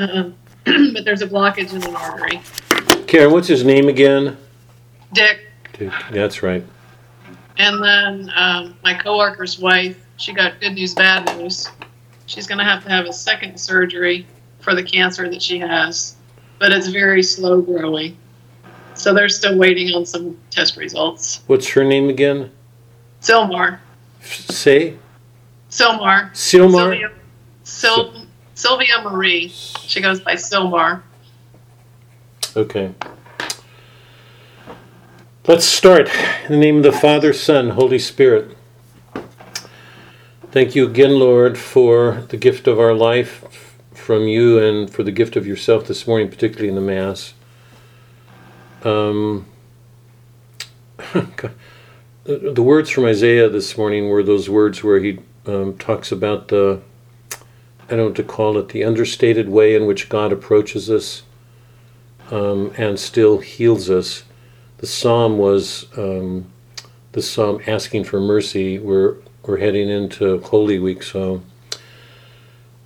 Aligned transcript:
um, 0.00 0.34
but 0.94 1.04
there's 1.04 1.22
a 1.22 1.26
blockage 1.26 1.72
in 1.74 1.82
an 1.82 1.94
artery. 1.96 2.40
Karen, 3.06 3.32
what's 3.32 3.48
his 3.48 3.64
name 3.64 3.88
again? 3.88 4.36
Dick, 5.12 5.46
Dick. 5.72 5.92
That's 6.12 6.42
right. 6.42 6.64
and 7.58 7.82
then 7.82 8.30
um, 8.36 8.76
my 8.84 8.94
coworker's 8.94 9.58
wife, 9.58 9.96
she 10.16 10.32
got 10.32 10.60
good 10.60 10.74
news, 10.74 10.94
bad 10.94 11.36
news. 11.36 11.68
She's 12.26 12.46
going 12.46 12.58
to 12.58 12.64
have 12.64 12.84
to 12.84 12.90
have 12.90 13.06
a 13.06 13.12
second 13.12 13.58
surgery 13.58 14.26
for 14.60 14.74
the 14.74 14.82
cancer 14.82 15.28
that 15.28 15.42
she 15.42 15.58
has, 15.58 16.14
but 16.58 16.70
it's 16.70 16.86
very 16.86 17.22
slow 17.22 17.60
growing. 17.60 18.16
So 18.94 19.12
they're 19.14 19.28
still 19.28 19.56
waiting 19.58 19.92
on 19.94 20.04
some 20.06 20.38
test 20.50 20.76
results. 20.76 21.40
What's 21.46 21.68
her 21.70 21.82
name 21.84 22.08
again? 22.08 22.50
Silmar. 23.20 23.78
Say 24.22 24.96
Silmar. 25.70 26.30
Silmar. 26.32 26.92
Sylvia, 26.92 27.10
Sil- 27.64 28.19
Sylvia 28.60 29.00
Marie. 29.02 29.48
She 29.48 30.02
goes 30.02 30.20
by 30.20 30.34
Silmar. 30.34 31.00
Okay. 32.54 32.92
Let's 35.46 35.64
start. 35.64 36.10
In 36.44 36.52
the 36.52 36.58
name 36.58 36.76
of 36.76 36.82
the 36.82 36.92
Father, 36.92 37.32
Son, 37.32 37.70
Holy 37.70 37.98
Spirit. 37.98 38.54
Thank 40.50 40.74
you 40.74 40.86
again, 40.86 41.18
Lord, 41.18 41.56
for 41.56 42.26
the 42.28 42.36
gift 42.36 42.66
of 42.68 42.78
our 42.78 42.92
life 42.92 43.78
from 43.94 44.28
you 44.28 44.58
and 44.58 44.90
for 44.90 45.02
the 45.04 45.12
gift 45.12 45.36
of 45.36 45.46
yourself 45.46 45.86
this 45.86 46.06
morning, 46.06 46.28
particularly 46.28 46.68
in 46.68 46.74
the 46.74 46.82
Mass. 46.82 47.32
Um, 48.82 49.46
the, 52.24 52.62
words 52.62 52.90
from 52.90 53.06
Isaiah 53.06 53.48
this 53.48 53.78
morning 53.78 54.10
were 54.10 54.22
those 54.22 54.50
words 54.50 54.84
where 54.84 54.98
he 55.00 55.18
um, 55.46 55.78
talks 55.78 56.12
about 56.12 56.48
the, 56.48 56.82
I 57.90 57.96
don't 57.96 58.08
know 58.10 58.12
to 58.12 58.22
call 58.22 58.56
it, 58.56 58.68
the 58.68 58.84
understated 58.84 59.48
way 59.48 59.74
in 59.74 59.84
which 59.84 60.08
God 60.08 60.32
approaches 60.32 60.88
us 60.88 61.24
um, 62.30 62.72
and 62.78 63.00
still 63.00 63.38
heals 63.38 63.90
us. 63.90 64.22
The 64.78 64.86
psalm 64.86 65.38
was 65.38 65.86
um, 65.98 66.46
the 67.12 67.20
psalm 67.20 67.60
asking 67.66 68.04
for 68.04 68.20
mercy. 68.20 68.78
We're 68.78 69.16
we're 69.44 69.58
heading 69.58 69.88
into 69.88 70.40
Holy 70.40 70.78
Week, 70.78 71.02
so 71.02 71.42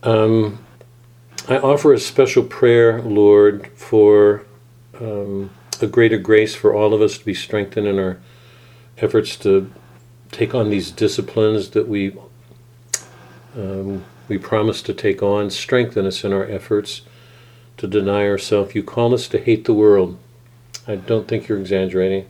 um, 0.03 0.65
I 1.49 1.59
offer 1.59 1.93
a 1.93 1.99
special 1.99 2.43
prayer, 2.43 3.03
Lord, 3.03 3.69
for 3.75 4.47
um, 4.99 5.51
a 5.83 5.87
greater 5.87 6.17
grace 6.17 6.55
for 6.55 6.73
all 6.73 6.95
of 6.95 7.03
us 7.03 7.19
to 7.19 7.25
be 7.25 7.35
strengthened 7.35 7.87
in 7.87 7.99
our 7.99 8.19
efforts 8.99 9.37
to 9.37 9.71
take 10.31 10.55
on 10.55 10.71
these 10.71 10.91
disciplines 10.91 11.71
that 11.71 11.89
we 11.89 12.17
um, 13.57 14.05
we 14.29 14.39
promise 14.39 14.83
to 14.83 14.95
take 14.95 15.23
on. 15.23 15.51
Strengthen 15.51 16.07
us 16.07 16.25
in 16.25 16.33
our 16.33 16.45
efforts 16.45 17.03
to 17.77 17.87
deny 17.87 18.27
ourselves. 18.27 18.75
You 18.75 18.83
call 18.83 19.15
us 19.15 19.29
to 19.29 19.39
hate 19.39 19.65
the 19.65 19.75
world. 19.75 20.19
I 20.87 20.97
don't 20.97 21.29
think 21.29 21.49
you're 21.49 21.59
exaggerating. 21.59 22.29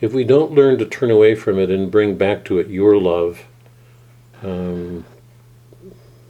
If 0.00 0.12
we 0.12 0.24
don't 0.24 0.52
learn 0.52 0.78
to 0.78 0.86
turn 0.86 1.10
away 1.10 1.34
from 1.34 1.58
it 1.58 1.70
and 1.70 1.90
bring 1.90 2.16
back 2.16 2.44
to 2.46 2.58
it 2.58 2.68
your 2.68 2.96
love, 2.96 3.44
um, 4.42 5.04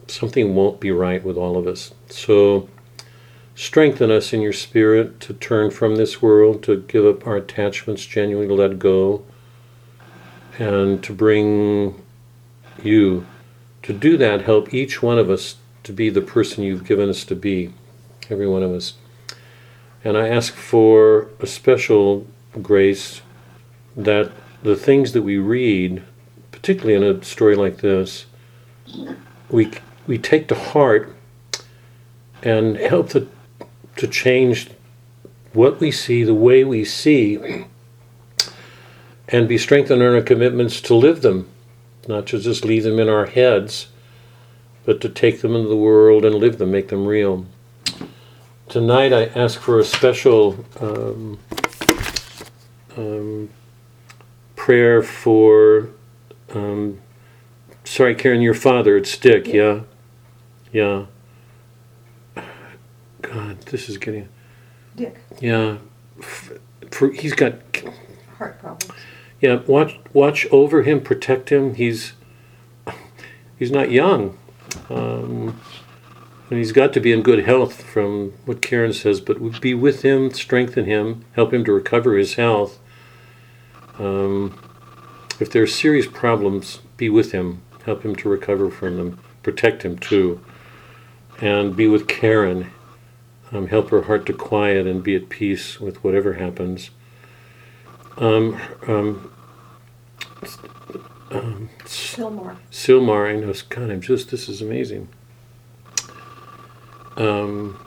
something 0.06 0.54
won't 0.54 0.80
be 0.80 0.90
right 0.90 1.22
with 1.22 1.36
all 1.36 1.56
of 1.56 1.66
us. 1.66 1.92
So, 2.08 2.68
strengthen 3.54 4.10
us 4.10 4.32
in 4.32 4.40
your 4.40 4.52
spirit 4.52 5.20
to 5.20 5.34
turn 5.34 5.70
from 5.70 5.96
this 5.96 6.22
world, 6.22 6.62
to 6.62 6.82
give 6.88 7.04
up 7.04 7.26
our 7.26 7.36
attachments, 7.36 8.06
genuinely 8.06 8.54
let 8.54 8.78
go, 8.78 9.22
and 10.58 11.02
to 11.04 11.12
bring 11.12 12.02
you. 12.82 13.26
To 13.88 13.94
do 13.94 14.18
that, 14.18 14.42
help 14.42 14.74
each 14.74 15.02
one 15.02 15.18
of 15.18 15.30
us 15.30 15.56
to 15.84 15.94
be 15.94 16.10
the 16.10 16.20
person 16.20 16.62
you've 16.62 16.84
given 16.84 17.08
us 17.08 17.24
to 17.24 17.34
be 17.34 17.72
every 18.28 18.46
one 18.46 18.62
of 18.62 18.70
us. 18.70 18.92
And 20.04 20.14
I 20.14 20.28
ask 20.28 20.52
for 20.52 21.30
a 21.40 21.46
special 21.46 22.26
grace 22.60 23.22
that 23.96 24.30
the 24.62 24.76
things 24.76 25.12
that 25.12 25.22
we 25.22 25.38
read, 25.38 26.02
particularly 26.52 26.96
in 26.96 27.02
a 27.02 27.24
story 27.24 27.56
like 27.56 27.78
this, 27.78 28.26
we 29.48 29.70
we 30.06 30.18
take 30.18 30.48
to 30.48 30.54
heart 30.54 31.16
and 32.42 32.76
help 32.76 33.08
to 33.12 33.26
to 33.96 34.06
change 34.06 34.68
what 35.54 35.80
we 35.80 35.90
see, 35.90 36.24
the 36.24 36.34
way 36.34 36.62
we 36.62 36.84
see, 36.84 37.64
and 39.28 39.48
be 39.48 39.56
strengthened 39.56 40.02
in 40.02 40.14
our 40.14 40.20
commitments 40.20 40.82
to 40.82 40.94
live 40.94 41.22
them, 41.22 41.48
not 42.08 42.26
to 42.28 42.40
just 42.40 42.64
leave 42.64 42.82
them 42.84 42.98
in 42.98 43.08
our 43.08 43.26
heads, 43.26 43.88
but 44.84 45.00
to 45.02 45.08
take 45.08 45.42
them 45.42 45.54
into 45.54 45.68
the 45.68 45.76
world 45.76 46.24
and 46.24 46.34
live 46.34 46.58
them, 46.58 46.72
make 46.72 46.88
them 46.88 47.06
real. 47.06 47.46
Tonight 48.68 49.12
I 49.12 49.26
ask 49.26 49.60
for 49.60 49.78
a 49.78 49.84
special 49.84 50.64
um, 50.80 51.38
um, 52.96 53.50
prayer 54.56 55.02
for. 55.02 55.90
Um, 56.54 57.00
sorry, 57.84 58.14
Karen, 58.14 58.40
your 58.40 58.54
father. 58.54 58.96
It's 58.96 59.16
Dick. 59.16 59.46
Yeah, 59.46 59.80
yeah. 60.72 61.06
God, 63.22 63.60
this 63.62 63.88
is 63.88 63.98
getting. 63.98 64.28
Dick, 64.96 65.18
Yeah, 65.40 65.78
F- 66.20 66.52
for, 66.90 67.10
he's 67.10 67.34
got. 67.34 67.54
heart 68.38 68.58
problems. 68.60 68.92
Yeah, 69.40 69.62
watch 69.66 69.98
watch 70.12 70.46
over 70.50 70.82
him, 70.82 71.00
protect 71.00 71.50
him. 71.50 71.74
He's 71.74 72.14
he's 73.58 73.70
not 73.70 73.90
young. 73.90 74.38
Um, 74.90 75.60
and 76.50 76.58
he's 76.58 76.72
got 76.72 76.92
to 76.94 77.00
be 77.00 77.12
in 77.12 77.22
good 77.22 77.44
health 77.44 77.82
from 77.82 78.32
what 78.46 78.62
Karen 78.62 78.92
says, 78.92 79.20
but 79.20 79.60
be 79.60 79.74
with 79.74 80.02
him, 80.02 80.30
strengthen 80.32 80.86
him, 80.86 81.24
help 81.32 81.52
him 81.52 81.64
to 81.64 81.72
recover 81.72 82.16
his 82.16 82.34
health. 82.34 82.78
Um, 83.98 84.58
if 85.40 85.50
there 85.50 85.62
are 85.62 85.66
serious 85.66 86.06
problems, 86.06 86.80
be 86.96 87.10
with 87.10 87.32
him, 87.32 87.62
help 87.84 88.02
him 88.02 88.16
to 88.16 88.28
recover 88.28 88.70
from 88.70 88.96
them, 88.96 89.18
protect 89.42 89.82
him 89.82 89.98
too. 89.98 90.40
And 91.40 91.76
be 91.76 91.86
with 91.86 92.08
Karen, 92.08 92.70
um, 93.52 93.68
help 93.68 93.90
her 93.90 94.02
heart 94.02 94.26
to 94.26 94.32
quiet 94.32 94.86
and 94.86 95.02
be 95.02 95.14
at 95.14 95.28
peace 95.28 95.78
with 95.78 96.02
whatever 96.02 96.34
happens. 96.34 96.90
Um, 98.18 98.60
um, 98.88 99.32
um, 101.30 101.68
Fillmore. 101.84 102.56
Silmar, 102.70 103.28
I 103.28 103.36
know, 103.40 103.52
God, 103.68 103.90
I'm 103.90 104.00
just, 104.00 104.30
this 104.30 104.48
is 104.48 104.60
amazing. 104.60 105.08
Um, 107.16 107.78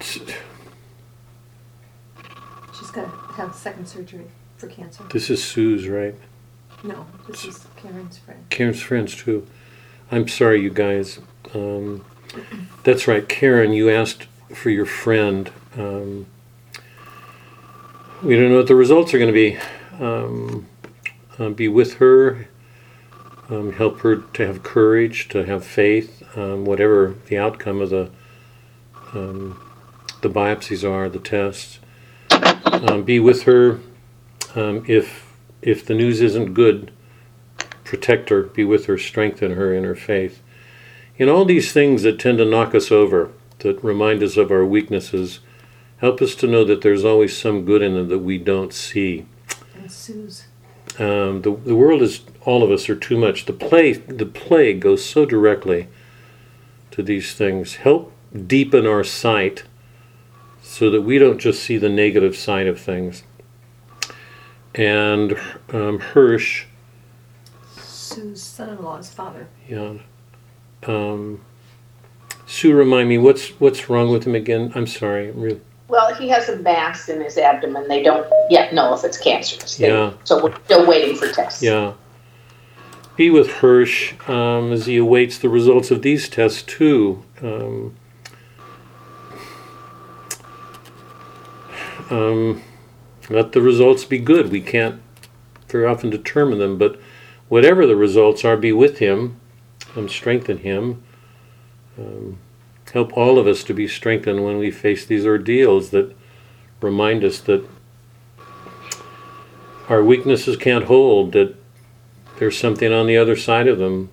She's 0.00 0.22
got 2.90 3.04
to 3.04 3.10
have 3.34 3.54
second 3.54 3.86
surgery 3.86 4.26
for 4.56 4.66
cancer. 4.66 5.04
this 5.12 5.30
is 5.30 5.42
Sue's, 5.42 5.88
right? 5.88 6.14
No, 6.82 7.06
this 7.28 7.44
is 7.44 7.66
Karen's 7.76 8.18
friend. 8.18 8.44
Karen's 8.50 8.82
friends, 8.82 9.16
too. 9.16 9.46
I'm 10.10 10.28
sorry, 10.28 10.60
you 10.60 10.70
guys. 10.70 11.20
Um, 11.54 12.04
that's 12.84 13.06
right, 13.08 13.26
Karen, 13.28 13.72
you 13.72 13.88
asked 13.88 14.26
for 14.54 14.70
your 14.70 14.86
friend. 14.86 15.50
Um, 15.76 16.26
we 18.22 18.36
don't 18.36 18.50
know 18.50 18.58
what 18.58 18.68
the 18.68 18.74
results 18.76 19.12
are 19.12 19.18
going 19.18 19.32
to 19.32 19.34
be. 19.34 19.58
Um, 20.00 20.66
uh, 21.38 21.48
be 21.48 21.66
with 21.66 21.94
her, 21.94 22.46
um, 23.48 23.72
help 23.72 24.00
her 24.00 24.16
to 24.16 24.46
have 24.46 24.62
courage, 24.62 25.28
to 25.30 25.44
have 25.44 25.64
faith, 25.64 26.22
um, 26.36 26.64
whatever 26.64 27.16
the 27.26 27.38
outcome 27.38 27.80
of 27.80 27.90
the 27.90 28.10
um, 29.12 29.60
the 30.22 30.30
biopsies 30.30 30.88
are, 30.88 31.08
the 31.08 31.18
tests. 31.18 31.80
Um, 32.64 33.02
be 33.02 33.18
with 33.18 33.42
her 33.42 33.80
um, 34.54 34.84
if 34.86 35.34
if 35.60 35.84
the 35.84 35.94
news 35.94 36.20
isn't 36.20 36.54
good. 36.54 36.92
Protect 37.84 38.28
her, 38.28 38.44
be 38.44 38.64
with 38.64 38.86
her, 38.86 38.96
strengthen 38.96 39.52
her 39.52 39.74
in 39.74 39.84
her 39.84 39.96
faith. 39.96 40.40
In 41.18 41.28
all 41.28 41.44
these 41.44 41.72
things 41.72 42.04
that 42.04 42.18
tend 42.18 42.38
to 42.38 42.44
knock 42.44 42.74
us 42.74 42.90
over, 42.90 43.30
that 43.58 43.82
remind 43.84 44.22
us 44.22 44.36
of 44.36 44.50
our 44.50 44.64
weaknesses, 44.64 45.40
help 46.02 46.20
us 46.20 46.34
to 46.34 46.46
know 46.46 46.64
that 46.64 46.82
there's 46.82 47.04
always 47.04 47.34
some 47.34 47.64
good 47.64 47.80
in 47.80 47.94
them 47.94 48.08
that 48.08 48.18
we 48.18 48.36
don't 48.36 48.74
see. 48.74 49.24
Sue's. 49.88 50.46
Um, 50.98 51.40
the, 51.42 51.56
the 51.64 51.76
world 51.76 52.02
is 52.02 52.20
all 52.42 52.62
of 52.62 52.70
us 52.70 52.88
are 52.90 52.96
too 52.96 53.16
much. 53.16 53.46
The 53.46 53.52
plague 53.52 54.18
the 54.18 54.26
plague 54.26 54.80
goes 54.80 55.02
so 55.04 55.24
directly 55.24 55.88
to 56.90 57.02
these 57.02 57.34
things. 57.34 57.76
Help 57.76 58.12
deepen 58.46 58.86
our 58.86 59.04
sight 59.04 59.64
so 60.62 60.90
that 60.90 61.02
we 61.02 61.18
don't 61.18 61.38
just 61.38 61.62
see 61.62 61.78
the 61.78 61.88
negative 61.88 62.36
side 62.36 62.66
of 62.66 62.80
things. 62.80 63.22
And 64.74 65.38
um, 65.72 65.98
Hirsch, 66.00 66.66
Sue's 67.76 68.42
son-in-law's 68.42 69.10
father. 69.10 69.48
yeah. 69.68 69.94
Um, 70.84 71.42
Sue, 72.46 72.74
remind 72.74 73.08
me 73.08 73.18
what's 73.18 73.48
what's 73.60 73.88
wrong 73.88 74.10
with 74.10 74.24
him 74.24 74.34
again? 74.34 74.72
I'm 74.74 74.86
sorry. 74.86 75.30
Really, 75.30 75.60
Well, 75.92 76.14
he 76.14 76.26
has 76.30 76.48
a 76.48 76.56
mass 76.56 77.10
in 77.10 77.20
his 77.20 77.36
abdomen. 77.36 77.86
They 77.86 78.02
don't 78.02 78.26
yet 78.48 78.72
know 78.72 78.94
if 78.94 79.04
it's 79.04 79.18
cancerous. 79.18 79.76
They- 79.76 79.88
Yeah. 79.88 80.14
So 80.24 80.42
we're 80.42 80.54
still 80.64 80.86
waiting 80.86 81.14
for 81.16 81.28
tests. 81.28 81.62
yeah. 81.62 81.92
be 83.14 83.28
with 83.28 83.50
Hirsch 83.60 84.14
um, 84.26 84.72
as 84.72 84.86
he 84.86 84.96
awaits 84.96 85.36
the 85.36 85.50
results 85.50 85.90
of 85.90 86.00
these 86.00 86.30
tests 86.30 86.62
too. 86.62 87.22
Um, 87.42 87.94
um, 92.08 92.62
let 93.28 93.52
the 93.52 93.60
results 93.60 94.06
be 94.06 94.18
good. 94.18 94.50
We 94.50 94.62
can't 94.62 95.02
very 95.68 95.84
often 95.84 96.08
determine 96.08 96.58
them, 96.58 96.78
but 96.78 96.98
whatever 97.50 97.86
the 97.86 97.96
results 97.96 98.46
are, 98.46 98.56
be 98.56 98.72
with 98.72 98.96
him, 98.96 99.36
um, 99.94 100.08
strengthen 100.08 100.58
him. 100.58 101.02
Help 102.92 103.16
all 103.16 103.38
of 103.38 103.46
us 103.46 103.64
to 103.64 103.74
be 103.74 103.88
strengthened 103.88 104.44
when 104.44 104.58
we 104.58 104.70
face 104.70 105.06
these 105.06 105.24
ordeals 105.24 105.90
that 105.90 106.14
remind 106.80 107.24
us 107.24 107.40
that 107.40 107.66
our 109.88 110.02
weaknesses 110.02 110.56
can't 110.56 110.84
hold, 110.84 111.32
that 111.32 111.54
there's 112.38 112.58
something 112.58 112.92
on 112.92 113.06
the 113.06 113.16
other 113.16 113.36
side 113.36 113.66
of 113.66 113.78
them 113.78 114.10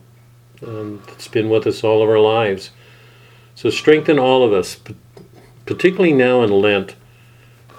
um, 0.66 1.02
that's 1.08 1.28
been 1.28 1.50
with 1.50 1.68
us 1.68 1.84
all 1.84 2.02
of 2.02 2.10
our 2.10 2.20
lives. 2.20 2.72
So 3.56 3.70
strengthen 3.70 4.18
all 4.18 4.44
of 4.44 4.54
us, 4.54 4.80
particularly 5.66 6.14
now 6.14 6.42
in 6.44 6.52
Lent. 6.52 6.96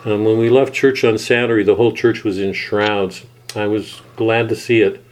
Um, 0.04 0.24
when 0.24 0.38
we 0.38 0.48
left 0.48 0.74
church 0.74 1.04
on 1.04 1.18
Saturday, 1.18 1.64
the 1.64 1.76
whole 1.76 1.92
church 1.92 2.24
was 2.24 2.38
in 2.38 2.52
shrouds. 2.52 3.24
I 3.54 3.66
was 3.66 4.02
glad 4.16 4.48
to 4.50 4.56
see 4.56 4.80
it. 4.82 5.04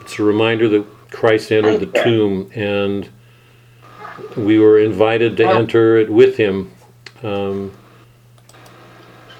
It's 0.00 0.18
a 0.18 0.22
reminder 0.22 0.68
that 0.68 0.86
Christ 1.10 1.52
entered 1.52 1.80
the 1.80 2.02
tomb, 2.02 2.50
and 2.54 3.08
we 4.36 4.58
were 4.58 4.78
invited 4.78 5.36
to 5.38 5.48
enter 5.48 5.96
it 5.96 6.10
with 6.10 6.36
Him. 6.36 6.72
Um, 7.22 7.72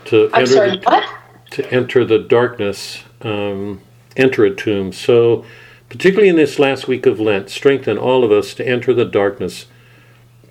to 0.06 0.28
I'm 0.32 0.42
enter 0.42 0.46
sorry, 0.46 0.70
the, 0.70 0.82
what? 0.84 1.08
to 1.52 1.72
enter 1.72 2.04
the 2.04 2.18
darkness, 2.18 3.02
um, 3.22 3.80
enter 4.16 4.44
a 4.44 4.54
tomb. 4.54 4.92
So, 4.92 5.44
particularly 5.88 6.28
in 6.28 6.36
this 6.36 6.58
last 6.58 6.88
week 6.88 7.06
of 7.06 7.20
Lent, 7.20 7.50
strengthen 7.50 7.98
all 7.98 8.24
of 8.24 8.32
us 8.32 8.54
to 8.54 8.66
enter 8.66 8.92
the 8.92 9.04
darkness, 9.04 9.66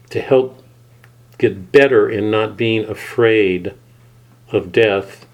to 0.10 0.22
help 0.22 0.64
get 1.38 1.72
better 1.72 2.10
in 2.10 2.30
not 2.32 2.58
being 2.58 2.86
afraid 2.86 3.74
of 4.52 4.72
death, 4.72 5.26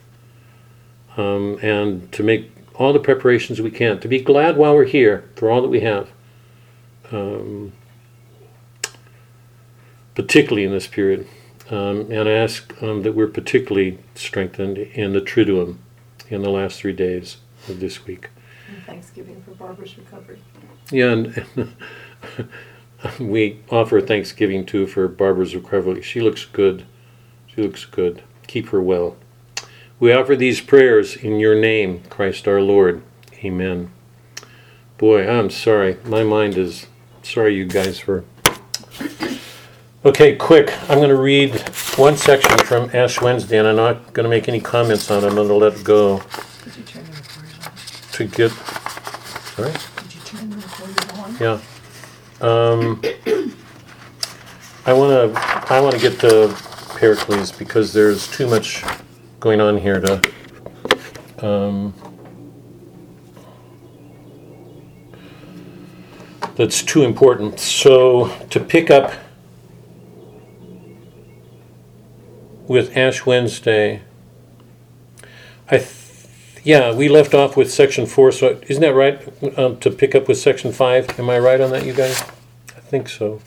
um, 1.17 1.57
and 1.61 2.11
to 2.11 2.23
make 2.23 2.51
all 2.75 2.93
the 2.93 2.99
preparations 2.99 3.61
we 3.61 3.71
can, 3.71 3.99
to 3.99 4.07
be 4.07 4.19
glad 4.19 4.57
while 4.57 4.75
we're 4.75 4.85
here 4.85 5.29
for 5.35 5.49
all 5.49 5.61
that 5.61 5.69
we 5.69 5.79
have. 5.79 6.09
Um, 7.11 7.71
particularly 10.15 10.65
in 10.65 10.71
this 10.71 10.87
period. 10.87 11.27
Um, 11.69 12.11
and 12.11 12.27
I 12.27 12.31
ask 12.31 12.81
um, 12.81 13.03
that 13.03 13.13
we're 13.13 13.27
particularly 13.27 13.99
strengthened 14.13 14.77
in 14.77 15.13
the 15.13 15.21
Triduum 15.21 15.77
in 16.29 16.41
the 16.41 16.49
last 16.49 16.79
three 16.79 16.93
days 16.93 17.37
of 17.67 17.79
this 17.79 18.05
week. 18.05 18.29
And 18.67 18.83
Thanksgiving 18.83 19.41
for 19.43 19.51
Barbara's 19.51 19.97
recovery. 19.97 20.39
Yeah, 20.91 21.11
and 21.11 21.75
we 23.19 23.59
offer 23.69 24.01
thanksgiving 24.01 24.65
too 24.65 24.87
for 24.87 25.07
Barbara's 25.07 25.55
recovery. 25.55 26.01
She 26.01 26.21
looks 26.21 26.45
good. 26.45 26.85
She 27.47 27.61
looks 27.61 27.85
good. 27.85 28.23
Keep 28.47 28.69
her 28.69 28.81
well. 28.81 29.17
We 29.99 30.11
offer 30.11 30.35
these 30.35 30.61
prayers 30.61 31.15
in 31.15 31.39
your 31.39 31.59
name, 31.59 32.03
Christ 32.09 32.47
our 32.47 32.61
Lord. 32.61 33.01
Amen. 33.43 33.91
Boy, 34.97 35.27
I'm 35.27 35.49
sorry. 35.49 35.97
My 36.05 36.23
mind 36.23 36.57
is 36.57 36.87
sorry, 37.23 37.55
you 37.55 37.65
guys, 37.65 37.99
for. 37.99 38.23
Okay, 40.05 40.35
quick. 40.35 40.71
I'm 40.87 40.99
going 40.99 41.09
to 41.09 41.15
read 41.15 41.55
one 41.97 42.15
section 42.15 42.55
from 42.59 42.91
Ash 42.93 43.19
Wednesday, 43.19 43.57
and 43.57 43.67
I'm 43.67 43.75
not 43.75 44.13
going 44.13 44.23
to 44.23 44.29
make 44.29 44.47
any 44.47 44.61
comments 44.61 45.09
on 45.09 45.23
it. 45.23 45.27
I'm 45.27 45.33
going 45.33 45.47
to 45.47 45.55
let 45.55 45.73
it 45.79 45.83
go 45.83 46.21
Did 46.63 46.77
you 46.77 46.83
turn 46.83 47.05
the 47.05 47.11
recording 47.13 47.55
on? 47.63 47.71
to 48.11 48.27
get. 48.27 48.51
Sorry? 49.55 49.71
Did 49.71 50.13
you 50.13 50.21
turn 50.21 50.49
the 50.51 50.57
recording 50.57 51.09
on? 51.09 51.37
Yeah. 51.39 51.59
Um, 52.39 53.01
I 54.85 54.93
want 54.93 55.33
to 55.33 55.73
I 55.73 55.79
want 55.81 55.95
to 55.95 55.99
get 55.99 56.19
to 56.19 56.55
Pericles 56.99 57.51
because 57.51 57.91
there's 57.91 58.27
too 58.27 58.45
much 58.45 58.83
going 59.39 59.59
on 59.59 59.75
here 59.75 60.01
to. 60.01 60.31
Um, 61.39 61.95
that's 66.55 66.83
too 66.83 67.01
important. 67.01 67.59
So 67.59 68.27
to 68.51 68.59
pick 68.59 68.91
up 68.91 69.11
with 72.67 72.95
Ash 72.95 73.25
Wednesday, 73.25 74.01
I. 75.69 75.77
Th- 75.77 76.01
yeah, 76.65 76.91
we 76.91 77.07
left 77.07 77.35
off 77.35 77.55
with 77.55 77.71
section 77.71 78.07
four, 78.07 78.31
so 78.31 78.59
isn't 78.67 78.81
that 78.81 78.95
right? 78.95 79.21
Um, 79.55 79.77
to 79.81 79.91
pick 79.91 80.15
up 80.15 80.27
with 80.27 80.39
section 80.39 80.71
five, 80.71 81.19
am 81.19 81.29
I 81.29 81.37
right 81.37 81.61
on 81.61 81.69
that, 81.69 81.85
you 81.85 81.93
guys? 81.93 82.23
I 82.75 82.79
think 82.79 83.07
so. 83.07 83.39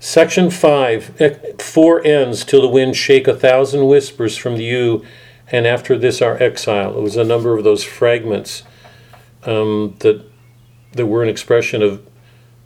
Section 0.00 0.50
five, 0.50 1.18
eh, 1.20 1.52
four 1.60 2.04
ends 2.04 2.44
till 2.44 2.62
the 2.62 2.68
wind 2.68 2.96
shake 2.96 3.28
a 3.28 3.34
thousand 3.34 3.86
whispers 3.86 4.36
from 4.36 4.56
the 4.56 4.64
yew, 4.64 5.04
and 5.52 5.68
after 5.68 5.96
this 5.96 6.20
our 6.20 6.36
exile. 6.42 6.98
It 6.98 7.00
was 7.00 7.16
a 7.16 7.22
number 7.22 7.56
of 7.56 7.62
those 7.62 7.84
fragments 7.84 8.64
um, 9.44 9.94
that 10.00 10.24
that 10.92 11.06
were 11.06 11.22
an 11.22 11.28
expression 11.28 11.80
of 11.80 12.04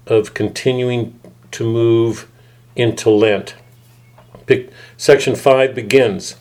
of 0.06 0.32
continuing 0.32 1.20
to 1.50 1.64
move 1.64 2.28
into 2.74 3.10
Lent. 3.10 3.54
Section 4.96 5.36
five 5.36 5.74
begins. 5.74 6.36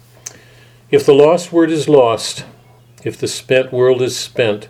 If 0.89 1.05
the 1.05 1.13
lost 1.13 1.51
word 1.51 1.69
is 1.69 1.89
lost, 1.89 2.45
if 3.03 3.17
the 3.17 3.27
spent 3.27 3.73
world 3.73 4.01
is 4.01 4.17
spent, 4.17 4.69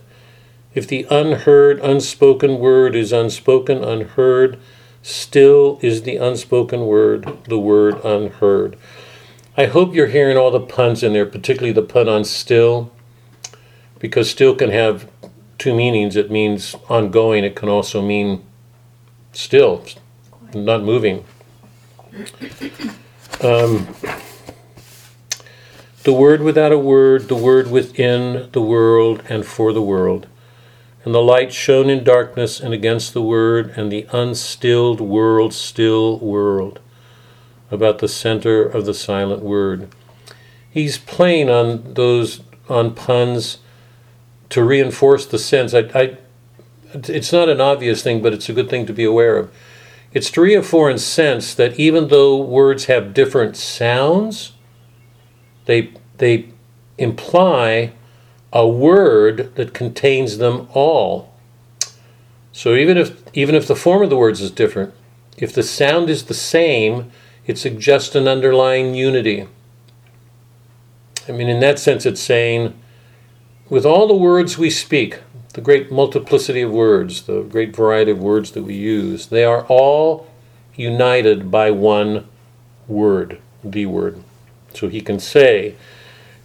if 0.74 0.88
the 0.88 1.06
unheard, 1.10 1.80
unspoken 1.80 2.60
word 2.60 2.96
is 2.96 3.14
unspoken, 3.14 3.84
unheard, 3.84 4.60
still 5.02 5.80
is 5.82 6.04
the 6.04 6.18
unspoken 6.18 6.86
word, 6.86 7.38
the 7.46 7.60
word 7.60 8.04
unheard. 8.04 8.78
I 9.56 9.66
hope 9.66 9.94
you're 9.96 10.08
hearing 10.08 10.38
all 10.38 10.52
the 10.52 10.60
puns 10.60 11.02
in 11.02 11.14
there, 11.14 11.26
particularly 11.26 11.72
the 11.72 11.82
pun 11.82 12.10
on 12.10 12.26
still, 12.26 12.92
because 14.00 14.30
still 14.30 14.56
can 14.56 14.70
have 14.70 15.10
two 15.58 15.74
meanings. 15.76 16.16
It 16.16 16.30
means 16.30 16.76
ongoing, 16.90 17.44
it 17.44 17.56
can 17.56 17.70
also 17.70 18.02
mean 18.02 18.46
still, 19.32 19.84
not 20.54 20.84
moving. 20.84 21.26
Um, 23.42 23.88
the 26.04 26.14
word 26.14 26.42
without 26.42 26.72
a 26.72 26.78
word, 26.78 27.28
the 27.28 27.36
word 27.36 27.70
within 27.70 28.50
the 28.52 28.62
world 28.62 29.22
and 29.30 29.46
for 29.46 29.74
the 29.74 29.82
world. 29.82 30.28
And 31.06 31.14
the 31.14 31.22
light 31.22 31.54
shone 31.54 31.90
in 31.90 32.04
darkness 32.04 32.60
and 32.60 32.74
against 32.74 33.14
the 33.14 33.22
word, 33.22 33.74
and 33.78 33.92
the 33.92 34.08
unstilled 34.12 35.00
world, 35.00 35.54
still 35.54 36.18
world, 36.20 36.80
about 37.70 38.00
the 38.00 38.08
center 38.08 38.64
of 38.64 38.86
the 38.86 38.94
silent 38.94 39.44
word. 39.44 39.90
He's 40.70 40.98
playing 40.98 41.50
on 41.50 41.94
those 41.94 42.42
on 42.68 42.96
puns 42.96 43.60
to 44.50 44.64
reinforce 44.64 45.26
the 45.26 45.40
sense. 45.40 45.74
I, 45.74 45.90
I, 45.94 46.18
it's 46.94 47.32
not 47.32 47.50
an 47.50 47.62
obvious 47.62 48.02
thing, 48.02 48.22
but 48.22 48.34
it's 48.34 48.50
a 48.50 48.54
good 48.54 48.70
thing 48.70 48.86
to 48.88 48.94
be 48.94 49.04
aware 49.04 49.38
of. 49.38 49.52
It's 50.14 50.32
to 50.32 50.42
reinforce 50.42 51.04
sense 51.04 51.54
that 51.54 51.80
even 51.80 52.08
though 52.08 52.38
words 52.38 52.86
have 52.86 53.14
different 53.14 53.58
sounds, 53.58 54.54
they 55.66 55.94
they 56.18 56.50
imply 56.98 57.94
a 58.54 58.68
word 58.68 59.54
that 59.56 59.74
contains 59.74 60.38
them 60.38 60.68
all. 60.74 61.34
So 62.52 62.74
even 62.74 62.98
if 62.98 63.22
even 63.34 63.54
if 63.54 63.68
the 63.68 63.76
form 63.76 64.02
of 64.02 64.10
the 64.10 64.18
words 64.18 64.42
is 64.42 64.50
different, 64.50 64.94
if 65.38 65.54
the 65.54 65.64
sound 65.64 66.10
is 66.10 66.26
the 66.26 66.34
same, 66.34 67.12
it 67.46 67.58
suggests 67.58 68.16
an 68.16 68.28
underlying 68.28 68.96
unity. 68.96 69.48
I 71.28 71.34
mean, 71.34 71.50
in 71.50 71.60
that 71.60 71.78
sense, 71.78 72.06
it's 72.06 72.22
saying, 72.22 72.74
with 73.70 73.86
all 73.86 74.08
the 74.08 74.16
words 74.16 74.58
we 74.58 74.70
speak, 74.70 75.20
the 75.58 75.62
great 75.64 75.92
multiplicity 75.92 76.62
of 76.62 76.70
words, 76.72 77.24
the 77.24 77.42
great 77.42 77.76
variety 77.76 78.12
of 78.12 78.20
words 78.20 78.52
that 78.52 78.62
we 78.62 78.76
use, 78.76 79.26
they 79.26 79.44
are 79.44 79.66
all 79.66 80.28
united 80.76 81.50
by 81.50 81.72
one 81.72 82.28
word, 82.88 83.40
the 83.64 83.88
word. 83.88 84.24
So 84.76 84.88
he 84.88 85.02
can 85.02 85.20
say, 85.20 85.74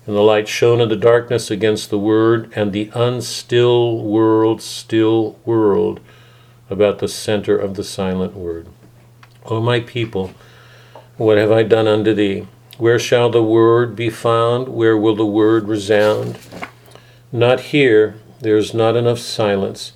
and 0.07 0.17
the 0.17 0.23
light 0.23 0.49
shone 0.49 0.81
in 0.81 0.89
the 0.89 0.97
darkness 0.97 1.51
against 1.51 1.91
the 1.91 1.99
word, 1.99 2.51
and 2.57 2.73
the 2.73 2.91
unstill 2.95 4.03
world, 4.03 4.63
still 4.63 5.39
world, 5.45 6.01
about 6.71 6.99
the 6.99 7.07
center 7.07 7.55
of 7.55 7.75
the 7.75 7.85
silent 7.85 8.33
word. 8.33 8.67
O 9.45 9.61
my 9.61 9.81
people, 9.81 10.31
what 11.19 11.37
have 11.37 11.53
I 11.53 11.65
done 11.65 11.87
unto 11.87 12.15
thee? 12.15 12.47
Where 12.79 12.99
shall 12.99 13.29
the 13.29 13.43
word 13.43 13.95
be 13.95 14.09
found? 14.09 14.69
Where 14.69 14.97
will 14.97 15.17
the 15.17 15.27
word 15.27 15.69
resound? 15.69 16.39
Not 17.31 17.61
here, 17.61 18.17
there 18.43 18.57
is 18.57 18.75
not 18.75 18.97
enough 18.97 19.21
silence, 19.21 19.93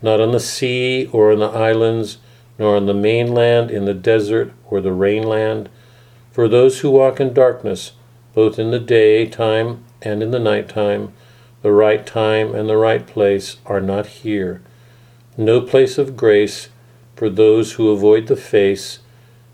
not 0.00 0.20
on 0.20 0.30
the 0.30 0.40
sea 0.40 1.08
or 1.12 1.32
in 1.32 1.40
the 1.40 1.46
islands, 1.46 2.18
nor 2.56 2.76
on 2.76 2.86
the 2.86 2.94
mainland, 2.94 3.70
in 3.70 3.84
the 3.84 3.92
desert 3.92 4.52
or 4.70 4.80
the 4.80 4.90
rainland. 4.90 5.66
For 6.30 6.46
those 6.46 6.80
who 6.80 6.90
walk 6.90 7.18
in 7.18 7.34
darkness, 7.34 7.92
both 8.32 8.58
in 8.60 8.70
the 8.70 8.78
daytime 8.78 9.84
and 10.02 10.22
in 10.22 10.30
the 10.30 10.38
nighttime, 10.38 11.12
The 11.62 11.72
right 11.72 12.06
time 12.06 12.54
and 12.54 12.68
the 12.68 12.76
right 12.76 13.06
place 13.06 13.56
are 13.64 13.80
not 13.80 14.06
here. 14.06 14.60
No 15.38 15.62
place 15.62 15.96
of 15.96 16.14
grace 16.14 16.68
for 17.16 17.30
those 17.30 17.72
who 17.72 17.88
avoid 17.88 18.26
the 18.26 18.36
face, 18.36 18.98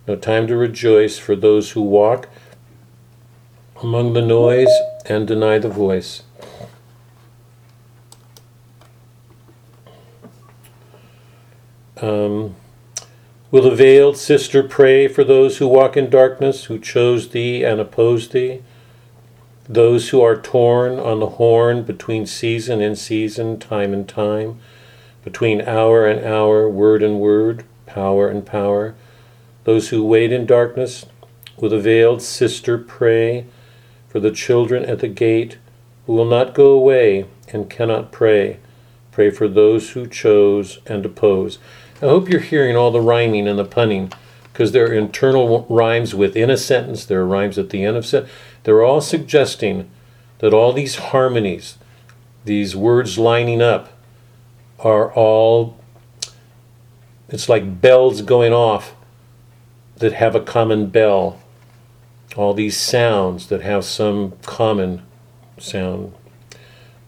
no 0.08 0.16
time 0.16 0.48
to 0.48 0.56
rejoice 0.56 1.18
for 1.18 1.36
those 1.36 1.70
who 1.70 1.82
walk 1.82 2.28
among 3.80 4.12
the 4.12 4.22
noise 4.22 4.72
and 5.06 5.28
deny 5.28 5.58
the 5.58 5.68
voice. 5.68 6.24
Um, 12.00 12.57
will 13.50 13.62
the 13.62 13.75
veiled 13.75 14.16
sister 14.16 14.62
pray 14.62 15.07
for 15.07 15.23
those 15.23 15.59
who 15.59 15.69
walk 15.69 15.97
in 15.97 16.09
darkness, 16.09 16.64
who 16.64 16.78
chose 16.78 17.30
thee 17.30 17.62
and 17.64 17.80
oppose 17.80 18.28
thee? 18.28 18.62
Those 19.69 20.09
who 20.09 20.23
are 20.23 20.37
torn 20.37 20.99
on 20.99 21.21
the 21.21 21.30
horn 21.30 21.83
between 21.83 22.26
season 22.26 22.80
and 22.80 22.99
season, 22.99 23.59
time 23.59 23.92
and 23.92 24.09
time, 24.09 24.59
between 25.25 25.61
hour 25.61 26.07
and 26.07 26.25
hour, 26.25 26.69
word 26.69 27.02
and 27.02 27.21
word, 27.21 27.64
power 27.87 28.28
and 28.28 28.45
power. 28.45 28.95
Those 29.64 29.90
who 29.90 30.04
wait 30.04 30.33
in 30.33 30.47
darkness, 30.47 31.07
will 31.59 31.69
the 31.69 31.78
veiled 31.78 32.23
sister 32.23 32.78
pray 32.78 33.47
for 34.09 34.19
the 34.19 34.30
children 34.30 34.85
at 34.87 35.00
the 35.00 35.09
gate 35.09 35.59
who 36.07 36.14
will 36.14 36.25
not 36.25 36.54
go 36.54 36.73
away 36.73 37.26
and 37.52 37.71
cannot 37.71 38.11
pray. 38.11 38.59
Pray 39.12 39.30
for 39.30 39.47
those 39.47 39.90
who 39.90 40.07
chose 40.07 40.78
and 40.87 41.04
oppose. 41.04 41.59
I 42.02 42.07
hope 42.07 42.28
you're 42.30 42.40
hearing 42.40 42.76
all 42.76 42.90
the 42.90 43.00
rhyming 43.00 43.47
and 43.47 43.59
the 43.59 43.64
punning 43.64 44.11
because 44.52 44.73
there 44.73 44.87
are 44.87 44.95
internal 44.95 45.66
rhymes 45.69 46.14
within 46.14 46.50
a 46.50 46.57
sentence, 46.57 47.04
there 47.04 47.21
are 47.21 47.26
rhymes 47.26 47.59
at 47.59 47.71
the 47.71 47.85
end 47.85 47.97
of 47.97 48.07
sentence. 48.07 48.33
They're 48.62 48.83
all 48.83 49.00
suggesting 49.00 49.90
that 50.38 50.54
all 50.54 50.73
these 50.73 50.97
harmonies, 50.97 51.76
these 52.45 52.75
words 52.75 53.19
lining 53.19 53.61
up, 53.61 53.92
are 54.78 55.12
all, 55.12 55.78
it's 57.28 57.49
like 57.49 57.80
bells 57.80 58.23
going 58.23 58.52
off 58.52 58.95
that 59.97 60.14
have 60.14 60.35
a 60.35 60.40
common 60.40 60.87
bell. 60.87 61.38
All 62.35 62.54
these 62.54 62.78
sounds 62.78 63.49
that 63.49 63.61
have 63.61 63.85
some 63.85 64.33
common 64.42 65.02
sound. 65.59 66.14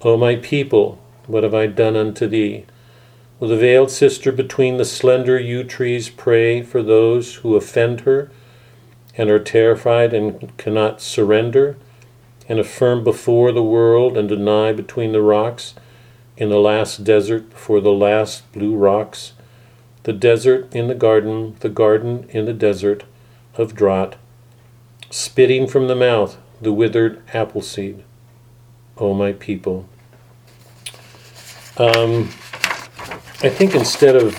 O 0.03 0.17
my 0.17 0.37
people, 0.37 1.03
what 1.27 1.45
have 1.45 1.55
I 1.55 1.67
done 1.67 1.97
unto 1.97 2.27
thee? 2.27 2.67
Will 3.43 3.49
the 3.49 3.57
veiled 3.57 3.91
sister 3.91 4.31
between 4.31 4.77
the 4.77 4.85
slender 4.85 5.37
yew 5.37 5.65
trees 5.65 6.09
pray 6.09 6.63
for 6.63 6.81
those 6.81 7.35
who 7.35 7.57
offend 7.57 8.03
her 8.03 8.31
and 9.19 9.29
are 9.31 9.41
terrified 9.41 10.15
and 10.15 10.57
cannot 10.57 11.01
surrender, 11.01 11.77
and 12.49 12.61
affirm 12.61 13.03
before 13.03 13.51
the 13.51 13.61
world 13.61 14.17
and 14.17 14.29
deny 14.29 14.73
between 14.73 15.11
the 15.11 15.21
rocks 15.21 15.75
in 16.37 16.51
the 16.51 16.61
last 16.61 17.03
desert 17.03 17.51
before 17.51 17.81
the 17.81 17.91
last 17.91 18.51
blue 18.53 18.77
rocks, 18.77 19.33
the 20.05 20.13
desert 20.13 20.73
in 20.73 20.87
the 20.87 20.95
garden, 20.95 21.57
the 21.59 21.69
garden 21.69 22.29
in 22.29 22.45
the 22.45 22.53
desert 22.53 23.03
of 23.57 23.75
drought, 23.75 24.15
spitting 25.11 25.67
from 25.67 25.89
the 25.89 25.97
mouth 25.97 26.37
the 26.61 26.73
withered 26.73 27.21
apple 27.35 27.61
seed. 27.61 28.05
O 28.99 29.13
my 29.13 29.33
people. 29.33 29.89
Um, 31.77 32.29
I 33.45 33.49
think 33.49 33.75
instead 33.75 34.15
of 34.15 34.33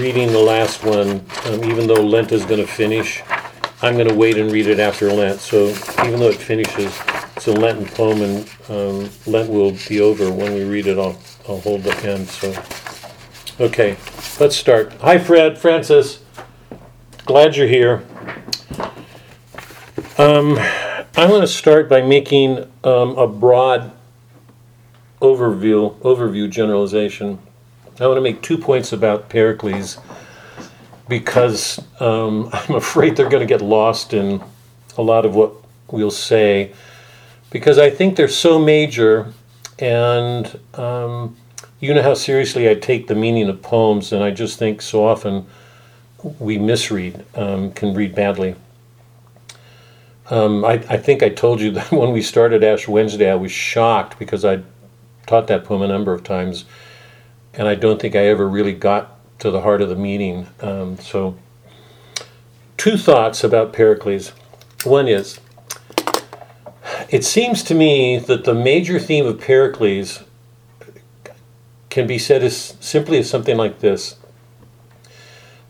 reading 0.00 0.32
the 0.32 0.40
last 0.40 0.82
one, 0.82 1.24
um, 1.44 1.64
even 1.64 1.86
though 1.86 2.02
Lent 2.02 2.32
is 2.32 2.44
going 2.44 2.58
to 2.60 2.66
finish, 2.66 3.22
I'm 3.80 3.94
going 3.94 4.08
to 4.08 4.14
wait 4.14 4.38
and 4.38 4.50
read 4.50 4.66
it 4.66 4.80
after 4.80 5.08
Lent. 5.12 5.38
So 5.38 5.68
even 6.04 6.18
though 6.18 6.30
it 6.30 6.34
finishes, 6.34 6.92
it's 7.36 7.46
a 7.46 7.52
Lenten 7.52 7.86
poem, 7.86 8.22
and 8.22 8.50
um, 8.68 9.10
Lent 9.24 9.48
will 9.48 9.76
be 9.88 10.00
over 10.00 10.32
when 10.32 10.52
we 10.52 10.64
read 10.64 10.88
it. 10.88 10.98
I'll 10.98 11.16
I'll 11.48 11.60
hold 11.60 11.84
the 11.84 11.92
pen. 11.92 12.26
So 12.26 12.52
okay, 13.60 13.96
let's 14.40 14.56
start. 14.56 14.94
Hi, 14.94 15.16
Fred, 15.16 15.56
Francis. 15.56 16.18
Glad 17.26 17.54
you're 17.54 17.68
here. 17.68 18.02
Um, 20.18 20.58
I'm 21.16 21.28
going 21.28 21.40
to 21.42 21.46
start 21.46 21.88
by 21.88 22.02
making 22.02 22.68
um, 22.82 23.16
a 23.16 23.28
broad 23.28 23.92
overview 25.22 25.96
overview 26.00 26.50
generalization. 26.50 27.38
I 28.00 28.06
want 28.06 28.16
to 28.16 28.22
make 28.22 28.40
two 28.42 28.58
points 28.58 28.92
about 28.92 29.28
Pericles 29.28 29.98
because 31.08 31.78
um, 32.00 32.48
I'm 32.52 32.74
afraid 32.74 33.16
they're 33.16 33.28
going 33.28 33.46
to 33.46 33.52
get 33.52 33.60
lost 33.60 34.14
in 34.14 34.42
a 34.96 35.02
lot 35.02 35.24
of 35.24 35.34
what 35.34 35.52
we'll 35.90 36.10
say 36.10 36.72
because 37.50 37.78
I 37.78 37.90
think 37.90 38.16
they're 38.16 38.28
so 38.28 38.58
major 38.58 39.32
and 39.78 40.58
um, 40.74 41.36
you 41.80 41.94
know 41.94 42.02
how 42.02 42.14
seriously 42.14 42.68
I 42.68 42.74
take 42.74 43.06
the 43.06 43.14
meaning 43.14 43.48
of 43.48 43.62
poems, 43.62 44.12
and 44.12 44.22
I 44.22 44.30
just 44.30 44.58
think 44.58 44.82
so 44.82 45.06
often 45.06 45.46
we 46.38 46.58
misread, 46.58 47.24
um, 47.34 47.72
can 47.72 47.94
read 47.94 48.14
badly. 48.14 48.54
Um, 50.28 50.64
I, 50.64 50.72
I 50.72 50.96
think 50.98 51.22
I 51.22 51.30
told 51.30 51.60
you 51.60 51.70
that 51.72 51.90
when 51.90 52.12
we 52.12 52.20
started 52.20 52.62
Ash 52.62 52.86
Wednesday, 52.86 53.30
I 53.30 53.34
was 53.34 53.50
shocked 53.50 54.18
because 54.18 54.44
I 54.44 54.62
taught 55.26 55.46
that 55.46 55.64
poem 55.64 55.80
a 55.82 55.88
number 55.88 56.12
of 56.12 56.22
times, 56.22 56.66
and 57.54 57.68
I 57.68 57.74
don't 57.74 58.00
think 58.00 58.14
I 58.14 58.26
ever 58.26 58.48
really 58.48 58.72
got 58.72 59.18
to 59.40 59.50
the 59.50 59.62
heart 59.62 59.82
of 59.82 59.88
the 59.88 59.96
meaning. 59.96 60.46
Um, 60.60 60.98
so, 60.98 61.36
two 62.76 62.96
thoughts 62.96 63.42
about 63.42 63.72
Pericles. 63.72 64.32
One 64.84 65.08
is, 65.08 65.40
it 67.08 67.24
seems 67.24 67.62
to 67.64 67.74
me 67.74 68.18
that 68.18 68.44
the 68.44 68.54
major 68.54 68.98
theme 68.98 69.26
of 69.26 69.40
Pericles 69.40 70.24
can 71.88 72.06
be 72.06 72.18
said 72.18 72.42
as 72.42 72.76
simply 72.80 73.18
as 73.18 73.28
something 73.28 73.56
like 73.56 73.80
this 73.80 74.16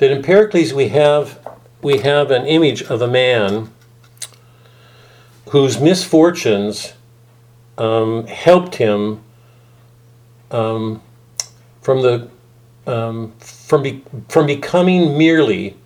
that 0.00 0.10
in 0.10 0.22
Pericles 0.22 0.72
we 0.72 0.88
have 0.88 1.38
we 1.82 1.98
have 1.98 2.30
an 2.30 2.46
image 2.46 2.82
of 2.82 3.02
a 3.02 3.06
man 3.06 3.70
whose 5.50 5.78
misfortunes 5.78 6.94
um, 7.76 8.26
helped 8.26 8.76
him 8.76 9.20
um, 10.50 11.02
from 11.80 12.02
the 12.02 12.28
um, 12.86 13.32
from 13.38 13.82
be, 13.82 14.02
from 14.28 14.46
becoming 14.46 15.16
merely 15.16 15.76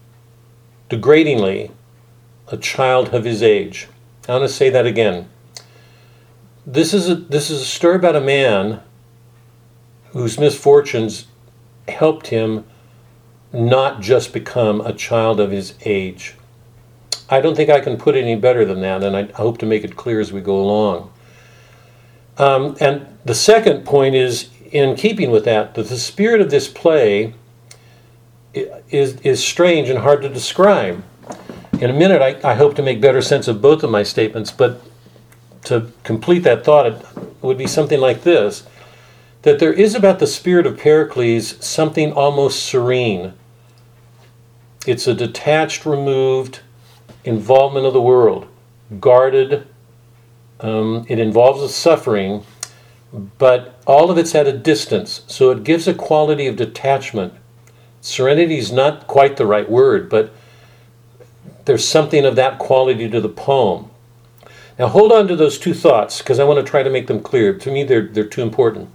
degradingly 0.88 1.70
a 2.48 2.56
child 2.56 3.14
of 3.14 3.24
his 3.24 3.42
age. 3.42 3.88
I 4.28 4.32
want 4.32 4.48
to 4.48 4.48
say 4.48 4.70
that 4.70 4.86
again. 4.86 5.28
This 6.66 6.94
is 6.94 7.08
a 7.08 7.14
this 7.14 7.50
is 7.50 7.60
a 7.60 7.66
story 7.66 7.96
about 7.96 8.16
a 8.16 8.20
man 8.20 8.80
whose 10.12 10.38
misfortunes 10.38 11.26
helped 11.88 12.28
him 12.28 12.64
not 13.52 14.00
just 14.00 14.32
become 14.32 14.80
a 14.80 14.92
child 14.92 15.40
of 15.40 15.50
his 15.50 15.74
age. 15.84 16.34
I 17.28 17.40
don't 17.40 17.54
think 17.54 17.70
I 17.70 17.80
can 17.80 17.96
put 17.96 18.16
it 18.16 18.22
any 18.22 18.36
better 18.36 18.64
than 18.64 18.80
that, 18.80 19.02
and 19.02 19.16
I 19.16 19.24
hope 19.32 19.58
to 19.58 19.66
make 19.66 19.84
it 19.84 19.96
clear 19.96 20.20
as 20.20 20.32
we 20.32 20.40
go 20.40 20.60
along. 20.60 21.12
Um, 22.36 22.76
and 22.80 23.06
the 23.24 23.34
second 23.34 23.84
point 23.84 24.14
is 24.14 24.50
in 24.74 24.96
keeping 24.96 25.30
with 25.30 25.44
that, 25.44 25.74
that 25.76 25.88
the 25.88 25.96
spirit 25.96 26.40
of 26.40 26.50
this 26.50 26.66
play 26.66 27.32
is, 28.52 29.20
is 29.20 29.42
strange 29.42 29.88
and 29.88 30.00
hard 30.00 30.20
to 30.22 30.28
describe. 30.28 31.02
In 31.80 31.90
a 31.90 31.92
minute, 31.92 32.20
I, 32.20 32.50
I 32.50 32.54
hope 32.54 32.74
to 32.76 32.82
make 32.82 33.00
better 33.00 33.22
sense 33.22 33.46
of 33.46 33.62
both 33.62 33.84
of 33.84 33.90
my 33.90 34.02
statements, 34.02 34.50
but 34.50 34.82
to 35.64 35.92
complete 36.02 36.40
that 36.40 36.64
thought, 36.64 36.86
it 36.86 37.06
would 37.40 37.56
be 37.56 37.68
something 37.68 38.00
like 38.00 38.22
this 38.24 38.66
that 39.42 39.58
there 39.58 39.74
is 39.74 39.94
about 39.94 40.18
the 40.20 40.26
spirit 40.26 40.66
of 40.66 40.78
Pericles 40.78 41.62
something 41.62 42.12
almost 42.12 42.64
serene. 42.64 43.34
It's 44.86 45.06
a 45.06 45.12
detached, 45.12 45.84
removed 45.84 46.60
involvement 47.24 47.84
of 47.84 47.92
the 47.92 48.00
world, 48.00 48.48
guarded. 49.00 49.66
Um, 50.60 51.04
it 51.10 51.18
involves 51.18 51.62
a 51.62 51.68
suffering, 51.68 52.42
but 53.14 53.80
all 53.86 54.10
of 54.10 54.18
it's 54.18 54.34
at 54.34 54.48
a 54.48 54.52
distance, 54.52 55.22
so 55.28 55.50
it 55.52 55.62
gives 55.62 55.86
a 55.86 55.94
quality 55.94 56.48
of 56.48 56.56
detachment. 56.56 57.32
Serenity 58.00 58.58
is 58.58 58.72
not 58.72 59.06
quite 59.06 59.36
the 59.36 59.46
right 59.46 59.70
word, 59.70 60.08
but 60.10 60.32
there's 61.64 61.86
something 61.86 62.24
of 62.24 62.36
that 62.36 62.58
quality 62.58 63.08
to 63.08 63.20
the 63.20 63.28
poem. 63.28 63.88
Now 64.78 64.88
hold 64.88 65.12
on 65.12 65.28
to 65.28 65.36
those 65.36 65.58
two 65.58 65.74
thoughts 65.74 66.18
because 66.18 66.40
I 66.40 66.44
want 66.44 66.64
to 66.64 66.68
try 66.68 66.82
to 66.82 66.90
make 66.90 67.06
them 67.06 67.20
clear. 67.20 67.56
To 67.56 67.70
me, 67.70 67.84
they're, 67.84 68.08
they're 68.08 68.26
too 68.26 68.42
important. 68.42 68.90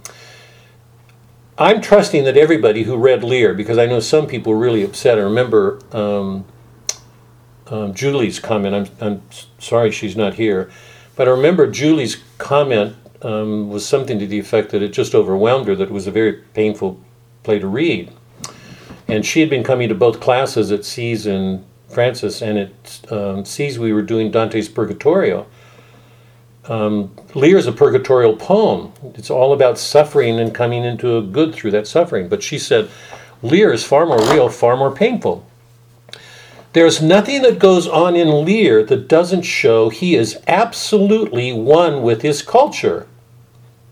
I'm 1.56 1.80
trusting 1.80 2.24
that 2.24 2.36
everybody 2.36 2.84
who 2.84 2.96
read 2.96 3.24
Lear, 3.24 3.54
because 3.54 3.78
I 3.78 3.86
know 3.86 4.00
some 4.00 4.26
people 4.26 4.52
were 4.52 4.58
really 4.58 4.82
upset. 4.82 5.18
I 5.18 5.22
remember 5.22 5.78
um, 5.92 6.44
um, 7.66 7.94
Julie's 7.94 8.38
comment. 8.38 8.74
I'm, 8.74 8.86
I'm 9.00 9.22
sorry 9.58 9.90
she's 9.90 10.16
not 10.16 10.34
here, 10.34 10.70
but 11.16 11.26
I 11.26 11.30
remember 11.30 11.70
Julie's 11.70 12.22
comment 12.38 12.96
um, 13.22 13.68
was 13.68 13.86
something 13.86 14.18
to 14.18 14.26
the 14.26 14.38
effect 14.38 14.70
that 14.70 14.82
it 14.82 14.92
just 14.92 15.14
overwhelmed 15.14 15.68
her, 15.68 15.76
that 15.76 15.84
it 15.88 15.92
was 15.92 16.06
a 16.06 16.10
very 16.10 16.32
painful 16.54 17.00
play 17.42 17.58
to 17.58 17.66
read. 17.66 18.10
And 19.08 19.26
she 19.26 19.40
had 19.40 19.50
been 19.50 19.64
coming 19.64 19.88
to 19.88 19.94
both 19.94 20.20
classes 20.20 20.70
at 20.70 20.84
Seas 20.84 21.26
and 21.26 21.64
Francis, 21.88 22.40
and 22.40 22.58
at 22.58 23.12
um, 23.12 23.44
Seas 23.44 23.78
we 23.78 23.92
were 23.92 24.02
doing 24.02 24.30
Dante's 24.30 24.68
Purgatorio. 24.68 25.46
Um, 26.66 27.10
Lear 27.34 27.56
is 27.56 27.66
a 27.66 27.72
purgatorial 27.72 28.36
poem. 28.36 28.92
It's 29.14 29.30
all 29.30 29.52
about 29.52 29.78
suffering 29.78 30.38
and 30.38 30.54
coming 30.54 30.84
into 30.84 31.16
a 31.16 31.22
good 31.22 31.54
through 31.54 31.72
that 31.72 31.88
suffering. 31.88 32.28
But 32.28 32.42
she 32.42 32.58
said, 32.58 32.88
Lear 33.42 33.72
is 33.72 33.82
far 33.82 34.06
more 34.06 34.20
real, 34.32 34.48
far 34.48 34.76
more 34.76 34.92
painful. 34.94 35.44
There's 36.72 37.02
nothing 37.02 37.42
that 37.42 37.58
goes 37.58 37.88
on 37.88 38.14
in 38.14 38.44
Lear 38.44 38.84
that 38.84 39.08
doesn't 39.08 39.42
show 39.42 39.88
he 39.88 40.14
is 40.14 40.38
absolutely 40.46 41.52
one 41.52 42.02
with 42.02 42.22
his 42.22 42.42
culture. 42.42 43.08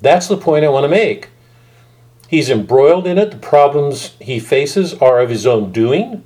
That's 0.00 0.28
the 0.28 0.36
point 0.36 0.64
I 0.64 0.68
want 0.68 0.84
to 0.84 0.88
make. 0.88 1.28
He's 2.28 2.50
embroiled 2.50 3.06
in 3.06 3.18
it. 3.18 3.30
The 3.30 3.38
problems 3.38 4.14
he 4.20 4.38
faces 4.38 4.94
are 4.94 5.20
of 5.20 5.30
his 5.30 5.46
own 5.46 5.72
doing. 5.72 6.24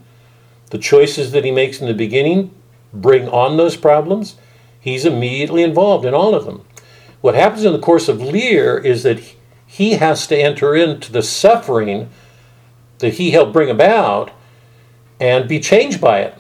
The 0.71 0.79
choices 0.79 1.33
that 1.33 1.45
he 1.45 1.51
makes 1.51 1.81
in 1.81 1.87
the 1.87 1.95
beginning 1.95 2.53
bring 2.93 3.29
on 3.29 3.57
those 3.57 3.77
problems. 3.77 4.37
He's 4.81 5.05
immediately 5.05 5.63
involved 5.63 6.05
in 6.05 6.13
all 6.13 6.35
of 6.35 6.45
them. 6.45 6.65
What 7.21 7.37
happens 7.37 7.65
in 7.65 7.73
the 7.73 7.79
course 7.79 8.09
of 8.09 8.21
Lear 8.21 8.79
is 8.79 9.05
that 9.05 9.23
he 9.65 9.93
has 9.93 10.27
to 10.27 10.37
enter 10.37 10.75
into 10.75 11.13
the 11.13 11.23
suffering 11.23 12.11
that 12.99 13.15
he 13.15 13.31
helped 13.31 13.53
bring 13.53 13.71
about 13.71 14.33
and 15.21 15.49
be 15.49 15.61
changed 15.61 16.01
by 16.01 16.21
it. 16.21 16.35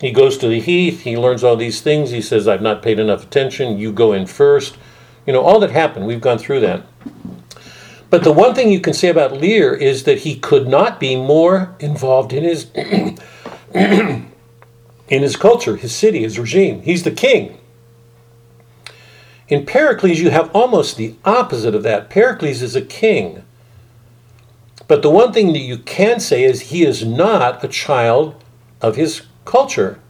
He 0.00 0.10
goes 0.10 0.36
to 0.38 0.48
the 0.48 0.60
heath, 0.60 1.02
he 1.02 1.16
learns 1.16 1.44
all 1.44 1.56
these 1.56 1.80
things. 1.80 2.10
He 2.10 2.20
says, 2.20 2.46
I've 2.46 2.60
not 2.60 2.82
paid 2.82 2.98
enough 2.98 3.22
attention, 3.22 3.78
you 3.78 3.92
go 3.92 4.12
in 4.12 4.26
first. 4.26 4.76
You 5.26 5.32
know, 5.32 5.42
all 5.42 5.58
that 5.60 5.70
happened, 5.70 6.06
we've 6.06 6.20
gone 6.20 6.38
through 6.38 6.60
that. 6.60 6.82
But 8.08 8.22
the 8.22 8.32
one 8.32 8.54
thing 8.54 8.70
you 8.70 8.80
can 8.80 8.94
say 8.94 9.08
about 9.08 9.32
Lear 9.32 9.74
is 9.74 10.04
that 10.04 10.20
he 10.20 10.36
could 10.38 10.68
not 10.68 11.00
be 11.00 11.16
more 11.16 11.74
involved 11.80 12.32
in 12.32 12.44
his 12.44 12.70
in 13.74 14.32
his 15.08 15.36
culture, 15.36 15.76
his 15.76 15.94
city, 15.94 16.22
his 16.22 16.38
regime. 16.38 16.82
He's 16.82 17.02
the 17.02 17.10
king. 17.10 17.58
In 19.48 19.66
Pericles, 19.66 20.18
you 20.18 20.30
have 20.30 20.54
almost 20.54 20.96
the 20.96 21.14
opposite 21.24 21.74
of 21.74 21.82
that. 21.84 22.10
Pericles 22.10 22.62
is 22.62 22.74
a 22.74 22.82
king. 22.82 23.44
But 24.88 25.02
the 25.02 25.10
one 25.10 25.32
thing 25.32 25.52
that 25.52 25.60
you 25.60 25.78
can 25.78 26.20
say 26.20 26.44
is 26.44 26.62
he 26.62 26.84
is 26.84 27.04
not 27.04 27.62
a 27.62 27.68
child 27.68 28.42
of 28.80 28.96
his 28.96 29.22
culture. 29.44 30.00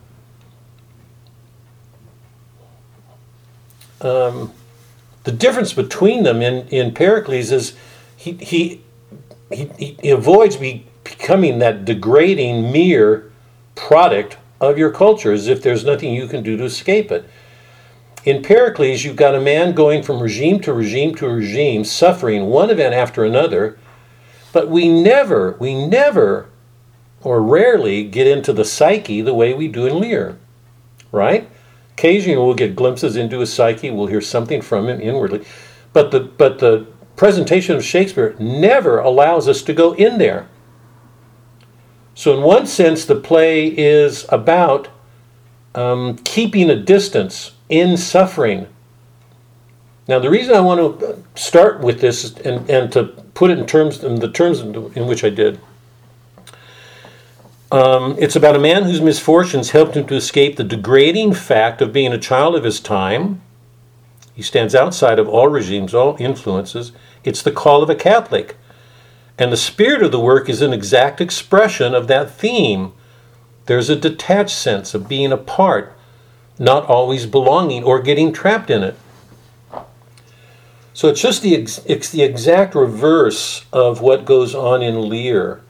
Um, 4.01 4.53
the 5.27 5.33
difference 5.33 5.73
between 5.73 6.23
them 6.23 6.41
in, 6.41 6.69
in 6.69 6.95
Pericles 6.95 7.51
is 7.51 7.75
he, 8.17 8.35
he, 8.35 8.81
he, 9.51 9.97
he 10.01 10.11
avoids 10.11 10.57
be, 10.57 10.87
becoming 11.03 11.59
that 11.59 11.85
degrading 11.85 12.71
mere 12.71 13.33
product 13.75 14.37
of 14.61 14.79
your 14.79 14.93
culture 14.93 15.33
as 15.33 15.49
if 15.49 15.61
there's 15.61 15.85
nothing 15.85 16.15
you 16.15 16.29
can 16.29 16.45
do 16.45 16.57
to 16.57 16.63
escape 16.63 17.11
it. 17.11 17.29
In 18.25 18.41
Pericles, 18.41 19.03
you've 19.03 19.17
got 19.17 19.35
a 19.35 19.41
man 19.41 19.75
going 19.75 20.05
from 20.05 20.21
regime 20.21 20.61
to 20.61 20.73
regime 20.73 21.13
to 21.17 21.29
regime, 21.29 21.83
suffering 21.83 22.47
one 22.47 22.71
event 22.71 22.95
after 22.95 23.25
another, 23.25 23.77
but 24.53 24.69
we 24.69 24.89
never, 24.89 25.57
we 25.59 25.89
never, 25.89 26.47
or 27.25 27.43
rarely 27.43 28.05
get 28.05 28.29
into 28.29 28.53
the 28.53 28.65
psyche 28.65 29.23
the 29.23 29.35
way 29.35 29.55
we 29.55 29.67
do 29.67 29.87
in 29.87 29.99
Lear, 29.99 30.39
right? 31.11 31.51
Occasionally 31.97 32.37
we'll 32.37 32.55
get 32.55 32.77
glimpses 32.77 33.17
into 33.17 33.41
his 33.41 33.51
psyche, 33.51 33.91
we'll 33.91 34.07
hear 34.07 34.21
something 34.21 34.61
from 34.61 34.87
him 34.87 35.01
inwardly, 35.01 35.47
but 35.95 36.11
the, 36.11 36.21
but 36.21 36.59
the 36.59 36.87
presentation 37.17 37.75
of 37.75 37.83
Shakespeare 37.83 38.37
never 38.39 38.99
allows 38.99 39.49
us 39.49 39.63
to 39.63 39.73
go 39.73 39.95
in 39.95 40.19
there. 40.19 40.47
So, 42.15 42.37
in 42.37 42.43
one 42.43 42.67
sense, 42.67 43.07
the 43.07 43.17
play 43.17 43.69
is 43.69 44.27
about 44.29 44.89
um, 45.75 46.17
keeping 46.19 46.69
a 46.69 46.77
distance 46.77 47.53
in 47.71 47.97
suffering. 47.97 48.67
Now, 50.07 50.19
the 50.19 50.31
reason 50.31 50.55
I 50.55 50.61
want 50.61 51.01
to 51.01 51.23
start 51.35 51.81
with 51.81 52.01
this 52.01 52.37
and, 52.41 52.69
and 52.71 52.93
to 52.93 53.05
put 53.35 53.51
it 53.51 53.59
in 53.59 53.67
terms 53.67 54.05
in 54.05 54.17
the 54.17 54.31
terms 54.31 54.61
in 54.61 55.07
which 55.07 55.25
I 55.25 55.31
did, 55.31 55.61
um, 57.73 58.15
it's 58.19 58.37
about 58.37 58.55
a 58.55 58.61
man 58.61 58.85
whose 58.85 59.01
misfortunes 59.01 59.71
helped 59.71 59.97
him 59.97 60.07
to 60.07 60.15
escape 60.15 60.57
the 60.57 60.65
degrading 60.65 61.35
fact 61.35 61.83
of 61.83 61.93
being 61.93 62.13
a 62.13 62.19
child 62.19 62.55
of 62.55 62.65
his 62.65 62.79
time. 62.79 63.43
He 64.35 64.43
stands 64.43 64.75
outside 64.75 65.19
of 65.19 65.29
all 65.29 65.49
regimes, 65.49 65.95
all 65.95 66.17
influences. 66.21 66.93
It's 67.25 67.43
the 67.43 67.51
call 67.51 67.83
of 67.83 67.91
a 67.91 67.97
Catholic. 67.97 68.57
And 69.39 69.53
the 69.53 69.57
spirit 69.57 70.03
of 70.03 70.13
the 70.13 70.21
work 70.21 70.49
is 70.49 70.63
an 70.63 70.73
exact 70.73 71.21
expression 71.21 71.95
of 71.95 72.07
that 72.07 72.31
theme. 72.31 72.93
There's 73.67 73.91
a 73.91 73.97
detached 73.97 74.57
sense 74.57 74.95
of 74.95 75.09
being 75.09 75.33
apart, 75.33 75.93
not 76.59 76.87
always 76.87 77.27
belonging 77.27 77.83
or 77.83 78.01
getting 78.01 78.33
trapped 78.33 78.71
in 78.71 78.85
it. 78.85 78.97
So 80.95 81.09
it's 81.09 81.21
just 81.21 81.43
the, 81.43 81.57
ex- 81.57 81.85
it's 81.85 82.11
the 82.11 82.23
exact 82.23 82.75
reverse 82.75 83.67
of 83.73 84.01
what 84.01 84.25
goes 84.25 84.55
on 84.55 84.83
in 84.83 85.09
Lear. 85.09 85.63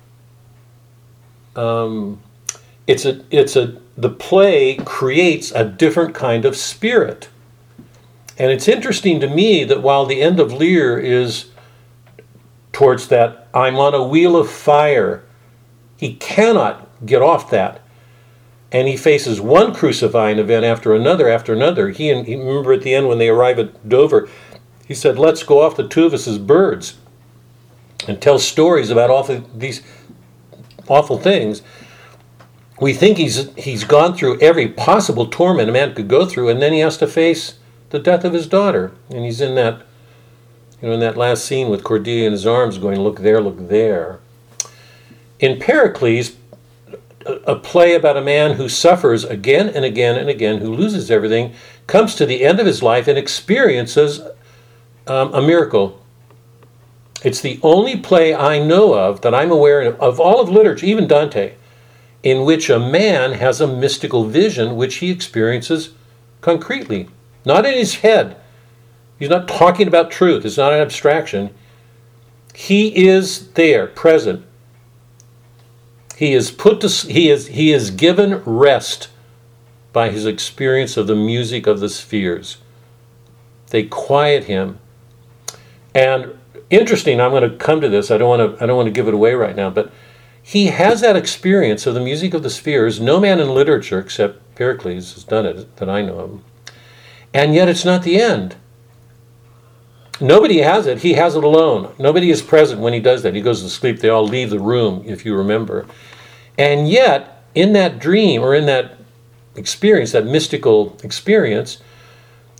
Um, 1.57 2.21
it's 2.87 3.05
a, 3.05 3.25
it's 3.31 3.57
a, 3.57 3.81
the 3.97 4.11
play 4.11 4.77
creates 4.77 5.51
a 5.51 5.65
different 5.65 6.15
kind 6.15 6.45
of 6.45 6.57
spirit. 6.57 7.29
And 8.39 8.53
it's 8.53 8.69
interesting 8.69 9.19
to 9.21 9.29
me 9.29 9.65
that 9.65 9.83
while 9.83 10.05
the 10.05 10.21
end 10.21 10.39
of 10.39 10.53
Lear 10.53 10.99
is 10.99 11.47
towards 12.73 13.09
that, 13.09 13.49
I'm 13.55 13.77
on 13.77 13.95
a 13.95 14.07
wheel 14.07 14.37
of 14.37 14.51
fire, 14.51 15.25
he 15.97 16.15
cannot 16.17 17.07
get 17.07 17.23
off 17.23 17.51
that. 17.51 17.81
And 18.71 18.87
he 18.87 18.97
faces 18.97 19.41
one 19.41 19.75
crucifying 19.75 20.39
event 20.39 20.65
after 20.65 20.95
another 20.95 21.29
after 21.29 21.55
another. 21.55 21.89
He 21.89 22.11
and 22.11 22.27
he, 22.27 22.37
remember 22.37 22.75
at 22.75 22.83
the 22.83 22.95
end 22.95 23.09
when 23.09 23.19
they 23.19 23.29
arrive 23.29 23.59
at 23.59 23.89
Dover, 23.89 24.29
he 24.87 24.93
said, 24.93 25.19
"Let's 25.19 25.43
go 25.43 25.63
off 25.63 25.77
the 25.77 25.89
two 25.89 26.05
of 26.05 26.13
us 26.13 26.29
as 26.29 26.37
birds," 26.37 26.99
and 28.07 28.21
tell 28.21 28.39
stories 28.39 28.91
about 28.91 29.09
awful 29.09 29.49
these 29.55 29.83
awful 30.89 31.19
things. 31.19 31.63
We 32.81 32.93
think 32.93 33.19
he's 33.19 33.55
he's 33.55 33.85
gone 33.85 34.15
through 34.15 34.41
every 34.41 34.69
possible 34.69 35.27
torment 35.27 35.69
a 35.69 35.73
man 35.73 35.95
could 35.95 36.09
go 36.09 36.27
through, 36.27 36.49
and 36.49 36.61
then 36.61 36.73
he 36.73 36.81
has 36.81 36.97
to 36.99 37.07
face 37.07 37.59
the 37.91 37.99
death 37.99 38.25
of 38.25 38.33
his 38.33 38.47
daughter, 38.47 38.93
and 39.09 39.25
he's 39.25 39.41
in 39.41 39.55
that, 39.55 39.83
you 40.83 40.89
know, 40.89 40.95
in 40.95 41.01
that 41.01 41.17
last 41.17 41.45
scene 41.45 41.71
with 41.71 41.85
Cordelia 41.85 42.27
in 42.27 42.33
his 42.33 42.47
arms, 42.47 42.79
going, 42.79 43.01
"Look 43.01 43.21
there, 43.21 43.41
look 43.41 43.69
there." 43.69 44.19
In 45.39 45.59
Pericles, 45.59 46.33
a 47.27 47.57
play 47.57 47.95
about 47.95 48.17
a 48.17 48.23
man 48.23 48.53
who 48.53 48.69
suffers 48.69 49.25
again 49.25 49.69
and 49.69 49.85
again 49.85 50.17
and 50.17 50.29
again, 50.29 50.59
who 50.59 50.73
loses 50.73 51.11
everything, 51.11 51.55
comes 51.87 52.15
to 52.15 52.27
the 52.27 52.45
end 52.45 52.61
of 52.61 52.67
his 52.67 52.83
life 52.83 53.09
and 53.09 53.19
experiences 53.19 54.21
um, 55.07 55.33
a 55.35 55.43
miracle. 55.43 56.01
It's 57.27 57.41
the 57.41 57.59
only 57.61 57.97
play 57.97 58.37
I 58.37 58.61
know 58.65 58.95
of 58.95 59.23
that 59.23 59.35
I'm 59.35 59.51
aware 59.51 59.83
of, 59.83 60.01
of 60.01 60.21
all 60.21 60.41
of 60.41 60.49
literature, 60.49 60.87
even 60.87 61.09
Dante, 61.09 61.55
in 62.23 62.45
which 62.45 62.71
a 62.71 62.79
man 62.79 63.33
has 63.33 63.61
a 63.61 63.67
mystical 63.67 64.27
vision 64.27 64.77
which 64.77 64.99
he 64.99 65.11
experiences 65.11 65.91
concretely, 66.41 67.09
not 67.45 67.67
in 67.67 67.75
his 67.75 67.97
head. 67.97 68.37
He's 69.19 69.29
not 69.29 69.49
talking 69.49 69.89
about 69.89 70.13
truth, 70.13 70.45
it's 70.45 70.57
not 70.57 70.73
an 70.73 70.79
abstraction. 70.79 71.53
He 72.55 73.09
is 73.09 73.49
there, 73.55 73.89
present. 73.89 74.47
He 76.17 76.33
is 76.33 76.53
put 76.53 76.81
to 76.83 76.89
he 76.89 77.29
is 77.29 77.49
he 77.49 77.73
is 77.73 77.91
given 77.91 78.37
rest 78.45 79.09
by 79.93 80.11
his 80.11 80.27
experience 80.27 80.97
of 80.97 81.09
the 81.09 81.17
music 81.17 81.67
of 81.67 81.81
the 81.81 81.89
spheres. 81.89 82.59
They 83.71 83.83
quiet 83.83 84.45
him. 84.45 84.79
And 85.93 86.39
interesting, 86.71 87.21
I'm 87.21 87.31
going 87.31 87.49
to 87.49 87.57
come 87.57 87.81
to 87.81 87.89
this. 87.89 88.11
I 88.11 88.19
don't 88.19 88.29
want 88.29 88.59
to 88.59 88.63
I 88.63 88.67
don't 88.67 88.77
want 88.77 88.87
to 88.87 88.93
give 88.93 89.09
it 89.09 89.15
away 89.15 89.35
right 89.35 89.57
now, 89.57 89.71
but 89.71 89.93
he 90.43 90.67
has 90.67 91.01
that 91.01 91.17
experience 91.17 91.87
of 91.87 91.95
the 91.95 92.01
music 92.01 92.33
of 92.33 92.43
the 92.43 92.51
spheres. 92.51 93.01
No 93.01 93.19
man 93.19 93.41
in 93.41 93.49
literature 93.49 93.99
except 93.99 94.55
Pericles 94.55 95.15
has 95.15 95.25
done 95.25 95.45
it 95.45 95.77
that 95.77 95.91
I 95.91 96.03
know 96.03 96.19
of. 96.19 96.41
And 97.35 97.55
yet 97.55 97.69
it's 97.69 97.85
not 97.85 98.05
the 98.05 98.21
end. 98.21 98.57
Nobody 100.21 100.59
has 100.59 100.87
it. 100.87 100.99
He 100.99 101.15
has 101.15 101.35
it 101.35 101.45
alone. 101.45 101.95
Nobody 101.99 102.31
is 102.31 102.41
present 102.43 102.81
when 102.81 102.93
he 102.93 103.01
does 103.01 103.23
that. 103.23 103.35
He 103.35 103.43
goes 103.43 103.63
to 103.63 103.69
sleep. 103.69 103.99
They 103.99 104.09
all 104.09 104.25
leave 104.25 104.51
the 104.51 104.61
room, 104.61 105.03
if 105.05 105.27
you 105.27 105.35
remember. 105.35 105.87
And 106.57 106.89
yet, 106.89 107.43
in 107.55 107.73
that 107.75 107.99
dream 107.99 108.43
or 108.43 108.55
in 108.55 108.67
that 108.67 108.97
experience, 109.57 110.13
that 110.13 110.25
mystical 110.25 110.97
experience, 111.03 111.79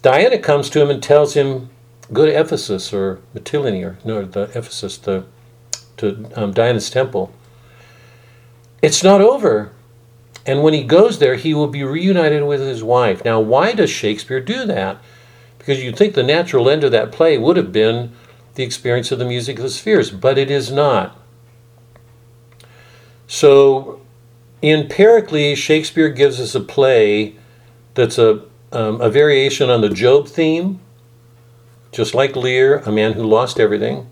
Diana 0.03 0.39
comes 0.39 0.69
to 0.71 0.83
him 0.83 0.91
and 0.91 1.03
tells 1.03 1.35
him, 1.35 1.71
"Go 2.13 2.27
to 2.27 2.41
Ephesus 2.41 2.93
or 2.93 3.21
Mytilene 3.35 3.85
or 3.85 3.99
no, 4.05 4.25
the 4.25 4.43
Ephesus, 4.55 4.97
the 4.99 5.25
to 5.97 6.31
um, 6.37 6.53
Diana's 6.53 6.91
temple. 6.91 7.33
It's 8.83 9.03
not 9.03 9.21
over." 9.21 9.73
And 10.47 10.63
when 10.63 10.75
he 10.75 10.85
goes 10.85 11.19
there, 11.19 11.35
he 11.35 11.55
will 11.55 11.67
be 11.67 11.83
reunited 11.83 12.45
with 12.45 12.61
his 12.61 12.83
wife. 12.85 13.25
Now, 13.25 13.41
why 13.41 13.73
does 13.73 13.91
Shakespeare 13.91 14.39
do 14.41 14.65
that? 14.67 14.99
Because 15.59 15.83
you'd 15.83 15.97
think 15.97 16.15
the 16.15 16.23
natural 16.23 16.71
end 16.71 16.85
of 16.85 16.93
that 16.93 17.11
play 17.11 17.37
would 17.37 17.57
have 17.57 17.73
been 17.73 18.13
the 18.55 18.63
experience 18.63 19.11
of 19.11 19.19
the 19.19 19.25
music 19.25 19.57
of 19.57 19.65
the 19.65 19.71
spheres, 19.71 20.13
but 20.13 20.39
it 20.39 20.49
is 20.49 20.71
not. 20.71 21.19
So 23.27 24.01
in 24.63 24.89
Pericles, 24.89 25.59
Shakespeare 25.59 26.09
gives 26.09 26.41
us 26.41 26.55
a 26.55 26.61
play 26.61 27.35
that's 27.95 28.19
a 28.19 28.43
um, 28.73 29.01
a 29.01 29.09
variation 29.09 29.71
on 29.71 29.81
the 29.81 29.89
Job 29.89 30.29
theme, 30.29 30.81
just 31.93 32.15
like 32.15 32.37
Lear, 32.37 32.79
a 32.79 32.93
man 32.93 33.15
who 33.15 33.25
lost 33.25 33.59
everything. 33.59 34.09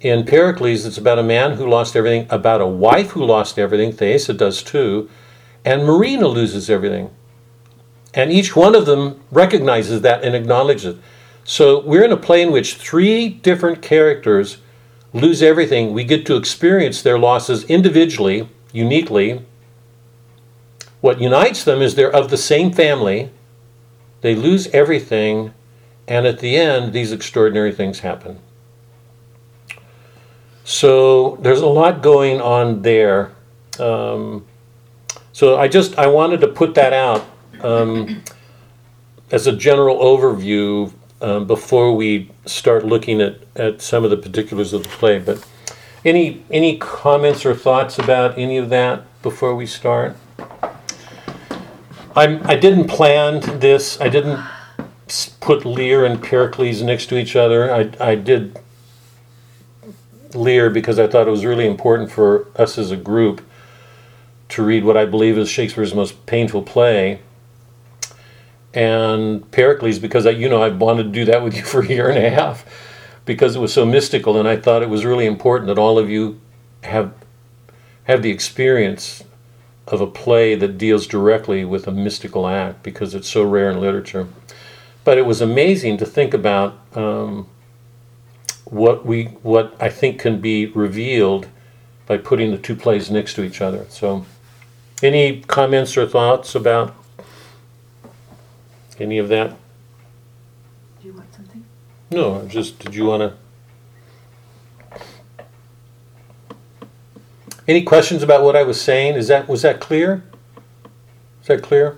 In 0.00 0.24
Pericles, 0.24 0.84
it's 0.84 0.98
about 0.98 1.18
a 1.18 1.22
man 1.22 1.52
who 1.52 1.66
lost 1.66 1.96
everything, 1.96 2.26
about 2.30 2.60
a 2.60 2.66
wife 2.66 3.10
who 3.10 3.24
lost 3.24 3.58
everything. 3.58 3.92
Thaisa 3.92 4.34
does 4.34 4.62
too. 4.62 5.08
And 5.64 5.84
Marina 5.84 6.28
loses 6.28 6.70
everything. 6.70 7.10
And 8.14 8.30
each 8.30 8.54
one 8.54 8.74
of 8.74 8.86
them 8.86 9.20
recognizes 9.30 10.00
that 10.02 10.22
and 10.22 10.34
acknowledges 10.34 10.96
it. 10.96 11.02
So 11.44 11.80
we're 11.80 12.04
in 12.04 12.12
a 12.12 12.16
play 12.16 12.42
in 12.42 12.50
which 12.50 12.74
three 12.74 13.28
different 13.28 13.82
characters 13.82 14.58
lose 15.12 15.42
everything. 15.42 15.92
We 15.92 16.04
get 16.04 16.26
to 16.26 16.36
experience 16.36 17.02
their 17.02 17.18
losses 17.18 17.64
individually, 17.64 18.48
uniquely. 18.72 19.42
What 21.00 21.20
unites 21.20 21.64
them 21.64 21.80
is 21.80 21.94
they're 21.94 22.14
of 22.14 22.30
the 22.30 22.36
same 22.36 22.72
family. 22.72 23.30
They 24.22 24.34
lose 24.34 24.66
everything, 24.68 25.52
and 26.08 26.26
at 26.26 26.38
the 26.38 26.56
end, 26.56 26.92
these 26.92 27.12
extraordinary 27.12 27.72
things 27.72 28.00
happen. 28.00 28.38
So 30.64 31.36
there's 31.36 31.60
a 31.60 31.66
lot 31.66 32.02
going 32.02 32.40
on 32.40 32.82
there. 32.82 33.32
Um, 33.78 34.44
so 35.32 35.58
I 35.58 35.68
just 35.68 35.98
I 35.98 36.06
wanted 36.06 36.40
to 36.40 36.48
put 36.48 36.74
that 36.74 36.92
out 36.92 37.24
um, 37.62 38.22
as 39.30 39.46
a 39.46 39.52
general 39.52 39.98
overview 39.98 40.92
um, 41.20 41.46
before 41.46 41.94
we 41.94 42.30
start 42.46 42.84
looking 42.84 43.20
at, 43.20 43.38
at 43.54 43.80
some 43.80 44.04
of 44.04 44.10
the 44.10 44.16
particulars 44.16 44.72
of 44.72 44.82
the 44.82 44.88
play. 44.88 45.18
But 45.18 45.46
any 46.04 46.44
any 46.50 46.78
comments 46.78 47.44
or 47.44 47.54
thoughts 47.54 47.98
about 47.98 48.38
any 48.38 48.56
of 48.58 48.68
that 48.70 49.04
before 49.22 49.54
we 49.54 49.66
start? 49.66 50.16
I'm 52.14 52.44
I 52.46 52.56
didn't 52.56 52.88
plan 52.88 53.40
this. 53.60 54.00
I 54.00 54.08
didn't 54.08 54.40
put 55.40 55.64
Lear 55.64 56.04
and 56.04 56.22
Pericles 56.22 56.82
next 56.82 57.06
to 57.06 57.18
each 57.18 57.36
other. 57.36 57.72
I 57.72 57.90
I 58.00 58.14
did 58.14 58.58
Lear 60.34 60.70
because 60.70 60.98
I 60.98 61.06
thought 61.06 61.28
it 61.28 61.30
was 61.30 61.44
really 61.44 61.66
important 61.66 62.10
for 62.10 62.48
us 62.56 62.78
as 62.78 62.90
a 62.90 62.96
group 62.96 63.40
to 64.48 64.62
read 64.62 64.84
what 64.84 64.96
I 64.96 65.04
believe 65.04 65.38
is 65.38 65.48
Shakespeare's 65.48 65.94
most 65.94 66.26
painful 66.26 66.62
play. 66.62 67.20
And 68.74 69.50
Pericles 69.50 69.98
because 69.98 70.26
I, 70.26 70.30
you 70.30 70.48
know 70.48 70.62
I've 70.62 70.80
wanted 70.80 71.04
to 71.04 71.08
do 71.10 71.24
that 71.26 71.42
with 71.42 71.56
you 71.56 71.62
for 71.72 71.82
a 71.82 71.86
year 71.86 72.08
and 72.08 72.18
a 72.18 72.30
half 72.30 72.64
because 73.24 73.56
it 73.56 73.60
was 73.60 73.72
so 73.72 73.86
mystical 73.86 74.38
and 74.38 74.48
I 74.48 74.56
thought 74.56 74.82
it 74.82 74.88
was 74.88 75.04
really 75.04 75.26
important 75.26 75.68
that 75.68 75.78
all 75.78 75.98
of 75.98 76.10
you 76.10 76.40
have 76.82 77.12
have 78.04 78.22
the 78.22 78.30
experience 78.30 79.24
of 79.86 80.00
a 80.00 80.06
play 80.06 80.54
that 80.56 80.78
deals 80.78 81.06
directly 81.06 81.64
with 81.64 81.86
a 81.86 81.92
mystical 81.92 82.46
act 82.46 82.82
because 82.82 83.14
it's 83.14 83.28
so 83.28 83.42
rare 83.44 83.70
in 83.70 83.80
literature. 83.80 84.28
But 85.06 85.18
it 85.18 85.24
was 85.24 85.40
amazing 85.40 85.98
to 85.98 86.04
think 86.04 86.34
about 86.34 86.80
um, 86.96 87.46
what 88.64 89.06
we 89.06 89.26
what 89.44 89.76
I 89.78 89.88
think 89.88 90.18
can 90.18 90.40
be 90.40 90.66
revealed 90.66 91.46
by 92.06 92.16
putting 92.16 92.50
the 92.50 92.58
two 92.58 92.74
plays 92.74 93.08
next 93.08 93.34
to 93.34 93.44
each 93.44 93.60
other. 93.60 93.86
So, 93.88 94.26
any 95.04 95.42
comments 95.42 95.96
or 95.96 96.08
thoughts 96.08 96.56
about 96.56 96.92
any 98.98 99.18
of 99.18 99.28
that? 99.28 99.50
Do 101.00 101.06
you 101.06 101.12
want 101.12 101.32
something? 101.32 101.64
No, 102.10 102.44
just 102.48 102.80
did 102.80 102.92
you 102.92 103.06
want 103.06 103.32
to? 104.90 105.00
Any 107.68 107.84
questions 107.84 108.24
about 108.24 108.42
what 108.42 108.56
I 108.56 108.64
was 108.64 108.80
saying? 108.80 109.14
Is 109.14 109.28
that 109.28 109.46
was 109.46 109.62
that 109.62 109.78
clear? 109.78 110.24
Is 111.42 111.46
that 111.46 111.62
clear? 111.62 111.96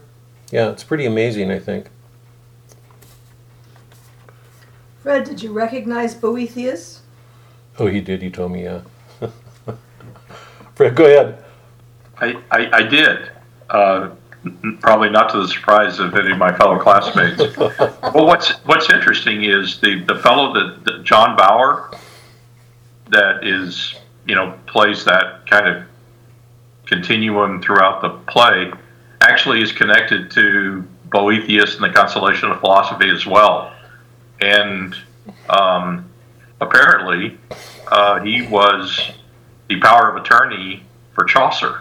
Yeah, 0.51 0.69
it's 0.69 0.85
pretty 0.85 1.07
amazing. 1.07 1.51
I 1.51 1.59
think. 1.59 1.89
Fred, 5.09 5.25
did 5.25 5.43
you 5.43 5.55
recognize 5.55 6.15
Boethius? 6.15 7.01
Oh, 7.79 7.87
he 7.87 8.03
did. 8.03 8.21
He 8.21 8.29
told 8.29 8.53
me. 8.53 8.65
Yeah. 8.65 8.83
Fred, 10.75 10.95
go 10.95 11.07
ahead. 11.07 11.43
I, 12.19 12.35
I, 12.51 12.69
I 12.71 12.83
did. 12.83 13.31
Uh, 13.71 14.11
probably 14.81 15.09
not 15.09 15.31
to 15.31 15.39
the 15.39 15.49
surprise 15.49 15.99
of 15.99 16.15
any 16.15 16.33
of 16.33 16.37
my 16.37 16.55
fellow 16.55 16.79
classmates. 16.79 17.57
well, 17.57 18.27
what's 18.27 18.51
what's 18.67 18.91
interesting 18.91 19.45
is 19.45 19.81
the, 19.81 20.05
the 20.05 20.17
fellow 20.17 20.53
that, 20.53 20.85
that 20.85 21.05
John 21.05 21.39
Gower 21.39 21.91
that 23.09 23.47
is 23.47 23.95
you 24.27 24.35
know 24.35 24.59
plays 24.67 25.07
that 25.07 25.47
kind 25.47 25.69
of 25.69 25.85
continuum 26.85 27.63
throughout 27.63 28.03
the 28.03 28.11
play 28.31 28.71
actually 29.23 29.63
is 29.63 29.73
connected 29.73 30.31
to 30.33 30.87
Boethius 31.07 31.77
and 31.77 31.85
the 31.85 31.97
Consolation 31.97 32.51
of 32.51 32.61
Philosophy 32.61 33.09
as 33.09 33.25
well, 33.25 33.73
and 34.41 34.95
um, 35.49 36.09
apparently 36.61 37.39
uh, 37.89 38.21
he 38.21 38.43
was 38.47 39.11
the 39.69 39.81
power 39.81 40.11
of 40.11 40.23
attorney 40.23 40.83
for 41.15 41.25
Chaucer. 41.25 41.81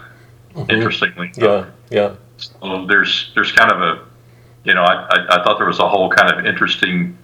Interestingly, 0.68 1.30
Yeah, 1.36 1.66
yeah. 1.90 2.14
so 2.36 2.84
there's 2.86 3.30
there's 3.34 3.52
kind 3.52 3.70
of 3.70 3.80
a, 3.80 4.04
you 4.64 4.74
know, 4.74 4.82
I, 4.82 4.94
I, 5.08 5.40
I 5.40 5.44
thought 5.44 5.58
there 5.58 5.68
was 5.68 5.78
a 5.78 5.88
whole 5.88 6.10
kind 6.10 6.36
of 6.36 6.44
interesting 6.46 7.16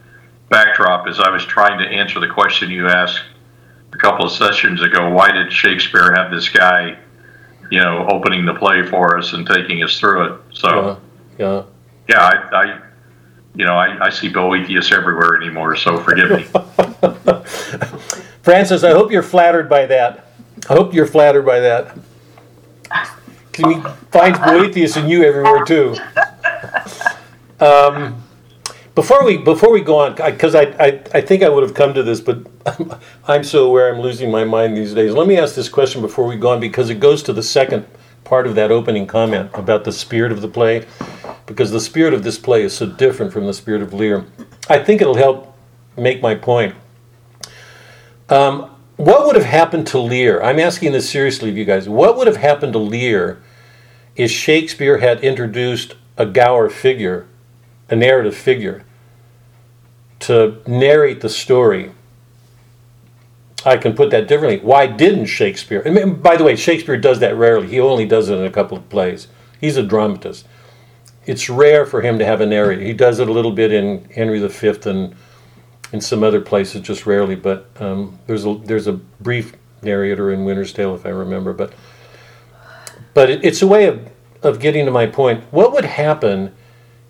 backdrop 0.51 1.09
as 1.09 1.19
I 1.19 1.31
was 1.31 1.45
trying 1.45 1.79
to 1.81 1.85
answer 1.85 2.21
the 2.21 2.29
question 2.29 2.71
you 2.71 2.87
asked 2.87 3.23
a 3.93 3.97
couple 3.97 4.25
of 4.25 4.31
sessions 4.31 4.83
ago. 4.83 5.11
Why 5.11 5.33
did 5.33 5.53
Shakespeare 5.53 6.13
have 6.15 6.31
this 6.31 6.49
guy, 6.49 6.97
you 7.71 7.81
know, 7.81 8.07
opening 8.09 8.45
the 8.47 8.55
play 8.55 8.87
for 8.87 9.19
us 9.19 9.33
and 9.33 9.45
taking 9.47 9.83
us 9.83 9.99
through 9.99 10.35
it? 10.35 10.41
So 10.53 11.01
Yeah, 11.39 11.45
yeah. 11.47 11.63
yeah, 12.09 12.21
I, 12.21 12.57
I 12.57 12.81
you 13.55 13.65
know, 13.65 13.77
I, 13.77 14.07
I 14.07 14.11
see 14.11 14.29
Boethius 14.29 14.93
everywhere 14.93 15.37
anymore. 15.37 15.77
So 15.77 15.99
forgive 15.99 16.31
me. 16.31 16.43
Francis, 18.43 18.85
I 18.85 18.91
hope 18.91 19.11
you're 19.11 19.23
flattered 19.23 19.69
by 19.69 19.87
that. 19.87 20.27
I 20.69 20.75
hope 20.75 20.93
you're 20.95 21.07
flattered 21.07 21.47
by 21.47 21.61
that. 21.61 21.97
Can 23.53 23.69
we 23.69 23.91
find 24.11 24.37
Boethius 24.37 24.97
in 24.97 25.09
you 25.09 25.23
everywhere 25.23 25.65
too? 25.65 25.97
Um, 27.61 28.21
before 28.95 29.25
we 29.25 29.39
before 29.39 29.71
we 29.73 29.81
go 29.81 29.99
on, 29.99 30.15
because 30.15 30.55
I, 30.55 30.63
I, 30.79 31.03
I 31.15 31.21
think 31.21 31.43
I 31.43 31.49
would 31.49 31.63
have 31.63 31.75
come 31.75 31.95
to 31.95 32.03
this, 32.03 32.21
but 32.21 32.47
I'm 33.29 33.45
so 33.45 33.67
aware 33.67 33.93
I'm 33.93 34.01
losing 34.01 34.31
my 34.31 34.45
mind 34.45 34.77
these 34.77 34.95
days. 34.95 35.13
Let 35.13 35.27
me 35.27 35.37
ask 35.37 35.55
this 35.55 35.69
question 35.69 36.01
before 36.01 36.27
we 36.27 36.37
go 36.37 36.51
on, 36.51 36.61
because 36.61 36.91
it 36.91 37.01
goes 37.01 37.23
to 37.25 37.33
the 37.33 37.43
second 37.43 37.87
part 38.25 38.47
of 38.47 38.55
that 38.55 38.71
opening 38.71 39.07
comment 39.07 39.51
about 39.55 39.85
the 39.85 39.93
spirit 39.93 40.33
of 40.33 40.41
the 40.41 40.49
play, 40.49 40.87
because 41.47 41.71
the 41.71 41.81
spirit 41.81 42.15
of 42.15 42.23
this 42.23 42.39
play 42.39 42.63
is 42.63 42.75
so 42.75 42.87
different 42.87 43.33
from 43.33 43.47
the 43.47 43.55
spirit 43.55 43.83
of 43.83 43.93
Lear. 43.93 44.25
I 44.69 44.79
think 44.79 45.01
it'll 45.01 45.17
help 45.17 45.57
make 45.97 46.23
my 46.23 46.35
point. 46.35 46.75
Um, 48.29 48.71
what 48.97 49.27
would 49.27 49.37
have 49.37 49.45
happened 49.45 49.87
to 49.89 49.99
Lear? 49.99 50.43
I'm 50.43 50.59
asking 50.59 50.93
this 50.93 51.09
seriously 51.09 51.51
of 51.51 51.57
you 51.57 51.65
guys. 51.65 51.89
What 51.89 52.17
would 52.17 52.27
have 52.27 52.37
happened 52.37 52.73
to 52.75 52.79
Lear 52.79 53.43
if 54.17 54.31
Shakespeare 54.31 54.99
had 54.99 55.23
introduced 55.23 55.97
a 56.17 56.25
Gower 56.25 56.71
figure, 56.71 57.27
a 57.91 57.97
narrative 57.97 58.37
figure, 58.37 58.85
to 60.21 60.63
narrate 60.67 61.21
the 61.21 61.29
story? 61.29 61.93
I 63.67 63.77
can 63.79 63.95
put 63.95 64.11
that 64.11 64.29
differently. 64.29 64.61
Why 64.65 64.87
didn't 64.87 65.27
Shakespeare? 65.27 65.81
And 65.81 65.97
then, 65.97 66.15
by 66.15 66.37
the 66.37 66.45
way, 66.45 66.55
Shakespeare 66.55 66.97
does 66.97 67.19
that 67.21 67.35
rarely. 67.35 67.69
He 67.69 67.81
only 67.81 68.07
does 68.07 68.29
it 68.29 68.37
in 68.37 68.45
a 68.45 68.51
couple 68.51 68.77
of 68.77 68.89
plays. 68.89 69.29
He's 69.61 69.77
a 69.77 69.83
dramatist. 69.83 70.47
It's 71.27 71.49
rare 71.49 71.87
for 71.87 72.03
him 72.03 72.19
to 72.19 72.25
have 72.25 72.41
a 72.41 72.47
narrator. 72.47 72.83
He 72.83 72.93
does 72.93 73.19
it 73.19 73.29
a 73.29 73.33
little 73.33 73.53
bit 73.53 73.73
in 73.73 74.05
Henry 74.11 74.47
V 74.47 74.91
and 74.91 75.15
in 75.93 76.01
some 76.01 76.23
other 76.23 76.41
places, 76.41 76.83
just 76.83 77.07
rarely. 77.07 77.35
But 77.35 77.69
um, 77.81 78.19
there's 78.27 78.45
a 78.45 78.55
there's 78.65 78.87
a 78.87 78.95
brief 78.95 79.55
narrator 79.83 80.33
in 80.33 80.45
Winter's 80.45 80.73
Tale, 80.73 80.95
if 80.95 81.07
I 81.07 81.11
remember. 81.11 81.53
But 81.53 81.73
but 83.15 83.31
it, 83.31 83.45
it's 83.45 83.63
a 83.63 83.67
way 83.67 83.87
of 83.87 84.11
of 84.43 84.61
getting 84.61 84.85
to 84.85 84.91
my 84.91 85.07
point. 85.07 85.45
What 85.51 85.73
would 85.73 85.85
happen 85.85 86.55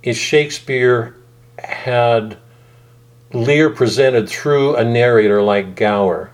if 0.03 0.17
Shakespeare 0.17 1.17
had 1.59 2.37
Lear 3.33 3.71
presented 3.71 4.29
through 4.29 4.77
a 4.77 4.85
narrator 4.85 5.43
like 5.43 5.75
Gower? 5.75 6.31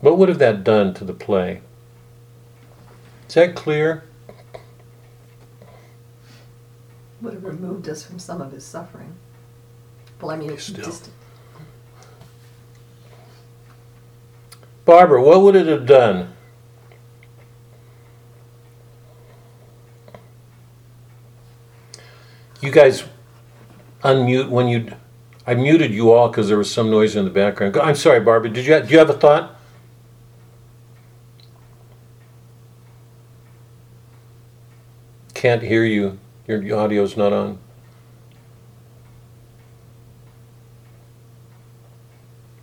What 0.00 0.18
would 0.18 0.28
have 0.28 0.38
that 0.38 0.64
done 0.64 0.94
to 0.94 1.04
the 1.04 1.12
play? 1.12 1.62
Is 3.28 3.34
that 3.34 3.54
clear? 3.54 4.04
Would 7.22 7.34
have 7.34 7.44
removed 7.44 7.88
us 7.88 8.04
from 8.04 8.18
some 8.18 8.40
of 8.40 8.50
his 8.50 8.64
suffering. 8.64 9.14
Well, 10.20 10.32
I 10.32 10.36
mean, 10.36 10.50
it's 10.50 10.64
Still. 10.64 10.84
just, 10.84 11.10
Barbara, 14.84 15.22
what 15.22 15.40
would 15.42 15.54
it 15.54 15.68
have 15.68 15.86
done? 15.86 16.34
You 22.60 22.72
guys 22.72 23.04
unmute 24.02 24.48
when 24.48 24.66
you. 24.66 24.92
I 25.46 25.54
muted 25.54 25.92
you 25.92 26.12
all 26.12 26.28
because 26.28 26.48
there 26.48 26.58
was 26.58 26.72
some 26.72 26.90
noise 26.90 27.14
in 27.14 27.24
the 27.24 27.30
background. 27.30 27.76
I'm 27.76 27.94
sorry, 27.96 28.18
Barbara. 28.20 28.50
Did 28.50 28.66
you 28.66 28.80
do 28.80 28.92
you 28.92 28.98
have 28.98 29.10
a 29.10 29.14
thought? 29.14 29.56
Can't 35.34 35.62
hear 35.62 35.84
you. 35.84 36.18
Your 36.46 36.60
audio's 36.60 37.16
not 37.16 37.32
on. 37.32 37.58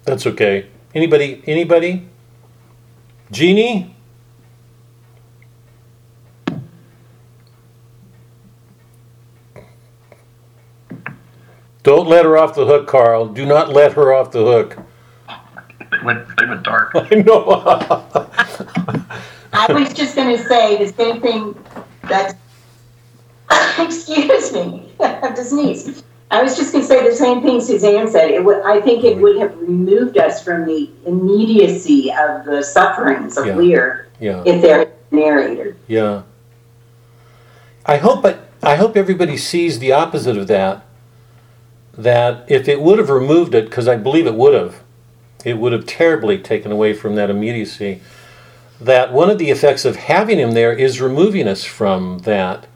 That's 0.04 0.26
okay. 0.28 0.68
Anybody? 0.94 1.42
Anybody? 1.46 2.08
Jeannie? 3.32 3.96
Don't 11.84 12.08
let 12.08 12.26
her 12.26 12.38
off 12.38 12.56
the 12.56 12.66
hook, 12.66 12.88
Carl. 12.88 13.28
Do 13.28 13.46
not 13.46 13.70
let 13.70 13.94
her 13.94 14.14
off 14.14 14.32
the 14.32 14.44
hook. 14.44 14.78
They 15.92 15.98
went, 16.04 16.28
they 16.38 16.46
went 16.46 16.64
dark. 16.64 16.92
I 16.96 17.16
know. 17.16 17.48
I 19.54 19.72
was 19.74 19.94
just 19.94 20.16
going 20.16 20.36
to 20.36 20.44
say 20.44 20.84
the 20.84 20.92
same 20.92 21.22
thing 21.22 21.56
that 22.04 22.38
excuse 23.80 24.54
me, 24.54 24.92
I 25.00 25.08
have 25.08 25.36
to 25.36 25.44
sneeze. 25.44 26.04
I 26.32 26.44
was 26.44 26.56
just 26.56 26.72
gonna 26.72 26.86
say 26.86 27.10
the 27.10 27.16
same 27.16 27.42
thing 27.42 27.60
Suzanne 27.60 28.10
said. 28.10 28.30
It 28.30 28.44
would, 28.44 28.62
I 28.64 28.80
think 28.82 29.04
it 29.04 29.18
would 29.18 29.38
have 29.38 29.58
removed 29.58 30.18
us 30.18 30.44
from 30.44 30.66
the 30.66 30.90
immediacy 31.06 32.12
of 32.12 32.46
the 32.46 32.62
sufferings 32.62 33.38
of 33.38 33.48
Yeah. 33.48 33.56
Lear 33.56 34.08
yeah. 34.20 34.44
if 34.46 34.62
they're 34.62 34.92
narrator. 35.12 35.76
Yeah. 35.88 36.24
I 37.86 37.98
hope, 37.98 38.22
but 38.22 38.50
I 38.62 38.76
hope 38.76 38.96
everybody 38.96 39.38
sees 39.38 39.80
the 39.80 39.92
opposite 39.92 40.38
of 40.38 40.48
that. 40.48 40.86
That 41.98 42.46
if 42.48 42.68
it 42.68 42.82
would 42.82 43.00
have 43.00 43.10
removed 43.10 43.56
it, 43.56 43.66
because 43.66 43.88
I 43.88 43.98
believe 43.98 44.28
it 44.28 44.36
would 44.36 44.54
have, 44.54 44.82
it 45.44 45.58
would 45.58 45.74
have 45.74 45.86
terribly 45.86 46.38
taken 46.38 46.72
away 46.72 46.94
from 46.94 47.16
that 47.16 47.30
immediacy. 47.30 48.02
That 48.80 49.12
one 49.12 49.30
of 49.30 49.38
the 49.38 49.50
effects 49.50 49.84
of 49.84 49.96
having 49.96 50.38
him 50.38 50.52
there 50.52 50.72
is 50.72 51.02
removing 51.02 51.48
us 51.48 51.64
from 51.64 52.20
that, 52.20 52.68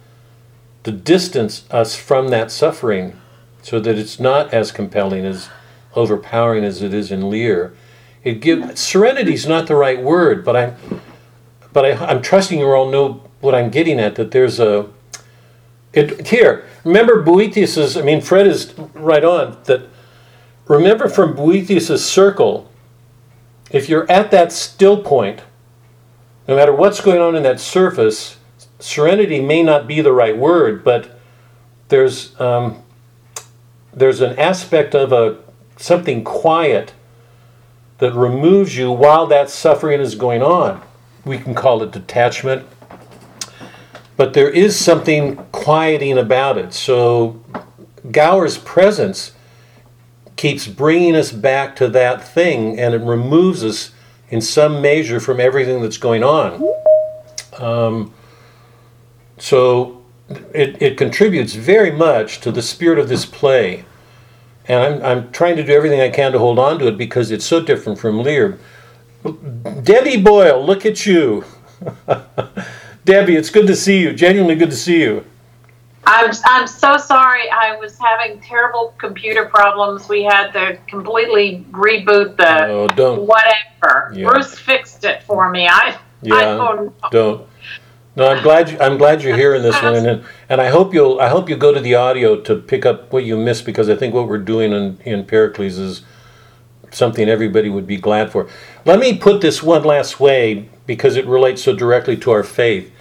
to 0.84 0.92
distance 0.92 1.64
us 1.72 1.96
from 1.96 2.30
that 2.30 2.52
suffering, 2.52 3.20
so 3.62 3.80
that 3.80 3.98
it's 3.98 4.20
not 4.20 4.54
as 4.54 4.72
compelling 4.72 5.26
as 5.26 5.50
overpowering 5.96 6.64
as 6.64 6.82
it 6.82 6.94
is 6.94 7.12
in 7.12 7.30
Lear. 7.30 7.74
It 8.24 8.42
give 8.42 8.78
serenity 8.78 9.34
is 9.34 9.48
not 9.48 9.68
the 9.68 9.76
right 9.76 10.02
word, 10.02 10.44
but 10.46 10.56
I 10.56 10.74
but 11.72 11.86
I, 11.86 11.92
I'm 12.06 12.22
trusting 12.22 12.60
you 12.60 12.68
all 12.68 12.90
know 12.90 13.24
what 13.42 13.56
I'm 13.56 13.70
getting 13.70 14.00
at. 14.00 14.16
That 14.16 14.32
there's 14.32 14.60
a 14.60 14.90
it 15.94 16.28
here. 16.28 16.66
Remember 16.84 17.24
Boethius's. 17.24 17.98
I 17.98 18.02
mean, 18.02 18.22
Fred 18.22 18.48
is 18.48 18.74
right 18.94 19.24
on. 19.24 19.58
That 19.66 19.88
remember 20.68 21.08
from 21.08 21.36
Boethius's 21.36 22.06
circle. 22.06 22.70
If 23.72 23.90
you're 23.90 24.10
at 24.12 24.30
that 24.32 24.52
still 24.52 25.02
point, 25.02 25.42
no 26.48 26.56
matter 26.56 26.74
what's 26.74 27.02
going 27.02 27.20
on 27.20 27.36
in 27.36 27.44
that 27.44 27.60
surface, 27.60 28.38
serenity 28.84 29.42
may 29.42 29.64
not 29.64 29.88
be 29.88 30.02
the 30.02 30.14
right 30.14 30.38
word, 30.38 30.84
but 30.84 31.20
there's 31.90 32.40
um, 32.40 32.82
there's 33.94 34.22
an 34.22 34.38
aspect 34.40 34.96
of 34.96 35.12
a 35.12 35.38
something 35.78 36.24
quiet 36.24 36.94
that 38.00 38.14
removes 38.14 38.76
you 38.76 38.92
while 38.92 39.28
that 39.28 39.50
suffering 39.50 40.02
is 40.02 40.16
going 40.16 40.42
on 40.42 40.82
we 41.26 41.38
can 41.38 41.56
call 41.56 41.82
it 41.84 41.92
detachment, 41.92 42.68
but 44.18 44.34
there 44.34 44.50
is 44.50 44.78
something 44.78 45.38
quieting 45.52 46.18
about 46.18 46.58
it. 46.58 46.74
So 46.74 47.42
Gower's 48.12 48.58
presence 48.58 49.32
keeps 50.36 50.68
bringing 50.68 51.16
us 51.16 51.32
back 51.32 51.76
to 51.78 51.88
that 51.90 52.24
thing 52.28 52.80
and 52.80 52.94
it 52.94 53.02
removes 53.02 53.64
us 53.64 53.92
in 54.30 54.42
some 54.42 54.82
measure 54.82 55.20
from 55.20 55.40
everything 55.40 55.82
that's 55.82 55.98
going 55.98 56.24
on. 56.24 56.74
Um, 57.60 58.14
so 59.38 60.02
it, 60.54 60.82
it 60.82 60.98
contributes 60.98 61.54
very 61.54 61.92
much 61.92 62.42
to 62.42 62.52
the 62.52 62.62
spirit 62.62 63.00
of 63.00 63.10
this 63.10 63.26
play. 63.26 63.86
And 64.68 64.80
I'm, 64.82 65.04
I'm 65.06 65.32
trying 65.32 65.58
to 65.58 65.64
do 65.64 65.74
everything 65.74 66.00
I 66.00 66.10
can 66.10 66.32
to 66.32 66.40
hold 66.40 66.58
on 66.60 66.80
to 66.80 66.88
it 66.88 66.98
because 66.98 67.32
it's 67.32 67.46
so 67.46 67.62
different 67.62 68.00
from 68.00 68.20
Lear. 68.22 68.58
Debbie 69.84 70.22
Boyle, 70.22 70.66
look 70.66 70.86
at 70.86 71.06
you. 71.06 71.44
Debbie, 73.06 73.36
it's 73.36 73.50
good 73.50 73.68
to 73.68 73.76
see 73.76 74.00
you. 74.02 74.14
Genuinely 74.14 74.56
good 74.56 74.70
to 74.70 74.76
see 74.76 75.02
you. 75.02 75.26
I'm, 76.06 76.32
I'm 76.46 76.68
so 76.68 76.98
sorry. 76.98 77.50
I 77.50 77.76
was 77.78 77.98
having 77.98 78.40
terrible 78.42 78.94
computer 78.98 79.46
problems. 79.46 80.10
We 80.10 80.24
had 80.24 80.52
to 80.52 80.78
completely 80.88 81.66
reboot 81.72 82.36
the 82.38 82.66
Oh, 82.68 82.88
don't. 82.90 83.26
whatever. 83.26 84.12
Yeah. 84.14 84.28
Bruce 84.28 84.58
fixed 84.58 85.04
it 85.06 85.24
for 85.24 85.50
me. 85.50 85.68
I, 85.68 85.98
I 85.98 85.98
Yeah, 86.22 86.40
don't 86.56 86.86
know. 86.86 86.94
don't. 87.12 87.48
No, 88.16 88.28
I'm 88.28 88.44
glad. 88.44 88.70
You, 88.70 88.78
I'm 88.80 88.98
glad 88.98 89.24
you're 89.24 89.36
here 89.36 89.56
in 89.56 89.64
this 89.64 89.82
one, 89.82 89.96
and 89.96 90.24
and 90.48 90.62
I 90.62 90.70
hope 90.70 90.94
you'll. 90.94 91.20
I 91.20 91.30
hope 91.30 91.50
you 91.50 91.56
go 91.56 91.74
to 91.74 91.80
the 91.80 91.96
audio 91.96 92.40
to 92.42 92.56
pick 92.56 92.86
up 92.86 93.12
what 93.12 93.24
you 93.24 93.36
missed 93.38 93.66
because 93.66 93.90
I 93.90 93.96
think 93.96 94.14
what 94.14 94.28
we're 94.28 94.38
doing 94.38 94.72
in 94.72 95.00
in 95.04 95.26
Pericles 95.26 95.78
is 95.80 96.04
something 96.92 97.28
everybody 97.28 97.70
would 97.70 97.88
be 97.88 97.98
glad 97.98 98.32
for. 98.32 98.48
Let 98.86 99.00
me 99.00 99.18
put 99.18 99.42
this 99.42 99.64
one 99.64 99.84
last 99.84 100.20
way 100.20 100.70
because 100.86 101.16
it 101.16 101.26
relates 101.26 101.64
so 101.64 101.76
directly 101.76 102.16
to 102.18 102.32
our 102.32 102.44
faith. 102.44 102.92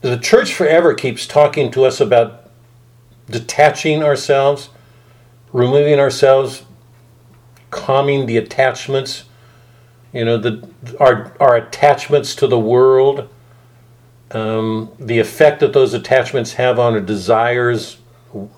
The 0.00 0.18
church 0.18 0.54
forever 0.54 0.94
keeps 0.94 1.26
talking 1.26 1.70
to 1.72 1.84
us 1.84 2.00
about 2.00 2.50
detaching 3.28 4.02
ourselves, 4.02 4.70
removing 5.52 6.00
ourselves, 6.00 6.64
calming 7.70 8.26
the 8.26 8.36
attachments, 8.36 9.24
you 10.12 10.24
know, 10.24 10.36
the 10.36 10.68
our 10.98 11.36
our 11.38 11.56
attachments 11.56 12.34
to 12.36 12.46
the 12.46 12.58
world, 12.58 13.28
um, 14.32 14.90
the 14.98 15.18
effect 15.18 15.60
that 15.60 15.72
those 15.72 15.94
attachments 15.94 16.54
have 16.54 16.78
on 16.78 16.94
our 16.94 17.00
desires, 17.00 17.98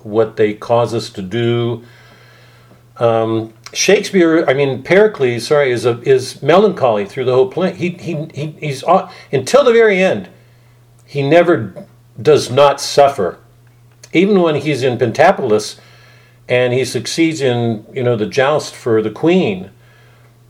what 0.02 0.36
they 0.36 0.54
cause 0.54 0.94
us 0.94 1.10
to 1.10 1.22
do. 1.22 1.84
Um, 2.96 3.54
Shakespeare, 3.72 4.44
I 4.48 4.54
mean 4.54 4.82
Pericles, 4.82 5.46
sorry, 5.46 5.70
is 5.70 5.86
a, 5.86 6.00
is 6.02 6.42
melancholy 6.42 7.06
through 7.06 7.24
the 7.24 7.34
whole 7.34 7.50
play. 7.50 7.72
He 7.74 7.90
he, 7.90 8.26
he 8.34 8.46
he's 8.60 8.82
until 9.32 9.64
the 9.64 9.72
very 9.72 10.02
end. 10.02 10.28
He 11.06 11.28
never 11.28 11.86
does 12.20 12.50
not 12.50 12.80
suffer, 12.80 13.38
even 14.12 14.40
when 14.42 14.56
he's 14.56 14.82
in 14.82 14.98
Pentapolis, 14.98 15.80
and 16.48 16.72
he 16.72 16.84
succeeds 16.84 17.40
in 17.40 17.86
you 17.92 18.02
know 18.02 18.16
the 18.16 18.26
joust 18.26 18.74
for 18.74 19.00
the 19.02 19.10
queen. 19.10 19.70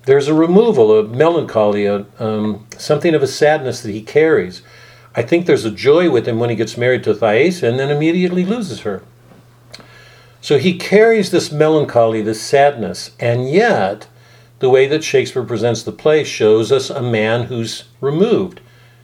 There's 0.06 0.28
a 0.28 0.34
removal 0.34 0.90
of 0.90 1.14
melancholy, 1.14 1.84
a, 1.84 2.06
um, 2.18 2.66
something 2.78 3.14
of 3.14 3.22
a 3.22 3.26
sadness 3.26 3.82
that 3.82 3.92
he 3.92 4.00
carries. 4.00 4.62
I 5.14 5.22
think 5.22 5.46
there's 5.46 5.64
a 5.64 5.70
joy 5.70 6.10
with 6.10 6.28
him 6.28 6.38
when 6.38 6.50
he 6.50 6.56
gets 6.56 6.76
married 6.76 7.04
to 7.04 7.14
Thaisa 7.14 7.68
and 7.68 7.78
then 7.78 7.90
immediately 7.90 8.44
loses 8.44 8.80
her. 8.80 9.02
So 10.40 10.58
he 10.58 10.78
carries 10.78 11.30
this 11.30 11.52
melancholy, 11.52 12.22
this 12.22 12.40
sadness, 12.40 13.10
and 13.18 13.50
yet 13.50 14.06
the 14.60 14.70
way 14.70 14.86
that 14.86 15.02
Shakespeare 15.02 15.42
presents 15.42 15.82
the 15.82 15.92
play 15.92 16.22
shows 16.22 16.70
us 16.70 16.90
a 16.90 17.02
man 17.02 17.44
who's 17.44 17.84
removed. 18.00 18.60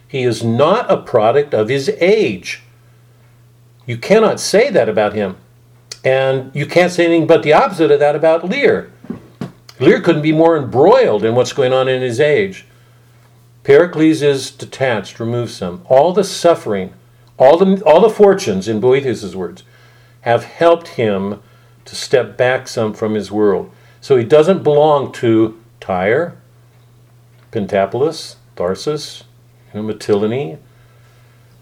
He 0.07 0.23
is 0.23 0.43
not 0.43 0.89
a 0.89 0.97
product 1.01 1.53
of 1.53 1.67
his 1.67 1.89
age. 1.99 2.61
You 3.85 3.97
cannot 3.97 4.39
say 4.39 4.69
that 4.69 4.87
about 4.87 5.13
him. 5.13 5.37
And 6.03 6.55
you 6.55 6.65
can't 6.65 6.91
say 6.91 7.05
anything 7.05 7.27
but 7.27 7.43
the 7.43 7.53
opposite 7.53 7.91
of 7.91 7.99
that 7.99 8.15
about 8.15 8.47
Lear. 8.47 8.91
Lear 9.79 9.99
couldn't 9.99 10.21
be 10.21 10.31
more 10.31 10.57
embroiled 10.57 11.25
in 11.25 11.35
what's 11.35 11.53
going 11.53 11.73
on 11.73 11.87
in 11.87 12.01
his 12.01 12.19
age. 12.19 12.65
Pericles 13.67 14.21
is 14.21 14.49
detached, 14.49 15.19
removes 15.19 15.53
some. 15.53 15.81
All 15.89 16.13
the 16.13 16.23
suffering, 16.23 16.93
all 17.37 17.57
the 17.57 17.83
all 17.83 17.99
the 17.99 18.09
fortunes, 18.09 18.69
in 18.69 18.79
Boethius's 18.79 19.35
words, 19.35 19.65
have 20.21 20.45
helped 20.45 20.87
him 20.87 21.43
to 21.83 21.93
step 21.93 22.37
back 22.37 22.69
some 22.69 22.93
from 22.93 23.13
his 23.13 23.29
world. 23.29 23.69
So 23.99 24.15
he 24.15 24.23
doesn't 24.23 24.63
belong 24.63 25.11
to 25.19 25.61
Tyre, 25.81 26.37
Pentapolis, 27.51 28.37
Tharsus, 28.55 29.23
you 29.73 29.81
know, 29.81 29.93
Mytilene. 29.93 30.59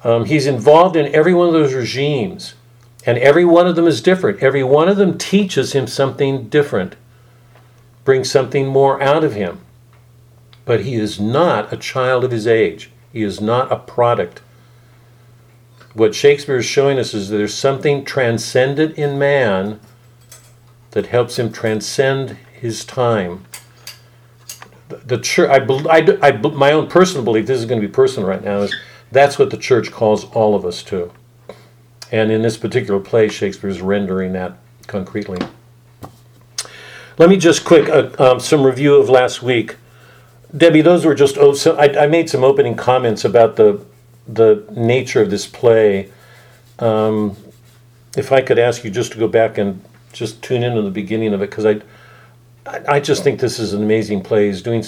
Um, 0.03 0.25
he's 0.25 0.45
involved 0.45 0.95
in 0.95 1.11
every 1.11 1.33
one 1.33 1.47
of 1.47 1.53
those 1.53 1.73
regimes, 1.73 2.53
and 3.07 3.17
every 3.17 3.45
one 3.45 3.65
of 3.65 3.75
them 3.75 3.87
is 3.87 3.99
different. 3.99 4.43
Every 4.43 4.63
one 4.63 4.89
of 4.89 4.97
them 4.97 5.17
teaches 5.17 5.73
him 5.73 5.87
something 5.87 6.49
different, 6.49 6.97
brings 8.03 8.29
something 8.29 8.67
more 8.67 9.01
out 9.01 9.23
of 9.23 9.33
him. 9.33 9.64
But 10.65 10.81
he 10.81 10.95
is 10.95 11.19
not 11.19 11.71
a 11.71 11.77
child 11.77 12.23
of 12.23 12.31
his 12.31 12.47
age. 12.47 12.91
He 13.13 13.21
is 13.21 13.39
not 13.39 13.71
a 13.71 13.77
product. 13.77 14.41
What 15.93 16.13
Shakespeare 16.13 16.57
is 16.57 16.65
showing 16.65 16.99
us 16.99 17.13
is 17.13 17.29
there's 17.29 17.53
something 17.53 18.03
transcendent 18.03 18.97
in 18.97 19.17
man 19.17 19.79
that 20.91 21.07
helps 21.07 21.39
him 21.39 21.51
transcend 21.51 22.37
his 22.51 22.83
time. 22.83 23.45
The, 24.89 24.97
the 24.97 25.17
church, 25.19 25.49
I, 25.49 25.65
I, 25.89 26.29
I 26.29 26.31
my 26.31 26.71
own 26.71 26.87
personal 26.87 27.23
belief, 27.23 27.45
this 27.45 27.59
is 27.59 27.65
going 27.65 27.81
to 27.81 27.87
be 27.87 27.91
personal 27.91 28.27
right 28.27 28.43
now, 28.43 28.59
is 28.59 28.75
that's 29.11 29.39
what 29.39 29.51
the 29.51 29.57
church 29.57 29.91
calls 29.91 30.25
all 30.31 30.55
of 30.55 30.65
us 30.65 30.83
to. 30.83 31.11
And 32.11 32.31
in 32.31 32.41
this 32.41 32.57
particular 32.57 32.99
play, 32.99 33.29
Shakespeare 33.29 33.69
is 33.69 33.81
rendering 33.81 34.33
that 34.33 34.57
concretely. 34.87 35.39
Let 37.17 37.29
me 37.29 37.37
just 37.37 37.63
quick 37.63 37.87
uh, 37.87 38.09
um, 38.19 38.39
some 38.39 38.63
review 38.63 38.95
of 38.95 39.09
last 39.09 39.41
week. 39.41 39.77
Debbie, 40.55 40.81
those 40.81 41.05
were 41.05 41.15
just 41.15 41.37
oh, 41.37 41.53
so 41.53 41.75
I, 41.75 42.03
I 42.03 42.07
made 42.07 42.29
some 42.29 42.43
opening 42.43 42.75
comments 42.75 43.25
about 43.25 43.55
the 43.55 43.83
the 44.27 44.65
nature 44.71 45.21
of 45.21 45.29
this 45.29 45.45
play. 45.45 46.11
Um, 46.79 47.35
if 48.17 48.31
I 48.31 48.41
could 48.41 48.59
ask 48.59 48.83
you 48.83 48.91
just 48.91 49.11
to 49.13 49.17
go 49.17 49.27
back 49.27 49.57
and 49.57 49.83
just 50.13 50.41
tune 50.41 50.63
in 50.63 50.75
to 50.75 50.81
the 50.81 50.91
beginning 50.91 51.33
of 51.33 51.41
it, 51.41 51.49
because 51.49 51.65
I 51.65 51.81
I, 52.65 52.99
just 52.99 53.23
think 53.23 53.39
this 53.39 53.59
is 53.59 53.73
an 53.73 53.83
amazing 53.83 54.23
play. 54.23 54.47
He's 54.47 54.61
doing 54.61 54.83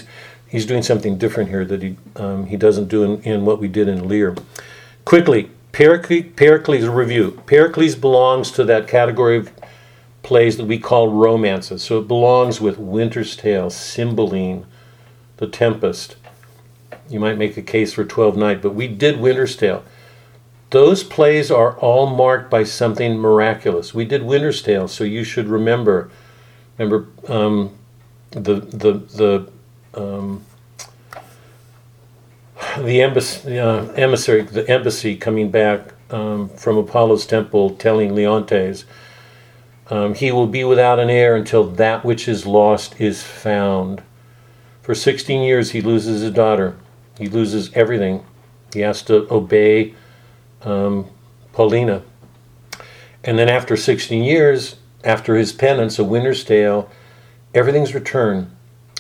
he's 0.48 0.66
doing 0.66 0.82
something 0.82 1.18
different 1.18 1.50
here 1.50 1.66
that 1.66 1.82
he 1.82 1.98
um, 2.16 2.46
he 2.48 2.58
doesn't 2.58 2.88
do 2.88 3.04
in, 3.04 3.22
in 3.24 3.46
what 3.46 3.60
we 3.60 3.68
did 3.68 3.88
in 3.88 4.08
Lear. 4.08 4.36
Quickly, 5.06 5.52
Pericles, 5.72 6.26
Pericles 6.36 6.86
review. 6.88 7.42
Pericles 7.46 7.96
belongs 7.96 8.52
to 8.52 8.64
that 8.64 8.88
category 8.88 9.38
of 9.38 9.52
plays 10.24 10.58
that 10.58 10.66
we 10.66 10.80
call 10.80 11.10
romances. 11.10 11.84
So 11.84 12.00
it 12.00 12.08
belongs 12.08 12.60
with 12.60 12.78
Winter's 12.78 13.36
Tale, 13.36 13.70
Cymbeline, 13.70 14.66
The 15.38 15.48
Tempest. 15.48 16.16
You 17.10 17.20
might 17.20 17.38
make 17.38 17.56
a 17.58 17.62
case 17.62 17.94
for 17.94 18.04
Twelfth 18.04 18.38
Night, 18.38 18.62
but 18.62 18.76
we 18.76 18.88
did 18.88 19.20
Winter's 19.20 19.56
Tale. 19.56 19.84
Those 20.70 21.04
plays 21.04 21.50
are 21.50 21.78
all 21.78 22.08
marked 22.08 22.52
by 22.52 22.64
something 22.64 23.18
miraculous. 23.18 23.94
We 23.94 24.04
did 24.04 24.24
Winter's 24.24 24.62
Tale, 24.62 24.88
so 24.88 25.04
you 25.04 25.24
should 25.24 25.48
remember. 25.48 26.10
Remember 26.78 27.08
um, 27.28 27.78
the 28.32 28.56
the 28.56 28.94
the 28.94 29.52
um, 29.94 30.46
the 32.80 33.02
embassy, 33.02 33.60
uh, 33.60 33.86
emissary, 33.94 34.42
the 34.42 34.70
embassy 34.70 35.16
coming 35.16 35.50
back 35.50 35.94
um, 36.12 36.50
from 36.50 36.78
Apollo's 36.78 37.26
temple, 37.26 37.72
telling 37.72 38.14
Leontes, 38.14 38.86
um, 39.90 40.14
he 40.14 40.32
will 40.32 40.48
be 40.48 40.64
without 40.64 41.00
an 41.00 41.10
heir 41.10 41.36
until 41.36 41.64
that 41.64 42.04
which 42.04 42.28
is 42.28 42.46
lost 42.46 43.00
is 43.00 43.24
found. 43.24 44.02
For 44.88 44.96
16 44.96 45.42
years, 45.42 45.72
he 45.72 45.82
loses 45.82 46.22
his 46.22 46.32
daughter. 46.32 46.78
He 47.18 47.28
loses 47.28 47.74
everything. 47.74 48.26
He 48.74 48.80
has 48.80 49.02
to 49.02 49.28
obey 49.30 49.94
um, 50.62 51.10
Paulina. 51.52 52.04
And 53.22 53.38
then, 53.38 53.50
after 53.50 53.76
16 53.76 54.24
years, 54.24 54.78
after 55.04 55.36
his 55.36 55.52
penance, 55.52 56.00
a 56.00 56.06
winter's 56.06 56.46
tale, 56.46 56.90
everything's 57.54 57.94
returned. 57.94 58.50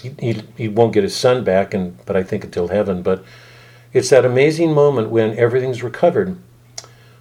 He, 0.01 0.13
he, 0.19 0.41
he 0.57 0.67
won't 0.67 0.91
get 0.91 1.03
his 1.03 1.15
son 1.15 1.45
back, 1.45 1.73
and 1.73 1.97
but 2.05 2.17
I 2.17 2.23
think 2.23 2.43
until 2.43 2.67
heaven. 2.67 3.01
But 3.01 3.23
it's 3.93 4.09
that 4.09 4.25
amazing 4.25 4.73
moment 4.73 5.09
when 5.09 5.39
everything's 5.39 5.83
recovered. 5.83 6.37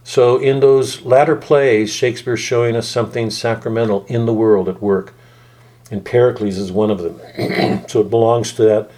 So, 0.02 0.38
in 0.38 0.59
those 0.59 1.02
latter 1.02 1.37
plays, 1.37 1.92
Shakespeare's 1.92 2.40
showing 2.40 2.74
us 2.74 2.88
something 2.88 3.31
sacramental 3.31 4.05
in 4.09 4.26
the 4.26 4.35
world 4.35 4.68
at 4.68 4.83
work. 4.83 5.14
And 5.90 6.05
Pericles 6.05 6.59
is 6.59 6.72
one 6.72 6.90
of 6.90 6.99
them. 6.99 7.18
so, 7.88 8.01
it 8.01 8.11
belongs 8.11 8.53
to 8.55 8.62
that 8.64 8.90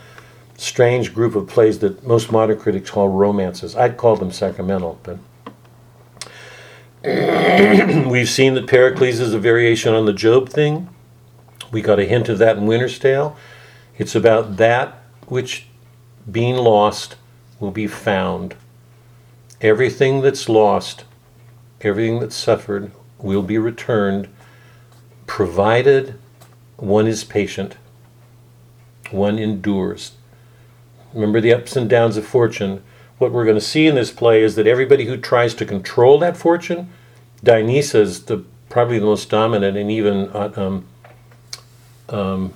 strange 0.56 1.14
group 1.14 1.34
of 1.34 1.46
plays 1.46 1.78
that 1.80 2.04
most 2.04 2.32
modern 2.32 2.58
critics 2.58 2.90
call 2.90 3.08
romances. 3.08 3.76
I'd 3.76 3.96
call 3.96 4.16
them 4.16 4.32
sacramental, 4.32 4.98
but. 5.02 5.18
We've 8.08 8.28
seen 8.28 8.54
that 8.54 8.66
Pericles 8.66 9.20
is 9.20 9.32
a 9.32 9.38
variation 9.38 9.94
on 9.94 10.06
the 10.06 10.12
Job 10.12 10.48
thing. 10.48 10.88
We 11.70 11.82
got 11.82 11.98
a 11.98 12.04
hint 12.04 12.28
of 12.28 12.38
that 12.38 12.56
in 12.56 12.66
Winter's 12.66 12.98
Tale. 12.98 13.36
It's 13.98 14.14
about 14.14 14.56
that 14.56 15.02
which, 15.26 15.66
being 16.30 16.56
lost, 16.56 17.16
will 17.60 17.70
be 17.70 17.86
found. 17.86 18.54
Everything 19.60 20.22
that's 20.22 20.48
lost, 20.48 21.04
everything 21.80 22.20
that's 22.20 22.36
suffered, 22.36 22.90
will 23.18 23.42
be 23.42 23.58
returned, 23.58 24.28
provided 25.26 26.18
one 26.78 27.06
is 27.06 27.24
patient, 27.24 27.76
one 29.10 29.38
endures. 29.38 30.12
Remember 31.12 31.40
the 31.40 31.52
ups 31.52 31.76
and 31.76 31.90
downs 31.90 32.16
of 32.16 32.26
fortune. 32.26 32.82
What 33.18 33.32
we're 33.32 33.44
going 33.44 33.56
to 33.56 33.60
see 33.60 33.86
in 33.86 33.96
this 33.96 34.12
play 34.12 34.42
is 34.42 34.54
that 34.54 34.66
everybody 34.66 35.06
who 35.06 35.16
tries 35.16 35.54
to 35.54 35.66
control 35.66 36.18
that 36.20 36.36
fortune, 36.36 36.90
Dionysa 37.42 38.00
is 38.00 38.24
the, 38.26 38.44
probably 38.68 38.98
the 38.98 39.06
most 39.06 39.28
dominant, 39.28 39.76
and 39.76 39.90
even 39.90 40.28
uh, 40.28 40.52
um, 40.56 40.86
um, 42.08 42.54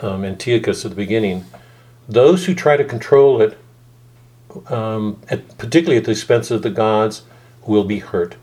um, 0.00 0.24
Antiochus 0.24 0.84
at 0.84 0.90
the 0.90 0.96
beginning. 0.96 1.44
Those 2.08 2.46
who 2.46 2.54
try 2.54 2.76
to 2.76 2.84
control 2.84 3.40
it 3.40 3.56
um, 4.66 5.20
at, 5.28 5.56
particularly 5.56 5.98
at 5.98 6.04
the 6.04 6.10
expense 6.10 6.50
of 6.50 6.62
the 6.62 6.70
gods, 6.70 7.22
will 7.64 7.84
be 7.84 8.00
hurt. 8.00 8.36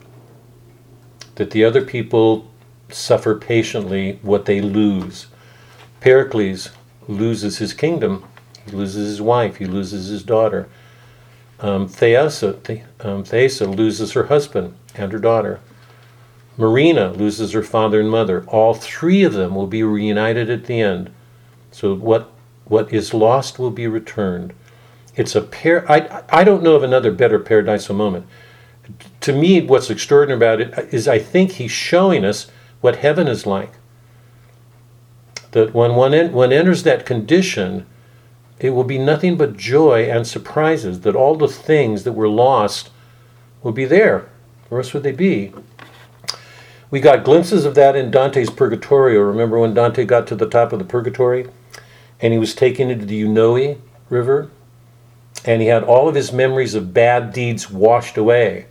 That 1.35 1.51
the 1.51 1.65
other 1.65 1.83
people 1.83 2.49
suffer 2.91 3.35
patiently 3.35 4.19
what 4.21 4.45
they 4.45 4.61
lose. 4.61 5.27
Pericles 5.99 6.71
loses 7.07 7.57
his 7.57 7.73
kingdom, 7.73 8.25
he 8.65 8.71
loses 8.71 9.07
his 9.07 9.21
wife, 9.21 9.57
he 9.57 9.65
loses 9.65 10.07
his 10.07 10.23
daughter. 10.23 10.67
Um, 11.59 11.87
Thaisa, 11.87 12.53
the, 12.63 12.81
um, 13.01 13.23
Thaisa 13.23 13.65
loses 13.65 14.13
her 14.13 14.25
husband 14.25 14.75
and 14.95 15.11
her 15.11 15.19
daughter. 15.19 15.59
Marina 16.57 17.11
loses 17.13 17.53
her 17.53 17.63
father 17.63 17.99
and 17.99 18.09
mother. 18.09 18.45
All 18.47 18.73
three 18.73 19.23
of 19.23 19.33
them 19.33 19.55
will 19.55 19.67
be 19.67 19.83
reunited 19.83 20.49
at 20.49 20.65
the 20.65 20.81
end. 20.81 21.09
So 21.71 21.95
what 21.95 22.31
what 22.65 22.93
is 22.93 23.13
lost 23.13 23.57
will 23.57 23.71
be 23.71 23.87
returned. 23.87 24.53
It's 25.15 25.35
a 25.35 25.41
pair. 25.41 25.89
I 25.91 26.23
I 26.29 26.43
don't 26.43 26.63
know 26.63 26.75
of 26.75 26.83
another 26.83 27.11
better 27.11 27.39
paradisal 27.39 27.95
moment. 27.95 28.25
To 29.21 29.33
me, 29.33 29.61
what's 29.61 29.89
extraordinary 29.89 30.37
about 30.37 30.61
it 30.61 30.93
is 30.93 31.07
I 31.07 31.19
think 31.19 31.51
he's 31.51 31.71
showing 31.71 32.25
us 32.25 32.51
what 32.81 32.97
heaven 32.97 33.27
is 33.27 33.45
like. 33.45 33.73
That 35.51 35.73
when 35.73 35.95
one 35.95 36.13
en- 36.13 36.33
one 36.33 36.53
enters 36.53 36.83
that 36.83 37.05
condition, 37.05 37.85
it 38.59 38.71
will 38.71 38.83
be 38.83 38.97
nothing 38.97 39.37
but 39.37 39.57
joy 39.57 40.03
and 40.03 40.27
surprises. 40.27 41.01
That 41.01 41.15
all 41.15 41.35
the 41.35 41.47
things 41.47 42.03
that 42.03 42.13
were 42.13 42.29
lost 42.29 42.91
will 43.63 43.71
be 43.71 43.85
there. 43.85 44.29
Where 44.69 44.81
else 44.81 44.93
would 44.93 45.03
they 45.03 45.11
be? 45.11 45.51
We 46.91 46.99
got 46.99 47.23
glimpses 47.23 47.65
of 47.65 47.75
that 47.75 47.95
in 47.95 48.11
Dante's 48.11 48.49
Purgatorio. 48.49 49.21
Remember 49.21 49.59
when 49.59 49.73
Dante 49.73 50.05
got 50.05 50.25
to 50.27 50.35
the 50.35 50.49
top 50.49 50.73
of 50.73 50.79
the 50.79 50.85
Purgatory, 50.85 51.47
and 52.19 52.33
he 52.33 52.39
was 52.39 52.55
taken 52.55 52.89
into 52.89 53.05
the 53.05 53.21
Eunoe 53.21 53.79
River, 54.09 54.49
and 55.45 55.61
he 55.61 55.67
had 55.67 55.83
all 55.83 56.09
of 56.09 56.15
his 56.15 56.31
memories 56.31 56.73
of 56.73 56.93
bad 56.93 57.31
deeds 57.31 57.69
washed 57.69 58.17
away. 58.17 58.65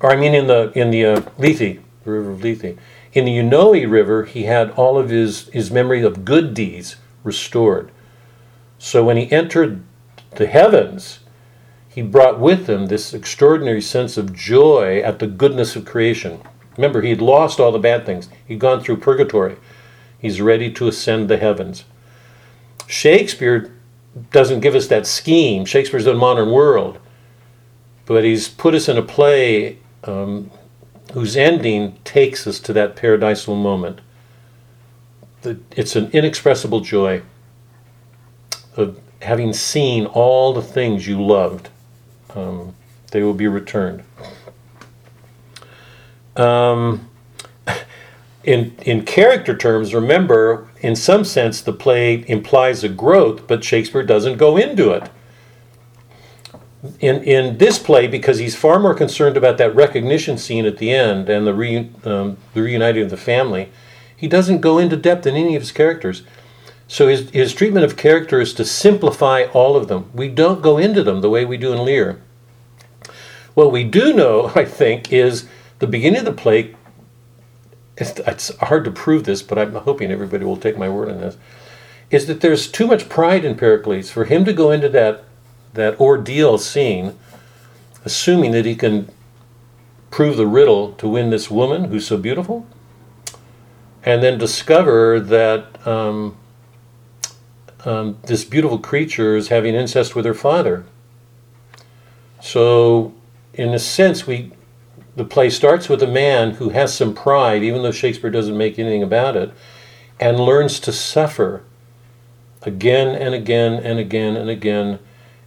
Or 0.00 0.10
I 0.10 0.16
mean, 0.16 0.34
in 0.34 0.46
the 0.46 0.72
in 0.74 0.90
the 0.90 1.04
uh, 1.04 1.20
Lethe, 1.38 1.80
the 2.10 2.18
river 2.18 2.30
of 2.30 2.42
Lethe, 2.42 2.76
in 3.12 3.24
the 3.24 3.36
Eunoe 3.36 3.90
River, 3.90 4.24
he 4.24 4.44
had 4.44 4.70
all 4.72 4.98
of 4.98 5.10
his 5.10 5.48
his 5.48 5.70
memory 5.70 6.02
of 6.02 6.24
good 6.24 6.54
deeds 6.54 6.96
restored. 7.24 7.90
So 8.78 9.04
when 9.04 9.16
he 9.16 9.30
entered 9.30 9.82
the 10.36 10.46
heavens, 10.46 11.20
he 11.88 12.02
brought 12.02 12.38
with 12.38 12.68
him 12.68 12.86
this 12.86 13.12
extraordinary 13.12 13.82
sense 13.82 14.16
of 14.16 14.32
joy 14.32 15.00
at 15.00 15.18
the 15.18 15.26
goodness 15.26 15.74
of 15.76 15.84
creation. 15.84 16.40
Remember, 16.76 17.02
he'd 17.02 17.20
lost 17.20 17.58
all 17.58 17.72
the 17.72 17.78
bad 17.78 18.06
things. 18.06 18.28
He'd 18.46 18.60
gone 18.60 18.80
through 18.80 18.98
purgatory. 18.98 19.56
He's 20.18 20.40
ready 20.40 20.70
to 20.72 20.88
ascend 20.88 21.28
the 21.28 21.36
heavens. 21.36 21.84
Shakespeare 22.86 23.72
doesn't 24.30 24.60
give 24.60 24.74
us 24.74 24.86
that 24.86 25.06
scheme. 25.06 25.64
Shakespeare's 25.64 26.06
a 26.06 26.14
modern 26.14 26.50
world, 26.50 26.98
but 28.06 28.24
he's 28.24 28.48
put 28.48 28.74
us 28.74 28.88
in 28.88 28.96
a 28.96 29.02
play 29.02 29.78
um, 30.04 30.50
whose 31.12 31.36
ending 31.36 31.98
takes 32.04 32.46
us 32.46 32.60
to 32.60 32.72
that 32.72 32.96
paradisal 32.96 33.60
moment. 33.60 34.00
It's 35.44 35.96
an 35.96 36.10
inexpressible 36.12 36.80
joy 36.80 37.22
of 38.76 39.00
having 39.22 39.52
seen 39.52 40.06
all 40.06 40.52
the 40.52 40.62
things 40.62 41.06
you 41.06 41.22
loved. 41.22 41.68
Um, 42.34 42.74
they 43.10 43.22
will 43.22 43.34
be 43.34 43.48
returned. 43.48 44.04
Um, 46.36 47.08
in 48.44 48.74
in 48.82 49.04
character 49.04 49.56
terms, 49.56 49.94
remember, 49.94 50.68
in 50.80 50.94
some 50.94 51.24
sense, 51.24 51.60
the 51.60 51.72
play 51.72 52.24
implies 52.28 52.84
a 52.84 52.88
growth, 52.88 53.46
but 53.46 53.64
Shakespeare 53.64 54.02
doesn't 54.02 54.38
go 54.38 54.56
into 54.56 54.90
it. 54.90 55.10
In 56.98 57.22
in 57.24 57.58
this 57.58 57.78
play, 57.78 58.06
because 58.06 58.38
he's 58.38 58.56
far 58.56 58.78
more 58.78 58.94
concerned 58.94 59.36
about 59.36 59.58
that 59.58 59.74
recognition 59.74 60.38
scene 60.38 60.64
at 60.64 60.78
the 60.78 60.92
end 60.92 61.28
and 61.28 61.46
the 61.46 62.10
um, 62.10 62.38
the 62.54 62.62
reuniting 62.62 63.02
of 63.02 63.10
the 63.10 63.18
family, 63.18 63.70
he 64.16 64.26
doesn't 64.26 64.60
go 64.60 64.78
into 64.78 64.96
depth 64.96 65.26
in 65.26 65.36
any 65.36 65.56
of 65.56 65.62
his 65.62 65.72
characters. 65.72 66.22
So 66.88 67.08
his 67.08 67.28
his 67.30 67.52
treatment 67.52 67.84
of 67.84 67.96
character 67.96 68.40
is 68.40 68.54
to 68.54 68.64
simplify 68.64 69.44
all 69.52 69.76
of 69.76 69.88
them. 69.88 70.10
We 70.14 70.28
don't 70.28 70.62
go 70.62 70.78
into 70.78 71.02
them 71.02 71.20
the 71.20 71.30
way 71.30 71.44
we 71.44 71.58
do 71.58 71.72
in 71.72 71.84
Lear. 71.84 72.20
What 73.54 73.72
we 73.72 73.84
do 73.84 74.14
know, 74.14 74.50
I 74.54 74.64
think, 74.64 75.12
is 75.12 75.46
the 75.80 75.86
beginning 75.86 76.20
of 76.20 76.24
the 76.24 76.32
play 76.32 76.74
it's 78.00 78.56
hard 78.56 78.84
to 78.84 78.90
prove 78.90 79.24
this, 79.24 79.42
but 79.42 79.58
I'm 79.58 79.74
hoping 79.74 80.10
everybody 80.10 80.44
will 80.44 80.56
take 80.56 80.78
my 80.78 80.88
word 80.88 81.10
on 81.10 81.20
this, 81.20 81.36
is 82.10 82.26
that 82.26 82.40
there's 82.40 82.70
too 82.70 82.86
much 82.86 83.08
pride 83.08 83.44
in 83.44 83.56
Pericles 83.56 84.10
for 84.10 84.24
him 84.24 84.44
to 84.44 84.52
go 84.52 84.70
into 84.70 84.88
that 84.88 85.24
that 85.74 85.98
ordeal 86.00 86.58
scene, 86.58 87.18
assuming 88.04 88.52
that 88.52 88.64
he 88.64 88.74
can 88.74 89.08
prove 90.10 90.36
the 90.36 90.46
riddle 90.46 90.92
to 90.94 91.08
win 91.08 91.30
this 91.30 91.50
woman 91.50 91.84
who's 91.84 92.06
so 92.06 92.16
beautiful, 92.16 92.66
and 94.02 94.22
then 94.22 94.38
discover 94.38 95.20
that 95.20 95.86
um, 95.86 96.36
um, 97.84 98.18
this 98.26 98.44
beautiful 98.44 98.78
creature 98.78 99.36
is 99.36 99.48
having 99.48 99.74
incest 99.74 100.14
with 100.14 100.24
her 100.24 100.34
father. 100.34 100.84
So, 102.40 103.12
in 103.54 103.74
a 103.74 103.78
sense, 103.78 104.26
we 104.26 104.52
the 105.16 105.24
play 105.24 105.50
starts 105.50 105.88
with 105.88 106.02
a 106.02 106.06
man 106.06 106.52
who 106.52 106.70
has 106.70 106.94
some 106.94 107.14
pride, 107.14 107.62
even 107.62 107.82
though 107.82 107.92
Shakespeare 107.92 108.30
doesn't 108.30 108.56
make 108.56 108.78
anything 108.78 109.02
about 109.02 109.36
it. 109.36 109.52
and 110.18 110.38
learns 110.38 110.78
to 110.80 110.92
suffer 110.92 111.62
again 112.62 113.08
and 113.08 113.34
again 113.34 113.72
and 113.72 113.98
again 113.98 114.36
and 114.36 114.50
again, 114.50 114.98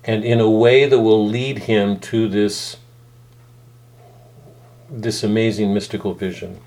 and 0.05 0.23
in 0.23 0.39
a 0.39 0.49
way 0.49 0.85
that 0.85 0.99
will 0.99 1.25
lead 1.25 1.59
him 1.59 1.99
to 1.99 2.27
this 2.27 2.77
this 4.89 5.23
amazing 5.23 5.73
mystical 5.73 6.13
vision. 6.13 6.59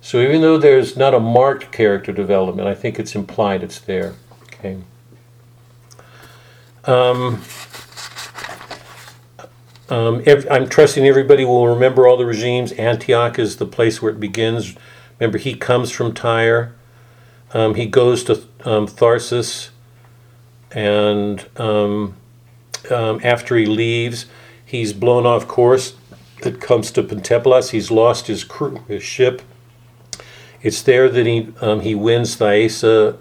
So 0.00 0.20
even 0.20 0.40
though 0.40 0.58
there's 0.58 0.96
not 0.96 1.14
a 1.14 1.20
marked 1.20 1.70
character 1.70 2.12
development, 2.12 2.68
I 2.68 2.74
think 2.74 2.98
it's 2.98 3.14
implied 3.14 3.62
it's 3.62 3.78
there. 3.78 4.14
Okay. 4.54 4.78
Um, 6.84 7.42
um, 9.88 10.22
I'm 10.50 10.68
trusting 10.68 11.06
everybody 11.06 11.44
will 11.44 11.68
remember 11.68 12.06
all 12.06 12.16
the 12.16 12.26
regimes. 12.26 12.72
Antioch 12.72 13.38
is 13.38 13.56
the 13.56 13.66
place 13.66 14.02
where 14.02 14.12
it 14.12 14.20
begins. 14.20 14.76
Remember, 15.18 15.38
he 15.38 15.54
comes 15.54 15.90
from 15.90 16.12
Tyre. 16.14 16.74
Um, 17.54 17.74
he 17.74 17.86
goes 17.86 18.24
to 18.24 18.34
um, 18.64 18.86
Tharsus, 18.86 19.70
and 20.72 21.46
um, 22.90 23.20
after 23.22 23.56
he 23.56 23.66
leaves, 23.66 24.26
he's 24.64 24.92
blown 24.92 25.26
off 25.26 25.46
course. 25.46 25.96
It 26.44 26.60
comes 26.60 26.90
to 26.92 27.02
Pentapolis. 27.02 27.70
He's 27.70 27.90
lost 27.90 28.26
his 28.26 28.44
crew, 28.44 28.84
his 28.88 29.02
ship. 29.02 29.42
It's 30.62 30.82
there 30.82 31.08
that 31.08 31.26
he 31.26 31.52
um, 31.60 31.80
he 31.80 31.94
wins 31.94 32.36
Thaisa 32.36 33.18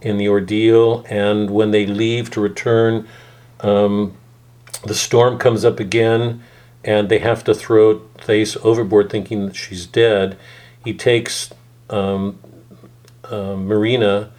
in 0.00 0.18
the 0.18 0.28
ordeal, 0.28 1.04
and 1.08 1.50
when 1.50 1.70
they 1.70 1.86
leave 1.86 2.30
to 2.32 2.40
return, 2.40 3.08
um, 3.60 4.14
the 4.84 4.94
storm 4.94 5.38
comes 5.38 5.64
up 5.64 5.80
again, 5.80 6.42
and 6.84 7.08
they 7.08 7.18
have 7.20 7.42
to 7.44 7.54
throw 7.54 8.00
Thais 8.18 8.56
overboard, 8.62 9.10
thinking 9.10 9.46
that 9.46 9.56
she's 9.56 9.86
dead. 9.86 10.36
He 10.84 10.92
takes 10.92 11.50
um, 11.88 12.38
uh, 13.24 13.56
Marina 13.56 14.30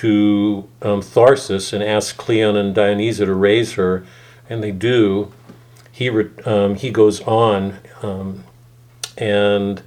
to 0.00 0.68
um, 0.82 1.00
Tharsus 1.00 1.72
and 1.72 1.82
asks 1.82 2.12
Cleon 2.12 2.56
and 2.56 2.74
Dionysa 2.74 3.26
to 3.26 3.34
raise 3.34 3.74
her, 3.74 4.04
and 4.48 4.62
they 4.62 4.72
do. 4.72 5.32
He 5.92 6.10
re- 6.10 6.30
um, 6.44 6.74
he 6.74 6.90
goes 6.90 7.20
on, 7.22 7.78
um, 8.02 8.42
and 9.16 9.82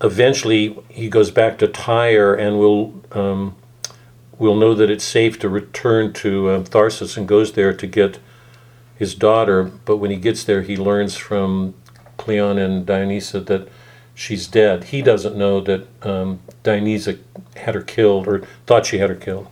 eventually 0.00 0.78
he 0.88 1.08
goes 1.08 1.30
back 1.32 1.58
to 1.58 1.66
Tyre, 1.66 2.34
and 2.34 2.58
will 2.58 3.02
um, 3.12 3.56
will 4.38 4.54
know 4.54 4.74
that 4.74 4.90
it's 4.90 5.04
safe 5.04 5.38
to 5.40 5.48
return 5.48 6.12
to 6.14 6.50
um, 6.50 6.64
Tharsus, 6.64 7.16
and 7.16 7.26
goes 7.26 7.52
there 7.52 7.72
to 7.72 7.86
get 7.86 8.20
his 8.96 9.16
daughter. 9.16 9.64
But 9.64 9.96
when 9.96 10.12
he 10.12 10.16
gets 10.16 10.44
there, 10.44 10.62
he 10.62 10.76
learns 10.76 11.16
from 11.16 11.74
Cleon 12.16 12.58
and 12.58 12.86
Dionysa 12.86 13.44
that 13.46 13.68
she's 14.14 14.46
dead. 14.46 14.84
He 14.84 15.02
doesn't 15.02 15.36
know 15.36 15.60
that 15.62 15.88
um, 16.02 16.40
Dionysa 16.62 17.18
had 17.56 17.74
her 17.74 17.82
killed 17.82 18.26
or 18.26 18.42
thought 18.66 18.86
she 18.86 18.98
had 18.98 19.10
her 19.10 19.16
killed. 19.16 19.48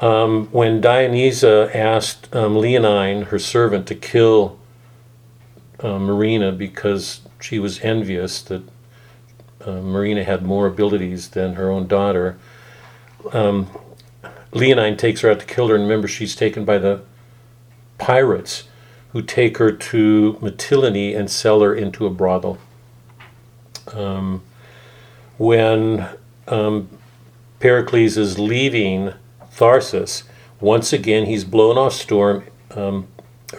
Um, 0.00 0.48
when 0.52 0.80
Dionysa 0.80 1.74
asked 1.74 2.34
um, 2.34 2.56
Leonine, 2.56 3.22
her 3.22 3.38
servant, 3.38 3.86
to 3.86 3.94
kill 3.94 4.58
uh, 5.80 5.98
Marina 5.98 6.52
because 6.52 7.20
she 7.40 7.58
was 7.58 7.80
envious 7.80 8.42
that 8.42 8.62
uh, 9.64 9.80
Marina 9.80 10.22
had 10.22 10.42
more 10.44 10.66
abilities 10.66 11.30
than 11.30 11.54
her 11.54 11.70
own 11.70 11.86
daughter, 11.86 12.36
um, 13.32 13.68
Leonine 14.52 14.96
takes 14.96 15.22
her 15.22 15.30
out 15.30 15.40
to 15.40 15.46
kill 15.46 15.68
her, 15.68 15.74
and 15.74 15.84
remember, 15.84 16.08
she's 16.08 16.36
taken 16.36 16.64
by 16.64 16.78
the 16.78 17.02
pirates 17.98 18.64
who 19.12 19.22
take 19.22 19.56
her 19.58 19.72
to 19.72 20.38
Mytilene 20.42 21.16
and 21.16 21.30
sell 21.30 21.60
her 21.60 21.74
into 21.74 22.06
a 22.06 22.10
brothel. 22.10 22.58
Um, 23.92 24.42
when 25.38 26.06
um, 26.48 26.88
Pericles 27.60 28.16
is 28.16 28.38
leaving 28.38 29.12
Tharsus, 29.52 30.24
once 30.60 30.92
again 30.92 31.26
he's 31.26 31.44
blown 31.44 31.76
off 31.76 31.92
storm 31.92 32.44
um, 32.74 33.08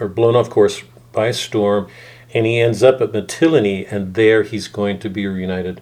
or 0.00 0.08
blown 0.08 0.36
off 0.36 0.50
course 0.50 0.82
by 1.12 1.28
a 1.28 1.32
storm, 1.32 1.88
and 2.34 2.46
he 2.46 2.60
ends 2.60 2.82
up 2.82 3.00
at 3.00 3.12
Mytilene, 3.12 3.90
and 3.90 4.14
there 4.14 4.42
he's 4.42 4.68
going 4.68 4.98
to 5.00 5.08
be 5.08 5.26
reunited 5.26 5.80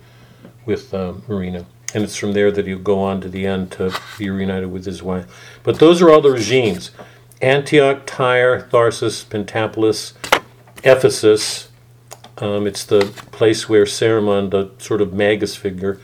with 0.64 0.94
uh, 0.94 1.14
Marina. 1.28 1.66
And 1.94 2.04
it's 2.04 2.16
from 2.16 2.32
there 2.32 2.50
that 2.50 2.66
he'll 2.66 2.78
go 2.78 3.00
on 3.00 3.20
to 3.22 3.28
the 3.28 3.46
end 3.46 3.72
to 3.72 3.94
be 4.18 4.28
reunited 4.28 4.70
with 4.70 4.84
his 4.84 5.02
wife. 5.02 5.26
But 5.62 5.78
those 5.78 6.02
are 6.02 6.10
all 6.10 6.20
the 6.20 6.30
regimes 6.30 6.90
Antioch, 7.40 8.06
Tyre, 8.06 8.68
Tharsus, 8.70 9.24
Pentapolis, 9.24 10.14
Ephesus. 10.82 11.68
Um, 12.38 12.66
it's 12.66 12.84
the 12.84 13.00
place 13.30 13.68
where 13.68 13.84
Cerimon, 13.84 14.50
the 14.50 14.70
sort 14.78 15.00
of 15.00 15.12
magus 15.12 15.56
figure, 15.56 15.98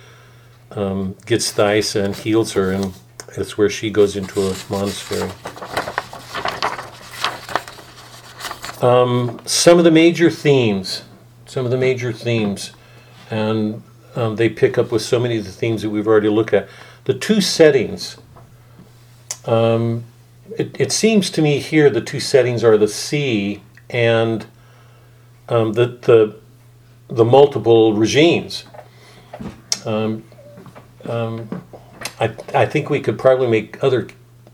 um, 0.76 1.16
gets 1.26 1.50
Thaisa 1.50 2.02
and 2.02 2.14
heals 2.14 2.52
her, 2.52 2.70
and 2.70 2.92
it's 3.36 3.56
where 3.56 3.70
she 3.70 3.90
goes 3.90 4.16
into 4.16 4.40
a 4.40 4.54
monastery. 4.68 5.30
Um, 8.80 9.40
some 9.46 9.78
of 9.78 9.84
the 9.84 9.90
major 9.90 10.30
themes, 10.30 11.04
some 11.46 11.64
of 11.64 11.70
the 11.70 11.78
major 11.78 12.12
themes, 12.12 12.72
and 13.30 13.82
um, 14.16 14.36
they 14.36 14.48
pick 14.48 14.76
up 14.76 14.90
with 14.90 15.02
so 15.02 15.18
many 15.18 15.38
of 15.38 15.44
the 15.44 15.52
themes 15.52 15.82
that 15.82 15.90
we've 15.90 16.08
already 16.08 16.28
looked 16.28 16.52
at. 16.52 16.68
The 17.04 17.14
two 17.14 17.40
settings. 17.40 18.18
Um, 19.44 20.04
it, 20.58 20.78
it 20.80 20.92
seems 20.92 21.30
to 21.30 21.42
me 21.42 21.58
here 21.58 21.88
the 21.90 22.00
two 22.00 22.20
settings 22.20 22.62
are 22.62 22.76
the 22.76 22.88
sea 22.88 23.62
and 23.88 24.46
um, 25.48 25.72
the, 25.72 25.86
the 25.86 26.40
the 27.08 27.24
multiple 27.24 27.94
regimes. 27.94 28.64
Um, 29.84 30.24
um, 31.08 31.62
I, 32.20 32.34
I 32.54 32.66
think 32.66 32.90
we 32.90 33.00
could 33.00 33.18
probably 33.18 33.48
make 33.48 33.82
other 33.82 34.08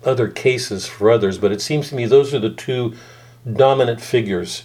other 0.05 0.29
cases 0.29 0.87
for 0.87 1.11
others, 1.11 1.39
but 1.39 1.53
it 1.53 1.61
seems 1.61 1.89
to 1.89 1.95
me 1.95 2.07
those 2.07 2.33
are 2.33 2.39
the 2.39 2.51
two 2.51 2.95
dominant 3.53 4.01
figures. 4.01 4.65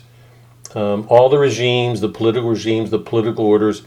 Um, 0.75 1.05
all 1.09 1.29
the 1.29 1.38
regimes, 1.38 2.01
the 2.01 2.09
political 2.09 2.49
regimes, 2.49 2.89
the 2.89 2.99
political 2.99 3.45
orders, 3.45 3.84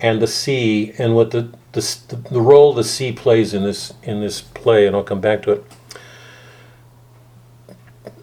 and 0.00 0.20
the 0.20 0.26
sea, 0.26 0.92
and 0.98 1.14
what 1.14 1.30
the, 1.30 1.50
the 1.72 1.98
the 2.30 2.40
role 2.40 2.72
the 2.72 2.84
sea 2.84 3.12
plays 3.12 3.54
in 3.54 3.64
this 3.64 3.92
in 4.02 4.20
this 4.20 4.40
play, 4.40 4.86
and 4.86 4.94
I'll 4.94 5.02
come 5.02 5.20
back 5.20 5.42
to 5.42 5.52
it. 5.52 5.64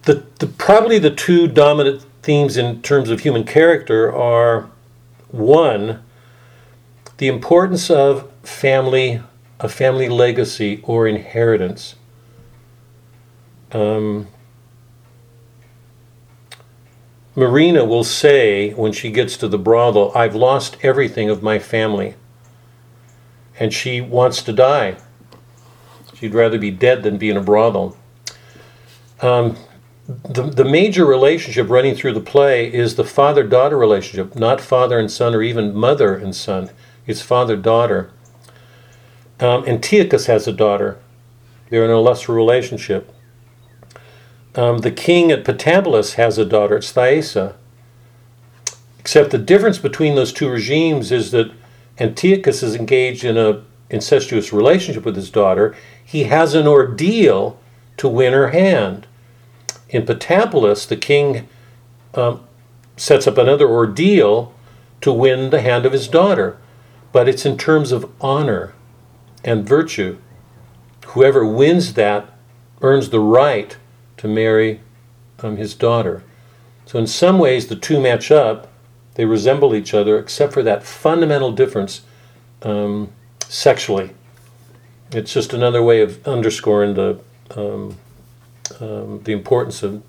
The, 0.04 0.24
the 0.40 0.48
probably 0.48 1.00
the 1.00 1.10
two 1.10 1.48
dominant 1.48 2.06
themes 2.22 2.58
in 2.58 2.82
terms 2.82 3.10
of 3.10 3.22
human 3.22 3.44
character 3.44 4.14
are 4.14 4.70
one, 5.30 6.04
the 7.18 7.28
importance 7.28 7.90
of 7.90 8.32
family, 8.48 9.22
a 9.60 9.70
family 9.70 10.10
legacy 10.10 10.82
or 10.84 11.08
inheritance. 11.08 11.96
Um, 13.72 14.28
Marina 17.36 17.84
will 17.84 18.04
say 18.04 18.72
when 18.74 18.94
she 18.94 19.12
gets 19.12 19.36
to 19.38 19.48
the 19.48 19.58
brothel, 19.58 20.12
I've 20.16 20.36
lost 20.36 20.78
everything 20.82 21.30
of 21.30 21.44
my 21.44 21.60
family. 21.60 22.16
And 23.60 23.74
she 23.74 24.00
wants 24.00 24.42
to 24.44 24.54
die. 24.54 24.98
She'd 26.14 26.34
rather 26.34 26.58
be 26.58 26.72
dead 26.72 27.04
than 27.04 27.18
be 27.18 27.30
in 27.30 27.38
a 27.38 27.42
brothel. 27.42 27.98
Um, 29.22 29.58
the, 30.08 30.44
the 30.44 30.64
major 30.64 31.06
relationship 31.06 31.70
running 31.70 31.96
through 31.96 32.14
the 32.14 32.22
play 32.22 32.72
is 32.72 32.96
the 32.96 33.04
father 33.04 33.44
daughter 33.44 33.78
relationship, 33.78 34.36
not 34.36 34.62
father 34.62 35.00
and 35.00 35.12
son 35.12 35.34
or 35.34 35.42
even 35.42 35.76
mother 35.76 36.16
and 36.16 36.36
son. 36.36 36.70
It's 37.06 37.22
father 37.22 37.58
daughter. 37.58 38.12
Um, 39.40 39.66
Antiochus 39.66 40.28
has 40.28 40.48
a 40.48 40.54
daughter. 40.54 40.98
They're 41.70 41.86
in 41.86 41.92
a 41.92 42.00
lesser 42.00 42.34
relationship. 42.34 43.14
Um, 44.56 44.80
the 44.80 44.92
king 44.92 45.32
at 45.32 45.44
Pentapolis 45.44 46.14
has 46.14 46.38
a 46.38 46.46
daughter, 46.46 46.78
it's 46.78 46.92
Thaisa. 46.92 47.56
Except 49.00 49.32
the 49.32 49.38
difference 49.38 49.78
between 49.78 50.16
those 50.16 50.32
two 50.32 50.50
regimes 50.50 51.12
is 51.12 51.32
that 51.32 51.52
Antiochus 52.00 52.64
is 52.64 52.76
engaged 52.76 53.26
in 53.26 53.38
a 53.38 53.64
incestuous 53.90 54.54
relationship 54.54 55.06
with 55.06 55.16
his 55.16 55.30
daughter. 55.30 55.76
He 56.04 56.24
has 56.24 56.54
an 56.54 56.68
ordeal 56.68 57.60
to 57.98 58.08
win 58.08 58.34
her 58.34 58.50
hand. 58.50 59.06
In 59.90 60.06
Pentapolis, 60.06 60.86
the 60.86 60.96
king 60.96 61.48
um, 62.14 62.42
sets 62.98 63.28
up 63.28 63.38
another 63.38 63.68
ordeal 63.68 64.54
to 65.02 65.12
win 65.12 65.50
the 65.50 65.62
hand 65.62 65.86
of 65.86 65.92
his 65.92 66.08
daughter, 66.08 66.58
but 67.12 67.30
it's 67.30 67.46
in 67.46 67.58
terms 67.58 67.92
of 67.92 68.12
honor 68.22 68.74
and 69.46 69.66
virtue. 69.66 70.18
Whoever 71.08 71.46
wins 71.46 71.94
that 71.94 72.30
earns 72.82 73.10
the 73.10 73.22
right 73.22 73.78
to 74.18 74.28
marry 74.28 74.82
um, 75.40 75.56
his 75.56 75.74
daughter. 75.74 76.24
So, 76.86 77.00
in 77.00 77.08
some 77.08 77.40
ways, 77.40 77.68
the 77.68 77.76
two 77.76 78.02
match 78.02 78.32
up. 78.32 78.72
They 79.14 79.24
resemble 79.24 79.74
each 79.74 79.94
other, 79.94 80.20
except 80.20 80.52
for 80.52 80.62
that 80.64 80.84
fundamental 80.84 81.54
difference 81.54 82.02
um, 82.64 83.12
sexually. 83.48 84.12
It's 85.12 85.34
just 85.34 85.54
another 85.54 85.82
way 85.82 86.02
of 86.02 86.28
underscoring 86.28 86.96
the 86.96 87.22
um, 87.56 87.98
um, 88.80 89.22
the 89.24 89.32
importance 89.32 89.84
of 89.84 90.04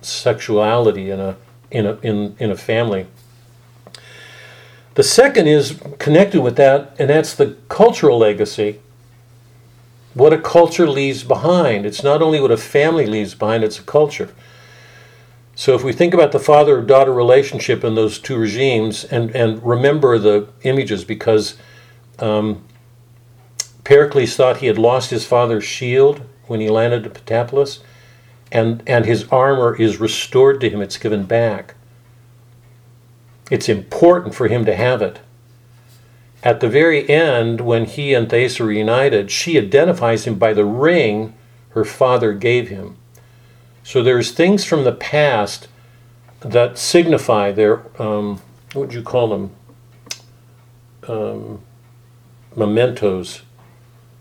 sexuality 0.00 1.10
in 1.10 1.18
a 1.18 1.36
in 1.70 1.86
a 1.86 1.94
in, 2.02 2.36
in 2.38 2.50
a 2.50 2.56
family. 2.56 3.06
The 4.94 5.02
second 5.02 5.46
is 5.46 5.80
connected 5.98 6.42
with 6.42 6.56
that, 6.56 6.94
and 6.98 7.08
that's 7.08 7.34
the 7.34 7.56
cultural 7.68 8.18
legacy. 8.18 8.80
what 10.14 10.32
a 10.32 10.38
culture 10.38 10.88
leaves 10.88 11.24
behind. 11.24 11.86
It's 11.86 12.02
not 12.02 12.20
only 12.22 12.40
what 12.40 12.50
a 12.50 12.56
family 12.56 13.06
leaves 13.06 13.34
behind, 13.34 13.64
it's 13.64 13.78
a 13.78 13.82
culture. 13.82 14.28
So 15.54 15.74
if 15.74 15.82
we 15.84 15.92
think 15.92 16.14
about 16.14 16.32
the 16.32 16.38
father 16.38 16.80
daughter 16.82 17.12
relationship 17.12 17.84
in 17.84 17.94
those 17.94 18.18
two 18.18 18.36
regimes 18.36 19.04
and, 19.04 19.30
and 19.34 19.62
remember 19.62 20.18
the 20.18 20.48
images 20.62 21.04
because 21.04 21.56
um, 22.18 22.64
Pericles 23.84 24.36
thought 24.36 24.58
he 24.58 24.66
had 24.66 24.78
lost 24.78 25.10
his 25.10 25.26
father's 25.26 25.64
shield 25.64 26.22
when 26.46 26.60
he 26.60 26.68
landed 26.68 27.06
at 27.06 27.14
Pentapolis, 27.14 27.80
and, 28.50 28.82
and 28.86 29.06
his 29.06 29.26
armor 29.28 29.74
is 29.74 29.98
restored 29.98 30.60
to 30.60 30.68
him, 30.68 30.82
it's 30.82 30.98
given 30.98 31.24
back. 31.24 31.74
It's 33.50 33.68
important 33.68 34.34
for 34.34 34.48
him 34.48 34.64
to 34.64 34.74
have 34.74 35.02
it. 35.02 35.20
At 36.42 36.60
the 36.60 36.68
very 36.68 37.08
end, 37.08 37.60
when 37.60 37.84
he 37.84 38.14
and 38.14 38.28
Thaisa 38.28 38.62
are 38.62 38.66
reunited, 38.66 39.30
she 39.30 39.58
identifies 39.58 40.24
him 40.24 40.36
by 40.36 40.52
the 40.52 40.64
ring 40.64 41.34
her 41.70 41.84
father 41.84 42.32
gave 42.32 42.68
him. 42.68 42.96
So 43.84 44.02
there's 44.02 44.32
things 44.32 44.64
from 44.64 44.84
the 44.84 44.92
past 44.92 45.68
that 46.40 46.78
signify 46.78 47.52
their, 47.52 47.82
um, 48.00 48.40
what 48.72 48.86
would 48.86 48.94
you 48.94 49.02
call 49.02 49.28
them? 49.28 49.50
Um, 51.08 51.60
mementos, 52.56 53.42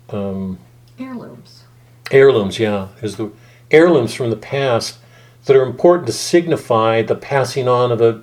um, 0.09 0.57
Heirlooms. 0.99 1.63
heirlooms, 2.11 2.59
yeah, 2.59 2.89
is 3.01 3.17
the 3.17 3.31
heirlooms 3.69 4.13
from 4.13 4.29
the 4.29 4.35
past 4.35 4.97
that 5.45 5.55
are 5.55 5.65
important 5.65 6.07
to 6.07 6.13
signify 6.13 7.01
the 7.01 7.15
passing 7.15 7.67
on 7.67 7.91
of 7.91 8.01
a 8.01 8.21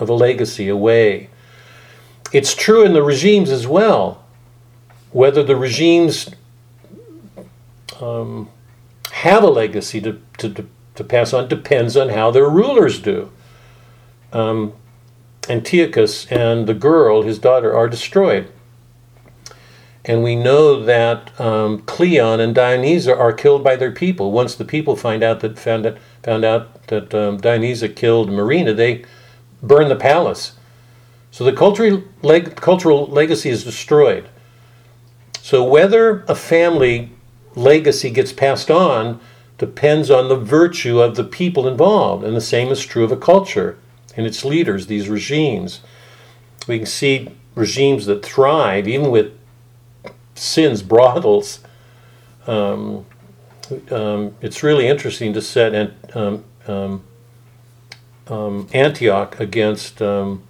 of 0.00 0.08
a 0.08 0.14
legacy 0.14 0.68
away. 0.68 1.28
It's 2.32 2.54
true 2.54 2.84
in 2.84 2.92
the 2.92 3.02
regimes 3.02 3.50
as 3.50 3.66
well. 3.66 4.24
Whether 5.12 5.42
the 5.42 5.56
regimes 5.56 6.30
um, 8.00 8.48
have 9.12 9.42
a 9.42 9.48
legacy 9.48 10.00
to, 10.00 10.20
to, 10.38 10.66
to 10.94 11.04
pass 11.04 11.32
on 11.32 11.48
depends 11.48 11.96
on 11.96 12.08
how 12.08 12.30
their 12.30 12.48
rulers 12.48 13.00
do. 13.00 13.30
Um, 14.32 14.72
Antiochus 15.48 16.26
and 16.26 16.66
the 16.66 16.74
girl, 16.74 17.22
his 17.22 17.38
daughter, 17.38 17.74
are 17.76 17.88
destroyed. 17.88 18.50
And 20.04 20.22
we 20.22 20.34
know 20.34 20.82
that 20.82 21.38
um, 21.38 21.80
Cleon 21.82 22.40
and 22.40 22.54
Dionysa 22.54 23.16
are 23.16 23.32
killed 23.32 23.62
by 23.62 23.76
their 23.76 23.92
people. 23.92 24.32
Once 24.32 24.54
the 24.54 24.64
people 24.64 24.96
find 24.96 25.22
out 25.22 25.40
that 25.40 25.58
found 25.58 25.84
out, 25.84 25.98
found 26.22 26.44
out 26.44 26.86
that 26.86 27.14
um, 27.14 27.38
Dionysa 27.38 27.94
killed 27.94 28.30
Marina, 28.30 28.72
they 28.72 29.04
burn 29.62 29.88
the 29.88 29.96
palace. 29.96 30.52
So 31.30 31.44
the 31.44 31.52
cultural, 31.52 32.02
leg, 32.22 32.56
cultural 32.56 33.06
legacy 33.06 33.50
is 33.50 33.64
destroyed. 33.64 34.28
So 35.42 35.64
whether 35.64 36.24
a 36.28 36.34
family 36.34 37.12
legacy 37.54 38.10
gets 38.10 38.32
passed 38.32 38.70
on 38.70 39.20
depends 39.58 40.10
on 40.10 40.28
the 40.28 40.36
virtue 40.36 41.00
of 41.00 41.16
the 41.16 41.24
people 41.24 41.68
involved, 41.68 42.24
and 42.24 42.34
the 42.34 42.40
same 42.40 42.68
is 42.68 42.84
true 42.84 43.04
of 43.04 43.12
a 43.12 43.16
culture 43.16 43.78
and 44.16 44.26
its 44.26 44.44
leaders, 44.44 44.86
these 44.86 45.08
regimes. 45.08 45.80
We 46.66 46.78
can 46.78 46.86
see 46.86 47.28
regimes 47.54 48.06
that 48.06 48.24
thrive, 48.24 48.88
even 48.88 49.10
with 49.10 49.32
sins, 50.34 50.82
brothels. 50.82 51.60
Um, 52.46 53.06
um, 53.90 54.34
it's 54.40 54.62
really 54.62 54.88
interesting 54.88 55.32
to 55.34 55.42
set 55.42 55.74
an, 55.74 56.44
um, 56.66 57.04
um, 58.30 58.68
Antioch 58.72 59.38
against 59.40 60.00
um, 60.00 60.42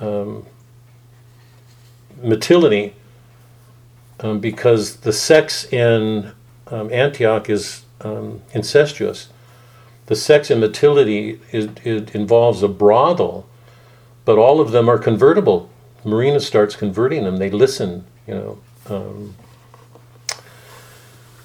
um, 0.00 0.44
um, 4.20 4.40
because 4.40 4.96
the 4.96 5.12
sex 5.12 5.64
in 5.72 6.32
um, 6.68 6.92
Antioch 6.92 7.48
is 7.48 7.84
um, 8.00 8.42
incestuous. 8.52 9.28
The 10.06 10.16
sex 10.16 10.50
in 10.50 10.60
Mytilene 10.60 11.38
is, 11.52 11.68
it 11.84 12.14
involves 12.14 12.62
a 12.62 12.68
brothel, 12.68 13.46
but 14.24 14.38
all 14.38 14.60
of 14.60 14.72
them 14.72 14.88
are 14.88 14.98
convertible. 14.98 15.70
Marina 16.04 16.40
starts 16.40 16.76
converting 16.76 17.24
them. 17.24 17.38
They 17.38 17.50
listen, 17.50 18.04
you 18.26 18.34
know. 18.34 18.58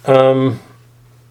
Um, 0.06 0.60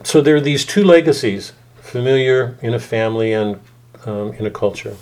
so 0.05 0.20
there 0.20 0.36
are 0.36 0.40
these 0.40 0.64
two 0.64 0.84
legacies 0.84 1.53
familiar 1.80 2.57
in 2.62 2.72
a 2.74 2.78
family 2.78 3.32
and 3.32 3.61
um, 4.07 4.32
in 4.34 4.46
a 4.46 4.51
culture. 4.51 4.96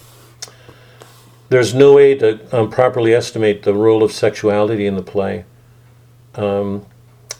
There's 1.48 1.74
no 1.74 1.94
way 1.94 2.14
to 2.16 2.56
um, 2.56 2.70
properly 2.70 3.14
estimate 3.14 3.62
the 3.62 3.74
role 3.74 4.02
of 4.02 4.12
sexuality 4.12 4.86
in 4.86 4.96
the 4.96 5.02
play. 5.02 5.44
Um, 6.34 6.86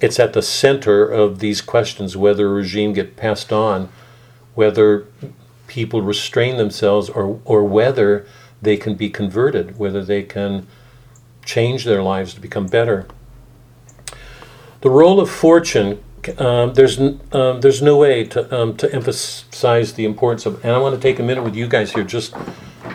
it's 0.00 0.20
at 0.20 0.32
the 0.32 0.42
center 0.42 1.04
of 1.06 1.40
these 1.40 1.60
questions 1.60 2.16
whether 2.16 2.46
a 2.46 2.50
regime 2.50 2.92
get 2.92 3.16
passed 3.16 3.52
on, 3.52 3.88
whether 4.54 5.06
people 5.66 6.02
restrain 6.02 6.56
themselves, 6.56 7.10
or, 7.10 7.40
or 7.44 7.64
whether 7.64 8.26
they 8.62 8.76
can 8.76 8.94
be 8.94 9.10
converted, 9.10 9.78
whether 9.78 10.04
they 10.04 10.22
can 10.22 10.66
change 11.44 11.84
their 11.84 12.02
lives 12.02 12.34
to 12.34 12.40
become 12.40 12.66
better. 12.66 13.06
The 14.82 14.90
role 14.90 15.20
of 15.20 15.30
fortune 15.30 16.02
um, 16.40 16.74
there's 16.74 16.98
um, 16.98 17.60
there's 17.60 17.82
no 17.82 17.96
way 17.96 18.24
to 18.24 18.54
um, 18.54 18.76
to 18.76 18.92
emphasize 18.92 19.94
the 19.94 20.04
importance 20.04 20.46
of. 20.46 20.64
And 20.64 20.72
I 20.72 20.78
want 20.78 20.94
to 20.94 21.00
take 21.00 21.18
a 21.18 21.22
minute 21.22 21.42
with 21.42 21.54
you 21.54 21.66
guys 21.68 21.92
here 21.92 22.04
just 22.04 22.34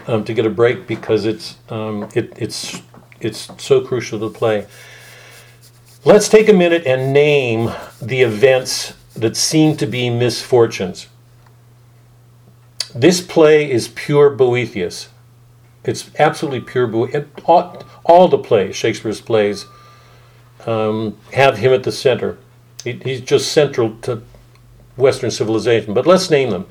um, 0.07 0.23
to 0.23 0.33
get 0.33 0.45
a 0.45 0.49
break 0.49 0.87
because 0.87 1.25
it's 1.25 1.57
um, 1.69 2.09
it, 2.13 2.33
it's 2.37 2.81
it's 3.19 3.49
so 3.57 3.81
crucial 3.81 4.19
to 4.19 4.29
the 4.29 4.37
play. 4.37 4.67
Let's 6.03 6.29
take 6.29 6.49
a 6.49 6.53
minute 6.53 6.85
and 6.87 7.13
name 7.13 7.71
the 8.01 8.21
events 8.21 8.93
that 9.15 9.37
seem 9.37 9.77
to 9.77 9.85
be 9.85 10.09
misfortunes. 10.09 11.07
This 12.95 13.21
play 13.21 13.69
is 13.69 13.87
pure 13.87 14.29
Boethius. 14.31 15.09
It's 15.83 16.09
absolutely 16.17 16.61
pure 16.61 16.87
Boethius. 16.87 17.27
All, 17.45 17.83
all 18.03 18.27
the 18.27 18.37
plays, 18.37 18.75
Shakespeare's 18.75 19.21
plays, 19.21 19.65
um, 20.65 21.17
have 21.33 21.57
him 21.57 21.71
at 21.71 21.83
the 21.83 21.91
center. 21.91 22.37
He, 22.83 22.93
he's 22.93 23.21
just 23.21 23.51
central 23.51 23.95
to 24.01 24.23
Western 24.97 25.31
civilization. 25.31 25.93
But 25.93 26.07
let's 26.07 26.29
name 26.29 26.49
them. 26.49 26.67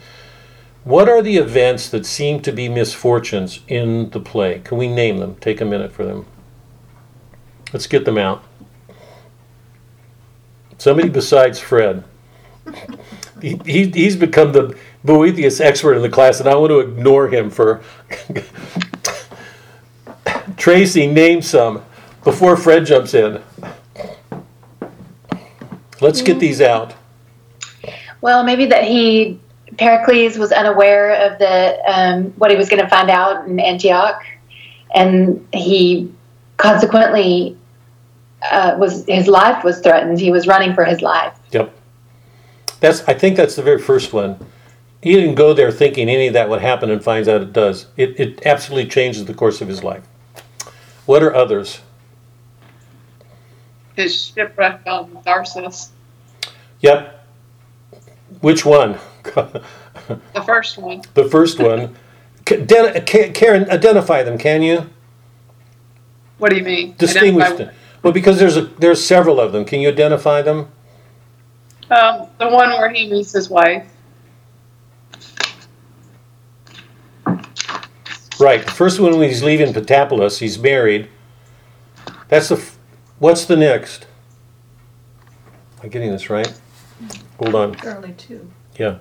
What 0.85 1.09
are 1.09 1.23
the 1.23 1.37
events 1.37 1.89
that 1.91 2.07
seem 2.07 2.41
to 2.43 2.53
be 2.53 2.69
misfortunes 2.69 3.61
in 3.69 4.11
the 4.11 4.21
play? 4.21 4.61
Can 4.65 4.79
we 4.79 4.89
name 4.89 5.19
them? 5.19 5.37
Take 5.37 5.61
a 5.61 5.65
minute 5.65 5.93
for 5.93 6.05
them. 6.05 6.27
Let's 7.73 7.87
get 7.87 8.05
them 8.05 8.19
out. 8.19 8.43
Somebody 10.79 11.09
besides 11.09 11.61
Fred. 11.61 12.05
He, 13.41 13.59
he, 13.65 13.89
he's 13.89 14.17
become 14.17 14.53
the 14.53 14.77
Boethius 15.03 15.61
expert 15.61 15.95
in 15.95 16.03
the 16.03 16.11
class, 16.11 16.41
and 16.41 16.49
I 16.49 16.55
want 16.57 16.73
to 16.73 16.81
ignore 16.81 17.29
him 17.29 17.49
for. 17.49 17.81
Tracy, 20.59 21.07
name 21.07 21.41
some 21.41 21.83
before 22.23 22.55
Fred 22.55 22.85
jumps 22.85 23.15
in. 23.15 23.43
Let's 26.01 26.23
get 26.23 26.39
these 26.39 26.61
out. 26.61 26.95
Well, 28.21 28.45
maybe 28.45 28.67
that 28.67 28.85
he 28.85 29.39
Pericles 29.79 30.37
was 30.37 30.53
unaware 30.53 31.13
of 31.27 31.39
the 31.39 31.79
um, 31.87 32.25
what 32.37 32.51
he 32.51 32.57
was 32.57 32.69
going 32.69 32.83
to 32.83 32.89
find 32.89 33.11
out 33.11 33.47
in 33.47 33.61
Antioch, 33.61 34.23
and 34.95 35.47
he 35.53 36.13
consequently 36.57 37.57
uh, 38.51 38.77
was 38.79 39.05
his 39.07 39.29
life 39.29 39.63
was 39.65 39.81
threatened. 39.81 40.19
He 40.19 40.31
was 40.31 40.47
running 40.47 40.75
for 40.75 40.85
his 40.85 41.01
life. 41.03 41.39
Yep. 41.53 41.73
That's. 42.81 43.07
I 43.09 43.15
think 43.15 43.37
that's 43.37 43.57
the 43.57 43.63
very 43.63 43.81
first 43.81 44.13
one. 44.13 44.45
He 45.03 45.15
didn't 45.15 45.37
go 45.37 45.55
there 45.55 45.71
thinking 45.71 46.09
any 46.09 46.27
of 46.27 46.35
that 46.35 46.49
would 46.49 46.61
happen, 46.61 46.91
and 46.91 47.03
finds 47.03 47.29
out 47.29 47.41
it 47.41 47.53
does. 47.53 47.87
It 47.97 48.19
it 48.19 48.47
absolutely 48.47 48.91
changes 48.91 49.25
the 49.25 49.35
course 49.35 49.61
of 49.61 49.69
his 49.69 49.85
life. 49.85 50.07
What 51.07 51.23
are 51.23 51.35
others? 51.35 51.81
His 53.97 54.27
shipwreck 54.27 54.83
on 54.87 55.11
Tharsus. 55.27 55.89
Yep. 56.81 57.27
Which 58.41 58.65
one? 58.65 58.99
The 60.35 60.43
first 60.45 60.79
one. 60.79 61.03
the 61.15 61.25
first 61.27 61.61
one. 61.61 61.95
Den- 62.45 63.05
Karen, 63.05 63.71
identify 63.71 64.23
them, 64.25 64.39
can 64.39 64.61
you? 64.63 64.89
What 66.39 66.51
do 66.51 66.57
you 66.57 66.65
mean? 66.65 66.95
Distinguish 66.99 67.45
Identify- 67.45 67.65
them. 67.67 67.75
Well, 68.03 68.13
because 68.13 68.39
there's 68.39 68.57
a, 68.57 68.63
there's 68.63 69.05
several 69.05 69.39
of 69.41 69.53
them. 69.53 69.65
Can 69.65 69.81
you 69.81 69.89
identify 69.89 70.43
them? 70.43 70.69
Um, 71.91 72.27
the 72.39 72.49
one 72.49 72.71
where 72.71 72.89
he 72.91 73.09
meets 73.11 73.33
his 73.33 73.51
wife. 73.51 73.87
Right. 78.41 78.65
The 78.65 78.73
first 78.73 79.01
one 79.01 79.19
when 79.19 79.29
he's 79.29 79.43
leaving 79.43 79.73
Pentapolis, 79.73 80.39
he's 80.39 80.59
married. 80.59 81.09
That's 82.29 82.49
the. 82.49 82.57
F- 83.21 83.35
What's 83.35 83.45
the 83.45 83.57
next? 83.57 84.07
Am 85.79 85.87
I 85.87 85.89
getting 85.89 86.11
this 86.11 86.31
right? 86.31 86.53
Hold 87.39 87.55
on. 87.55 87.77
Early 87.85 88.13
too. 88.13 88.51
Yeah. 88.79 88.99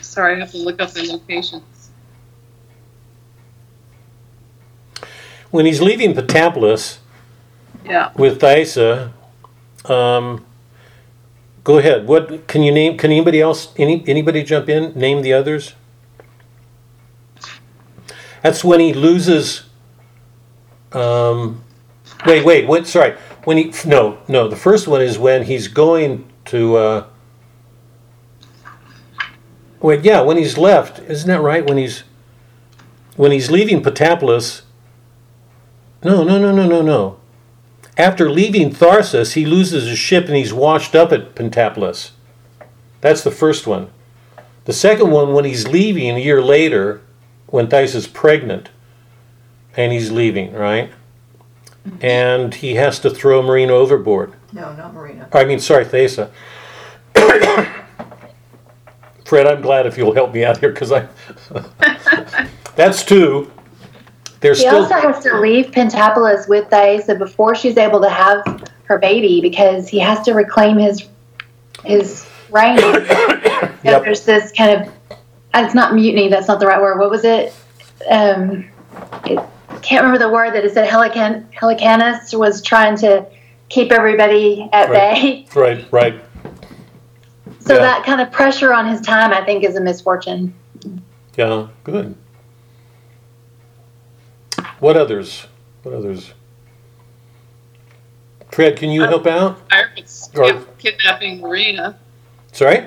Sorry, 0.00 0.36
I 0.36 0.38
have 0.40 0.50
to 0.52 0.58
look 0.58 0.80
up 0.80 0.92
the 0.92 1.02
locations. 1.12 1.62
when 5.50 5.64
he's 5.64 5.80
leaving 5.80 6.14
Pentapolis 6.14 6.98
Yeah. 7.86 8.10
with 8.16 8.38
Thaisa, 8.38 9.12
um, 9.86 10.44
go 11.64 11.78
ahead. 11.78 12.06
What 12.06 12.46
can 12.46 12.62
you 12.62 12.70
name? 12.70 12.98
Can 12.98 13.10
anybody 13.10 13.40
else? 13.40 13.68
Any 13.78 14.04
anybody 14.06 14.42
jump 14.42 14.68
in? 14.68 14.92
Name 14.94 15.22
the 15.22 15.32
others. 15.32 15.72
That's 18.42 18.64
when 18.64 18.80
he 18.80 18.92
loses. 18.92 19.64
Um, 20.92 21.64
wait, 22.26 22.44
wait. 22.44 22.66
What? 22.66 22.86
Sorry. 22.86 23.16
When 23.44 23.56
he 23.56 23.72
no 23.86 24.18
no. 24.28 24.48
The 24.48 24.56
first 24.56 24.88
one 24.88 25.02
is 25.02 25.18
when 25.18 25.44
he's 25.44 25.68
going 25.68 26.28
to. 26.46 26.76
Uh, 26.76 27.06
wait, 29.80 30.04
yeah. 30.04 30.20
When 30.20 30.36
he's 30.36 30.58
left, 30.58 31.00
isn't 31.00 31.28
that 31.28 31.40
right? 31.40 31.66
When 31.66 31.78
he's 31.78 32.04
when 33.16 33.32
he's 33.32 33.50
leaving 33.50 33.82
Pentapolis. 33.82 34.62
No, 36.04 36.22
no, 36.22 36.38
no, 36.38 36.52
no, 36.52 36.66
no, 36.66 36.80
no. 36.80 37.18
After 37.96 38.30
leaving 38.30 38.70
Tharsus, 38.70 39.32
he 39.32 39.44
loses 39.44 39.88
his 39.88 39.98
ship 39.98 40.26
and 40.26 40.36
he's 40.36 40.54
washed 40.54 40.94
up 40.94 41.10
at 41.10 41.34
Pentapolis. 41.34 42.12
That's 43.00 43.24
the 43.24 43.32
first 43.32 43.66
one. 43.66 43.90
The 44.66 44.72
second 44.72 45.10
one, 45.10 45.32
when 45.32 45.44
he's 45.44 45.66
leaving 45.66 46.14
a 46.14 46.20
year 46.20 46.40
later, 46.40 47.00
when 47.48 47.68
Thais 47.68 47.94
is 47.94 48.06
pregnant, 48.06 48.70
and 49.76 49.92
he's 49.92 50.10
leaving, 50.10 50.52
right? 50.52 50.90
Mm-hmm. 51.86 52.04
And 52.04 52.54
he 52.54 52.74
has 52.74 52.98
to 53.00 53.10
throw 53.10 53.42
Marina 53.42 53.72
overboard. 53.72 54.32
No, 54.52 54.72
not 54.74 54.94
Marina. 54.94 55.28
I 55.32 55.44
mean, 55.44 55.58
sorry, 55.60 55.84
Thaisa. 55.84 56.30
Fred, 59.24 59.46
I'm 59.46 59.60
glad 59.60 59.86
if 59.86 59.98
you'll 59.98 60.14
help 60.14 60.32
me 60.32 60.44
out 60.44 60.58
here 60.58 60.70
because 60.70 60.90
I. 60.92 61.06
That's 62.76 63.04
two. 63.04 63.50
There's 64.40 64.58
He 64.60 64.66
still. 64.66 64.82
also 64.82 64.94
has 64.94 65.22
to 65.24 65.38
leave 65.40 65.72
Pentapolis 65.72 66.46
with 66.48 66.68
Thaisa 66.70 67.14
before 67.16 67.54
she's 67.54 67.76
able 67.76 68.00
to 68.00 68.08
have 68.08 68.42
her 68.84 68.98
baby 68.98 69.40
because 69.40 69.88
he 69.88 69.98
has 69.98 70.20
to 70.24 70.32
reclaim 70.32 70.78
his 70.78 71.06
his 71.84 72.26
reign. 72.50 72.78
so 72.78 72.94
Yep. 73.84 74.02
there's 74.04 74.24
this 74.24 74.52
kind 74.52 74.80
of 74.82 74.92
it's 75.54 75.74
not 75.74 75.94
mutiny. 75.94 76.28
That's 76.28 76.48
not 76.48 76.60
the 76.60 76.66
right 76.66 76.80
word. 76.80 76.98
What 76.98 77.10
was 77.10 77.24
it? 77.24 77.54
Um, 78.08 78.68
it 79.24 79.38
can't 79.82 80.02
remember 80.04 80.18
the 80.18 80.28
word 80.32 80.52
that 80.54 80.64
it 80.64 80.72
said. 80.74 80.88
Helican 80.88 81.46
Helicanus 81.52 82.34
was 82.38 82.62
trying 82.62 82.96
to 82.98 83.26
keep 83.68 83.92
everybody 83.92 84.68
at 84.72 84.88
Right. 84.90 85.46
bay. 85.46 85.46
Right, 85.54 85.84
right. 85.90 86.14
So 87.60 87.74
Yeah. 87.74 87.80
that 87.80 88.04
kind 88.04 88.20
of 88.20 88.30
pressure 88.32 88.72
on 88.72 88.88
his 88.88 89.00
time, 89.00 89.32
I 89.32 89.44
think, 89.44 89.62
is 89.64 89.76
a 89.76 89.80
misfortune. 89.80 90.54
Yeah, 91.36 91.66
good. 91.84 92.14
What 94.80 94.96
others? 94.96 95.46
What 95.82 95.94
others? 95.94 96.32
Fred, 98.50 98.76
can 98.76 98.90
you 98.90 99.02
help 99.02 99.26
out? 99.26 99.68
Pirates 99.68 100.30
Or- 100.34 100.62
kidnapping 100.78 101.40
Marina. 101.40 101.96
Sorry? 102.52 102.84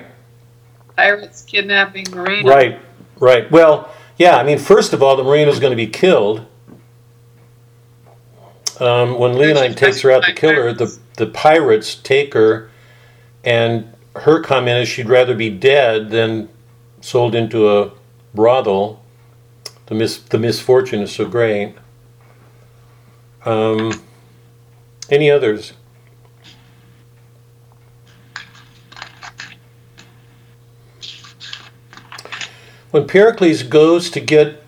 Pirates 0.96 1.42
kidnapping 1.42 2.06
Marina. 2.10 2.48
Right, 2.48 2.80
right. 3.18 3.50
Well, 3.50 3.92
yeah, 4.16 4.36
I 4.36 4.42
mean, 4.42 4.58
first 4.58 4.92
of 4.92 5.02
all, 5.02 5.16
the 5.16 5.24
Marina 5.24 5.50
is 5.50 5.58
going 5.58 5.70
to 5.72 5.76
be 5.76 5.86
killed. 5.86 6.46
Um, 8.80 9.18
when 9.18 9.34
Leonine 9.34 9.74
takes 9.74 10.00
her 10.00 10.10
out 10.10 10.24
to 10.24 10.32
kill 10.32 10.54
her, 10.54 10.72
the, 10.72 10.86
pirates. 10.86 11.00
the 11.16 11.26
pirates 11.26 11.94
take 11.94 12.34
her, 12.34 12.70
and 13.44 13.92
her 14.16 14.40
comment 14.40 14.82
is 14.82 14.88
she'd 14.88 15.08
rather 15.08 15.34
be 15.34 15.50
dead 15.50 16.10
than 16.10 16.48
sold 17.00 17.34
into 17.34 17.68
a 17.70 17.92
brothel. 18.34 19.02
The, 19.86 19.94
mis- 19.94 20.18
the 20.18 20.38
misfortune 20.38 21.00
is 21.00 21.12
so 21.12 21.26
great. 21.26 21.74
Um, 23.44 24.02
any 25.10 25.30
others? 25.30 25.72
When 32.92 33.06
Pericles 33.06 33.62
goes 33.62 34.10
to 34.10 34.20
get 34.20 34.62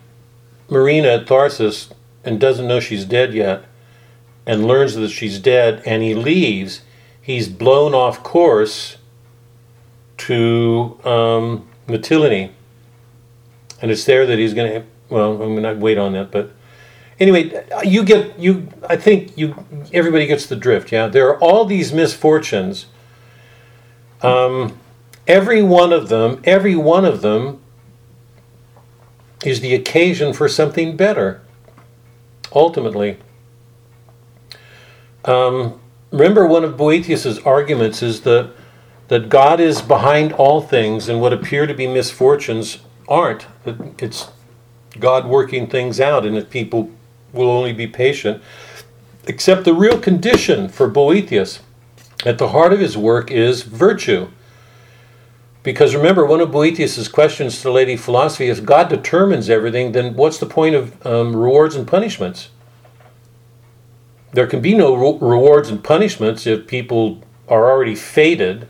Marina 0.67 1.09
at 1.09 1.27
Tharsus 1.27 1.93
and 2.23 2.39
doesn't 2.39 2.67
know 2.67 2.79
she's 2.79 3.05
dead 3.05 3.35
yet, 3.35 3.65
and 4.47 4.65
learns 4.65 4.95
that 4.95 5.09
she's 5.09 5.37
dead, 5.37 5.81
and 5.85 6.01
he 6.01 6.15
leaves, 6.15 6.81
he's 7.21 7.47
blown 7.47 7.93
off 7.93 8.23
course 8.23 8.97
to 10.17 10.99
um, 11.03 11.67
Mytilene. 11.87 12.51
And 13.79 13.91
it's 13.91 14.05
there 14.05 14.25
that 14.25 14.39
he's 14.39 14.55
going 14.55 14.71
to, 14.71 14.87
well, 15.09 15.33
I'm 15.41 15.55
going 15.55 15.63
to 15.63 15.75
wait 15.75 15.99
on 15.99 16.13
that, 16.13 16.31
but 16.31 16.51
anyway, 17.19 17.63
you 17.83 18.03
get, 18.03 18.39
you, 18.39 18.69
I 18.89 18.97
think 18.97 19.37
you, 19.37 19.55
everybody 19.93 20.25
gets 20.25 20.47
the 20.47 20.55
drift, 20.55 20.91
yeah? 20.91 21.07
There 21.07 21.27
are 21.29 21.39
all 21.39 21.65
these 21.65 21.93
misfortunes. 21.93 22.87
Um, 24.23 24.79
every 25.27 25.61
one 25.61 25.93
of 25.93 26.09
them, 26.09 26.41
every 26.43 26.75
one 26.75 27.05
of 27.05 27.21
them 27.21 27.61
is 29.43 29.61
the 29.61 29.75
occasion 29.75 30.33
for 30.33 30.47
something 30.47 30.95
better, 30.95 31.41
ultimately. 32.53 33.17
Um, 35.25 35.79
remember, 36.11 36.45
one 36.47 36.63
of 36.63 36.77
Boethius's 36.77 37.39
arguments 37.39 38.01
is 38.01 38.21
that, 38.21 38.51
that 39.07 39.29
God 39.29 39.59
is 39.59 39.81
behind 39.81 40.31
all 40.33 40.61
things, 40.61 41.09
and 41.09 41.19
what 41.19 41.33
appear 41.33 41.65
to 41.67 41.73
be 41.73 41.87
misfortunes 41.87 42.79
aren't. 43.07 43.47
It's 43.99 44.29
God 44.99 45.27
working 45.27 45.67
things 45.67 45.99
out, 45.99 46.25
and 46.25 46.37
if 46.37 46.49
people 46.49 46.91
will 47.33 47.49
only 47.49 47.73
be 47.73 47.87
patient. 47.87 48.41
Except 49.27 49.65
the 49.65 49.73
real 49.73 49.99
condition 49.99 50.69
for 50.69 50.87
Boethius 50.87 51.59
at 52.25 52.37
the 52.37 52.49
heart 52.49 52.73
of 52.73 52.79
his 52.79 52.95
work 52.97 53.29
is 53.31 53.63
virtue. 53.63 54.29
Because 55.65 55.95
remember, 55.95 56.23
one 56.23 56.41
of 56.41 56.51
Boethius's 56.51 57.07
questions 57.07 57.59
to 57.63 57.71
Lady 57.71 57.97
Philosophy 57.97 58.45
is 58.45 58.59
God 58.59 58.87
determines 58.87 59.49
everything, 59.49 59.93
then 59.93 60.15
what's 60.15 60.37
the 60.37 60.45
point 60.45 60.75
of 60.75 61.03
um, 61.03 61.35
rewards 61.35 61.75
and 61.75 61.87
punishments? 61.87 62.49
There 64.31 64.45
can 64.45 64.61
be 64.61 64.75
no 64.75 64.93
re- 64.93 65.17
rewards 65.19 65.69
and 65.69 65.83
punishments 65.83 66.45
if 66.45 66.67
people 66.67 67.23
are 67.47 67.71
already 67.71 67.95
fated. 67.95 68.69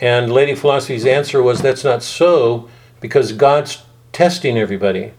And 0.00 0.32
Lady 0.32 0.56
Philosophy's 0.56 1.06
answer 1.06 1.40
was 1.44 1.62
that's 1.62 1.84
not 1.84 2.02
so 2.02 2.68
because 3.00 3.30
God's 3.30 3.84
testing 4.10 4.58
everybody. 4.58 5.12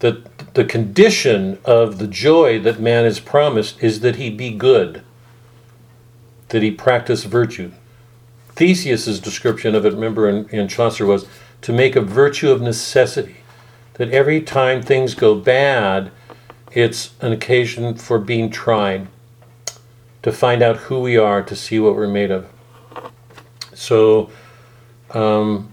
The, 0.00 0.22
the 0.52 0.66
condition 0.66 1.58
of 1.64 1.98
the 1.98 2.06
joy 2.06 2.58
that 2.60 2.78
man 2.78 3.06
is 3.06 3.20
promised 3.20 3.82
is 3.82 4.00
that 4.00 4.16
he 4.16 4.28
be 4.28 4.50
good, 4.50 5.02
that 6.50 6.62
he 6.62 6.70
practice 6.70 7.24
virtue. 7.24 7.72
Theseus's 8.60 9.20
description 9.20 9.74
of 9.74 9.86
it, 9.86 9.94
remember 9.94 10.28
in, 10.28 10.46
in 10.50 10.68
Chaucer, 10.68 11.06
was 11.06 11.26
to 11.62 11.72
make 11.72 11.96
a 11.96 12.02
virtue 12.02 12.50
of 12.50 12.60
necessity. 12.60 13.36
That 13.94 14.10
every 14.10 14.42
time 14.42 14.82
things 14.82 15.14
go 15.14 15.34
bad, 15.34 16.10
it's 16.70 17.14
an 17.22 17.32
occasion 17.32 17.94
for 17.94 18.18
being 18.18 18.50
tried, 18.50 19.08
to 20.20 20.30
find 20.30 20.60
out 20.60 20.76
who 20.76 21.00
we 21.00 21.16
are, 21.16 21.42
to 21.42 21.56
see 21.56 21.80
what 21.80 21.96
we're 21.96 22.06
made 22.06 22.30
of. 22.30 22.50
So, 23.72 24.28
um, 25.14 25.72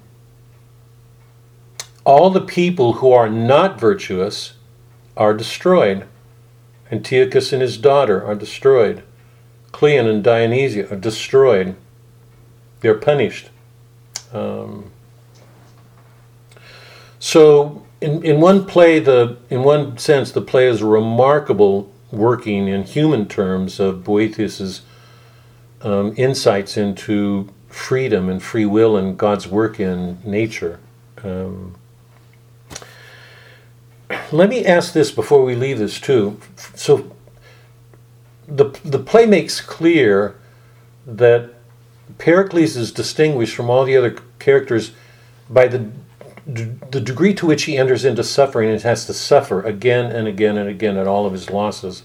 all 2.05 2.29
the 2.29 2.39
people 2.39 2.93
who 2.93 3.11
are 3.11 3.29
not 3.29 3.77
virtuous 3.77 4.53
are 5.17 5.33
destroyed. 5.33 6.05
Antiochus 6.89 7.51
and 7.51 7.61
his 7.61 7.77
daughter 7.77 8.23
are 8.23 8.35
destroyed. 8.35 9.03
Cleon 9.73 10.07
and 10.07 10.23
Dionysia 10.23 10.89
are 10.89 10.95
destroyed. 10.95 11.75
They're 12.81 12.95
punished. 12.95 13.49
Um, 14.33 14.91
so, 17.19 17.83
in, 18.01 18.23
in 18.23 18.39
one 18.39 18.65
play, 18.65 18.99
the 18.99 19.37
in 19.49 19.63
one 19.63 19.97
sense, 19.97 20.31
the 20.31 20.41
play 20.41 20.67
is 20.67 20.81
a 20.81 20.85
remarkable 20.85 21.91
working 22.11 22.67
in 22.67 22.83
human 22.83 23.27
terms 23.27 23.79
of 23.79 24.03
Boethius's 24.03 24.81
um, 25.81 26.13
insights 26.17 26.77
into 26.77 27.49
freedom 27.67 28.29
and 28.29 28.41
free 28.41 28.65
will 28.65 28.97
and 28.97 29.17
God's 29.17 29.47
work 29.47 29.79
in 29.79 30.19
nature. 30.23 30.79
Um, 31.23 31.75
let 34.31 34.49
me 34.49 34.65
ask 34.65 34.93
this 34.93 35.11
before 35.11 35.43
we 35.43 35.55
leave 35.55 35.79
this 35.79 35.99
too. 35.99 36.39
So, 36.75 37.11
the 38.47 38.65
the 38.85 38.99
play 38.99 39.25
makes 39.25 39.59
clear 39.59 40.35
that 41.05 41.56
Pericles 42.17 42.75
is 42.75 42.91
distinguished 42.91 43.55
from 43.55 43.69
all 43.69 43.85
the 43.85 43.97
other 43.97 44.17
characters 44.39 44.91
by 45.49 45.67
the 45.67 45.89
the 46.45 47.01
degree 47.01 47.33
to 47.33 47.45
which 47.45 47.63
he 47.63 47.77
enters 47.77 48.05
into 48.05 48.23
suffering 48.23 48.69
and 48.69 48.81
has 48.81 49.05
to 49.05 49.13
suffer 49.13 49.61
again 49.63 50.05
and 50.09 50.29
again 50.29 50.57
and 50.57 50.69
again 50.69 50.95
at 50.95 51.05
all 51.05 51.25
of 51.25 51.33
his 51.33 51.49
losses. 51.49 52.03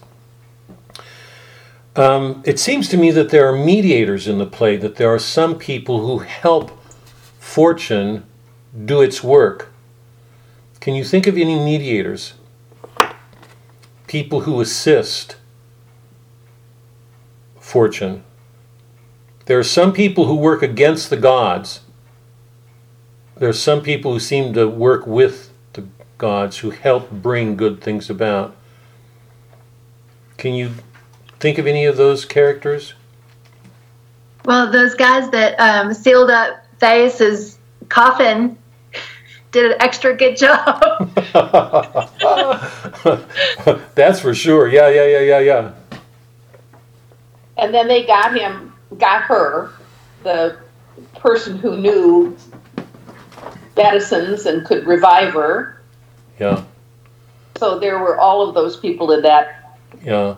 Um, 1.95 2.43
it 2.45 2.59
seems 2.59 2.89
to 2.89 2.97
me 2.97 3.09
that 3.11 3.29
there 3.29 3.47
are 3.47 3.55
mediators 3.55 4.27
in 4.27 4.39
the 4.39 4.45
play, 4.45 4.75
that 4.75 4.97
there 4.97 5.07
are 5.07 5.19
some 5.19 5.57
people 5.57 6.01
who 6.01 6.19
help 6.19 6.77
fortune 7.39 8.25
do 8.83 9.01
its 9.01 9.23
work. 9.23 9.69
Can 10.81 10.93
you 10.93 11.05
think 11.05 11.25
of 11.25 11.37
any 11.37 11.55
mediators? 11.55 12.33
people 14.13 14.41
who 14.41 14.61
assist 14.61 15.37
fortune. 17.59 18.23
There 19.45 19.59
are 19.59 19.63
some 19.63 19.91
people 19.91 20.25
who 20.25 20.35
work 20.35 20.61
against 20.61 21.09
the 21.09 21.17
gods. 21.17 21.81
There 23.35 23.49
are 23.49 23.53
some 23.53 23.81
people 23.81 24.13
who 24.13 24.19
seem 24.19 24.53
to 24.53 24.67
work 24.67 25.05
with 25.05 25.51
the 25.73 25.85
gods 26.17 26.59
who 26.59 26.69
help 26.69 27.11
bring 27.11 27.57
good 27.57 27.81
things 27.81 28.09
about. 28.09 28.55
Can 30.37 30.53
you 30.53 30.71
think 31.39 31.57
of 31.57 31.67
any 31.67 31.85
of 31.85 31.97
those 31.97 32.25
characters? 32.25 32.93
Well, 34.45 34.71
those 34.71 34.95
guys 34.95 35.29
that 35.31 35.59
um, 35.59 35.93
sealed 35.93 36.29
up 36.29 36.63
Thais' 36.79 37.57
coffin 37.89 38.57
did 39.51 39.71
an 39.71 39.81
extra 39.81 40.15
good 40.15 40.37
job. 40.37 41.13
That's 43.95 44.19
for 44.19 44.33
sure. 44.33 44.67
Yeah, 44.67 44.89
yeah, 44.89 45.05
yeah, 45.05 45.19
yeah, 45.19 45.39
yeah. 45.39 45.71
And 47.57 47.73
then 47.73 47.87
they 47.87 48.05
got 48.05 48.37
him, 48.37 48.72
got 48.95 49.23
her, 49.23 49.71
the 50.23 50.57
person 51.19 51.57
who 51.57 51.77
knew 51.77 52.37
medicines 53.75 54.45
and 54.45 54.65
could 54.65 54.85
revive 54.85 55.33
her. 55.33 55.81
Yeah, 56.39 56.63
So 57.57 57.79
there 57.79 57.99
were 57.99 58.17
all 58.19 58.47
of 58.47 58.55
those 58.55 58.77
people 58.77 59.11
in 59.11 59.21
that. 59.21 59.77
yeah. 60.03 60.35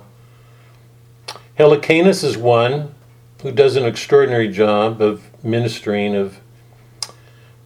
Helicanus 1.57 2.23
is 2.23 2.37
one 2.37 2.93
who 3.41 3.51
does 3.51 3.77
an 3.77 3.85
extraordinary 3.85 4.49
job 4.49 5.01
of 5.01 5.23
ministering. 5.43 6.15
Of 6.15 6.39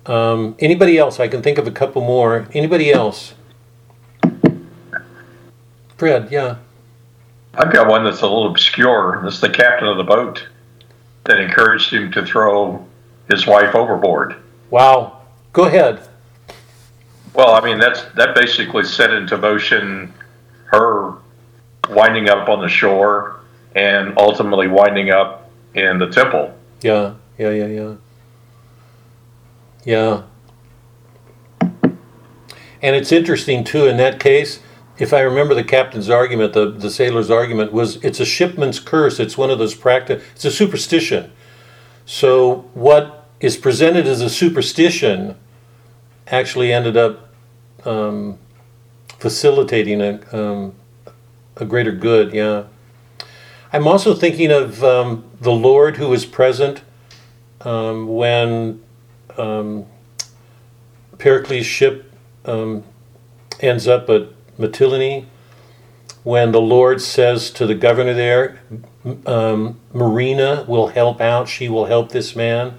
um, 0.06 0.56
anybody 0.60 0.98
else? 0.98 1.20
I 1.20 1.28
can 1.28 1.42
think 1.42 1.58
of 1.58 1.66
a 1.66 1.72
couple 1.72 2.04
more. 2.04 2.48
Anybody 2.54 2.92
else? 2.92 3.34
Fred, 5.98 6.30
yeah. 6.32 6.58
I've 7.56 7.74
got 7.74 7.88
one 7.88 8.04
that's 8.04 8.22
a 8.22 8.28
little 8.28 8.50
obscure. 8.52 9.22
This 9.26 9.36
is 9.36 9.42
the 9.42 9.50
captain 9.50 9.88
of 9.88 9.98
the 9.98 10.04
boat 10.04 10.48
that 11.26 11.40
encouraged 11.40 11.94
him 11.94 12.12
to 12.12 12.26
throw 12.26 12.86
his 13.30 13.46
wife 13.46 13.76
overboard. 13.76 14.36
Wow. 14.70 15.22
Go 15.54 15.66
ahead. 15.66 16.08
Well, 17.34 17.54
I 17.54 17.64
mean 17.64 17.80
that's 17.80 18.04
that 18.16 18.36
basically 18.36 18.84
set 18.84 19.12
into 19.12 19.38
motion 19.38 20.14
her 20.66 21.14
winding 21.90 22.30
up 22.30 22.50
on 22.50 22.62
the 22.62 22.70
shore 22.70 23.40
and 23.76 24.18
ultimately 24.18 24.68
winding 24.68 25.10
up 25.10 25.50
in 25.74 26.00
the 26.00 26.08
temple. 26.08 26.56
Yeah, 26.82 27.16
yeah, 27.38 27.52
yeah, 27.52 27.68
yeah. 27.68 27.96
Yeah. 29.86 30.24
And 32.82 32.96
it's 32.96 33.12
interesting 33.12 33.64
too 33.64 33.86
in 33.86 33.98
that 33.98 34.20
case, 34.20 34.60
if 35.00 35.14
I 35.14 35.22
remember 35.22 35.56
the 35.56 35.64
captain's 35.64 36.10
argument, 36.10 36.54
the, 36.54 36.70
the 36.70 36.92
sailor's 36.92 37.32
argument 37.32 37.72
was 37.72 37.96
it's 38.04 38.20
a 38.20 38.26
shipman's 38.26 38.80
curse. 38.80 39.20
It's 39.20 39.38
one 39.38 39.50
of 39.50 39.58
those 39.58 39.74
practice 39.74 40.24
it's 40.36 40.46
a 40.46 40.52
superstition. 40.52 41.32
So 42.06 42.70
what 42.74 43.28
is 43.40 43.56
presented 43.56 44.06
as 44.06 44.22
a 44.22 44.30
superstition 44.30 45.36
actually 46.28 46.74
ended 46.74 46.98
up 46.98 47.30
um, 47.86 48.38
facilitating 49.20 50.02
a, 50.02 50.20
um, 50.36 50.76
a 51.56 51.66
greater 51.66 51.92
good, 51.92 52.34
yeah. 52.34 52.66
I'm 53.72 53.88
also 53.88 54.14
thinking 54.14 54.52
of 54.52 54.84
um, 54.84 55.24
the 55.40 55.52
Lord 55.52 55.98
who 55.98 56.10
was 56.10 56.26
present 56.26 56.82
um, 57.62 58.08
when 58.08 58.82
um, 59.38 59.86
Pericles' 61.18 61.66
ship 61.66 62.12
um, 62.46 62.84
ends 63.60 63.88
up 63.88 64.10
at 64.10 64.28
Mytilene. 64.60 65.26
When 66.24 66.52
the 66.52 66.62
Lord 66.62 67.02
says 67.02 67.50
to 67.52 67.66
the 67.66 67.76
governor 67.76 68.14
there, 68.14 68.60
um, 69.26 69.80
Marina 69.94 70.66
will 70.68 70.88
help 70.88 71.22
out, 71.22 71.48
she 71.48 71.70
will 71.70 71.86
help 71.86 72.12
this 72.12 72.36
man. 72.36 72.78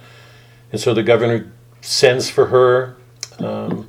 And 0.71 0.81
so 0.81 0.93
the 0.93 1.03
governor 1.03 1.51
sends 1.81 2.29
for 2.29 2.47
her. 2.47 2.97
Um, 3.39 3.89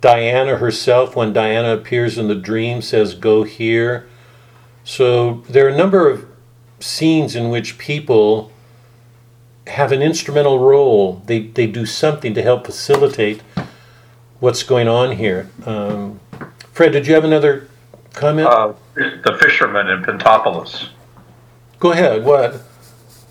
Diana 0.00 0.56
herself, 0.56 1.14
when 1.16 1.32
Diana 1.32 1.74
appears 1.74 2.16
in 2.16 2.28
the 2.28 2.34
dream, 2.34 2.80
says, 2.80 3.14
Go 3.14 3.42
here. 3.42 4.06
So 4.84 5.42
there 5.48 5.66
are 5.66 5.68
a 5.68 5.76
number 5.76 6.08
of 6.08 6.26
scenes 6.80 7.36
in 7.36 7.50
which 7.50 7.78
people 7.78 8.52
have 9.66 9.92
an 9.92 10.02
instrumental 10.02 10.58
role. 10.58 11.22
They, 11.26 11.40
they 11.40 11.66
do 11.66 11.86
something 11.86 12.34
to 12.34 12.42
help 12.42 12.66
facilitate 12.66 13.42
what's 14.40 14.64
going 14.64 14.88
on 14.88 15.16
here. 15.16 15.48
Um, 15.64 16.20
Fred, 16.72 16.92
did 16.92 17.06
you 17.06 17.14
have 17.14 17.24
another 17.24 17.68
comment? 18.14 18.48
Uh, 18.48 18.72
the 18.94 19.38
fisherman 19.40 19.88
in 19.88 20.02
Pentapolis. 20.02 20.88
Go 21.78 21.92
ahead. 21.92 22.24
What? 22.24 22.62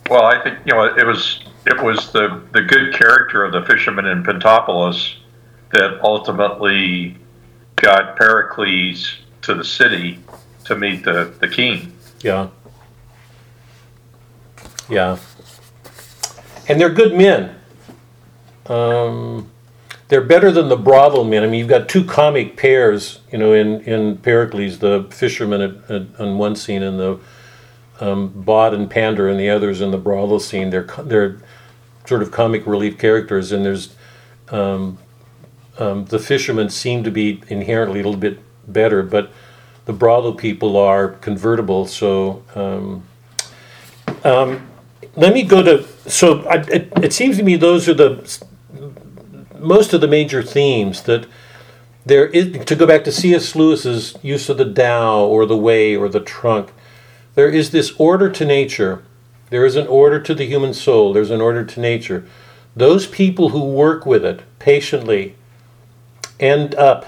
Well, 0.10 0.26
I 0.26 0.42
think 0.44 0.60
you 0.66 0.74
know 0.74 0.84
it 0.84 1.06
was 1.06 1.42
it 1.66 1.82
was 1.82 2.12
the 2.12 2.42
the 2.52 2.62
good 2.62 2.94
character 2.94 3.44
of 3.44 3.52
the 3.54 3.64
fisherman 3.64 4.06
in 4.06 4.24
Pentapolis 4.24 5.16
that 5.72 6.00
ultimately 6.04 7.18
got 7.78 8.16
Pericles 8.16 9.18
to 9.42 9.56
the 9.56 9.64
city 9.64 10.20
to 10.66 10.76
meet 10.76 11.04
the, 11.04 11.34
the 11.40 11.48
king. 11.48 11.94
Yeah. 12.22 12.50
Yeah. 14.90 15.18
And 16.68 16.80
they're 16.80 16.90
good 16.90 17.14
men. 17.14 17.56
Um, 18.68 19.51
they're 20.12 20.20
better 20.20 20.52
than 20.52 20.68
the 20.68 20.76
brothel 20.76 21.24
men. 21.24 21.42
I 21.42 21.48
mean, 21.48 21.60
you've 21.60 21.70
got 21.70 21.88
two 21.88 22.04
comic 22.04 22.58
pairs, 22.58 23.20
you 23.32 23.38
know, 23.38 23.54
in, 23.54 23.80
in 23.84 24.18
Pericles, 24.18 24.80
the 24.80 25.08
fisherman 25.10 25.82
on 26.20 26.38
one 26.38 26.58
scene 26.58 26.84
and 26.84 27.00
the 27.00 27.18
um, 28.02 28.28
Bawd 28.28 28.74
and 28.74 28.90
Pander 28.90 29.30
and 29.30 29.40
the 29.40 29.50
others 29.50 29.80
in 29.80 29.92
the 29.92 29.98
brothel 29.98 30.42
scene. 30.42 30.70
They're, 30.70 30.90
they're 31.04 31.38
sort 32.06 32.22
of 32.22 32.30
comic 32.30 32.68
relief 32.68 32.98
characters, 32.98 33.54
and 33.54 33.64
there's 33.64 33.96
um, 34.50 34.98
um, 35.80 36.04
the 36.04 36.20
fishermen 36.20 36.70
seem 36.70 37.06
to 37.06 37.10
be 37.10 37.42
inherently 37.48 38.02
a 38.02 38.04
little 38.04 38.20
bit 38.20 38.40
better, 38.68 39.04
but 39.04 39.32
the 39.86 39.94
brothel 39.94 40.34
people 40.34 40.76
are 40.76 41.08
convertible. 41.08 41.88
So 41.88 42.44
um, 42.54 43.04
um, 44.26 44.68
let 45.16 45.34
me 45.34 45.44
go 45.44 45.64
to. 45.64 45.88
So 46.10 46.42
I, 46.50 46.56
it, 46.64 46.92
it 47.02 47.14
seems 47.14 47.38
to 47.38 47.44
me 47.44 47.56
those 47.56 47.88
are 47.88 47.94
the 47.94 48.51
most 49.62 49.94
of 49.94 50.02
the 50.02 50.08
major 50.08 50.44
themes 50.44 51.04
that 51.04 51.28
there 52.06 52.28
is. 52.28 52.66
To 52.66 52.76
go 52.76 52.86
back 52.86 53.04
to 53.06 53.12
C.S. 53.12 53.56
Lewis's 53.56 54.18
use 54.22 54.50
of 54.50 54.58
the 54.58 54.72
Tao 54.72 55.26
or 55.26 55.46
the 55.46 55.58
Way 55.58 55.96
or 55.96 56.10
the 56.10 56.20
trunk, 56.20 56.72
there 57.36 57.50
is 57.50 57.72
this 57.72 57.94
order 57.98 58.30
to 58.30 58.46
nature. 58.46 59.04
There 59.50 59.66
is 59.66 59.76
an 59.76 59.88
order 59.88 60.20
to 60.20 60.34
the 60.34 60.46
human 60.46 60.74
soul. 60.74 61.14
There's 61.14 61.30
an 61.30 61.42
order 61.42 61.66
to 61.66 61.80
nature. 61.80 62.26
Those 62.76 63.06
people 63.06 63.50
who 63.50 63.64
work 63.64 64.06
with 64.06 64.24
it 64.24 64.42
patiently 64.60 65.36
end 66.40 66.74
up 66.76 67.06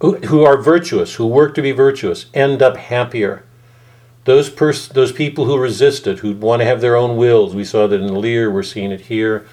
who, 0.00 0.16
who 0.16 0.42
are 0.42 0.60
virtuous, 0.60 1.14
who 1.14 1.26
work 1.26 1.54
to 1.54 1.62
be 1.62 1.70
virtuous, 1.70 2.26
end 2.34 2.60
up 2.60 2.76
happier. 2.76 3.44
Those 4.24 4.50
pers- 4.50 4.88
those 4.88 5.12
people 5.12 5.44
who 5.44 5.56
resist 5.56 6.08
it, 6.08 6.20
who 6.20 6.34
want 6.34 6.60
to 6.60 6.66
have 6.66 6.80
their 6.80 6.96
own 6.96 7.16
wills, 7.16 7.54
we 7.54 7.64
saw 7.64 7.86
that 7.86 8.00
in 8.00 8.20
Lear, 8.20 8.50
we're 8.50 8.64
seeing 8.64 8.90
it 8.90 9.02
here, 9.02 9.46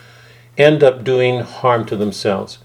end 0.58 0.84
up 0.84 1.04
doing 1.04 1.42
harm 1.42 1.86
to 1.86 1.96
themselves. 1.96 2.60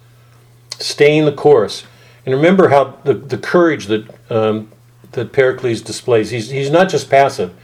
Staying 0.78 1.24
the 1.24 1.32
course. 1.32 1.84
And 2.26 2.34
remember 2.34 2.68
how 2.68 2.98
the, 3.04 3.14
the 3.14 3.38
courage 3.38 3.86
that, 3.86 4.08
um, 4.30 4.70
that 5.12 5.32
Pericles 5.32 5.82
displays. 5.82 6.30
He's, 6.30 6.50
he's 6.50 6.70
not 6.70 6.88
just 6.88 7.10
passive. 7.10 7.54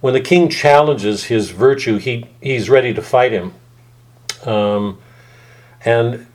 When 0.00 0.14
the 0.14 0.20
king 0.20 0.48
challenges 0.48 1.24
his 1.24 1.50
virtue, 1.50 1.96
he, 1.96 2.26
he's 2.40 2.68
ready 2.70 2.92
to 2.94 3.02
fight 3.02 3.32
him. 3.32 3.54
Um, 4.44 4.98
and 5.84 6.26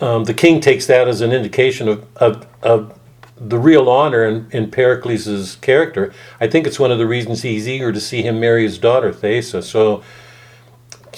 um, 0.00 0.24
the 0.24 0.34
king 0.34 0.60
takes 0.60 0.86
that 0.86 1.08
as 1.08 1.20
an 1.20 1.32
indication 1.32 1.88
of, 1.88 2.06
of, 2.16 2.46
of 2.62 2.98
the 3.40 3.58
real 3.58 3.88
honor 3.88 4.24
in, 4.24 4.48
in 4.52 4.70
Pericles' 4.70 5.56
character. 5.56 6.12
I 6.40 6.48
think 6.48 6.66
it's 6.66 6.78
one 6.78 6.92
of 6.92 6.98
the 6.98 7.06
reasons 7.06 7.42
he's 7.42 7.68
eager 7.68 7.92
to 7.92 8.00
see 8.00 8.22
him 8.22 8.38
marry 8.40 8.64
his 8.64 8.78
daughter, 8.78 9.12
Thaisa. 9.12 9.62
So 9.62 10.02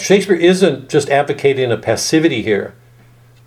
Shakespeare 0.01 0.37
isn't 0.37 0.89
just 0.89 1.11
advocating 1.11 1.71
a 1.71 1.77
passivity 1.77 2.43
here. 2.43 2.75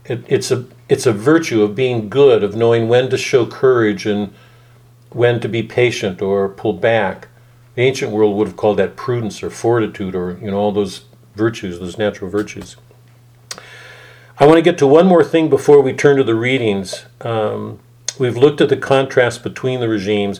It, 0.06 0.24
it's 0.28 0.51
a 0.51 0.66
it's 0.88 1.06
a 1.06 1.14
virtue 1.14 1.64
of 1.64 1.76
being 1.76 2.10
good, 2.10 2.43
of 2.43 2.56
knowing 2.56 2.88
when 2.88 3.10
to 3.10 3.18
show 3.18 3.45
courage 3.45 4.06
and 4.06 4.34
when 5.10 5.39
to 5.39 5.49
be 5.49 5.64
patient 5.64 6.22
or 6.22 6.49
pull 6.49 6.74
back. 6.74 7.30
The 7.76 7.82
ancient 7.82 8.12
world 8.12 8.38
would 8.38 8.47
have 8.47 8.58
called 8.58 8.78
that 8.78 8.95
prudence 8.95 9.41
or 9.41 9.49
fortitude 9.49 10.14
or 10.14 10.38
you 10.39 10.51
know 10.51 10.58
all 10.58 10.72
those 10.72 11.06
virtues, 11.36 11.80
those 11.80 11.97
natural 11.97 12.30
virtues. 12.30 12.76
I 14.39 14.45
want 14.45 14.58
to 14.58 14.62
get 14.62 14.78
to 14.80 14.88
one 14.88 15.08
more 15.08 15.24
thing 15.24 15.49
before 15.49 15.82
we 15.82 15.93
turn 15.93 16.18
to 16.18 16.24
the 16.24 16.36
readings. 16.36 17.06
Um, 17.22 17.80
we've 18.20 18.38
looked 18.38 18.62
at 18.62 18.70
the 18.70 18.78
contrast 18.78 19.41
between 19.41 19.80
the 19.80 19.88
regimes. 19.88 20.39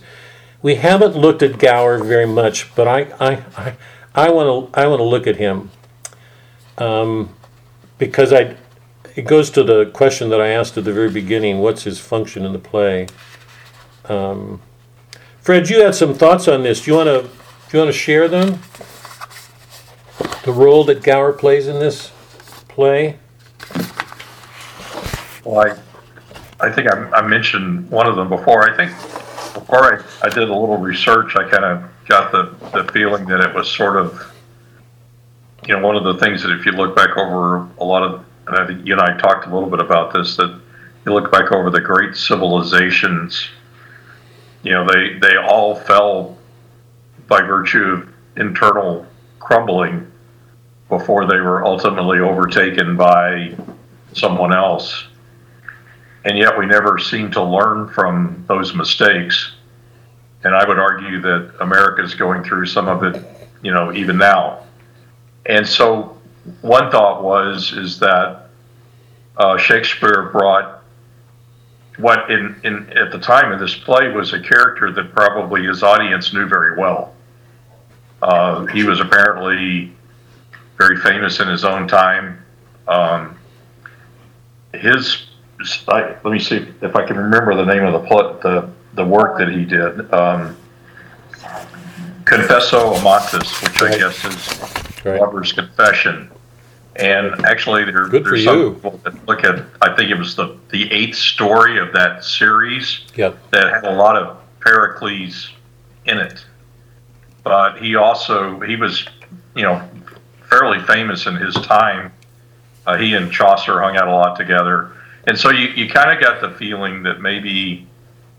We 0.61 0.76
haven't 0.76 1.16
looked 1.16 1.41
at 1.41 1.57
Gower 1.57 2.03
very 2.03 2.26
much, 2.26 2.74
but 2.76 2.88
I, 2.88 3.01
I, 3.20 3.43
I, 3.57 3.76
I 4.14 4.30
want 4.30 4.74
to 4.74 4.80
I 4.80 4.88
want 4.88 4.99
to 4.99 5.03
look 5.03 5.26
at 5.26 5.38
him 5.38 5.72
um, 6.78 7.34
because 7.97 8.34
I 8.34 8.55
it 9.15 9.26
goes 9.26 9.51
to 9.51 9.63
the 9.63 9.86
question 9.88 10.30
that 10.30 10.41
I 10.41 10.49
asked 10.49 10.78
at 10.78 10.86
the 10.86 10.93
very 10.93 11.09
beginning: 11.09 11.59
What's 11.59 11.84
his 11.84 11.99
function 11.99 12.45
in 12.45 12.53
the 12.53 12.59
play? 12.59 13.07
Um, 14.05 14.61
Fred, 15.41 15.69
you 15.69 15.82
had 15.82 15.95
some 15.95 16.13
thoughts 16.13 16.47
on 16.47 16.63
this. 16.63 16.84
Do 16.84 16.91
you 16.91 16.97
want 16.97 17.07
to 17.07 17.30
do 17.69 17.78
you 17.78 17.84
want 17.84 17.93
to 17.93 17.97
share 17.97 18.28
them? 18.28 18.59
The 20.43 20.51
role 20.51 20.84
that 20.86 21.03
Gower 21.03 21.34
plays 21.34 21.67
in 21.67 21.80
this 21.80 22.11
play. 22.67 23.17
Well, 25.45 25.59
I, 25.67 26.65
I 26.65 26.71
think 26.71 26.91
I, 26.91 27.09
I 27.11 27.28
mentioned 27.28 27.89
one 27.89 28.07
of 28.07 28.15
them 28.15 28.30
before. 28.30 28.69
I 28.69 28.76
think 28.76 28.91
before 29.53 29.95
I, 29.95 30.03
I 30.21 30.30
did 30.30 30.49
a 30.49 30.53
little 30.53 30.78
research, 30.78 31.36
I 31.36 31.49
kind 31.49 31.65
of 31.65 31.84
got 32.07 32.32
the, 32.32 32.55
the 32.71 32.91
feeling 32.91 33.26
that 33.26 33.39
it 33.39 33.53
was 33.53 33.69
sort 33.69 33.97
of, 33.97 34.32
you 35.68 35.76
know, 35.76 35.86
one 35.86 35.95
of 35.95 36.03
the 36.03 36.16
things 36.16 36.43
that 36.43 36.51
if 36.51 36.66
you 36.66 36.72
look 36.72 36.95
back 36.95 37.18
over 37.18 37.68
a 37.80 37.84
lot 37.84 38.03
of, 38.03 38.26
and 38.47 38.57
I 38.57 38.68
think 38.68 38.86
you 38.86 38.93
and 38.93 39.01
I 39.01 39.18
talked 39.18 39.47
a 39.47 39.53
little 39.53 39.70
bit 39.70 39.80
about 39.80 40.14
this, 40.14 40.36
that 40.38 40.59
you 41.05 41.14
look 41.14 41.32
back 41.32 41.51
over 41.51 41.70
the 41.70 41.82
great 41.82 42.16
civilizations, 42.16 43.47
you 44.64 44.72
know, 44.72 44.88
they, 44.88 45.20
they 45.20 45.38
all 45.38 45.76
fell 45.76 46.38
by 47.28 47.41
virtue 47.41 47.84
of 47.84 48.09
internal 48.38 49.05
crumbling 49.39 50.09
before 50.89 51.26
they 51.26 51.38
were 51.38 51.66
ultimately 51.66 52.20
overtaken 52.20 52.95
by 52.95 53.55
someone 54.14 54.53
else 54.53 55.05
and 56.26 56.38
yet 56.38 56.57
we 56.57 56.66
never 56.66 56.97
seem 56.97 57.32
to 57.32 57.43
learn 57.43 57.89
from 57.89 58.45
those 58.47 58.74
mistakes. 58.74 59.51
And 60.43 60.55
I 60.55 60.68
would 60.68 60.80
argue 60.80 61.22
that 61.22 61.53
America 61.59 62.01
is 62.01 62.16
going 62.16 62.43
through 62.43 62.66
some 62.68 62.88
of 62.88 63.03
it, 63.03 63.24
you 63.61 63.74
know, 63.74 63.93
even 63.93 64.18
now. 64.18 64.64
And 65.45 65.67
so, 65.67 66.17
one 66.61 66.91
thought 66.91 67.23
was 67.23 67.73
is 67.73 67.99
that 67.99 68.49
uh, 69.37 69.57
Shakespeare 69.57 70.29
brought 70.31 70.83
what 71.97 72.31
in, 72.31 72.59
in 72.63 72.89
at 72.97 73.11
the 73.11 73.19
time 73.19 73.51
of 73.51 73.59
this 73.59 73.75
play 73.75 74.09
was 74.09 74.33
a 74.33 74.39
character 74.39 74.91
that 74.91 75.13
probably 75.13 75.65
his 75.65 75.83
audience 75.83 76.33
knew 76.33 76.47
very 76.47 76.77
well. 76.77 77.13
Uh, 78.21 78.65
he 78.67 78.83
was 78.83 78.99
apparently 78.99 79.93
very 80.77 80.97
famous 80.97 81.39
in 81.39 81.47
his 81.47 81.63
own 81.63 81.87
time. 81.87 82.43
Um, 82.87 83.37
his 84.73 85.27
I, 85.87 86.17
let 86.23 86.25
me 86.25 86.39
see 86.39 86.67
if 86.81 86.95
I 86.95 87.05
can 87.05 87.17
remember 87.17 87.55
the 87.55 87.65
name 87.65 87.83
of 87.83 87.93
the 87.93 88.07
plot, 88.07 88.41
the 88.41 88.69
the 88.95 89.05
work 89.05 89.37
that 89.39 89.49
he 89.49 89.65
did. 89.65 90.13
Um, 90.13 90.57
Confessio 92.25 92.95
Amantis, 92.95 93.63
which 93.63 93.81
I 93.81 93.97
guess 93.97 94.25
is 94.25 94.82
Lover's 95.06 95.51
confession. 95.54 96.30
And 96.95 97.43
actually, 97.45 97.86
there, 97.86 98.08
Good 98.08 98.24
there's 98.24 98.43
some 98.43 98.60
you. 98.60 98.74
people 98.76 98.99
that 99.04 99.28
look 99.28 99.43
at. 99.43 99.64
I 99.82 99.95
think 99.95 100.12
it 100.12 100.18
was 100.18 100.36
the 100.36 100.58
the 100.70 100.91
eighth 100.91 101.18
story 101.18 101.80
of 101.80 101.91
that 101.93 102.24
series 102.24 103.01
Yep. 103.16 103.36
that 103.51 103.74
had 103.74 103.84
a 103.86 103.95
lot 103.95 104.16
of 104.16 104.38
Pericles 104.60 105.49
in 106.06 106.20
it. 106.20 106.45
But 107.43 107.78
he 107.80 107.95
also 107.95 108.60
he 108.60 108.76
was, 108.76 109.06
you 109.56 109.64
know, 109.64 109.82
fairly 110.49 110.80
famous 110.86 111.26
in 111.26 111.36
his 111.36 111.56
time. 111.56 112.12
Uh, 112.86 112.97
he 112.97 113.16
and 113.16 113.32
Chaucer 113.32 113.82
hung 113.82 113.97
out 113.97 114.08
a 114.08 114.12
lot 114.12 114.38
together, 114.38 114.91
and 115.26 115.38
so 115.38 115.49
you, 115.49 115.70
you 115.70 115.89
kind 115.89 116.12
of 116.12 116.22
got 116.24 116.41
the 116.41 116.51
feeling 116.58 117.01
that 117.04 117.22
maybe 117.22 117.88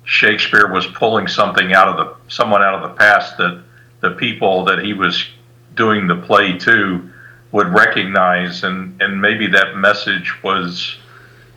Shakespeare 0.05 0.71
was 0.71 0.87
pulling 0.87 1.27
something 1.27 1.73
out 1.73 1.89
of 1.89 1.97
the 1.97 2.15
someone 2.33 2.62
out 2.62 2.75
of 2.75 2.83
the 2.83 2.95
past 2.97 3.37
that 3.39 3.62
the 4.01 4.11
people 4.11 4.65
that 4.67 4.79
he 4.81 4.93
was 4.93 5.27
doing 5.75 6.07
the 6.07 6.16
play 6.16 6.59
too 6.59 7.11
would 7.53 7.68
recognize, 7.68 8.64
and 8.64 9.01
and 9.01 9.20
maybe 9.20 9.47
that 9.47 9.77
message 9.77 10.43
was, 10.43 10.97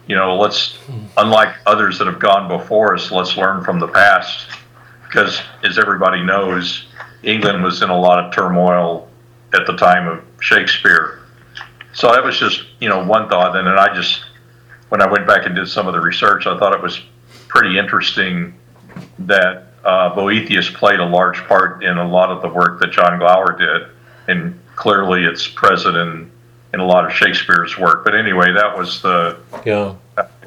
you 0.07 0.15
know, 0.15 0.37
let's 0.37 0.77
unlike 1.17 1.55
others 1.65 1.97
that 1.97 2.07
have 2.07 2.19
gone 2.19 2.47
before 2.47 2.95
us, 2.95 3.11
let's 3.11 3.35
learn 3.35 3.63
from 3.63 3.79
the 3.79 3.87
past, 3.87 4.47
because 5.07 5.41
as 5.63 5.79
everybody 5.79 6.23
knows, 6.23 6.85
England 7.23 7.63
was 7.63 7.81
in 7.81 7.89
a 7.89 7.99
lot 7.99 8.23
of 8.23 8.33
turmoil 8.33 9.09
at 9.53 9.65
the 9.65 9.75
time 9.75 10.07
of 10.07 10.23
Shakespeare. 10.39 11.21
So 11.93 12.11
that 12.11 12.23
was 12.23 12.37
just 12.37 12.63
you 12.79 12.89
know 12.89 13.03
one 13.03 13.27
thought, 13.27 13.55
and 13.55 13.65
then 13.67 13.77
I 13.77 13.93
just 13.95 14.23
when 14.89 15.01
I 15.01 15.11
went 15.11 15.27
back 15.27 15.45
and 15.45 15.55
did 15.55 15.67
some 15.67 15.87
of 15.87 15.93
the 15.93 15.99
research, 16.01 16.45
I 16.45 16.57
thought 16.59 16.73
it 16.73 16.81
was 16.81 17.01
pretty 17.47 17.77
interesting 17.77 18.53
that 19.19 19.73
uh, 19.83 20.13
Boethius 20.13 20.69
played 20.69 20.99
a 20.99 21.05
large 21.05 21.37
part 21.45 21.83
in 21.83 21.97
a 21.97 22.07
lot 22.07 22.29
of 22.29 22.41
the 22.41 22.49
work 22.49 22.79
that 22.81 22.91
John 22.91 23.19
Gower 23.19 23.57
did, 23.57 23.89
and 24.27 24.59
clearly 24.75 25.23
it's 25.23 25.47
present 25.47 25.95
in, 25.95 26.29
in 26.73 26.79
a 26.79 26.85
lot 26.85 27.05
of 27.05 27.11
Shakespeare's 27.11 27.77
work. 27.77 28.03
But 28.03 28.15
anyway, 28.15 28.51
that 28.53 28.77
was 28.77 29.01
the 29.01 29.37
Yeah. 29.65 29.95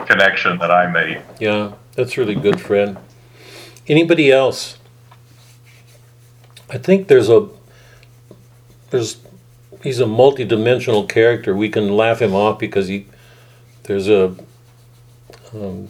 connection 0.06 0.58
that 0.58 0.70
I 0.70 0.86
made. 0.86 1.22
Yeah. 1.38 1.72
That's 1.94 2.16
really 2.16 2.34
good, 2.34 2.60
Fred. 2.60 2.96
Anybody 3.88 4.30
else? 4.30 4.78
I 6.70 6.78
think 6.78 7.08
there's 7.08 7.28
a 7.28 7.48
there's 8.90 9.16
he's 9.82 9.98
a 9.98 10.06
multi-dimensional 10.06 11.06
character. 11.06 11.54
We 11.56 11.68
can 11.68 11.96
laugh 11.96 12.22
him 12.22 12.34
off 12.34 12.58
because 12.60 12.86
he 12.88 13.06
there's 13.84 14.08
a 14.08 14.34
um, 15.52 15.88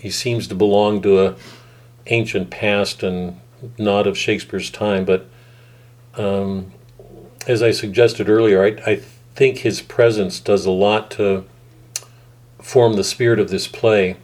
he 0.00 0.10
seems 0.10 0.48
to 0.48 0.54
belong 0.54 1.02
to 1.02 1.26
a 1.26 1.34
ancient 2.06 2.50
past 2.50 3.02
and 3.02 3.38
not 3.76 4.06
of 4.06 4.16
Shakespeare's 4.16 4.70
time. 4.70 5.04
But 5.04 5.26
um, 6.16 6.72
as 7.46 7.62
I 7.62 7.70
suggested 7.70 8.28
earlier, 8.28 8.62
I, 8.62 8.90
I 8.90 8.96
think 9.34 9.58
his 9.58 9.82
presence 9.82 10.40
does 10.40 10.66
a 10.66 10.70
lot 10.70 11.10
to 11.12 11.44
form 12.60 12.94
the 12.94 13.04
spirit 13.04 13.38
of 13.38 13.50
this 13.50 13.68
play. 13.68 14.16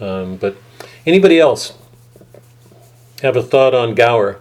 Um, 0.00 0.36
but 0.36 0.56
anybody 1.06 1.38
else 1.38 1.74
have 3.22 3.36
a 3.36 3.42
thought 3.42 3.74
on 3.74 3.94
Gower? 3.94 4.40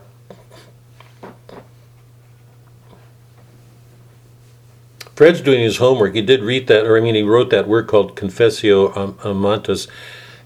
Fred's 5.15 5.41
doing 5.41 5.61
his 5.61 5.77
homework. 5.77 6.13
He 6.13 6.21
did 6.21 6.43
read 6.43 6.67
that, 6.67 6.85
or 6.85 6.95
I 6.95 7.01
mean, 7.01 7.15
he 7.15 7.23
wrote 7.23 7.49
that 7.49 7.67
work 7.67 7.87
called 7.87 8.15
Confessio 8.15 8.95
Am- 8.95 9.13
Amantis, 9.13 9.87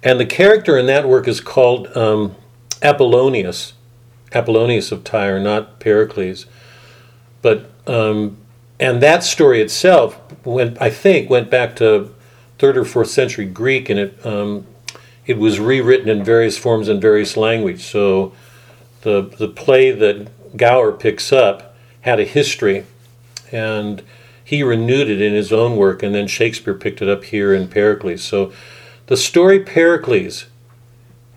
and 0.01 0.17
the 0.17 0.25
character 0.25 0.77
in 0.77 0.85
that 0.85 1.09
work 1.09 1.27
is 1.27 1.41
called 1.41 1.95
um, 1.97 2.35
Apollonius, 2.81 3.73
Apollonius 4.33 4.91
of 4.91 5.03
Tyre, 5.03 5.39
not 5.39 5.79
Pericles. 5.79 6.45
But 7.41 7.69
um, 7.87 8.37
and 8.79 9.01
that 9.01 9.23
story 9.23 9.61
itself 9.61 10.19
went, 10.45 10.81
I 10.81 10.89
think, 10.89 11.29
went 11.29 11.49
back 11.49 11.75
to 11.77 12.13
third 12.57 12.77
or 12.77 12.85
fourth 12.85 13.09
century 13.09 13.45
Greek, 13.45 13.89
and 13.89 13.99
it 13.99 14.25
um, 14.25 14.65
it 15.25 15.37
was 15.37 15.59
rewritten 15.59 16.09
in 16.09 16.23
various 16.23 16.57
forms 16.57 16.89
in 16.89 16.99
various 16.99 17.37
language. 17.37 17.83
So 17.83 18.33
the 19.01 19.21
the 19.21 19.47
play 19.47 19.91
that 19.91 20.57
Gower 20.57 20.91
picks 20.91 21.31
up 21.31 21.75
had 22.01 22.19
a 22.19 22.25
history, 22.25 22.85
and 23.51 24.03
he 24.43 24.63
renewed 24.63 25.09
it 25.09 25.21
in 25.21 25.33
his 25.33 25.53
own 25.53 25.77
work, 25.77 26.03
and 26.03 26.13
then 26.13 26.27
Shakespeare 26.27 26.73
picked 26.73 27.01
it 27.01 27.09
up 27.09 27.25
here 27.25 27.53
in 27.53 27.67
Pericles. 27.67 28.23
So 28.23 28.51
the 29.07 29.17
story 29.17 29.59
Pericles, 29.59 30.45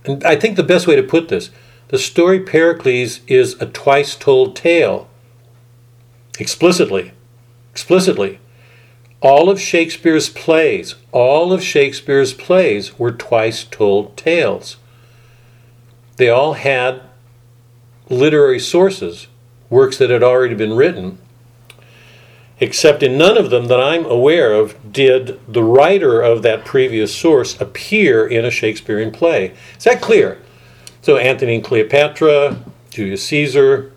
and 0.05 0.25
I 0.25 0.37
think 0.37 0.57
the 0.57 0.63
best 0.63 0.87
way 0.87 0.97
to 0.97 1.03
put 1.03 1.29
this, 1.29 1.51
the 1.89 1.99
story 1.99 2.41
Pericles 2.41 3.21
is 3.27 3.61
a 3.61 3.67
twice 3.67 4.17
told 4.17 4.57
tale. 4.57 5.09
Explicitly, 6.39 7.13
explicitly. 7.73 8.41
All 9.21 9.49
of 9.49 9.61
Shakespeare's 9.61 10.29
plays, 10.29 10.97
all 11.13 11.53
of 11.53 11.63
Shakespeare's 11.63 12.35
plays 12.35 12.99
were 12.99 13.13
twice 13.13 13.65
told 13.65 14.17
tales. 14.17 14.77
They 16.17 16.29
all 16.29 16.55
had 16.55 17.03
literary 18.09 18.59
sources, 18.61 19.29
works 19.71 19.97
that 19.99 20.11
had 20.11 20.23
already 20.23 20.55
been 20.55 20.75
written, 20.75 21.19
except 22.61 23.03
in 23.03 23.17
none 23.17 23.39
of 23.39 23.51
them 23.51 23.67
that 23.67 23.81
I'm 23.81 24.05
aware 24.05 24.53
of 24.53 24.93
did 24.93 25.41
the 25.53 25.63
writer 25.63 26.21
of 26.21 26.43
that 26.43 26.65
previous 26.65 27.17
source 27.17 27.61
appear 27.61 28.27
in 28.27 28.45
a 28.45 28.51
Shakespearean 28.51 29.11
play. 29.11 29.55
Is 29.77 29.85
that 29.85 30.01
clear? 30.01 30.39
So, 31.05 31.19
Antony 31.19 31.57
and 31.57 31.63
Cleopatra, 31.63 32.65
Julius 32.89 33.27
Caesar, 33.27 33.93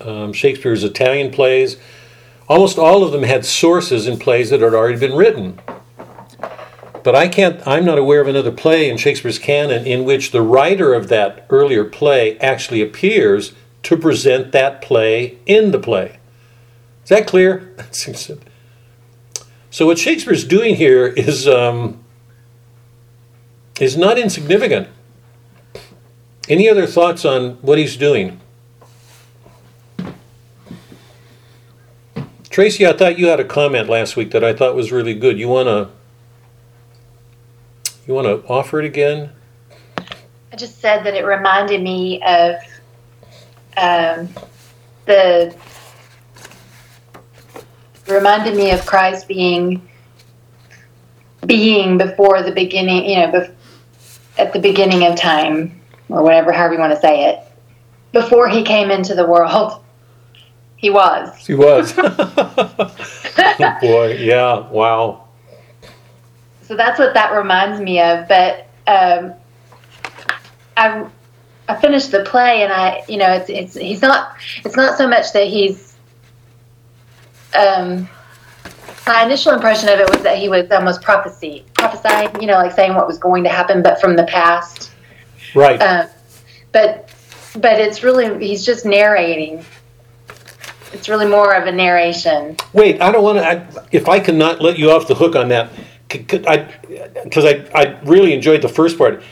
um, 0.00 0.32
Shakespeare's 0.32 0.82
Italian 0.82 1.30
plays, 1.30 1.76
almost 2.48 2.78
all 2.78 3.04
of 3.04 3.12
them 3.12 3.24
had 3.24 3.44
sources 3.44 4.06
in 4.06 4.18
plays 4.18 4.48
that 4.48 4.62
had 4.62 4.72
already 4.72 4.98
been 4.98 5.14
written. 5.14 5.60
But 7.04 7.14
I 7.14 7.28
can't, 7.28 7.60
I'm 7.66 7.84
not 7.84 7.98
aware 7.98 8.22
of 8.22 8.28
another 8.28 8.50
play 8.50 8.88
in 8.88 8.96
Shakespeare's 8.96 9.38
canon 9.38 9.86
in 9.86 10.04
which 10.06 10.30
the 10.30 10.40
writer 10.40 10.94
of 10.94 11.08
that 11.08 11.44
earlier 11.50 11.84
play 11.84 12.38
actually 12.38 12.80
appears 12.80 13.52
to 13.82 13.98
present 13.98 14.52
that 14.52 14.80
play 14.80 15.36
in 15.44 15.70
the 15.70 15.78
play. 15.78 16.18
Is 17.02 17.10
that 17.10 17.26
clear? 17.26 17.76
so 19.70 19.84
what 19.84 19.98
Shakespeare's 19.98 20.44
doing 20.44 20.76
here 20.76 21.08
is 21.08 21.46
um, 21.46 22.02
is 23.78 23.98
not 23.98 24.16
insignificant. 24.16 24.88
Any 26.48 26.68
other 26.68 26.86
thoughts 26.86 27.24
on 27.24 27.52
what 27.62 27.78
he's 27.78 27.96
doing? 27.96 28.40
Tracy, 32.50 32.86
I 32.86 32.92
thought 32.92 33.18
you 33.18 33.28
had 33.28 33.40
a 33.40 33.44
comment 33.44 33.88
last 33.88 34.16
week 34.16 34.32
that 34.32 34.42
I 34.44 34.52
thought 34.52 34.74
was 34.74 34.92
really 34.92 35.14
good. 35.14 35.38
You 35.38 35.48
wanna 35.48 35.90
you 38.06 38.12
wanna 38.12 38.42
offer 38.48 38.80
it 38.80 38.84
again? 38.84 39.30
I 39.98 40.56
just 40.56 40.80
said 40.80 41.04
that 41.04 41.14
it 41.14 41.24
reminded 41.24 41.80
me 41.80 42.20
of 42.22 42.56
um, 43.78 44.28
the 45.06 45.56
reminded 48.06 48.56
me 48.56 48.72
of 48.72 48.84
Christ 48.84 49.28
being 49.28 49.80
being 51.46 51.96
before 51.96 52.42
the 52.42 52.52
beginning, 52.52 53.08
you 53.08 53.16
know, 53.16 53.28
bef- 53.28 53.54
at 54.36 54.52
the 54.52 54.58
beginning 54.58 55.06
of 55.06 55.16
time 55.16 55.81
or 56.12 56.22
whatever, 56.22 56.52
however 56.52 56.74
you 56.74 56.80
want 56.80 56.92
to 56.92 57.00
say 57.00 57.30
it, 57.30 57.40
before 58.12 58.48
he 58.48 58.62
came 58.62 58.90
into 58.90 59.14
the 59.14 59.26
world. 59.26 59.82
He 60.76 60.90
was. 60.90 61.46
He 61.46 61.54
was. 61.54 61.94
oh 61.98 63.76
boy, 63.80 64.16
yeah, 64.18 64.68
wow. 64.68 65.28
So 66.62 66.76
that's 66.76 66.98
what 66.98 67.14
that 67.14 67.32
reminds 67.32 67.80
me 67.80 68.00
of. 68.00 68.26
But 68.26 68.66
um, 68.88 69.32
I 70.76 71.06
I 71.68 71.80
finished 71.80 72.10
the 72.10 72.24
play, 72.24 72.62
and 72.64 72.72
I 72.72 73.04
you 73.08 73.16
know 73.16 73.32
it's 73.32 73.48
it's 73.48 73.74
he's 73.74 74.02
not 74.02 74.36
it's 74.64 74.76
not 74.76 74.98
so 74.98 75.08
much 75.08 75.32
that 75.32 75.46
he's. 75.46 75.96
Um, 77.56 78.08
my 79.06 79.24
initial 79.24 79.52
impression 79.52 79.88
of 79.88 80.00
it 80.00 80.08
was 80.08 80.22
that 80.22 80.38
he 80.38 80.48
was 80.48 80.70
almost 80.70 81.02
prophecy 81.02 81.64
prophesying, 81.74 82.40
you 82.40 82.46
know, 82.46 82.54
like 82.54 82.72
saying 82.72 82.94
what 82.94 83.06
was 83.06 83.18
going 83.18 83.42
to 83.44 83.50
happen, 83.50 83.82
but 83.82 84.00
from 84.00 84.16
the 84.16 84.24
past. 84.24 84.91
Right. 85.54 85.80
Um, 85.80 86.08
but 86.72 87.10
but 87.56 87.80
it's 87.80 88.02
really 88.02 88.46
he's 88.46 88.64
just 88.64 88.84
narrating. 88.84 89.64
It's 90.92 91.08
really 91.08 91.26
more 91.26 91.54
of 91.54 91.66
a 91.66 91.72
narration. 91.72 92.56
Wait, 92.72 93.00
I 93.00 93.10
don't 93.10 93.22
want 93.22 93.38
to. 93.38 93.86
If 93.92 94.08
I 94.08 94.20
cannot 94.20 94.60
let 94.60 94.78
you 94.78 94.90
off 94.90 95.08
the 95.08 95.14
hook 95.14 95.34
on 95.34 95.48
that, 95.48 95.70
because 96.08 96.44
I, 96.46 96.68
I, 97.34 97.70
I 97.74 98.00
really 98.04 98.34
enjoyed 98.34 98.62
the 98.62 98.68
first 98.68 98.98
part. 98.98 99.22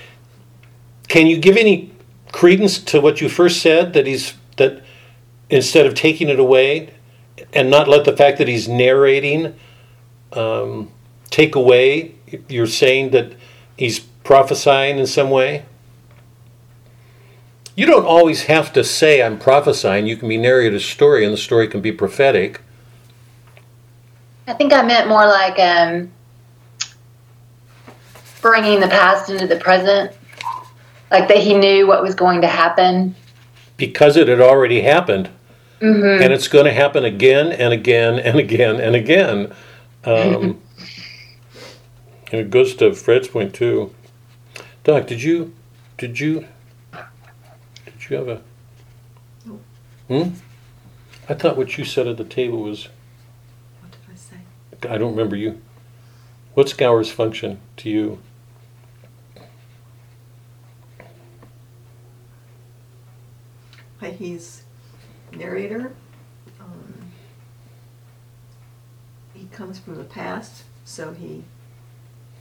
Can 1.09 1.27
you 1.27 1.39
give 1.39 1.57
any 1.57 1.93
credence 2.33 2.79
to 2.79 3.01
what 3.01 3.21
you 3.21 3.29
first 3.29 3.61
said 3.61 3.93
that 3.93 4.07
he's 4.07 4.35
that 4.57 4.83
instead 5.51 5.85
of 5.87 5.95
taking 5.95 6.29
it 6.29 6.39
away, 6.39 6.95
and 7.53 7.71
not 7.71 7.89
let 7.89 8.05
the 8.05 8.17
fact 8.17 8.39
that 8.39 8.49
he's 8.49 8.69
narrating 8.69 9.55
um, 10.33 10.91
take 11.31 11.55
away? 11.55 12.15
You're 12.49 12.67
saying 12.67 13.11
that 13.11 13.35
he's 13.77 14.01
prophesying 14.01 14.99
in 14.99 15.07
some 15.07 15.31
way. 15.31 15.67
You 17.81 17.87
don't 17.87 18.05
always 18.05 18.43
have 18.43 18.75
to 18.75 18.85
say 18.85 19.23
I'm 19.23 19.39
prophesying. 19.39 20.07
You 20.07 20.15
can 20.15 20.29
be 20.29 20.37
narrating 20.37 20.77
a 20.77 20.81
story, 20.81 21.25
and 21.25 21.33
the 21.33 21.39
story 21.39 21.67
can 21.67 21.81
be 21.81 21.91
prophetic. 21.91 22.61
I 24.47 24.53
think 24.53 24.75
I 24.75 24.83
meant 24.83 25.09
more 25.09 25.25
like 25.27 25.59
um, 25.59 26.11
bringing 28.43 28.81
the 28.81 28.89
past 28.89 29.31
into 29.31 29.47
the 29.47 29.57
present, 29.57 30.13
like 31.11 31.27
that 31.29 31.39
he 31.39 31.55
knew 31.55 31.87
what 31.87 32.03
was 32.03 32.15
going 32.15 32.43
to 32.43 32.49
happen. 32.49 33.15
because 33.79 34.15
it 34.19 34.29
had 34.29 34.43
already 34.43 34.83
happened 34.83 35.31
hmm 35.81 36.19
and 36.21 36.35
it's 36.35 36.49
going 36.49 36.67
to 36.67 36.75
happen 36.75 37.07
again 37.07 37.51
and 37.51 37.73
again 37.73 38.19
and 38.19 38.39
again 38.39 38.79
and 38.79 38.95
again 38.95 39.55
um, 40.05 40.61
and 42.31 42.43
it 42.43 42.51
goes 42.51 42.75
to 42.75 42.93
fred's 42.93 43.29
point 43.29 43.55
too 43.55 43.95
doc 44.85 45.07
did 45.07 45.23
you 45.23 45.55
did 45.97 46.21
you 46.21 46.47
you 48.11 48.17
have 48.17 48.29
a 48.29 48.41
hmm 50.09 50.31
i 51.29 51.35
thought 51.35 51.57
what 51.57 51.79
you 51.79 51.85
said 51.85 52.07
at 52.07 52.17
the 52.17 52.25
table 52.25 52.63
was 52.63 52.89
What 53.81 53.91
did 53.93 54.01
I 54.13 54.17
say? 54.17 54.37
i 54.95 54.99
don't 54.99 55.13
remember 55.13 55.37
you 55.37 55.61
what's 56.55 56.73
gower's 56.73 57.11
function 57.11 57.61
to 57.79 57.89
you 57.91 58.19
Why, 63.99 64.11
he's 64.11 64.63
narrator. 65.33 65.93
Um, 66.59 66.95
he 69.35 69.45
comes 69.47 69.79
from 69.79 69.97
the 69.97 70.05
past, 70.05 70.65
so 70.85 71.13
he 71.13 71.45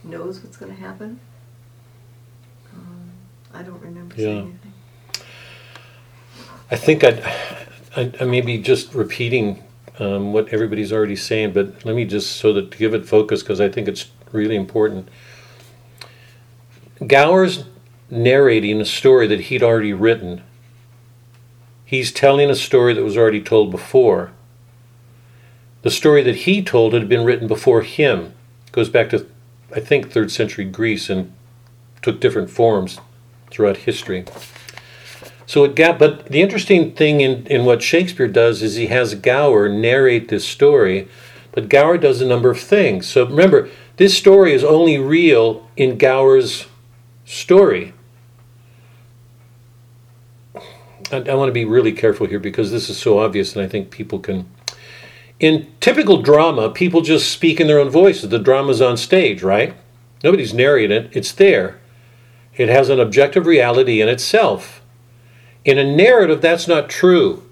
knows 0.02 0.42
what's 0.42 0.56
going 0.56 0.74
to 0.74 0.80
happen. 0.80 1.20
Um, 2.72 3.10
I 3.52 3.62
don't 3.62 3.80
remember 3.82 4.14
Yeah. 4.16 4.42
saying. 4.42 4.59
I 6.70 6.76
think 6.76 7.02
I'd, 7.02 7.20
I, 7.96 8.12
I 8.20 8.24
may 8.24 8.40
be 8.40 8.58
just 8.58 8.94
repeating 8.94 9.64
um, 9.98 10.32
what 10.32 10.48
everybody's 10.50 10.92
already 10.92 11.16
saying, 11.16 11.52
but 11.52 11.84
let 11.84 11.96
me 11.96 12.04
just 12.04 12.36
so 12.36 12.52
that 12.52 12.70
to 12.70 12.78
give 12.78 12.94
it 12.94 13.06
focus 13.06 13.42
because 13.42 13.60
I 13.60 13.68
think 13.68 13.88
it's 13.88 14.10
really 14.30 14.54
important. 14.54 15.08
Gower's 17.04 17.64
narrating 18.08 18.80
a 18.80 18.84
story 18.84 19.26
that 19.26 19.40
he'd 19.42 19.62
already 19.64 19.92
written. 19.92 20.42
He's 21.84 22.12
telling 22.12 22.50
a 22.50 22.54
story 22.54 22.94
that 22.94 23.02
was 23.02 23.16
already 23.16 23.42
told 23.42 23.72
before. 23.72 24.30
The 25.82 25.90
story 25.90 26.22
that 26.22 26.36
he 26.36 26.62
told 26.62 26.92
had 26.92 27.08
been 27.08 27.24
written 27.24 27.48
before 27.48 27.82
him. 27.82 28.34
It 28.66 28.72
goes 28.72 28.88
back 28.88 29.10
to, 29.10 29.26
I 29.74 29.80
think, 29.80 30.10
third 30.10 30.30
century 30.30 30.66
Greece 30.66 31.10
and 31.10 31.32
took 32.00 32.20
different 32.20 32.50
forms 32.50 33.00
throughout 33.50 33.78
history. 33.78 34.24
So 35.50 35.64
it 35.64 35.74
got, 35.74 35.98
but 35.98 36.26
the 36.26 36.42
interesting 36.42 36.92
thing 36.92 37.22
in, 37.22 37.44
in 37.48 37.64
what 37.64 37.82
Shakespeare 37.82 38.28
does 38.28 38.62
is 38.62 38.76
he 38.76 38.86
has 38.86 39.16
Gower 39.16 39.68
narrate 39.68 40.28
this 40.28 40.46
story, 40.46 41.08
but 41.50 41.68
Gower 41.68 41.98
does 41.98 42.20
a 42.20 42.24
number 42.24 42.52
of 42.52 42.60
things. 42.60 43.08
So 43.08 43.26
remember, 43.26 43.68
this 43.96 44.16
story 44.16 44.52
is 44.52 44.62
only 44.62 44.96
real 44.96 45.68
in 45.76 45.98
Gower's 45.98 46.68
story. 47.24 47.94
I, 51.10 51.16
I 51.16 51.34
want 51.34 51.48
to 51.48 51.52
be 51.52 51.64
really 51.64 51.90
careful 51.90 52.28
here 52.28 52.38
because 52.38 52.70
this 52.70 52.88
is 52.88 52.96
so 52.96 53.18
obvious, 53.18 53.56
and 53.56 53.64
I 53.64 53.66
think 53.66 53.90
people 53.90 54.20
can. 54.20 54.48
In 55.40 55.66
typical 55.80 56.22
drama, 56.22 56.70
people 56.70 57.00
just 57.00 57.28
speak 57.28 57.58
in 57.58 57.66
their 57.66 57.80
own 57.80 57.90
voices. 57.90 58.30
The 58.30 58.38
drama's 58.38 58.80
on 58.80 58.96
stage, 58.96 59.42
right? 59.42 59.74
Nobody's 60.22 60.54
narrating 60.54 60.96
it, 60.96 61.10
it's 61.10 61.32
there. 61.32 61.80
It 62.54 62.68
has 62.68 62.88
an 62.88 63.00
objective 63.00 63.46
reality 63.46 64.00
in 64.00 64.08
itself. 64.08 64.79
In 65.70 65.78
a 65.78 65.84
narrative, 65.84 66.40
that's 66.40 66.66
not 66.66 66.90
true. 66.90 67.44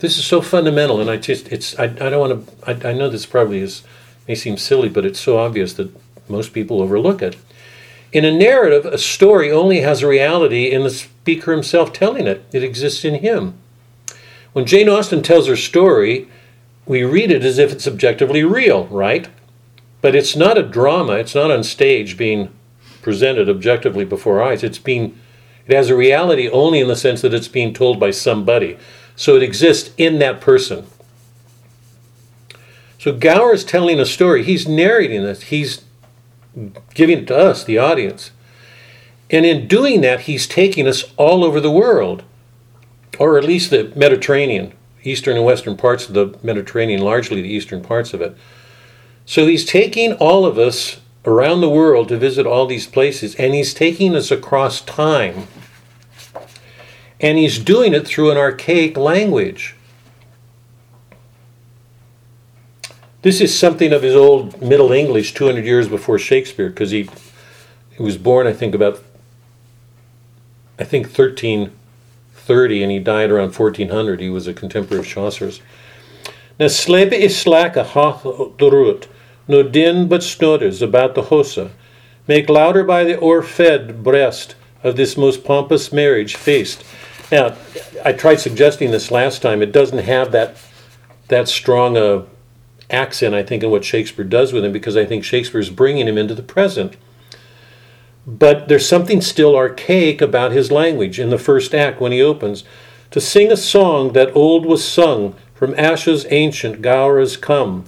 This 0.00 0.18
is 0.18 0.24
so 0.24 0.40
fundamental, 0.40 1.00
and 1.00 1.08
I 1.08 1.16
just, 1.16 1.46
it's, 1.52 1.78
I, 1.78 1.84
I 1.84 2.10
don't 2.10 2.18
want 2.18 2.64
to, 2.64 2.86
I, 2.86 2.90
I 2.90 2.92
know 2.92 3.08
this 3.08 3.24
probably 3.24 3.60
is, 3.60 3.84
may 4.26 4.34
seem 4.34 4.56
silly, 4.56 4.88
but 4.88 5.06
it's 5.06 5.20
so 5.20 5.38
obvious 5.38 5.74
that 5.74 5.96
most 6.28 6.52
people 6.52 6.82
overlook 6.82 7.22
it. 7.22 7.36
In 8.10 8.24
a 8.24 8.36
narrative, 8.36 8.84
a 8.84 8.98
story 8.98 9.48
only 9.48 9.82
has 9.82 10.02
a 10.02 10.08
reality 10.08 10.72
in 10.72 10.82
the 10.82 10.90
speaker 10.90 11.52
himself 11.52 11.92
telling 11.92 12.26
it, 12.26 12.44
it 12.52 12.64
exists 12.64 13.04
in 13.04 13.14
him. 13.14 13.54
When 14.52 14.66
Jane 14.66 14.88
Austen 14.88 15.22
tells 15.22 15.46
her 15.46 15.54
story, 15.54 16.28
we 16.84 17.04
read 17.04 17.30
it 17.30 17.44
as 17.44 17.58
if 17.58 17.70
it's 17.70 17.86
objectively 17.86 18.42
real, 18.42 18.88
right? 18.88 19.28
But 20.00 20.16
it's 20.16 20.34
not 20.34 20.58
a 20.58 20.64
drama, 20.64 21.12
it's 21.12 21.36
not 21.36 21.52
on 21.52 21.62
stage 21.62 22.16
being 22.16 22.52
presented 23.02 23.48
objectively 23.48 24.04
before 24.04 24.42
eyes. 24.42 24.64
It's 24.64 24.78
being 24.78 25.16
it 25.70 25.76
has 25.76 25.90
a 25.90 25.96
reality 25.96 26.48
only 26.48 26.80
in 26.80 26.88
the 26.88 26.96
sense 26.96 27.20
that 27.22 27.34
it's 27.34 27.48
being 27.48 27.72
told 27.72 28.00
by 28.00 28.10
somebody. 28.10 28.78
So 29.16 29.36
it 29.36 29.42
exists 29.42 29.92
in 29.96 30.18
that 30.18 30.40
person. 30.40 30.86
So 32.98 33.12
Gower 33.12 33.52
is 33.52 33.64
telling 33.64 34.00
a 34.00 34.06
story. 34.06 34.42
He's 34.42 34.66
narrating 34.66 35.22
this. 35.22 35.42
He's 35.42 35.84
giving 36.94 37.18
it 37.18 37.26
to 37.28 37.36
us, 37.36 37.64
the 37.64 37.78
audience. 37.78 38.32
And 39.30 39.46
in 39.46 39.68
doing 39.68 40.00
that, 40.00 40.22
he's 40.22 40.46
taking 40.46 40.86
us 40.86 41.04
all 41.16 41.44
over 41.44 41.60
the 41.60 41.70
world, 41.70 42.24
or 43.18 43.38
at 43.38 43.44
least 43.44 43.70
the 43.70 43.92
Mediterranean, 43.94 44.72
eastern 45.04 45.36
and 45.36 45.46
western 45.46 45.76
parts 45.76 46.08
of 46.08 46.14
the 46.14 46.38
Mediterranean, 46.42 47.00
largely 47.00 47.40
the 47.40 47.48
eastern 47.48 47.82
parts 47.82 48.12
of 48.12 48.20
it. 48.20 48.36
So 49.24 49.46
he's 49.46 49.64
taking 49.64 50.14
all 50.14 50.44
of 50.44 50.58
us 50.58 51.00
around 51.24 51.60
the 51.60 51.70
world 51.70 52.08
to 52.08 52.16
visit 52.16 52.46
all 52.46 52.66
these 52.66 52.86
places, 52.86 53.34
and 53.36 53.54
he's 53.54 53.72
taking 53.72 54.16
us 54.16 54.30
across 54.30 54.80
time. 54.80 55.46
And 57.20 57.36
he's 57.36 57.58
doing 57.58 57.92
it 57.92 58.06
through 58.06 58.30
an 58.30 58.38
archaic 58.38 58.96
language. 58.96 59.74
This 63.22 63.42
is 63.42 63.56
something 63.56 63.92
of 63.92 64.02
his 64.02 64.14
old 64.14 64.62
Middle 64.62 64.92
English 64.92 65.34
200 65.34 65.64
years 65.64 65.88
before 65.88 66.18
Shakespeare, 66.18 66.70
because 66.70 66.90
he, 66.90 67.10
he 67.90 68.02
was 68.02 68.16
born, 68.16 68.46
I 68.46 68.54
think, 68.54 68.74
about, 68.74 69.02
I 70.78 70.84
think, 70.84 71.06
1330, 71.06 72.82
and 72.82 72.90
he 72.90 72.98
died 72.98 73.30
around 73.30 73.54
1400. 73.54 74.20
He 74.20 74.30
was 74.30 74.46
a 74.46 74.54
contemporary 74.54 75.00
of 75.00 75.06
Chaucer's. 75.06 75.60
Now, 76.58 76.68
slepe 76.68 77.12
is 77.12 77.38
slack 77.38 77.76
a 77.76 77.84
hoch 77.84 78.22
the 78.58 78.70
root, 78.70 79.08
no 79.46 79.62
din 79.62 80.08
but 80.08 80.22
snotters 80.22 80.80
about 80.80 81.14
the 81.14 81.24
hosa. 81.24 81.70
Make 82.26 82.48
louder 82.48 82.84
by 82.84 83.04
the 83.04 83.18
o'erfed 83.18 84.02
breast 84.02 84.54
of 84.82 84.96
this 84.96 85.16
most 85.16 85.44
pompous 85.44 85.92
marriage 85.92 86.36
feast. 86.36 86.84
Now, 87.30 87.56
I 88.04 88.12
tried 88.12 88.40
suggesting 88.40 88.90
this 88.90 89.10
last 89.10 89.42
time. 89.42 89.62
It 89.62 89.72
doesn't 89.72 89.98
have 89.98 90.32
that 90.32 90.56
that 91.28 91.48
strong 91.48 91.96
a 91.96 92.26
accent, 92.90 93.34
I 93.34 93.44
think, 93.44 93.62
in 93.62 93.70
what 93.70 93.84
Shakespeare 93.84 94.24
does 94.24 94.52
with 94.52 94.64
him, 94.64 94.72
because 94.72 94.96
I 94.96 95.04
think 95.04 95.22
Shakespeare 95.22 95.60
is 95.60 95.70
bringing 95.70 96.08
him 96.08 96.18
into 96.18 96.34
the 96.34 96.42
present. 96.42 96.96
But 98.26 98.68
there's 98.68 98.86
something 98.86 99.20
still 99.20 99.56
archaic 99.56 100.20
about 100.20 100.52
his 100.52 100.72
language 100.72 101.20
in 101.20 101.30
the 101.30 101.38
first 101.38 101.74
act 101.74 102.00
when 102.00 102.12
he 102.12 102.20
opens. 102.20 102.64
To 103.12 103.20
sing 103.20 103.50
a 103.50 103.56
song 103.56 104.12
that 104.12 104.34
old 104.36 104.66
was 104.66 104.86
sung, 104.86 105.34
from 105.54 105.74
ashes 105.78 106.26
ancient 106.30 106.80
Gower 106.80 107.24
come, 107.36 107.84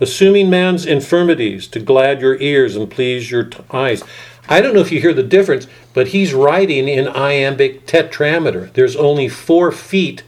assuming 0.00 0.48
man's 0.48 0.86
infirmities 0.86 1.66
to 1.68 1.80
glad 1.80 2.20
your 2.20 2.36
ears 2.40 2.76
and 2.76 2.90
please 2.90 3.30
your 3.30 3.44
t- 3.44 3.58
eyes. 3.70 4.02
I 4.48 4.60
don't 4.60 4.74
know 4.74 4.80
if 4.80 4.92
you 4.92 5.00
hear 5.00 5.14
the 5.14 5.22
difference, 5.22 5.66
but 5.92 6.08
he's 6.08 6.32
writing 6.34 6.88
in 6.88 7.08
iambic 7.08 7.86
tetrameter. 7.86 8.72
There's 8.72 8.96
only 8.96 9.28
four 9.28 9.72
feet 9.72 10.22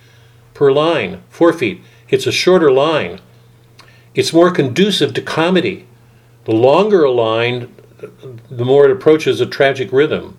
per 0.54 0.72
line, 0.72 1.22
four 1.30 1.52
feet. 1.52 1.82
It's 2.08 2.26
a 2.26 2.32
shorter 2.32 2.70
line. 2.72 3.20
It's 4.14 4.32
more 4.32 4.50
conducive 4.50 5.14
to 5.14 5.22
comedy. 5.22 5.86
The 6.44 6.52
longer 6.52 7.04
a 7.04 7.10
line, 7.10 7.74
the 8.50 8.64
more 8.64 8.86
it 8.86 8.90
approaches 8.90 9.40
a 9.40 9.46
tragic 9.46 9.92
rhythm. 9.92 10.36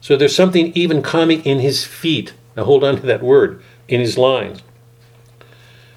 So 0.00 0.16
there's 0.16 0.36
something 0.36 0.70
even 0.74 1.02
comic 1.02 1.46
in 1.46 1.60
his 1.60 1.84
feet. 1.84 2.34
Now 2.56 2.64
hold 2.64 2.84
on 2.84 2.96
to 2.96 3.06
that 3.06 3.22
word 3.22 3.62
in 3.88 4.00
his 4.00 4.18
lines. 4.18 4.62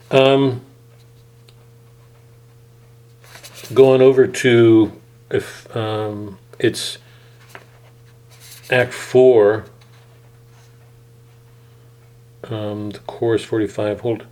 Um, 0.10 0.62
going 3.74 4.02
over 4.02 4.26
to 4.26 4.94
if 5.30 5.76
um, 5.76 6.40
it's 6.60 6.98
Act 8.70 8.94
Four. 8.94 9.66
Um, 12.44 12.92
the 12.92 13.00
chorus 13.00 13.44
forty-five. 13.44 14.02
Hold. 14.02 14.26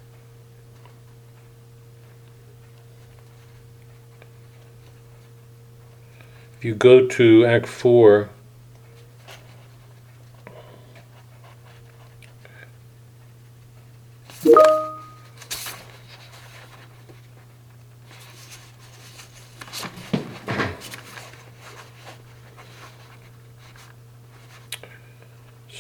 If 6.58 6.66
you 6.66 6.76
go 6.76 7.08
to 7.08 7.46
Act 7.46 7.68
Four. 7.68 8.30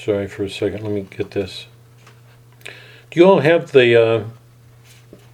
Sorry 0.06 0.28
for 0.28 0.44
a 0.44 0.50
second. 0.52 0.84
Let 0.84 0.92
me 0.92 1.08
get 1.10 1.32
this. 1.32 1.66
Do 3.10 3.20
you 3.20 3.26
all 3.26 3.40
have 3.40 3.72
the 3.72 4.00
uh, 4.00 4.24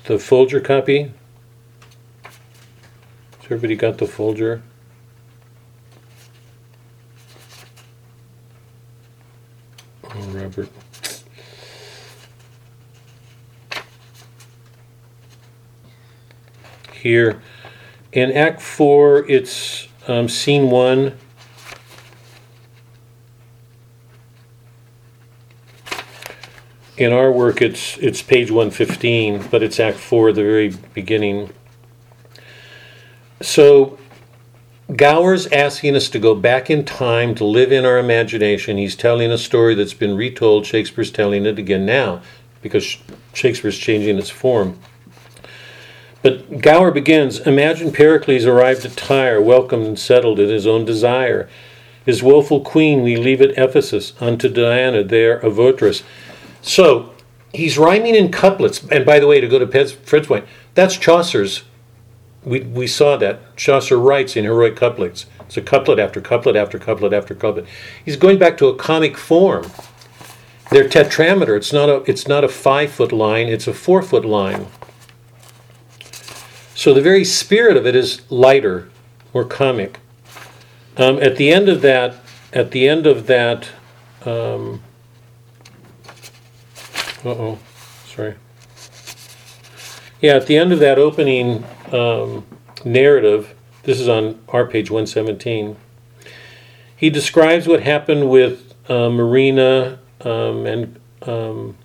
the 0.05 0.17
Folger 0.17 0.61
copy? 0.61 1.11
Has 2.24 2.32
everybody 3.43 3.76
got 3.76 3.97
the 3.97 4.07
Folger? 4.07 4.61
Oh, 10.05 10.22
Robert. 10.30 10.69
Here, 16.93 17.41
in 18.13 18.32
Act 18.32 18.61
Four, 18.61 19.30
it's 19.30 19.89
um, 20.07 20.30
Scene 20.30 20.69
One. 20.69 21.17
In 27.01 27.13
our 27.13 27.31
work, 27.31 27.63
it's 27.63 27.97
it's 27.97 28.21
page 28.21 28.51
one 28.51 28.69
fifteen, 28.69 29.41
but 29.49 29.63
it's 29.63 29.79
Act 29.79 29.97
Four, 29.97 30.31
the 30.31 30.43
very 30.43 30.69
beginning. 30.93 31.51
So 33.41 33.97
Gower's 34.95 35.47
asking 35.47 35.95
us 35.95 36.09
to 36.09 36.19
go 36.19 36.35
back 36.35 36.69
in 36.69 36.85
time 36.85 37.33
to 37.33 37.43
live 37.43 37.71
in 37.71 37.85
our 37.85 37.97
imagination. 37.97 38.77
He's 38.77 38.95
telling 38.95 39.31
a 39.31 39.39
story 39.39 39.73
that's 39.73 39.95
been 39.95 40.15
retold. 40.15 40.67
Shakespeare's 40.67 41.09
telling 41.09 41.47
it 41.47 41.57
again 41.57 41.87
now 41.87 42.21
because 42.61 42.97
Shakespeare's 43.33 43.79
changing 43.79 44.19
its 44.19 44.29
form. 44.29 44.79
But 46.21 46.61
Gower 46.61 46.91
begins 46.91 47.39
Imagine 47.39 47.91
Pericles 47.91 48.45
arrived 48.45 48.85
at 48.85 48.95
Tyre, 48.95 49.41
welcomed 49.41 49.87
and 49.87 49.97
settled 49.97 50.39
in 50.39 50.49
his 50.49 50.67
own 50.67 50.85
desire. 50.85 51.49
His 52.05 52.21
woeful 52.21 52.61
queen 52.61 53.01
we 53.01 53.15
leave 53.15 53.41
at 53.41 53.57
Ephesus, 53.57 54.13
unto 54.19 54.47
Diana 54.49 55.03
there 55.03 55.39
a 55.39 55.49
votress. 55.49 56.03
So 56.62 57.14
he's 57.53 57.78
rhyming 57.78 58.16
in 58.16 58.32
couplets. 58.32 58.86
And 58.91 59.05
by 59.05 59.20
the 59.20 59.28
way, 59.28 59.41
to 59.41 59.47
go 59.47 59.59
to 59.59 59.68
Ped's, 59.68 59.91
Fred's 59.91 60.28
point, 60.28 60.45
that's 60.74 60.95
Chaucer's 60.97 61.64
we, 62.43 62.62
we 62.62 62.88
saw 62.88 63.18
that. 63.18 63.55
Chaucer 63.55 63.99
writes 63.99 64.36
in 64.36 64.43
heroic 64.45 64.76
couplets. 64.76 65.26
It's 65.41 65.57
a 65.57 65.62
couplet 65.62 65.99
after 65.99 66.22
couplet 66.22 66.55
after 66.55 66.80
couplet 66.80 67.14
after 67.14 67.36
couplet. 67.36 67.68
He's 68.03 68.16
going 68.16 68.39
back 68.39 68.57
to 68.57 68.68
a 68.68 68.76
comic 68.76 69.18
form. 69.18 69.70
They're 70.72 70.88
tetrameter. 70.88 71.55
It's 71.57 71.74
not 71.74 71.89
a 71.89 71.97
it's 72.09 72.28
not 72.28 72.43
a 72.43 72.47
five 72.47 72.91
foot 72.91 73.12
line, 73.12 73.47
it's 73.47 73.68
a 73.68 73.74
four 73.74 74.01
foot 74.01 74.24
line. 74.24 74.68
So 76.74 76.93
the 76.93 77.01
very 77.01 77.26
spirit 77.26 77.76
of 77.76 77.86
it 77.86 77.95
is 77.95 78.22
lighter, 78.32 78.89
more 79.34 79.43
comic. 79.43 79.99
Um, 80.97 81.22
at 81.22 81.36
the 81.36 81.51
end 81.51 81.68
of 81.68 81.82
that, 81.82 82.16
at 82.53 82.72
the 82.72 82.88
end 82.88 83.05
of 83.05 83.28
that, 83.28 83.68
um, 84.26 84.82
uh 87.24 87.30
oh, 87.30 87.59
sorry. 88.05 88.36
Yeah, 90.22 90.36
at 90.36 90.45
the 90.47 90.57
end 90.57 90.72
of 90.72 90.80
that 90.80 90.99
opening 90.99 91.63
um, 91.91 92.45
narrative, 92.86 93.55
this 93.84 93.99
is 93.99 94.07
on 94.07 94.39
our 94.49 94.65
page 94.65 94.91
117, 94.91 95.76
he 96.95 97.09
describes 97.09 97.67
what 97.67 97.82
happened 97.82 98.30
with 98.30 98.76
uh, 98.88 99.09
Marina 99.09 99.97
um, 100.22 100.67
and 100.67 100.99
um, 101.24 101.76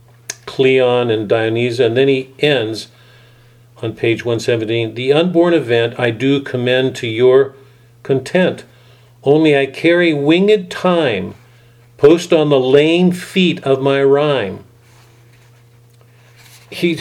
Cleon 0.45 1.11
and 1.11 1.28
Dionysa, 1.28 1.87
and 1.87 1.97
then 1.97 2.09
he 2.09 2.34
ends 2.39 2.89
on 3.82 3.95
page 3.95 4.24
117 4.24 4.95
The 4.95 5.12
unborn 5.12 5.55
event 5.55 5.99
I 5.99 6.11
do 6.11 6.43
commend 6.43 6.95
to 6.97 7.07
your 7.07 7.55
content, 8.03 8.64
only 9.22 9.57
I 9.57 9.64
carry 9.64 10.12
winged 10.12 10.70
time, 10.70 11.34
post 11.97 12.32
on 12.34 12.51
the 12.51 12.61
lame 12.61 13.12
feet 13.12 13.62
of 13.64 13.80
my 13.80 14.03
rhyme. 14.03 14.65
He 16.70 17.00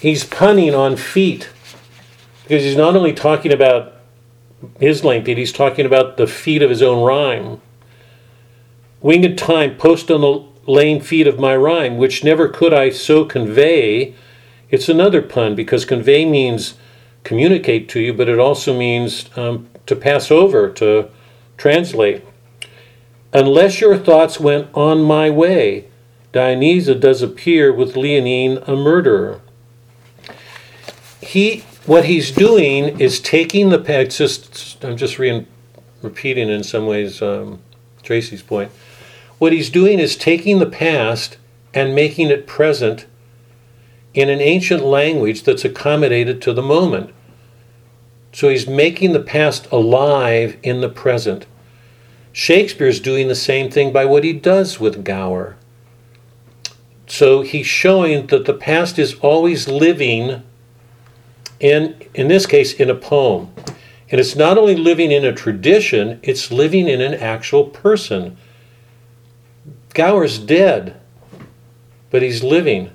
he's 0.00 0.24
punning 0.24 0.74
on 0.74 0.96
feet 0.96 1.50
because 2.42 2.64
he's 2.64 2.76
not 2.76 2.96
only 2.96 3.12
talking 3.12 3.52
about 3.52 3.92
his 4.78 5.04
lame 5.04 5.24
feet, 5.24 5.38
he's 5.38 5.52
talking 5.52 5.86
about 5.86 6.16
the 6.16 6.26
feet 6.26 6.62
of 6.62 6.70
his 6.70 6.82
own 6.82 7.04
rhyme. 7.04 7.60
Winged 9.00 9.38
time, 9.38 9.76
post 9.76 10.10
on 10.10 10.20
the 10.20 10.44
lame 10.70 11.00
feet 11.00 11.26
of 11.26 11.38
my 11.38 11.56
rhyme, 11.56 11.96
which 11.96 12.24
never 12.24 12.48
could 12.48 12.74
I 12.74 12.90
so 12.90 13.24
convey. 13.24 14.14
It's 14.68 14.88
another 14.88 15.22
pun 15.22 15.54
because 15.54 15.84
convey 15.84 16.24
means 16.24 16.74
communicate 17.24 17.88
to 17.90 18.00
you, 18.00 18.12
but 18.12 18.28
it 18.28 18.38
also 18.38 18.76
means 18.76 19.30
um, 19.36 19.68
to 19.86 19.96
pass 19.96 20.30
over, 20.30 20.70
to 20.70 21.10
translate. 21.56 22.24
Unless 23.32 23.80
your 23.80 23.96
thoughts 23.96 24.40
went 24.40 24.68
on 24.74 25.02
my 25.02 25.30
way, 25.30 25.89
Dionysa 26.32 26.94
does 26.94 27.22
appear 27.22 27.72
with 27.72 27.96
Leonine 27.96 28.58
a 28.66 28.76
murderer 28.76 29.40
he 31.30 31.60
what 31.86 32.06
he's 32.06 32.30
doing 32.30 33.00
is 33.00 33.20
taking 33.20 33.68
the 33.68 33.78
past. 33.78 34.18
Just 34.18 34.84
I'm 34.84 34.96
just 34.96 35.18
re- 35.18 35.46
repeating 36.02 36.48
in 36.48 36.62
some 36.62 36.86
ways 36.86 37.22
um, 37.22 37.60
Tracy's 38.02 38.42
point. 38.42 38.70
What 39.38 39.52
he's 39.52 39.70
doing 39.70 39.98
is 39.98 40.16
taking 40.16 40.58
the 40.58 40.66
past 40.66 41.38
and 41.72 41.94
making 41.94 42.30
it 42.30 42.46
present 42.46 43.06
in 44.12 44.28
an 44.28 44.40
ancient 44.40 44.84
language 44.84 45.44
that's 45.44 45.64
accommodated 45.64 46.42
to 46.42 46.52
the 46.52 46.62
moment. 46.62 47.14
So 48.32 48.48
he's 48.48 48.66
making 48.66 49.12
the 49.12 49.20
past 49.20 49.68
alive 49.70 50.56
in 50.62 50.80
the 50.80 50.88
present. 50.88 51.46
Shakespeare's 52.32 53.00
doing 53.00 53.28
the 53.28 53.34
same 53.34 53.70
thing 53.70 53.92
by 53.92 54.04
what 54.04 54.24
he 54.24 54.32
does 54.32 54.78
with 54.78 55.04
Gower. 55.04 55.56
So 57.10 57.42
he's 57.42 57.66
showing 57.66 58.28
that 58.28 58.44
the 58.44 58.54
past 58.54 58.96
is 58.96 59.14
always 59.14 59.66
living 59.66 60.44
in 61.58 61.96
in 62.14 62.28
this 62.28 62.46
case 62.46 62.72
in 62.72 62.88
a 62.88 62.94
poem. 62.94 63.52
And 64.10 64.20
it's 64.20 64.36
not 64.36 64.56
only 64.56 64.76
living 64.76 65.10
in 65.10 65.24
a 65.24 65.32
tradition 65.32 66.20
it's 66.22 66.52
living 66.52 66.88
in 66.88 67.00
an 67.00 67.14
actual 67.14 67.64
person. 67.64 68.36
Gower's 69.92 70.38
dead 70.38 71.00
but 72.10 72.22
he's 72.22 72.44
living. 72.44 72.92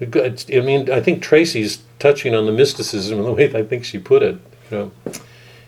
I 0.00 0.60
mean 0.60 0.88
i 0.90 1.00
think 1.00 1.20
tracy's 1.20 1.82
touching 1.98 2.36
on 2.36 2.46
the 2.46 2.52
mysticism 2.52 3.18
in 3.18 3.24
the 3.24 3.32
way 3.32 3.52
i 3.52 3.64
think 3.64 3.84
she 3.84 3.98
put 3.98 4.22
it 4.22 4.38
you 4.70 4.78
know. 4.78 4.92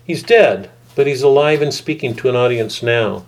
He's 0.04 0.22
dead 0.22 0.70
but 0.94 1.08
he's 1.08 1.22
alive 1.22 1.62
and 1.62 1.74
speaking 1.74 2.14
to 2.16 2.28
an 2.28 2.36
audience 2.36 2.80
now 2.80 3.24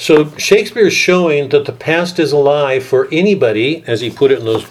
so 0.00 0.34
shakespeare 0.38 0.86
is 0.86 0.94
showing 0.94 1.50
that 1.50 1.66
the 1.66 1.72
past 1.72 2.18
is 2.18 2.32
alive 2.32 2.82
for 2.82 3.06
anybody 3.12 3.84
as 3.86 4.00
he 4.00 4.08
put 4.08 4.32
it 4.32 4.38
in 4.38 4.46
those 4.46 4.66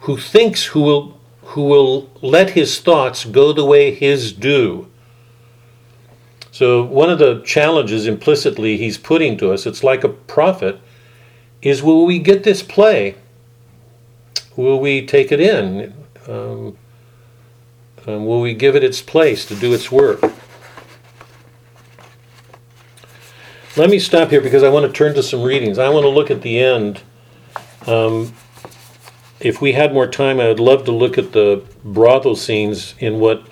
who 0.00 0.18
thinks 0.18 0.66
who 0.66 0.82
will 0.82 1.18
who 1.40 1.62
will 1.62 2.10
let 2.20 2.50
his 2.50 2.78
thoughts 2.78 3.24
go 3.24 3.54
the 3.54 3.64
way 3.64 3.94
his 3.94 4.34
do. 4.34 4.86
So 6.52 6.84
one 6.84 7.08
of 7.08 7.18
the 7.18 7.40
challenges 7.40 8.06
implicitly 8.06 8.76
he's 8.76 8.98
putting 8.98 9.38
to 9.38 9.50
us, 9.50 9.64
it's 9.64 9.82
like 9.82 10.04
a 10.04 10.10
prophet, 10.10 10.78
is 11.62 11.82
will 11.82 12.04
we 12.04 12.18
get 12.18 12.44
this 12.44 12.62
play? 12.62 13.14
Will 14.56 14.78
we 14.78 15.06
take 15.06 15.32
it 15.32 15.40
in? 15.40 15.94
Um, 16.28 16.76
um, 18.06 18.26
will 18.26 18.42
we 18.42 18.52
give 18.52 18.76
it 18.76 18.84
its 18.84 19.00
place 19.00 19.46
to 19.46 19.54
do 19.54 19.72
its 19.72 19.90
work? 19.90 20.20
Let 23.76 23.88
me 23.88 24.00
stop 24.00 24.30
here 24.30 24.40
because 24.40 24.64
I 24.64 24.68
want 24.68 24.86
to 24.86 24.92
turn 24.92 25.14
to 25.14 25.22
some 25.22 25.44
readings. 25.44 25.78
I 25.78 25.88
want 25.90 26.02
to 26.02 26.08
look 26.08 26.28
at 26.28 26.42
the 26.42 26.58
end. 26.58 27.02
Um, 27.86 28.34
if 29.38 29.60
we 29.60 29.72
had 29.72 29.94
more 29.94 30.08
time, 30.08 30.40
I 30.40 30.48
would 30.48 30.58
love 30.58 30.84
to 30.86 30.92
look 30.92 31.16
at 31.16 31.30
the 31.30 31.64
brothel 31.84 32.34
scenes 32.34 32.96
in 32.98 33.20
what 33.20 33.46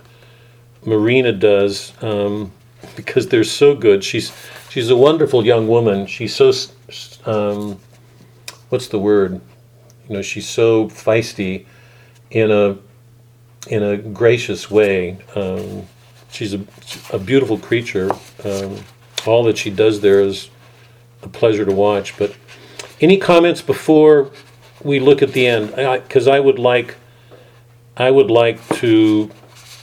Marina 0.84 1.30
does 1.30 1.92
um, 2.02 2.50
because 2.96 3.28
they're 3.28 3.44
so 3.44 3.76
good. 3.76 4.02
She's 4.02 4.32
she's 4.68 4.90
a 4.90 4.96
wonderful 4.96 5.46
young 5.46 5.68
woman. 5.68 6.06
She's 6.06 6.34
so 6.34 6.52
um, 7.24 7.78
what's 8.70 8.88
the 8.88 8.98
word? 8.98 9.40
You 10.08 10.16
know, 10.16 10.22
she's 10.22 10.48
so 10.48 10.88
feisty 10.88 11.64
in 12.32 12.50
a 12.50 12.76
in 13.68 13.84
a 13.84 13.96
gracious 13.96 14.68
way. 14.68 15.18
Um, 15.36 15.86
she's 16.28 16.54
a, 16.54 16.60
a 17.12 17.20
beautiful 17.20 17.56
creature. 17.56 18.10
Um, 18.44 18.78
all 19.28 19.44
that 19.44 19.58
she 19.58 19.70
does 19.70 20.00
there 20.00 20.20
is 20.20 20.50
a 21.22 21.28
pleasure 21.28 21.64
to 21.64 21.72
watch. 21.72 22.16
But 22.16 22.34
any 23.00 23.18
comments 23.18 23.62
before 23.62 24.30
we 24.82 25.00
look 25.00 25.22
at 25.22 25.32
the 25.32 25.46
end? 25.46 25.74
Because 26.02 26.26
I, 26.26 26.40
would 26.40 26.58
like 26.58 26.96
I 27.96 28.10
would 28.10 28.30
like 28.30 28.66
to 28.76 29.30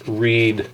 read 0.08 0.70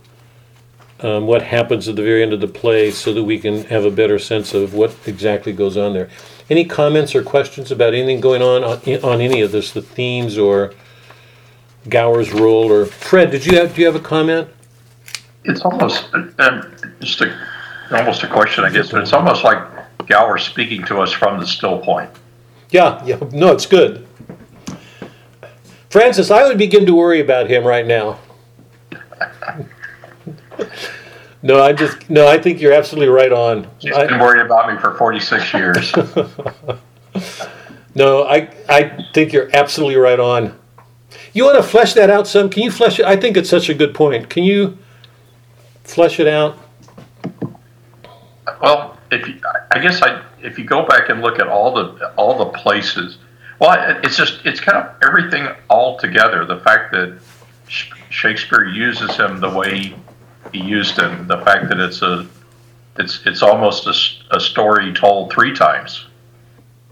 um, 1.02 1.26
what 1.26 1.41
happens 1.41 1.88
at 1.88 1.95
the 1.95 2.03
very 2.03 2.22
end 2.22 2.34
of 2.34 2.41
the 2.41 2.48
play 2.48 2.91
so 2.91 3.14
that 3.14 3.23
we 3.23 3.39
can 3.39 3.64
have 3.65 3.85
a 3.85 3.91
better 3.91 4.19
sense 4.19 4.53
of 4.53 4.73
what 4.73 4.95
exactly 5.06 5.53
goes 5.53 5.77
on 5.77 5.93
there. 5.93 6.10
Any 6.49 6.65
comments 6.65 7.15
or 7.15 7.23
questions 7.23 7.72
about 7.72 7.93
anything 7.93 8.19
going 8.19 8.41
on 8.41 8.64
on, 8.64 8.80
on 9.03 9.22
any 9.22 9.41
of 9.41 9.52
this, 9.52 9.72
the 9.72 9.81
themes 9.81 10.38
or 10.38 10.73
Gower's 11.89 12.31
role? 12.31 12.72
Or 12.72 12.85
Fred, 12.85 13.31
did 13.31 13.45
you 13.45 13.57
have 13.57 13.73
do 13.73 13.81
you 13.81 13.88
have 13.88 13.95
a 13.95 13.99
comment? 13.99 14.48
It's 15.43 15.61
almost 15.61 16.06
um, 16.14 16.76
just 16.99 17.22
a, 17.22 17.48
almost 17.94 18.24
a 18.24 18.28
question, 18.28 18.64
I 18.64 18.70
guess, 18.70 18.90
but 18.92 19.02
it's 19.02 19.14
almost 19.14 19.44
like 19.44 19.60
Gower 20.08 20.38
speaking 20.38 20.84
to 20.86 21.00
us 21.02 21.12
from 21.12 21.40
the 21.40 21.46
still 21.48 21.80
point. 21.80 22.10
Yeah, 22.70 23.04
yeah, 23.06 23.18
no, 23.32 23.52
it's 23.52 23.66
good. 23.66 24.08
Francis, 25.90 26.32
I 26.32 26.44
would 26.48 26.58
begin 26.58 26.86
to 26.86 26.94
worry 26.96 27.20
about 27.20 27.50
him 27.50 27.66
right 27.66 27.86
now. 27.86 28.20
No, 31.44 31.64
I 31.64 31.74
just 31.74 32.08
no. 32.08 32.28
I 32.28 32.38
think 32.38 32.62
you're 32.62 32.72
absolutely 32.74 33.08
right 33.12 33.32
on. 33.32 33.68
He's 33.80 33.92
I- 33.94 34.06
been 34.06 34.20
worried 34.20 34.46
about 34.46 34.72
me 34.72 34.80
for 34.80 34.94
46 34.96 35.54
years. 35.56 35.92
No, 37.94 38.24
I 38.24 38.48
I 38.70 39.06
think 39.14 39.34
you're 39.34 39.50
absolutely 39.54 39.98
right 39.98 40.20
on. 40.20 40.58
You 41.34 41.44
want 41.44 41.58
to 41.58 41.64
flesh 41.64 41.94
that 41.96 42.10
out 42.10 42.26
some? 42.26 42.50
Can 42.50 42.64
you 42.64 42.72
flesh 42.72 43.00
it? 43.00 43.06
I 43.06 43.18
think 43.18 43.36
it's 43.36 43.50
such 43.50 43.68
a 43.70 43.74
good 43.74 43.94
point. 43.94 44.30
Can 44.30 44.44
you 44.46 44.78
flesh 45.84 46.18
it 46.20 46.28
out? 46.28 46.58
Well, 48.62 48.98
if 49.12 49.28
you, 49.28 49.40
I 49.72 49.80
guess 49.80 50.02
I, 50.02 50.24
if 50.42 50.58
you 50.58 50.66
go 50.66 50.86
back 50.86 51.10
and 51.10 51.22
look 51.22 51.40
at 51.40 51.48
all 51.48 51.74
the 51.74 52.14
all 52.16 52.38
the 52.38 52.58
places, 52.58 53.18
well, 53.60 53.76
it's 54.04 54.18
just 54.18 54.46
it's 54.46 54.60
kind 54.60 54.78
of 54.78 54.96
everything 55.04 55.48
all 55.70 55.98
together. 55.98 56.46
The 56.46 56.60
fact 56.60 56.92
that 56.92 57.20
Shakespeare 58.10 58.66
uses 58.66 59.16
him 59.16 59.40
the 59.40 59.50
way 59.50 59.96
he 60.52 60.60
used 60.60 60.98
him, 60.98 61.28
the 61.28 61.40
fact 61.40 61.70
that 61.70 61.80
it's 61.80 62.02
a 62.02 62.28
it's 62.98 63.26
it's 63.26 63.42
almost 63.42 63.88
a 64.32 64.40
story 64.40 64.94
told 64.94 65.32
three 65.32 65.56
times, 65.56 66.06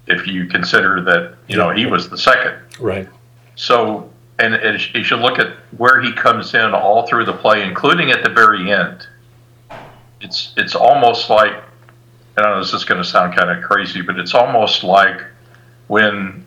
if 0.07 0.27
you 0.27 0.45
consider 0.45 1.01
that 1.01 1.35
you 1.47 1.57
know 1.57 1.69
he 1.69 1.85
was 1.85 2.09
the 2.09 2.17
second. 2.17 2.55
Right. 2.79 3.07
So, 3.55 4.09
and 4.39 4.55
as 4.55 4.93
you 4.93 5.03
should 5.03 5.19
look 5.19 5.39
at 5.39 5.53
where 5.77 6.01
he 6.01 6.13
comes 6.13 6.53
in 6.53 6.73
all 6.73 7.05
through 7.07 7.25
the 7.25 7.33
play, 7.33 7.63
including 7.63 8.11
at 8.11 8.23
the 8.23 8.29
very 8.29 8.71
end. 8.71 9.05
It's 10.21 10.53
it's 10.57 10.75
almost 10.75 11.29
like 11.29 11.53
I 12.37 12.41
don't 12.41 12.51
know. 12.51 12.59
This 12.59 12.73
is 12.73 12.83
going 12.85 13.01
to 13.01 13.07
sound 13.07 13.35
kind 13.35 13.49
of 13.49 13.63
crazy, 13.63 14.01
but 14.01 14.17
it's 14.19 14.33
almost 14.33 14.83
like 14.83 15.21
when 15.87 16.45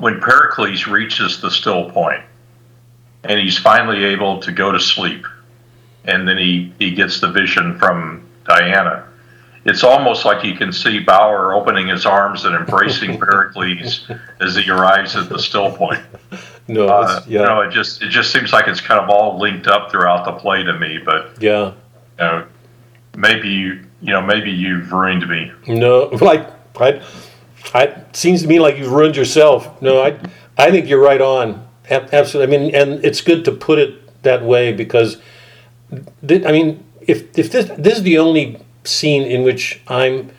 when 0.00 0.20
Pericles 0.20 0.86
reaches 0.86 1.40
the 1.40 1.50
still 1.50 1.90
point, 1.90 2.22
and 3.24 3.38
he's 3.40 3.58
finally 3.58 4.04
able 4.04 4.38
to 4.40 4.52
go 4.52 4.70
to 4.72 4.78
sleep, 4.80 5.24
and 6.04 6.26
then 6.28 6.38
he 6.38 6.72
he 6.78 6.92
gets 6.92 7.20
the 7.20 7.30
vision 7.30 7.78
from 7.78 8.26
Diana. 8.46 9.04
It's 9.64 9.82
almost 9.84 10.24
like 10.24 10.44
you 10.44 10.54
can 10.54 10.72
see 10.72 11.00
Gower 11.02 11.52
opening 11.52 11.88
his 11.88 12.06
arms 12.06 12.44
and 12.44 12.54
embracing 12.54 13.18
Pericles 13.20 14.08
as 14.40 14.56
he 14.56 14.70
arrives 14.70 15.14
at 15.16 15.28
the 15.28 15.38
still 15.38 15.72
point. 15.76 16.00
No. 16.68 16.88
Uh, 16.88 17.02
it's- 17.02 17.26
You 17.28 17.40
yeah. 17.40 17.44
know, 17.46 17.60
it 17.62 17.70
just 17.70 18.00
it 18.02 18.08
just 18.08 18.32
seems 18.32 18.52
like 18.52 18.66
it's 18.68 18.80
kind 18.80 19.00
of 19.00 19.10
all 19.10 19.38
linked 19.38 19.66
up 19.66 19.90
throughout 19.90 20.24
the 20.24 20.32
play 20.32 20.62
to 20.62 20.78
me. 20.78 20.98
But 21.04 21.42
yeah. 21.42 21.72
you 21.72 21.74
know, 22.24 22.46
maybe 23.16 23.48
you 23.48 23.84
you 24.00 24.12
know 24.12 24.22
maybe 24.22 24.50
you've 24.50 24.92
ruined 24.92 25.28
me. 25.28 25.52
No. 25.66 26.10
Like 26.20 26.48
I. 26.80 27.02
I 27.74 27.82
it 27.84 28.16
seems 28.16 28.42
to 28.42 28.48
me 28.48 28.60
like 28.60 28.78
you've 28.78 28.92
ruined 28.92 29.16
yourself. 29.16 29.80
No, 29.82 30.02
I. 30.02 30.18
I 30.56 30.70
think 30.70 30.88
you're 30.88 31.02
right 31.02 31.20
on. 31.20 31.66
Absolutely. 31.88 32.56
I 32.56 32.58
mean, 32.58 32.74
and 32.74 33.04
it's 33.04 33.20
good 33.20 33.44
to 33.46 33.52
put 33.52 33.78
it 33.78 34.22
that 34.22 34.42
way 34.42 34.72
because, 34.72 35.18
I 35.90 36.52
mean, 36.52 36.84
if 37.00 37.38
if 37.38 37.50
this 37.50 37.70
this 37.78 37.98
is 37.98 38.02
the 38.02 38.18
only 38.18 38.60
scene 38.84 39.22
in 39.22 39.42
which 39.42 39.80
I'm 39.88 40.30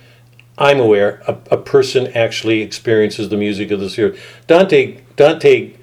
I'm 0.58 0.80
aware 0.80 1.22
a, 1.28 1.38
a 1.52 1.58
person 1.58 2.08
actually 2.08 2.62
experiences 2.62 3.30
the 3.30 3.38
music 3.38 3.72
of 3.72 3.80
the 3.80 3.90
sphere. 3.90 4.16
Dante 4.48 5.02
Dante, 5.16 5.74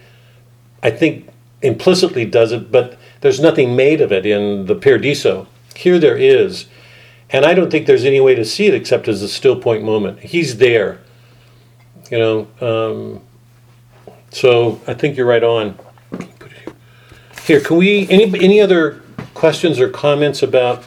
I 0.83 0.91
think 0.91 1.29
implicitly 1.63 2.25
does 2.25 2.53
it, 2.53 2.71
but 2.71 2.99
there's 3.23 3.41
nothing 3.41 3.75
made 3.75 4.01
of 4.01 4.13
it 4.13 4.27
in 4.27 4.67
the 4.67 4.75
Paradiso. 4.75 5.49
Here 5.75 5.99
there 5.99 6.17
is, 6.17 6.67
and 7.31 7.45
I 7.45 7.55
don't 7.55 7.71
think 7.71 7.87
there's 7.87 8.05
any 8.05 8.21
way 8.21 8.35
to 8.35 8.45
see 8.45 8.67
it 8.67 8.75
except 8.75 9.09
as 9.09 9.23
a 9.23 9.29
still 9.29 9.61
point 9.61 9.85
moment. 9.85 10.21
He's 10.21 10.59
there, 10.59 11.01
you 12.11 12.19
know. 12.19 12.49
Um, 12.61 13.21
so 14.31 14.81
I 14.87 14.95
think 14.95 15.17
you're 15.17 15.27
right 15.27 15.43
on. 15.43 15.79
Here. 17.45 17.61
Can 17.61 17.77
we 17.77 18.09
any 18.09 18.25
any 18.43 18.61
other 18.61 19.03
questions 19.35 19.79
or 19.79 19.89
comments 19.89 20.43
about 20.43 20.85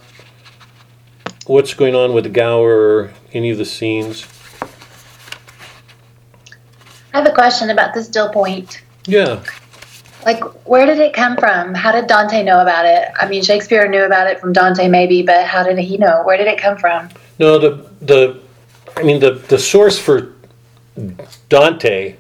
what's 1.46 1.74
going 1.74 1.96
on 1.96 2.14
with 2.14 2.34
Gower 2.34 2.78
or 2.78 3.14
any 3.34 3.50
of 3.50 3.58
the 3.58 3.66
scenes? 3.66 4.28
I 7.14 7.18
have 7.20 7.28
a 7.28 7.34
question 7.34 7.70
about 7.70 7.94
the 7.94 8.04
still 8.04 8.30
point. 8.30 8.84
Yeah. 9.08 9.44
Like, 10.30 10.44
where 10.68 10.86
did 10.86 11.00
it 11.00 11.12
come 11.12 11.36
from? 11.38 11.74
How 11.74 11.92
did 11.92 12.06
Dante 12.06 12.44
know 12.44 12.60
about 12.62 12.86
it? 12.86 13.10
I 13.20 13.28
mean, 13.28 13.42
Shakespeare 13.42 13.88
knew 13.88 14.04
about 14.04 14.28
it 14.28 14.40
from 14.40 14.54
Dante, 14.54 14.88
maybe, 14.88 15.24
but 15.24 15.44
how 15.48 15.64
did 15.64 15.80
he 15.80 15.98
know? 15.98 16.22
Where 16.24 16.38
did 16.38 16.46
it 16.46 16.60
come 16.60 16.78
from? 16.78 17.10
No, 17.40 17.58
the 17.58 17.90
the 18.02 18.40
I 18.96 19.02
mean 19.02 19.20
the 19.20 19.32
the 19.54 19.58
source 19.58 19.98
for 19.98 20.34
Dante 21.50 22.16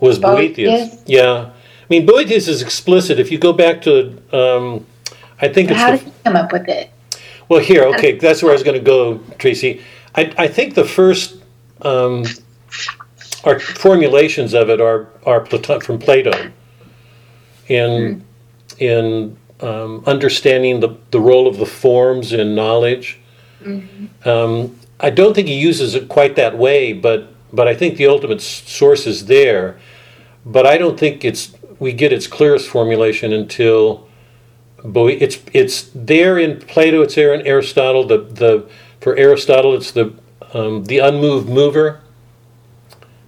was 0.00 0.18
Boethius. 0.18 0.90
Boethius? 0.90 1.02
Yeah. 1.06 1.50
I 1.54 1.88
mean 1.88 2.04
Boethius 2.04 2.46
is 2.46 2.60
explicit. 2.60 3.18
If 3.18 3.32
you 3.32 3.38
go 3.38 3.54
back 3.54 3.80
to 3.88 4.20
um, 4.34 4.84
I 5.40 5.48
think 5.48 5.70
it's 5.70 5.80
How 5.80 5.92
did 5.92 6.00
he 6.00 6.12
come 6.24 6.36
up 6.36 6.52
with 6.52 6.68
it? 6.68 6.90
well 7.48 7.60
here, 7.60 7.84
okay, 7.84 8.18
that's 8.18 8.42
where 8.42 8.52
I 8.52 8.54
was 8.54 8.62
gonna 8.62 8.80
go, 8.96 9.18
Tracy. 9.38 9.80
I, 10.14 10.30
I 10.36 10.46
think 10.46 10.74
the 10.74 10.84
first 10.84 11.38
um, 11.80 12.26
our 13.44 13.58
formulations 13.58 14.52
of 14.52 14.68
it 14.68 14.78
are 14.78 15.08
are 15.24 15.40
Plato- 15.40 15.80
from 15.80 15.98
Plato 15.98 16.52
in 17.70 18.24
in 18.78 19.36
um, 19.60 20.02
understanding 20.06 20.80
the, 20.80 20.96
the 21.10 21.20
role 21.20 21.46
of 21.46 21.58
the 21.58 21.66
forms 21.66 22.32
in 22.32 22.54
knowledge. 22.54 23.18
Um, 24.24 24.78
I 24.98 25.10
don't 25.10 25.34
think 25.34 25.48
he 25.48 25.58
uses 25.58 25.94
it 25.94 26.08
quite 26.08 26.36
that 26.36 26.56
way, 26.56 26.92
but 26.92 27.32
but 27.52 27.68
I 27.68 27.74
think 27.74 27.96
the 27.96 28.06
ultimate 28.06 28.40
source 28.40 29.06
is 29.06 29.26
there. 29.26 29.78
But 30.44 30.66
I 30.66 30.78
don't 30.78 30.98
think 30.98 31.24
it's 31.24 31.54
we 31.78 31.92
get 31.92 32.12
its 32.12 32.26
clearest 32.26 32.68
formulation 32.68 33.32
until 33.32 34.08
Boe- 34.82 35.08
it's 35.08 35.40
it's 35.52 35.90
there 35.94 36.38
in 36.38 36.60
Plato. 36.60 37.02
It's 37.02 37.14
there 37.14 37.34
in 37.34 37.46
Aristotle. 37.46 38.06
The 38.06 38.18
the 38.18 38.68
for 39.00 39.16
Aristotle, 39.16 39.74
it's 39.74 39.90
the 39.90 40.14
um, 40.54 40.84
the 40.84 40.98
unmoved 40.98 41.48
mover. 41.48 42.00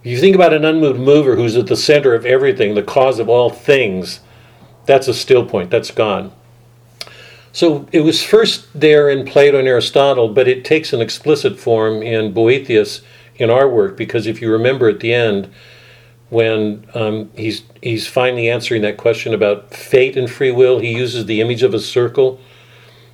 If 0.00 0.10
you 0.10 0.18
think 0.18 0.34
about 0.34 0.52
an 0.52 0.64
unmoved 0.64 0.98
mover 0.98 1.36
who's 1.36 1.56
at 1.56 1.66
the 1.66 1.76
center 1.76 2.14
of 2.14 2.26
everything, 2.26 2.74
the 2.74 2.82
cause 2.82 3.20
of 3.20 3.28
all 3.28 3.50
things, 3.50 4.20
that's 4.86 5.08
a 5.08 5.14
still 5.14 5.44
point. 5.44 5.70
That's 5.70 5.90
gone. 5.90 6.32
So 7.52 7.86
it 7.92 8.00
was 8.00 8.22
first 8.22 8.66
there 8.74 9.10
in 9.10 9.26
Plato 9.26 9.58
and 9.58 9.68
Aristotle, 9.68 10.28
but 10.28 10.48
it 10.48 10.64
takes 10.64 10.92
an 10.92 11.00
explicit 11.02 11.58
form 11.58 12.02
in 12.02 12.32
Boethius 12.32 13.02
in 13.36 13.50
our 13.50 13.68
work 13.68 13.96
because 13.96 14.26
if 14.26 14.40
you 14.40 14.50
remember 14.50 14.88
at 14.88 15.00
the 15.00 15.12
end, 15.12 15.52
when 16.30 16.86
um, 16.94 17.30
he's 17.36 17.62
he's 17.82 18.06
finally 18.06 18.48
answering 18.48 18.80
that 18.80 18.96
question 18.96 19.34
about 19.34 19.74
fate 19.74 20.16
and 20.16 20.30
free 20.30 20.50
will, 20.50 20.78
he 20.78 20.96
uses 20.96 21.26
the 21.26 21.42
image 21.42 21.62
of 21.62 21.74
a 21.74 21.78
circle, 21.78 22.40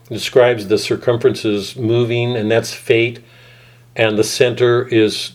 describes 0.09 0.69
the 0.69 0.79
circumferences 0.79 1.75
moving, 1.75 2.37
and 2.37 2.49
that's 2.49 2.73
fate, 2.73 3.19
and 3.97 4.17
the 4.17 4.23
center 4.23 4.87
is 4.87 5.33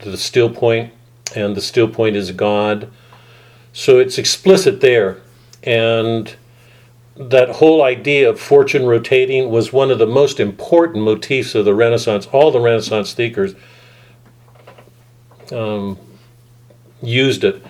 the 0.00 0.18
still 0.18 0.50
point, 0.50 0.92
and 1.34 1.56
the 1.56 1.62
still 1.62 1.88
point 1.88 2.14
is 2.14 2.30
God. 2.30 2.90
So 3.72 3.98
it's 3.98 4.18
explicit 4.18 4.82
there. 4.82 5.16
And 5.64 6.34
that 7.16 7.48
whole 7.48 7.82
idea 7.82 8.28
of 8.28 8.40
fortune 8.40 8.86
rotating 8.86 9.50
was 9.50 9.72
one 9.72 9.90
of 9.90 9.98
the 9.98 10.06
most 10.06 10.38
important 10.40 11.04
motifs 11.04 11.54
of 11.54 11.64
the 11.64 11.74
Renaissance. 11.74 12.26
All 12.26 12.50
the 12.50 12.60
Renaissance 12.60 13.14
thinkers 13.14 13.54
um, 15.52 15.98
used 17.02 17.44
it 17.44 17.62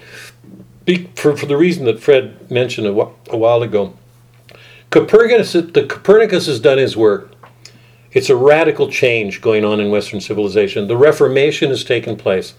Be, 0.85 1.09
for, 1.15 1.37
for 1.37 1.47
the 1.47 1.57
reason 1.57 1.85
that 1.85 2.01
Fred 2.01 2.51
mentioned 2.51 2.87
a, 2.87 2.93
wh- 2.93 3.33
a 3.33 3.37
while 3.37 3.63
ago. 3.63 3.97
Copernicus, 4.91 5.53
the 5.53 5.87
Copernicus 5.89 6.47
has 6.47 6.61
done 6.61 6.79
his 6.79 6.97
work. 6.97 7.33
It's 8.13 8.31
a 8.31 8.37
radical 8.37 8.89
change 8.89 9.41
going 9.41 9.65
on 9.65 9.81
in 9.81 9.91
Western 9.91 10.21
civilization. 10.21 10.87
The 10.87 10.97
Reformation 10.97 11.71
has 11.71 11.83
taken 11.83 12.17
place. 12.17 12.55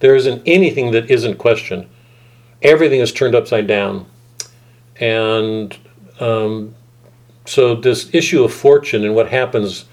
There 0.00 0.16
isn't 0.16 0.42
anything 0.46 0.92
that 0.92 1.10
isn't 1.10 1.36
questioned. 1.36 1.86
Everything 2.62 3.00
is 3.00 3.12
turned 3.12 3.34
upside 3.34 3.66
down. 3.66 4.06
And 5.00 5.76
um, 6.20 6.74
so, 7.44 7.74
this 7.74 8.12
issue 8.14 8.44
of 8.44 8.52
fortune 8.52 9.04
and 9.04 9.14
what 9.14 9.28
happens 9.28 9.86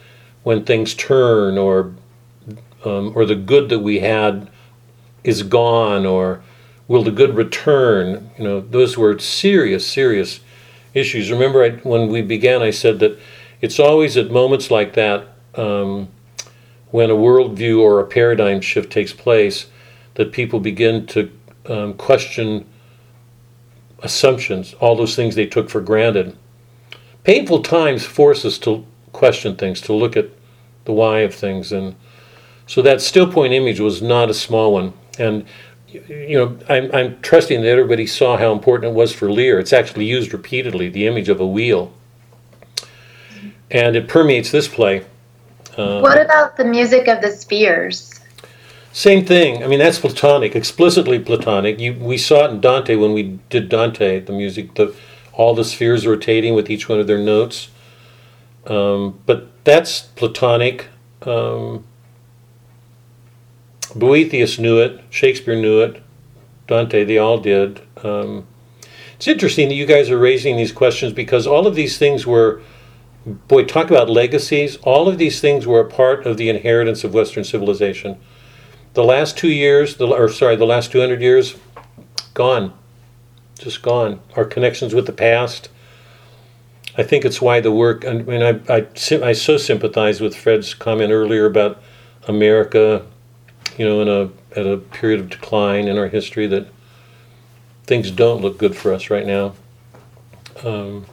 when 0.43 0.63
things 0.63 0.93
turn, 0.93 1.57
or 1.57 1.93
um, 2.85 3.11
or 3.15 3.25
the 3.25 3.35
good 3.35 3.69
that 3.69 3.79
we 3.79 3.99
had 3.99 4.49
is 5.23 5.43
gone, 5.43 6.05
or 6.05 6.41
will 6.87 7.03
the 7.03 7.11
good 7.11 7.35
return? 7.35 8.31
You 8.37 8.43
know, 8.43 8.61
those 8.61 8.97
were 8.97 9.17
serious, 9.19 9.85
serious 9.85 10.39
issues. 10.93 11.31
Remember, 11.31 11.63
I, 11.63 11.69
when 11.87 12.09
we 12.09 12.21
began, 12.21 12.61
I 12.61 12.71
said 12.71 12.99
that 12.99 13.19
it's 13.61 13.79
always 13.79 14.17
at 14.17 14.31
moments 14.31 14.71
like 14.71 14.93
that 14.93 15.27
um, 15.55 16.09
when 16.89 17.09
a 17.09 17.15
worldview 17.15 17.79
or 17.79 17.99
a 17.99 18.07
paradigm 18.07 18.61
shift 18.61 18.91
takes 18.91 19.13
place 19.13 19.67
that 20.15 20.31
people 20.31 20.59
begin 20.59 21.05
to 21.07 21.31
um, 21.67 21.93
question 21.93 22.65
assumptions, 24.01 24.73
all 24.75 24.95
those 24.95 25.15
things 25.15 25.35
they 25.35 25.45
took 25.45 25.69
for 25.69 25.81
granted. 25.81 26.35
Painful 27.23 27.61
times 27.61 28.05
force 28.05 28.45
us 28.45 28.57
to 28.59 28.85
question 29.11 29.55
things, 29.55 29.81
to 29.81 29.93
look 29.93 30.17
at 30.17 30.29
the 30.85 30.93
why 30.93 31.19
of 31.19 31.33
things, 31.35 31.71
and 31.71 31.95
so 32.65 32.81
that 32.81 33.01
still 33.01 33.31
point 33.31 33.53
image 33.53 33.79
was 33.79 34.01
not 34.01 34.29
a 34.29 34.33
small 34.33 34.73
one. 34.73 34.93
And 35.19 35.45
you 35.87 36.37
know, 36.37 36.57
I'm, 36.69 36.89
I'm 36.95 37.21
trusting 37.21 37.61
that 37.61 37.67
everybody 37.67 38.07
saw 38.07 38.37
how 38.37 38.53
important 38.53 38.93
it 38.93 38.95
was 38.95 39.13
for 39.13 39.29
Lear. 39.29 39.59
It's 39.59 39.73
actually 39.73 40.05
used 40.05 40.33
repeatedly, 40.33 40.89
the 40.89 41.05
image 41.05 41.29
of 41.29 41.39
a 41.41 41.45
wheel, 41.45 41.93
and 43.69 43.95
it 43.95 44.07
permeates 44.07 44.51
this 44.51 44.67
play. 44.67 45.05
Uh, 45.77 45.99
What 45.99 46.19
about 46.19 46.57
the 46.57 46.65
music 46.65 47.07
of 47.07 47.21
the 47.21 47.31
spheres? 47.31 48.20
Same 48.93 49.25
thing. 49.25 49.63
I 49.63 49.67
mean, 49.67 49.79
that's 49.79 49.99
Platonic, 49.99 50.55
explicitly 50.55 51.17
Platonic. 51.17 51.79
You, 51.79 51.93
we 51.93 52.17
saw 52.17 52.45
it 52.45 52.51
in 52.51 52.61
Dante 52.61 52.95
when 52.95 53.13
we 53.13 53.39
did 53.49 53.69
Dante, 53.69 54.19
the 54.19 54.33
music, 54.33 54.73
the 54.75 54.93
all 55.33 55.55
the 55.55 55.63
spheres 55.63 56.05
rotating 56.05 56.55
with 56.55 56.69
each 56.69 56.89
one 56.89 56.99
of 56.99 57.07
their 57.07 57.17
notes. 57.17 57.69
Um, 58.67 59.19
but 59.25 59.47
that's 59.63 60.01
Platonic. 60.01 60.87
Um, 61.21 61.85
Boethius 63.95 64.59
knew 64.59 64.79
it. 64.79 65.01
Shakespeare 65.09 65.55
knew 65.55 65.79
it. 65.81 66.03
Dante, 66.67 67.03
they 67.03 67.17
all 67.17 67.37
did. 67.37 67.81
Um, 68.03 68.45
it's 69.15 69.27
interesting 69.27 69.69
that 69.69 69.75
you 69.75 69.85
guys 69.85 70.09
are 70.09 70.17
raising 70.17 70.57
these 70.57 70.71
questions 70.71 71.13
because 71.13 71.47
all 71.47 71.67
of 71.67 71.75
these 71.75 71.97
things 71.97 72.25
were, 72.25 72.61
boy, 73.47 73.65
talk 73.65 73.89
about 73.89 74.09
legacies. 74.09 74.77
All 74.77 75.07
of 75.07 75.17
these 75.17 75.39
things 75.39 75.67
were 75.67 75.79
a 75.79 75.89
part 75.89 76.25
of 76.25 76.37
the 76.37 76.49
inheritance 76.49 77.03
of 77.03 77.13
Western 77.13 77.43
civilization. 77.43 78.17
The 78.93 79.03
last 79.03 79.37
two 79.37 79.49
years, 79.49 79.95
the, 79.95 80.07
or 80.07 80.27
sorry, 80.27 80.57
the 80.57 80.65
last 80.65 80.91
200 80.91 81.21
years, 81.21 81.55
gone. 82.33 82.73
Just 83.57 83.81
gone. 83.81 84.19
Our 84.35 84.43
connections 84.43 84.93
with 84.93 85.05
the 85.05 85.13
past. 85.13 85.69
I 86.97 87.03
think 87.03 87.23
it's 87.23 87.41
why 87.41 87.61
the 87.61 87.71
work, 87.71 88.05
I 88.05 88.13
mean, 88.13 88.41
I, 88.41 88.59
I, 88.73 88.87
I 89.23 89.31
so 89.31 89.55
sympathize 89.55 90.19
with 90.19 90.35
Fred's 90.35 90.73
comment 90.73 91.11
earlier 91.11 91.45
about 91.45 91.81
America, 92.27 93.05
you 93.77 93.85
know, 93.85 94.01
in 94.01 94.09
a, 94.09 94.59
at 94.59 94.67
a 94.67 94.77
period 94.77 95.21
of 95.21 95.29
decline 95.29 95.87
in 95.87 95.97
our 95.97 96.09
history 96.09 96.47
that 96.47 96.67
things 97.85 98.11
don't 98.11 98.41
look 98.41 98.57
good 98.57 98.75
for 98.75 98.93
us 98.93 99.09
right 99.09 99.25
now. 99.25 99.53
Because 100.53 101.05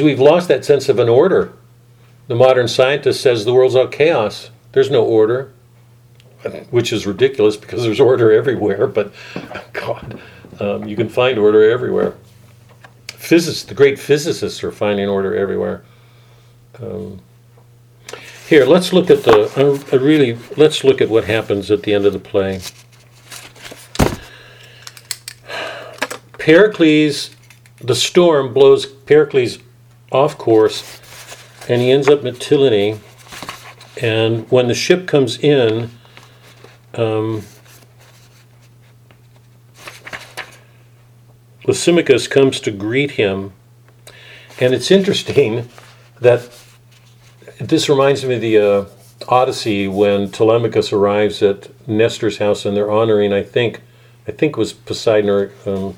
um, 0.00 0.04
we've 0.04 0.20
lost 0.20 0.46
that 0.46 0.64
sense 0.64 0.88
of 0.88 1.00
an 1.00 1.08
order. 1.08 1.52
The 2.28 2.36
modern 2.36 2.68
scientist 2.68 3.20
says 3.20 3.44
the 3.44 3.52
world's 3.52 3.74
all 3.74 3.88
chaos. 3.88 4.50
There's 4.70 4.90
no 4.90 5.04
order 5.04 5.52
which 6.70 6.92
is 6.92 7.06
ridiculous 7.06 7.56
because 7.56 7.82
there's 7.82 8.00
order 8.00 8.32
everywhere. 8.32 8.86
But 8.86 9.12
God, 9.72 10.20
um, 10.60 10.84
you 10.86 10.96
can 10.96 11.08
find 11.08 11.38
order 11.38 11.70
everywhere. 11.70 12.14
Physicists, 13.08 13.64
the 13.64 13.74
great 13.74 13.98
physicists, 13.98 14.62
are 14.62 14.70
finding 14.70 15.08
order 15.08 15.34
everywhere. 15.34 15.84
Um, 16.80 17.20
here, 18.48 18.64
let's 18.64 18.92
look 18.92 19.10
at 19.10 19.24
the. 19.24 19.50
I, 19.56 19.96
I 19.96 19.98
really 19.98 20.38
let's 20.56 20.84
look 20.84 21.00
at 21.00 21.08
what 21.08 21.24
happens 21.24 21.70
at 21.70 21.82
the 21.82 21.92
end 21.92 22.06
of 22.06 22.12
the 22.12 22.18
play. 22.18 22.60
Pericles, 26.38 27.34
the 27.80 27.96
storm 27.96 28.54
blows 28.54 28.86
Pericles 28.86 29.58
off 30.12 30.38
course, 30.38 31.00
and 31.68 31.82
he 31.82 31.90
ends 31.90 32.08
up 32.08 32.24
at 32.24 32.34
Mytilene. 32.34 33.00
And 34.00 34.48
when 34.50 34.68
the 34.68 34.74
ship 34.74 35.08
comes 35.08 35.38
in, 35.38 35.90
um, 36.96 37.42
Lysimachus 41.66 42.28
comes 42.28 42.60
to 42.60 42.70
greet 42.70 43.12
him, 43.12 43.52
and 44.60 44.72
it's 44.72 44.90
interesting 44.90 45.68
that 46.20 46.48
this 47.58 47.88
reminds 47.88 48.24
me 48.24 48.34
of 48.36 48.40
the 48.40 48.58
uh, 48.58 48.84
Odyssey 49.28 49.88
when 49.88 50.30
Telemachus 50.30 50.92
arrives 50.92 51.42
at 51.42 51.68
Nestor's 51.88 52.38
house 52.38 52.64
and 52.64 52.76
they're 52.76 52.90
honoring, 52.90 53.32
I 53.32 53.42
think, 53.42 53.80
I 54.28 54.32
think 54.32 54.56
it 54.56 54.58
was 54.58 54.72
Poseidon 54.72 55.30
or 55.30 55.52
um, 55.64 55.96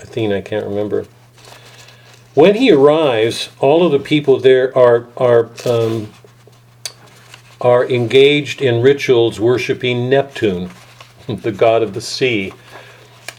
Athena, 0.00 0.38
I 0.38 0.40
can't 0.40 0.64
remember. 0.64 1.06
When 2.34 2.54
he 2.54 2.70
arrives, 2.70 3.50
all 3.60 3.84
of 3.84 3.92
the 3.92 3.98
people 3.98 4.40
there 4.40 4.76
are 4.76 5.06
are 5.18 5.50
um, 5.66 6.10
are 7.62 7.88
engaged 7.88 8.60
in 8.60 8.82
rituals 8.82 9.38
worshiping 9.38 10.10
Neptune, 10.10 10.68
the 11.26 11.52
god 11.52 11.82
of 11.82 11.94
the 11.94 12.00
sea. 12.00 12.52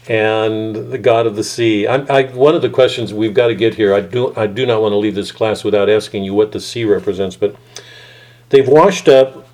And 0.08 0.74
the 0.92 0.98
god 0.98 1.26
of 1.26 1.34
the 1.34 1.44
sea. 1.44 1.86
I, 1.86 1.96
I, 2.14 2.22
one 2.34 2.54
of 2.54 2.60
the 2.60 2.68
questions 2.68 3.14
we've 3.14 3.32
got 3.32 3.46
to 3.46 3.54
get 3.54 3.74
here, 3.74 3.94
I 3.94 4.00
do, 4.00 4.34
I 4.36 4.46
do 4.46 4.66
not 4.66 4.82
want 4.82 4.92
to 4.92 4.96
leave 4.96 5.14
this 5.14 5.32
class 5.32 5.64
without 5.64 5.88
asking 5.88 6.24
you 6.24 6.34
what 6.34 6.52
the 6.52 6.60
sea 6.60 6.84
represents, 6.84 7.36
but 7.36 7.56
they've 8.50 8.68
washed 8.68 9.08
up. 9.08 9.46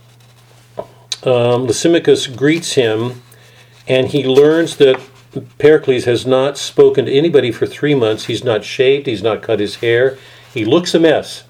Um, 1.22 1.66
Lysimachus 1.68 2.26
greets 2.26 2.72
him, 2.72 3.22
and 3.86 4.08
he 4.08 4.24
learns 4.24 4.76
that 4.78 5.00
Pericles 5.58 6.04
has 6.04 6.26
not 6.26 6.58
spoken 6.58 7.04
to 7.04 7.12
anybody 7.12 7.52
for 7.52 7.66
three 7.66 7.94
months. 7.94 8.24
He's 8.24 8.42
not 8.42 8.64
shaved, 8.64 9.06
he's 9.06 9.22
not 9.22 9.42
cut 9.42 9.60
his 9.60 9.76
hair. 9.76 10.18
He 10.52 10.64
looks 10.64 10.94
a 10.94 10.98
mess. 10.98 11.44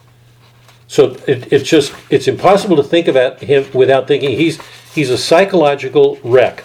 So 0.91 1.17
it, 1.29 1.53
it's 1.53 1.71
just 1.71 1.95
it's 2.11 2.27
impossible 2.27 2.75
to 2.75 2.83
think 2.83 3.07
about 3.07 3.39
him 3.39 3.65
without 3.73 4.09
thinking 4.09 4.31
he's 4.31 4.61
he's 4.93 5.09
a 5.09 5.17
psychological 5.17 6.19
wreck. 6.25 6.65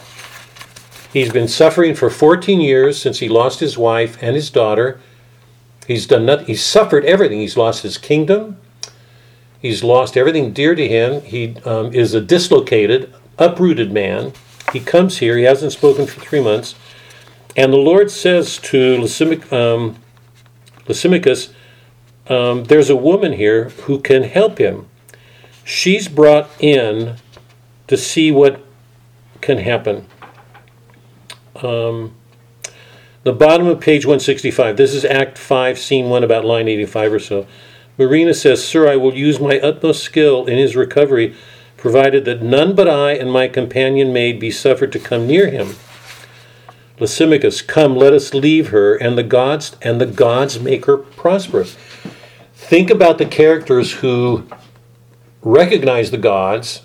He's 1.13 1.31
been 1.31 1.47
suffering 1.47 1.93
for 1.93 2.09
14 2.09 2.59
years 2.59 2.99
since 2.99 3.19
he 3.19 3.29
lost 3.29 3.59
his 3.59 3.77
wife 3.77 4.17
and 4.23 4.35
his 4.35 4.49
daughter. 4.49 4.99
He's 5.85 6.07
done 6.07 6.25
nothing. 6.25 6.47
He's 6.47 6.63
suffered 6.63 7.05
everything. 7.05 7.39
He's 7.39 7.55
lost 7.55 7.83
his 7.83 7.99
kingdom. 7.99 8.57
He's 9.61 9.83
lost 9.83 10.17
everything 10.17 10.53
dear 10.53 10.73
to 10.73 10.87
him. 10.87 11.21
He 11.21 11.57
um, 11.57 11.93
is 11.93 12.15
a 12.15 12.19
dislocated, 12.19 13.13
uprooted 13.37 13.91
man. 13.91 14.33
He 14.73 14.79
comes 14.79 15.19
here. 15.19 15.37
He 15.37 15.43
hasn't 15.43 15.71
spoken 15.71 16.07
for 16.07 16.19
three 16.19 16.41
months, 16.41 16.73
and 17.55 17.71
the 17.71 17.77
Lord 17.77 18.09
says 18.09 18.57
to 18.57 18.97
Lysimach, 18.97 19.53
um, 19.53 19.97
Lysimachus, 20.87 21.53
um, 22.27 22.65
there's 22.65 22.89
a 22.89 22.95
woman 22.95 23.33
here 23.33 23.69
who 23.69 23.99
can 23.99 24.23
help 24.23 24.57
him. 24.57 24.87
She's 25.63 26.07
brought 26.07 26.49
in 26.59 27.17
to 27.87 27.97
see 27.97 28.31
what 28.31 28.63
can 29.41 29.59
happen. 29.59 30.07
Um, 31.61 32.15
the 33.23 33.33
bottom 33.33 33.67
of 33.67 33.79
page 33.79 34.05
165, 34.05 34.77
this 34.77 34.93
is 34.93 35.05
Act 35.05 35.37
5, 35.37 35.79
Scene 35.79 36.09
1, 36.09 36.23
about 36.23 36.45
line 36.45 36.67
85 36.67 37.13
or 37.13 37.19
so. 37.19 37.47
Marina 37.97 38.33
says, 38.33 38.65
Sir, 38.65 38.87
I 38.87 38.97
will 38.97 39.15
use 39.15 39.39
my 39.39 39.59
utmost 39.59 40.03
skill 40.03 40.45
in 40.45 40.57
his 40.57 40.75
recovery, 40.75 41.33
provided 41.77 42.25
that 42.25 42.41
none 42.41 42.75
but 42.75 42.87
I 42.89 43.13
and 43.13 43.31
my 43.31 43.47
companion 43.47 44.11
maid 44.11 44.39
be 44.39 44.51
suffered 44.51 44.91
to 44.91 44.99
come 44.99 45.27
near 45.27 45.49
him. 45.49 45.75
Lysimachus, 46.99 47.61
come, 47.61 47.95
let 47.95 48.13
us 48.13 48.33
leave 48.33 48.69
her, 48.69 48.95
and 48.95 49.17
the 49.17 49.23
gods 49.23 49.75
and 49.81 49.99
the 49.99 50.05
gods 50.05 50.59
make 50.59 50.85
her 50.85 50.97
prosperous. 50.97 51.77
Think 52.65 52.89
about 52.89 53.19
the 53.19 53.25
characters 53.27 53.91
who 53.93 54.43
recognize 55.43 56.09
the 56.09 56.17
gods, 56.17 56.81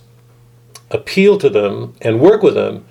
appeal 0.90 1.38
to 1.38 1.48
them, 1.48 1.94
and 2.02 2.20
work 2.20 2.42
with 2.42 2.54
them, 2.54 2.84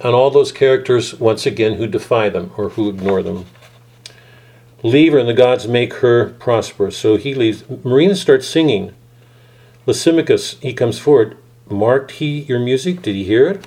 and 0.00 0.12
all 0.12 0.28
those 0.28 0.50
characters, 0.50 1.14
once 1.14 1.46
again, 1.46 1.74
who 1.74 1.86
defy 1.86 2.28
them 2.28 2.50
or 2.56 2.70
who 2.70 2.88
ignore 2.88 3.22
them. 3.22 3.46
Leave 4.82 5.12
her, 5.12 5.20
and 5.20 5.28
the 5.28 5.34
gods 5.34 5.68
make 5.68 5.94
her 5.94 6.30
prosperous. 6.40 6.98
So 6.98 7.14
he 7.16 7.32
leaves. 7.32 7.62
Marina 7.84 8.16
starts 8.16 8.48
singing. 8.48 8.92
Lysimachus, 9.86 10.58
he 10.60 10.72
comes 10.72 10.98
forward. 10.98 11.36
Marked 11.70 12.12
he 12.12 12.40
your 12.40 12.58
music? 12.58 13.02
Did 13.02 13.14
he 13.14 13.22
hear 13.22 13.48
it? 13.50 13.66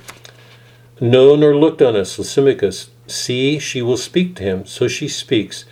No, 1.00 1.34
nor 1.34 1.56
looked 1.56 1.80
on 1.80 1.96
us. 1.96 2.18
Lysimachus, 2.18 2.90
see, 3.06 3.58
she 3.58 3.80
will 3.80 3.96
speak 3.96 4.36
to 4.36 4.42
him. 4.42 4.66
So 4.66 4.86
she 4.86 5.08
speaks. 5.08 5.64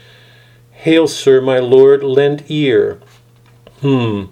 Hail, 0.84 1.08
sir, 1.08 1.40
my 1.40 1.60
lord, 1.60 2.04
lend 2.04 2.44
ear. 2.50 3.00
Hmm. 3.80 4.24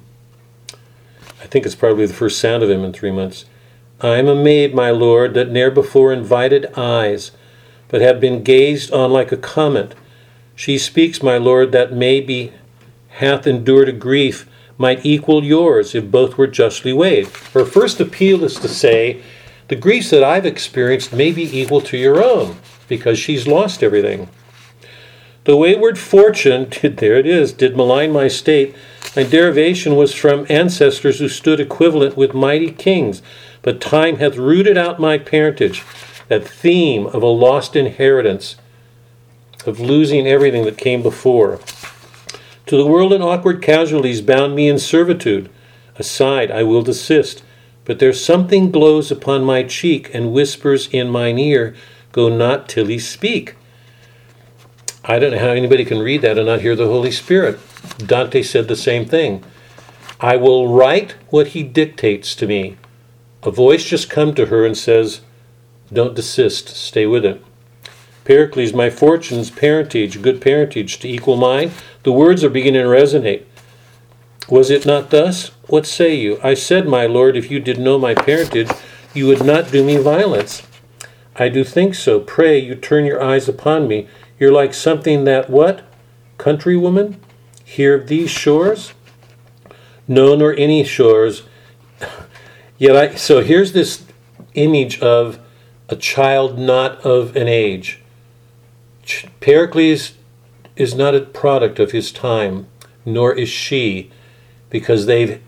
I 1.41 1.47
think 1.47 1.65
it's 1.65 1.75
probably 1.75 2.05
the 2.05 2.13
first 2.13 2.39
sound 2.39 2.63
of 2.63 2.69
him 2.69 2.85
in 2.85 2.93
three 2.93 3.11
months. 3.11 3.47
I 4.03 4.17
am 4.17 4.29
a 4.29 4.35
maid, 4.35 4.75
my 4.75 4.91
lord, 4.91 5.33
that 5.33 5.51
ne'er 5.51 5.71
before 5.71 6.13
invited 6.13 6.67
eyes, 6.77 7.31
but 7.89 8.03
have 8.03 8.21
been 8.21 8.43
gazed 8.43 8.93
on 8.93 9.11
like 9.11 9.33
a 9.33 9.39
comet. 9.39 9.95
She 10.55 10.77
speaks, 10.77 11.23
my 11.23 11.39
lord, 11.39 11.73
that 11.73 11.95
maybe 11.95 12.53
hath 13.13 13.47
endured 13.47 13.89
a 13.89 13.93
grief 13.93 14.47
might 14.77 15.07
equal 15.07 15.43
yours 15.43 15.95
if 15.95 16.11
both 16.11 16.37
were 16.37 16.47
justly 16.47 16.93
weighed. 16.93 17.29
Her 17.55 17.65
first 17.65 17.99
appeal 17.99 18.45
is 18.45 18.57
to 18.57 18.69
say, 18.69 19.23
the 19.69 19.77
griefs 19.77 20.11
that 20.11 20.23
I've 20.23 20.45
experienced 20.45 21.15
may 21.15 21.33
be 21.33 21.59
equal 21.59 21.81
to 21.81 21.97
your 21.97 22.23
own, 22.23 22.59
because 22.89 23.19
she's 23.19 23.47
lost 23.47 23.83
everything. 23.83 24.29
The 25.45 25.57
wayward 25.57 25.99
fortune, 25.99 26.69
there 26.83 27.17
it 27.17 27.27
is, 27.27 27.53
did 27.53 27.77
malign 27.77 28.13
my 28.13 28.29
state. 28.29 28.75
My 29.17 29.25
derivation 29.25 29.97
was 29.97 30.15
from 30.15 30.47
ancestors 30.49 31.19
who 31.19 31.29
stood 31.29 31.59
equivalent 31.59 32.17
with 32.17 32.33
mighty 32.33 32.71
kings, 32.71 33.23
but 33.61 33.81
time 33.81 34.17
hath 34.17 34.37
rooted 34.37 34.79
out 34.79 35.01
my 35.01 35.19
parentage, 35.19 35.85
that 36.29 36.47
theme 36.47 37.07
of 37.07 37.23
a 37.23 37.27
lost 37.27 37.75
inheritance, 37.75 38.57
of 39.67 39.81
losing 39.81 40.27
everything 40.27 40.65
that 40.65 40.79
came 40.79 41.03
before. 41.03 41.59
To 42.67 42.77
the 42.77 42.87
world 42.87 43.13
and 43.13 43.23
awkward 43.23 43.61
casualties 43.61 44.21
bound 44.21 44.55
me 44.55 44.69
in 44.69 44.79
servitude. 44.79 45.51
Aside, 45.97 46.51
I 46.51 46.63
will 46.63 46.83
desist, 46.83 47.43
but 47.85 47.99
there's 47.99 48.25
something 48.25 48.71
glows 48.71 49.11
upon 49.11 49.45
my 49.45 49.65
cheek 49.65 50.15
and 50.15 50.33
whispers 50.33 50.89
in 50.89 51.11
mine 51.11 51.39
ear, 51.39 51.75
Go 52.13 52.29
not 52.29 52.69
till 52.69 52.87
he 52.87 52.99
speak. 52.99 53.57
I 55.05 55.19
don't 55.19 55.33
know 55.33 55.39
how 55.39 55.49
anybody 55.49 55.85
can 55.85 55.99
read 55.99 56.23
that 56.23 56.39
and 56.39 56.47
not 56.47 56.61
hear 56.61 56.77
the 56.77 56.87
Holy 56.87 57.11
Spirit. 57.11 57.59
Dante 57.99 58.43
said 58.43 58.69
the 58.69 58.77
same 58.77 59.05
thing. 59.05 59.45
I 60.21 60.37
will 60.37 60.69
write 60.69 61.17
what 61.31 61.49
he 61.49 61.65
dictates 61.65 62.37
to 62.37 62.47
me. 62.47 62.77
A 63.43 63.51
voice 63.51 63.85
just 63.85 64.09
come 64.09 64.35
to 64.35 64.47
her 64.47 64.65
and 64.65 64.77
says, 64.77 65.23
Don't 65.93 66.15
desist, 66.15 66.69
stay 66.69 67.07
with 67.07 67.25
it. 67.25 67.43
Pericles, 68.25 68.73
my 68.73 68.89
fortunes, 68.89 69.51
parentage, 69.51 70.23
good 70.23 70.41
parentage 70.41 71.01
to 71.01 71.09
equal 71.09 71.37
mine. 71.37 71.73
The 72.05 72.13
words 72.13 72.45
are 72.45 72.51
beginning 72.51 72.83
to 72.83 72.89
resonate. 72.89 73.45
Was 74.49 74.71
it 74.71 74.87
not 74.87 75.11
thus? 75.11 75.49
What 75.67 75.87
say 75.87 76.15
you? 76.15 76.39
I 76.43 76.55
said, 76.55 76.87
my 76.87 77.07
lord, 77.07 77.37
if 77.37 77.51
you 77.51 77.59
did 77.59 77.79
know 77.79 77.99
my 77.99 78.15
parentage, 78.15 78.71
you 79.15 79.27
would 79.27 79.45
not 79.45 79.73
do 79.73 79.85
me 79.85 79.97
violence. 79.97 80.63
I 81.35 81.49
do 81.49 81.65
think 81.65 81.95
so. 81.95 82.21
Pray 82.21 82.59
you 82.59 82.75
turn 82.75 83.05
your 83.05 83.23
eyes 83.23 83.49
upon 83.49 83.89
me. 83.89 84.09
You're 84.43 84.51
like 84.51 84.75
something 84.75 85.23
that 85.23 85.51
what? 85.51 85.83
Countrywoman? 86.37 87.15
Here 87.65 87.95
of 87.95 88.09
these 88.09 88.29
shores? 88.29 88.93
No, 90.09 90.35
nor 90.35 90.53
any 90.55 90.83
shores. 90.83 91.45
Yet 92.77 92.97
I 92.97 93.15
so 93.15 93.41
here's 93.41 93.73
this 93.73 94.05
image 94.55 94.99
of 94.99 95.39
a 95.89 95.95
child 95.95 96.59
not 96.59 97.01
of 97.03 97.37
an 97.37 97.47
age. 97.47 98.01
Pericles 99.39 100.15
is 100.75 100.93
not 100.93 101.15
a 101.15 101.21
product 101.21 101.79
of 101.79 101.93
his 101.93 102.11
time, 102.11 102.67
nor 103.07 103.33
is 103.33 103.49
she, 103.49 104.11
because 104.71 105.07
they've 105.07 105.41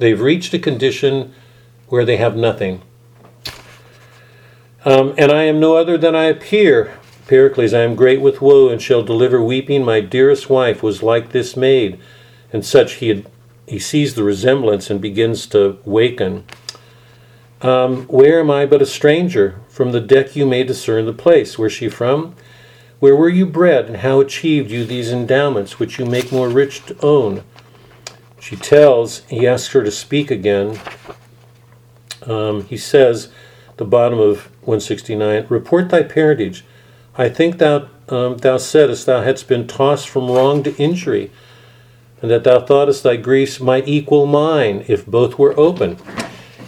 they've 0.00 0.20
reached 0.20 0.52
a 0.54 0.58
condition 0.58 1.32
where 1.86 2.04
they 2.04 2.16
have 2.16 2.34
nothing. 2.34 2.82
Um, 4.84 5.14
and 5.16 5.30
I 5.30 5.44
am 5.44 5.60
no 5.60 5.76
other 5.76 5.96
than 5.96 6.16
I 6.16 6.24
appear. 6.24 6.98
Pericles, 7.30 7.72
I 7.72 7.82
am 7.82 7.94
great 7.94 8.20
with 8.20 8.42
woe, 8.42 8.70
and 8.70 8.82
shall 8.82 9.04
deliver 9.04 9.40
weeping. 9.40 9.84
My 9.84 10.00
dearest 10.00 10.50
wife 10.50 10.82
was 10.82 11.00
like 11.00 11.30
this 11.30 11.56
maid, 11.56 11.96
and 12.52 12.66
such 12.66 12.94
he 12.94 13.06
had, 13.06 13.30
he 13.68 13.78
sees 13.78 14.16
the 14.16 14.24
resemblance 14.24 14.90
and 14.90 15.00
begins 15.00 15.46
to 15.46 15.78
waken. 15.84 16.44
Um, 17.62 18.06
where 18.08 18.40
am 18.40 18.50
I 18.50 18.66
but 18.66 18.82
a 18.82 18.86
stranger? 18.86 19.60
From 19.68 19.92
the 19.92 20.00
deck 20.00 20.34
you 20.34 20.44
may 20.44 20.64
discern 20.64 21.06
the 21.06 21.12
place. 21.12 21.56
Where's 21.56 21.72
she 21.72 21.88
from? 21.88 22.34
Where 22.98 23.14
were 23.14 23.28
you 23.28 23.46
bred, 23.46 23.86
and 23.86 23.98
how 23.98 24.18
achieved 24.18 24.72
you 24.72 24.84
these 24.84 25.12
endowments 25.12 25.78
which 25.78 26.00
you 26.00 26.06
make 26.06 26.32
more 26.32 26.48
rich 26.48 26.84
to 26.86 26.96
own? 27.00 27.44
She 28.40 28.56
tells, 28.56 29.20
he 29.26 29.46
asks 29.46 29.72
her 29.72 29.84
to 29.84 29.92
speak 29.92 30.32
again. 30.32 30.80
Um, 32.26 32.64
he 32.64 32.76
says, 32.76 33.30
the 33.76 33.84
bottom 33.84 34.18
of 34.18 34.46
169, 34.62 35.46
report 35.48 35.90
thy 35.90 36.02
parentage. 36.02 36.64
I 37.16 37.28
think 37.28 37.58
thou, 37.58 37.88
um, 38.08 38.38
thou 38.38 38.56
saidst 38.56 39.06
thou 39.06 39.22
hadst 39.22 39.48
been 39.48 39.66
tossed 39.66 40.08
from 40.08 40.30
wrong 40.30 40.62
to 40.62 40.76
injury, 40.76 41.30
and 42.22 42.30
that 42.30 42.44
thou 42.44 42.60
thoughtest 42.60 43.02
thy 43.02 43.16
griefs 43.16 43.60
might 43.60 43.88
equal 43.88 44.26
mine 44.26 44.84
if 44.88 45.06
both 45.06 45.38
were 45.38 45.58
open. 45.58 45.98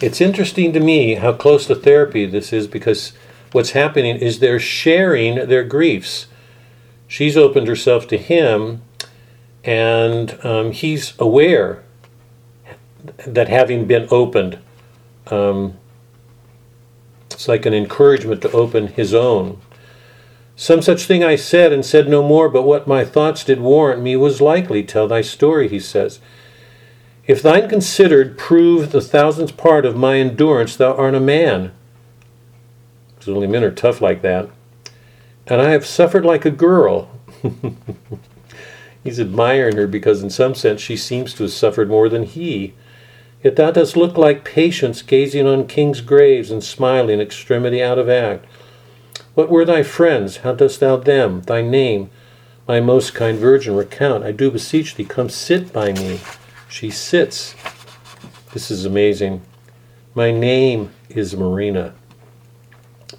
It's 0.01 0.21
interesting 0.21 0.73
to 0.73 0.81
me 0.81 1.15
how 1.15 1.33
close 1.33 1.67
to 1.67 1.75
therapy 1.75 2.27
this 2.27 2.53
is 2.53 2.67
because 2.67 3.13
what's 3.53 3.71
happening 3.71 4.17
is 4.17 4.39
they're 4.39 4.59
sharing 4.59 5.47
their 5.47 5.63
griefs. 5.63 6.27
She's 7.07 7.37
opened 7.37 7.69
herself 7.69 8.09
to 8.09 8.19
him, 8.19 8.83
and 9.63 10.45
um, 10.45 10.73
he's 10.73 11.15
aware 11.19 11.85
that 13.27 13.49
having 13.49 13.87
been 13.87 14.09
opened, 14.11 14.59
um, 15.29 15.77
it's 17.31 17.47
like 17.47 17.67
an 17.67 17.75
encouragement 17.75 18.43
to 18.43 18.51
open 18.53 18.89
his 18.89 19.15
own. 19.15 19.61
Some 20.63 20.81
such 20.81 21.07
thing 21.07 21.25
I 21.25 21.35
said, 21.35 21.73
and 21.73 21.85
said 21.85 22.09
no 22.09 22.23
more, 22.23 22.49
but 22.49 22.63
what 22.63 22.87
my 22.87 23.05
thoughts 23.05 23.43
did 23.43 23.61
warrant 23.61 24.01
me 24.01 24.15
was 24.15 24.41
likely. 24.41 24.85
Tell 24.85 25.09
thy 25.09 25.21
story, 25.21 25.67
he 25.67 25.81
says. 25.81 26.21
If 27.27 27.43
thine 27.43 27.69
considered 27.69 28.39
prove 28.39 28.93
the 28.93 29.01
thousandth 29.01 29.57
part 29.57 29.85
of 29.85 29.97
my 29.97 30.19
endurance, 30.19 30.77
thou 30.77 30.95
art 30.95 31.17
a 31.17 31.21
man. 31.21 31.73
Because 33.09 33.29
only 33.31 33.49
men 33.49 33.65
are 33.65 33.73
tough 33.73 34.01
like 34.01 34.23
that. 34.23 34.51
And 35.49 35.61
I 35.61 35.71
have 35.71 35.85
suffered 35.85 36.25
like 36.25 36.45
a 36.45 36.51
girl. 36.53 37.11
He's 39.03 39.19
admiring 39.19 39.75
her 39.75 39.89
because, 39.89 40.23
in 40.23 40.31
some 40.31 40.55
sense, 40.55 40.81
she 40.81 40.97
seems 40.97 41.35
to 41.35 41.43
have 41.43 41.53
suffered 41.53 41.89
more 41.89 42.09
than 42.09 42.23
he. 42.23 42.75
Yet 43.43 43.57
thou 43.57 43.73
dost 43.73 43.97
look 43.97 44.17
like 44.17 44.45
patience 44.45 45.03
gazing 45.03 45.45
on 45.45 45.67
kings' 45.67 46.01
graves 46.01 46.53
and 46.53 46.63
smiling, 46.63 47.21
extremity 47.21 47.83
out 47.83 47.99
of 47.99 48.09
act. 48.09 48.47
What 49.35 49.49
were 49.49 49.65
thy 49.65 49.83
friends? 49.83 50.39
How 50.39 50.53
dost 50.53 50.81
thou 50.81 50.97
them? 50.97 51.43
Thy 51.43 51.63
name, 51.63 52.11
my 52.69 52.81
most 52.81 53.15
kind 53.15 53.39
virgin, 53.39 53.75
recount. 53.75 54.25
I 54.25 54.33
do 54.33 54.51
beseech 54.51 54.95
thee, 54.95 55.05
come 55.05 55.31
sit 55.31 55.73
by 55.73 55.93
me. 55.93 56.21
She 56.69 56.91
sits. 56.91 57.55
This 58.53 58.71
is 58.71 58.85
amazing. 58.85 59.41
My 60.15 60.31
name 60.31 60.91
is 61.09 61.35
Marina. 61.35 61.95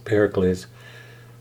Pericles. 0.06 0.68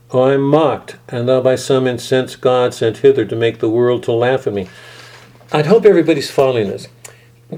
Oh, 0.09 0.21
I 0.21 0.33
am 0.33 0.41
mocked, 0.41 0.97
and 1.07 1.29
thou 1.29 1.41
by 1.41 1.55
some 1.55 1.85
incensed 1.85 2.41
God 2.41 2.73
sent 2.73 2.97
hither 2.97 3.25
to 3.25 3.35
make 3.35 3.59
the 3.59 3.69
world 3.69 4.01
to 4.03 4.11
laugh 4.11 4.47
at 4.47 4.53
me. 4.53 4.69
I'd 5.51 5.67
hope 5.67 5.85
everybody's 5.85 6.31
following 6.31 6.67
this. 6.67 6.87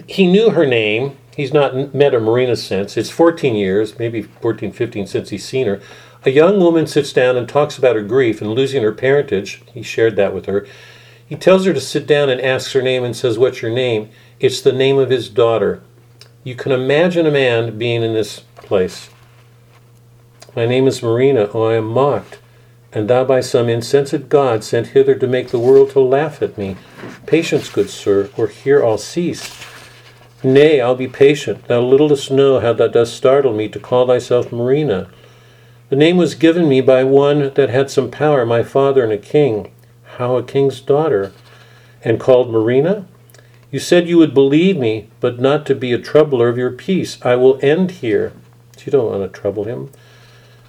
He 0.08 0.28
knew 0.30 0.50
her 0.50 0.66
name. 0.66 1.16
He's 1.36 1.54
not 1.54 1.94
met 1.94 2.14
her 2.14 2.20
Marina 2.20 2.58
since. 2.58 2.98
It's 2.98 3.10
14 3.10 3.56
years, 3.56 3.98
maybe 4.00 4.22
14, 4.22 4.74
15 4.74 5.08
since 5.08 5.30
he's 5.30 5.46
seen 5.46 5.68
her. 5.68 5.82
A 6.26 6.32
young 6.32 6.60
woman 6.60 6.88
sits 6.88 7.14
down 7.14 7.38
and 7.38 7.48
talks 7.48 7.78
about 7.78 7.96
her 7.96 8.02
grief 8.02 8.42
and 8.42 8.52
losing 8.52 8.82
her 8.82 8.92
parentage. 8.92 9.62
He 9.72 9.84
shared 9.84 10.16
that 10.16 10.34
with 10.34 10.48
her. 10.48 10.66
He 11.24 11.36
tells 11.36 11.66
her 11.66 11.74
to 11.74 11.80
sit 11.80 12.08
down 12.08 12.30
and 12.30 12.42
asks 12.42 12.74
her 12.74 12.82
name 12.82 13.04
and 13.04 13.16
says, 13.16 13.38
What's 13.38 13.62
your 13.62 13.72
name? 13.72 14.10
It's 14.40 14.60
the 14.60 14.72
name 14.72 14.98
of 14.98 15.12
his 15.12 15.30
daughter. 15.30 15.84
You 16.44 16.56
can 16.56 16.72
imagine 16.72 17.28
a 17.28 17.32
man 17.32 17.78
being 17.78 18.02
in 18.02 18.14
this 18.14 18.40
place. 18.56 19.10
My 20.56 20.66
name 20.66 20.88
is 20.88 21.04
Marina. 21.04 21.50
Oh, 21.54 21.66
I 21.66 21.76
am 21.76 21.86
mocked, 21.86 22.40
and 22.92 23.08
thou 23.08 23.24
by 23.24 23.42
some 23.42 23.70
insensate 23.70 24.28
God 24.28 24.64
sent 24.64 24.88
hither 24.88 25.16
to 25.16 25.28
make 25.28 25.50
the 25.50 25.60
world 25.60 25.92
to 25.92 26.00
laugh 26.00 26.42
at 26.42 26.58
me. 26.58 26.76
Patience, 27.28 27.70
good 27.70 27.90
sir, 27.90 28.32
or 28.36 28.48
here 28.48 28.84
I'll 28.84 28.98
cease. 28.98 29.54
Nay, 30.44 30.82
I'll 30.82 30.96
be 30.96 31.08
patient. 31.08 31.68
Thou 31.68 31.82
littlest 31.82 32.32
know 32.32 32.60
how 32.60 32.74
thou 32.74 32.88
dost 32.88 33.16
startle 33.16 33.54
me 33.54 33.68
to 33.70 33.80
call 33.80 34.08
thyself 34.08 34.52
Marina. 34.52 35.10
The 35.96 36.02
name 36.02 36.18
was 36.18 36.36
given 36.36 36.68
me 36.68 36.82
by 36.82 37.06
one 37.06 37.54
that 37.54 37.70
had 37.70 37.90
some 37.90 38.12
power, 38.12 38.46
my 38.46 38.64
father 38.64 39.02
and 39.02 39.14
a 39.14 39.18
king. 39.18 39.72
How 40.18 40.36
a 40.36 40.44
king's 40.44 40.82
daughter? 40.82 41.32
And 42.04 42.20
called 42.20 42.52
Marina? 42.52 43.08
You 43.72 43.80
said 43.80 44.10
you 44.10 44.18
would 44.18 44.34
believe 44.34 44.76
me, 44.76 45.08
but 45.22 45.40
not 45.40 45.66
to 45.68 45.74
be 45.74 45.94
a 45.94 45.98
troubler 45.98 46.50
of 46.50 46.58
your 46.58 46.72
peace. 46.72 47.18
I 47.22 47.38
will 47.38 47.62
end 47.62 47.92
here. 47.92 48.34
You 48.86 48.92
don't 48.92 49.10
want 49.10 49.24
to 49.24 49.40
trouble 49.40 49.64
him. 49.64 49.90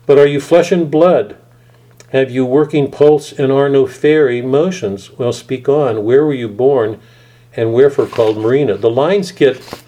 But 0.06 0.16
are 0.16 0.28
you 0.28 0.40
flesh 0.40 0.70
and 0.70 0.88
blood? 0.88 1.36
Have 2.10 2.30
you 2.30 2.46
working 2.46 2.88
pulse 2.88 3.32
and 3.32 3.50
are 3.50 3.68
no 3.68 3.84
fairy 3.88 4.40
motions? 4.42 5.10
Well, 5.18 5.32
speak 5.32 5.68
on. 5.68 6.04
Where 6.04 6.24
were 6.24 6.34
you 6.34 6.48
born 6.48 7.00
and 7.56 7.74
wherefore 7.74 8.06
called 8.06 8.38
Marina? 8.38 8.76
The 8.76 8.90
lines 8.90 9.32
get 9.32 9.82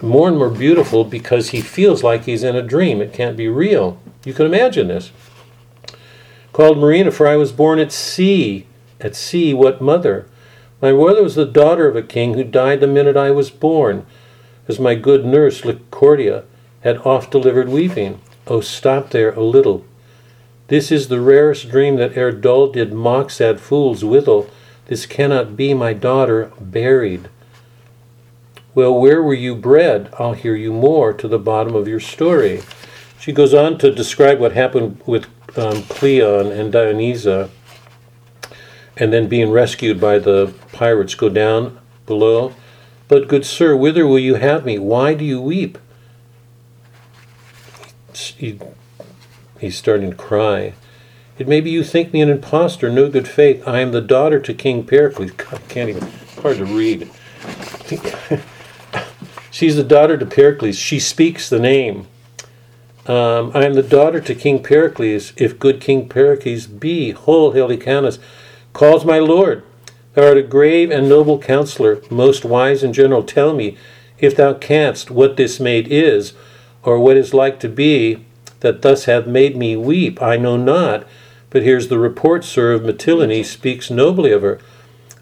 more 0.00 0.26
and 0.26 0.36
more 0.36 0.50
beautiful 0.50 1.04
because 1.04 1.50
he 1.50 1.60
feels 1.60 2.02
like 2.02 2.24
he's 2.24 2.42
in 2.42 2.56
a 2.56 2.62
dream. 2.62 3.00
It 3.00 3.12
can't 3.12 3.36
be 3.36 3.46
real. 3.46 4.00
You 4.24 4.34
can 4.34 4.46
imagine 4.46 4.88
this. 4.88 5.10
Called 6.52 6.78
Marina, 6.78 7.10
for 7.10 7.26
I 7.26 7.36
was 7.36 7.52
born 7.52 7.78
at 7.78 7.92
sea. 7.92 8.66
At 9.00 9.16
sea, 9.16 9.52
what 9.52 9.80
mother? 9.80 10.26
My 10.80 10.92
mother 10.92 11.22
was 11.22 11.34
the 11.34 11.44
daughter 11.44 11.88
of 11.88 11.96
a 11.96 12.02
king 12.02 12.34
who 12.34 12.44
died 12.44 12.80
the 12.80 12.86
minute 12.86 13.16
I 13.16 13.30
was 13.30 13.50
born, 13.50 14.06
as 14.68 14.78
my 14.78 14.94
good 14.94 15.24
nurse, 15.24 15.62
Lychorida, 15.62 16.44
had 16.82 16.98
oft 16.98 17.30
delivered 17.30 17.68
weeping. 17.68 18.20
Oh, 18.46 18.60
stop 18.60 19.10
there 19.10 19.32
a 19.32 19.40
little. 19.42 19.84
This 20.68 20.90
is 20.90 21.08
the 21.08 21.20
rarest 21.20 21.70
dream 21.70 21.96
that 21.96 22.16
e'er 22.16 22.32
dull 22.32 22.68
did 22.68 22.92
mock 22.92 23.30
sad 23.30 23.60
fools 23.60 24.04
withal. 24.04 24.48
This 24.86 25.06
cannot 25.06 25.56
be 25.56 25.74
my 25.74 25.92
daughter 25.92 26.52
buried. 26.60 27.28
Well, 28.74 28.98
where 28.98 29.22
were 29.22 29.34
you 29.34 29.54
bred? 29.54 30.12
I'll 30.18 30.32
hear 30.32 30.56
you 30.56 30.72
more 30.72 31.12
to 31.12 31.28
the 31.28 31.38
bottom 31.38 31.74
of 31.74 31.86
your 31.86 32.00
story. 32.00 32.62
She 33.22 33.30
goes 33.30 33.54
on 33.54 33.78
to 33.78 33.94
describe 33.94 34.40
what 34.40 34.50
happened 34.50 35.00
with 35.06 35.26
um, 35.56 35.84
Cleon 35.84 36.50
and 36.50 36.74
Dionysa, 36.74 37.50
and 38.96 39.12
then 39.12 39.28
being 39.28 39.52
rescued 39.52 40.00
by 40.00 40.18
the 40.18 40.52
pirates. 40.72 41.14
Go 41.14 41.28
down 41.28 41.78
below. 42.04 42.52
But, 43.06 43.28
good 43.28 43.46
sir, 43.46 43.76
whither 43.76 44.08
will 44.08 44.18
you 44.18 44.34
have 44.34 44.66
me? 44.66 44.76
Why 44.76 45.14
do 45.14 45.24
you 45.24 45.40
weep? 45.40 45.78
He, 48.12 48.58
he's 49.60 49.78
starting 49.78 50.10
to 50.10 50.16
cry. 50.16 50.74
It 51.38 51.46
may 51.46 51.60
be 51.60 51.70
you 51.70 51.84
think 51.84 52.12
me 52.12 52.22
an 52.22 52.28
impostor, 52.28 52.90
no 52.90 53.08
good 53.08 53.28
faith. 53.28 53.62
I 53.68 53.78
am 53.78 53.92
the 53.92 54.00
daughter 54.00 54.40
to 54.40 54.52
King 54.52 54.84
Pericles. 54.84 55.30
God, 55.30 55.54
I 55.54 55.72
can't 55.72 55.90
even, 55.90 56.10
hard 56.42 56.56
to 56.56 56.64
read. 56.64 57.08
She's 59.52 59.76
the 59.76 59.84
daughter 59.84 60.18
to 60.18 60.26
Pericles. 60.26 60.76
She 60.76 60.98
speaks 60.98 61.48
the 61.48 61.60
name. 61.60 62.08
Um, 63.04 63.50
I 63.52 63.64
am 63.64 63.74
the 63.74 63.82
daughter 63.82 64.20
to 64.20 64.34
King 64.34 64.62
Pericles. 64.62 65.32
If 65.36 65.58
good 65.58 65.80
King 65.80 66.08
Pericles 66.08 66.68
be, 66.68 67.10
whole 67.10 67.52
Helicanus 67.52 68.20
calls 68.72 69.04
my 69.04 69.18
lord. 69.18 69.64
Thou 70.14 70.28
art 70.28 70.36
a 70.36 70.42
grave 70.42 70.90
and 70.90 71.08
noble 71.08 71.40
counselor, 71.40 72.00
most 72.10 72.44
wise 72.44 72.84
and 72.84 72.94
general. 72.94 73.24
Tell 73.24 73.54
me, 73.54 73.76
if 74.18 74.36
thou 74.36 74.54
canst, 74.54 75.10
what 75.10 75.36
this 75.36 75.58
maid 75.58 75.88
is, 75.88 76.32
or 76.84 77.00
what 77.00 77.16
is 77.16 77.34
like 77.34 77.58
to 77.60 77.68
be, 77.68 78.24
that 78.60 78.82
thus 78.82 79.06
hath 79.06 79.26
made 79.26 79.56
me 79.56 79.74
weep. 79.74 80.22
I 80.22 80.36
know 80.36 80.56
not. 80.56 81.04
But 81.50 81.64
here's 81.64 81.88
the 81.88 81.98
report, 81.98 82.44
sir, 82.44 82.72
of 82.72 82.82
Mytilene 82.82 83.44
speaks 83.44 83.90
nobly 83.90 84.30
of 84.30 84.42
her. 84.42 84.60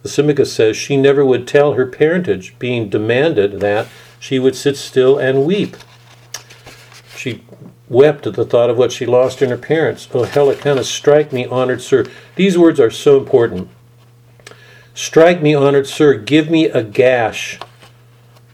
Lysimachus 0.02 0.52
says 0.52 0.76
she 0.76 0.98
never 0.98 1.24
would 1.24 1.48
tell 1.48 1.74
her 1.74 1.86
parentage, 1.86 2.58
being 2.58 2.90
demanded 2.90 3.60
that 3.60 3.88
she 4.18 4.38
would 4.38 4.54
sit 4.54 4.76
still 4.76 5.18
and 5.18 5.46
weep. 5.46 5.76
Wept 7.90 8.24
at 8.28 8.34
the 8.34 8.44
thought 8.44 8.70
of 8.70 8.78
what 8.78 8.92
she 8.92 9.04
lost 9.04 9.42
in 9.42 9.50
her 9.50 9.58
parents. 9.58 10.08
Oh, 10.14 10.22
Helicanus, 10.22 10.88
strike 10.88 11.32
me, 11.32 11.44
honored 11.44 11.82
sir. 11.82 12.06
These 12.36 12.56
words 12.56 12.78
are 12.78 12.90
so 12.90 13.18
important. 13.18 13.68
Strike 14.94 15.42
me, 15.42 15.56
honored 15.56 15.88
sir, 15.88 16.14
give 16.14 16.48
me 16.48 16.66
a 16.66 16.84
gash. 16.84 17.58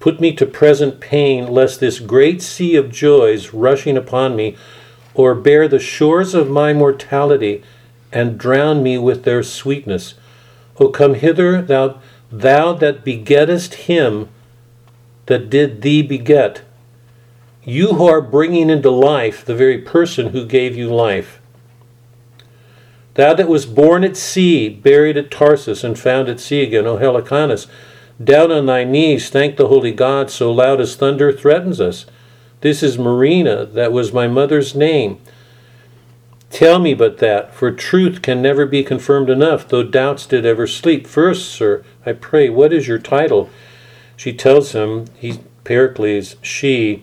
Put 0.01 0.21
me 0.21 0.33
to 0.37 0.47
present 0.47 1.01
pain, 1.01 1.49
lest 1.49 1.81
this 1.81 2.01
great 2.01 2.41
sea 2.41 2.77
of 2.77 2.91
joys 2.91 3.53
rushing 3.53 3.99
upon 3.99 4.37
me, 4.37 4.57
or 5.13 5.35
bear 5.35 5.69
the 5.69 5.79
shores 5.79 6.33
of 6.33 6.49
my 6.49 6.73
mortality, 6.73 7.63
and 8.11 8.39
drown 8.39 8.83
me 8.83 8.97
with 8.97 9.25
their 9.25 9.43
sweetness. 9.43 10.15
O 10.81 10.89
come 10.89 11.13
hither, 11.13 11.61
thou, 11.61 12.01
thou 12.33 12.73
that 12.73 13.05
begettest 13.05 13.75
him 13.75 14.31
that 15.27 15.51
did 15.51 15.83
thee 15.83 16.01
beget. 16.01 16.63
You 17.69 17.95
who 17.95 18.07
are 18.07 18.21
bringing 18.21 18.71
into 18.71 18.91
life 18.91 19.45
the 19.45 19.57
very 19.57 19.79
person 19.79 20.29
who 20.29 20.47
gave 20.47 20.77
you 20.77 20.89
life. 20.89 21.41
Thou 23.15 23.35
that 23.35 23.49
was 23.49 23.67
born 23.67 24.05
at 24.05 24.17
sea, 24.17 24.69
buried 24.69 25.17
at 25.17 25.33
Tharsus, 25.33 25.83
and 25.83 25.99
found 25.99 26.29
at 26.29 26.39
sea 26.39 26.63
again, 26.63 26.87
O 26.87 26.97
Helicanus, 26.97 27.67
down 28.23 28.53
on 28.53 28.67
thy 28.67 28.85
knees, 28.85 29.31
thank 29.31 29.57
the 29.57 29.67
holy 29.67 29.91
God, 29.91 30.31
so 30.31 30.53
loud 30.53 30.81
as 30.81 30.95
thunder 30.95 31.33
threatens 31.33 31.81
us. 31.81 32.07
This 32.61 32.85
is 32.85 32.99
Marina, 32.99 33.67
that 33.67 33.93
was 33.93 34.13
my 34.13 34.29
mother's 34.29 34.77
name. 34.77 35.19
Tell 36.51 36.79
me 36.79 36.95
but 36.95 37.19
that, 37.19 37.53
for 37.53 37.73
truth 37.73 38.23
can 38.23 38.41
never 38.41 38.65
be 38.65 38.85
confirmed 38.85 39.29
enough, 39.29 39.67
though 39.67 39.83
doubts 39.83 40.25
did 40.25 40.47
ever 40.47 40.69
sleep. 40.69 41.05
First, 41.05 41.49
sir, 41.49 41.85
I 42.05 42.13
pray, 42.13 42.49
what 42.49 42.73
is 42.73 42.87
your 42.87 43.01
title? 43.01 43.51
She 44.15 44.33
tells 44.33 44.71
him, 44.71 45.07
he, 45.17 45.41
Pericles, 45.65 46.37
she, 46.43 47.03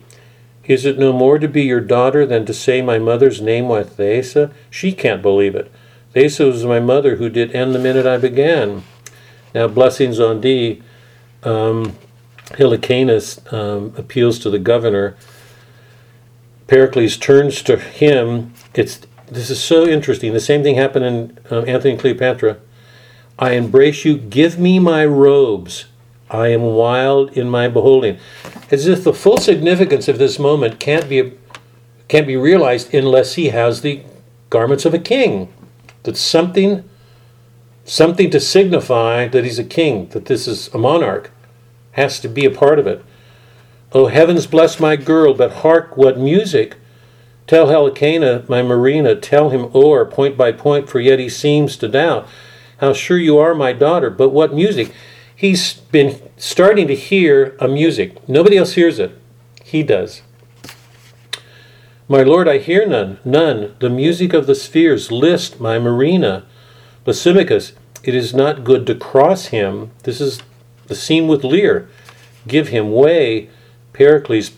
is 0.65 0.85
it 0.85 0.97
no 0.97 1.11
more 1.11 1.39
to 1.39 1.47
be 1.47 1.63
your 1.63 1.81
daughter 1.81 2.25
than 2.25 2.45
to 2.45 2.53
say 2.53 2.81
my 2.81 2.97
mother's 2.97 3.41
name 3.41 3.67
was 3.67 3.87
Thaisa? 3.87 4.51
She 4.69 4.93
can't 4.93 5.21
believe 5.21 5.55
it. 5.55 5.71
Thaisa 6.13 6.45
was 6.45 6.65
my 6.65 6.79
mother 6.79 7.17
who 7.17 7.29
did 7.29 7.53
end 7.53 7.73
the 7.73 7.79
minute 7.79 8.05
I 8.05 8.17
began. 8.17 8.83
Now, 9.53 9.67
blessings 9.67 10.19
on 10.19 10.41
thee. 10.41 10.81
Um, 11.43 11.95
Helicanus 12.57 13.51
um, 13.51 13.93
appeals 13.97 14.39
to 14.39 14.49
the 14.49 14.59
governor. 14.59 15.15
Pericles 16.67 17.17
turns 17.17 17.61
to 17.63 17.77
him. 17.77 18.53
It's 18.73 19.01
this 19.27 19.49
is 19.49 19.61
so 19.61 19.87
interesting. 19.87 20.33
The 20.33 20.39
same 20.39 20.63
thing 20.63 20.75
happened 20.75 21.05
in 21.05 21.39
um, 21.49 21.67
Antony 21.67 21.91
and 21.91 21.99
Cleopatra. 21.99 22.57
I 23.39 23.53
embrace 23.53 24.05
you. 24.05 24.17
Give 24.17 24.59
me 24.59 24.79
my 24.79 25.05
robes. 25.05 25.85
I 26.33 26.47
am 26.47 26.63
wild 26.63 27.37
in 27.37 27.47
my 27.47 27.67
beholding. 27.67 28.17
As 28.71 28.87
if 28.87 29.03
the 29.03 29.13
full 29.13 29.37
significance 29.37 30.07
of 30.07 30.17
this 30.17 30.39
moment 30.39 30.79
can't 30.79 31.07
be 31.07 31.33
can't 32.07 32.27
be 32.27 32.35
realized 32.35 32.93
unless 32.93 33.35
he 33.35 33.49
has 33.49 33.81
the 33.81 34.01
garments 34.49 34.83
of 34.83 34.93
a 34.93 34.99
king. 34.99 35.53
That 36.03 36.17
something 36.17 36.89
something 37.85 38.31
to 38.31 38.39
signify 38.39 39.27
that 39.27 39.43
he's 39.43 39.59
a 39.59 39.63
king, 39.63 40.07
that 40.09 40.25
this 40.25 40.47
is 40.47 40.73
a 40.73 40.77
monarch, 40.79 41.31
has 41.91 42.19
to 42.21 42.27
be 42.27 42.45
a 42.45 42.51
part 42.51 42.79
of 42.79 42.87
it. 42.87 43.05
Oh 43.91 44.07
heavens 44.07 44.47
bless 44.47 44.79
my 44.79 44.95
girl, 44.95 45.35
but 45.35 45.57
hark 45.57 45.95
what 45.95 46.17
music! 46.17 46.77
Tell 47.45 47.67
Helicana, 47.67 48.47
my 48.49 48.63
Marina, 48.63 49.15
tell 49.15 49.49
him 49.51 49.69
o'er, 49.75 50.05
point 50.05 50.35
by 50.35 50.51
point, 50.51 50.89
for 50.89 50.99
yet 50.99 51.19
he 51.19 51.29
seems 51.29 51.77
to 51.77 51.87
doubt. 51.87 52.27
How 52.77 52.93
sure 52.93 53.19
you 53.19 53.37
are 53.37 53.53
my 53.53 53.71
daughter, 53.71 54.09
but 54.09 54.29
what 54.29 54.53
music! 54.53 54.93
He's 55.43 55.73
been 55.73 56.21
starting 56.37 56.87
to 56.87 56.95
hear 56.95 57.57
a 57.59 57.67
music. 57.67 58.29
Nobody 58.29 58.57
else 58.57 58.75
hears 58.75 58.97
it. 58.97 59.19
He 59.65 59.83
does. 59.83 60.21
My 62.07 62.23
lord, 62.23 62.47
I 62.47 62.59
hear 62.59 62.87
none, 62.87 63.19
none. 63.25 63.75
The 63.79 63.89
music 63.89 64.31
of 64.31 64.47
the 64.47 64.55
spheres 64.55 65.11
list 65.11 65.59
my 65.59 65.79
Marina. 65.79 66.45
Lysimachus, 67.05 67.73
it 68.05 68.15
is 68.15 68.33
not 68.33 68.63
good 68.63 68.87
to 68.87 68.95
cross 68.95 69.47
him. 69.47 69.91
This 70.03 70.21
is 70.21 70.41
the 70.87 70.95
scene 70.95 71.27
with 71.27 71.43
Lear. 71.43 71.89
Give 72.47 72.69
him 72.69 72.93
way. 72.93 73.49
Pericles, 73.91 74.51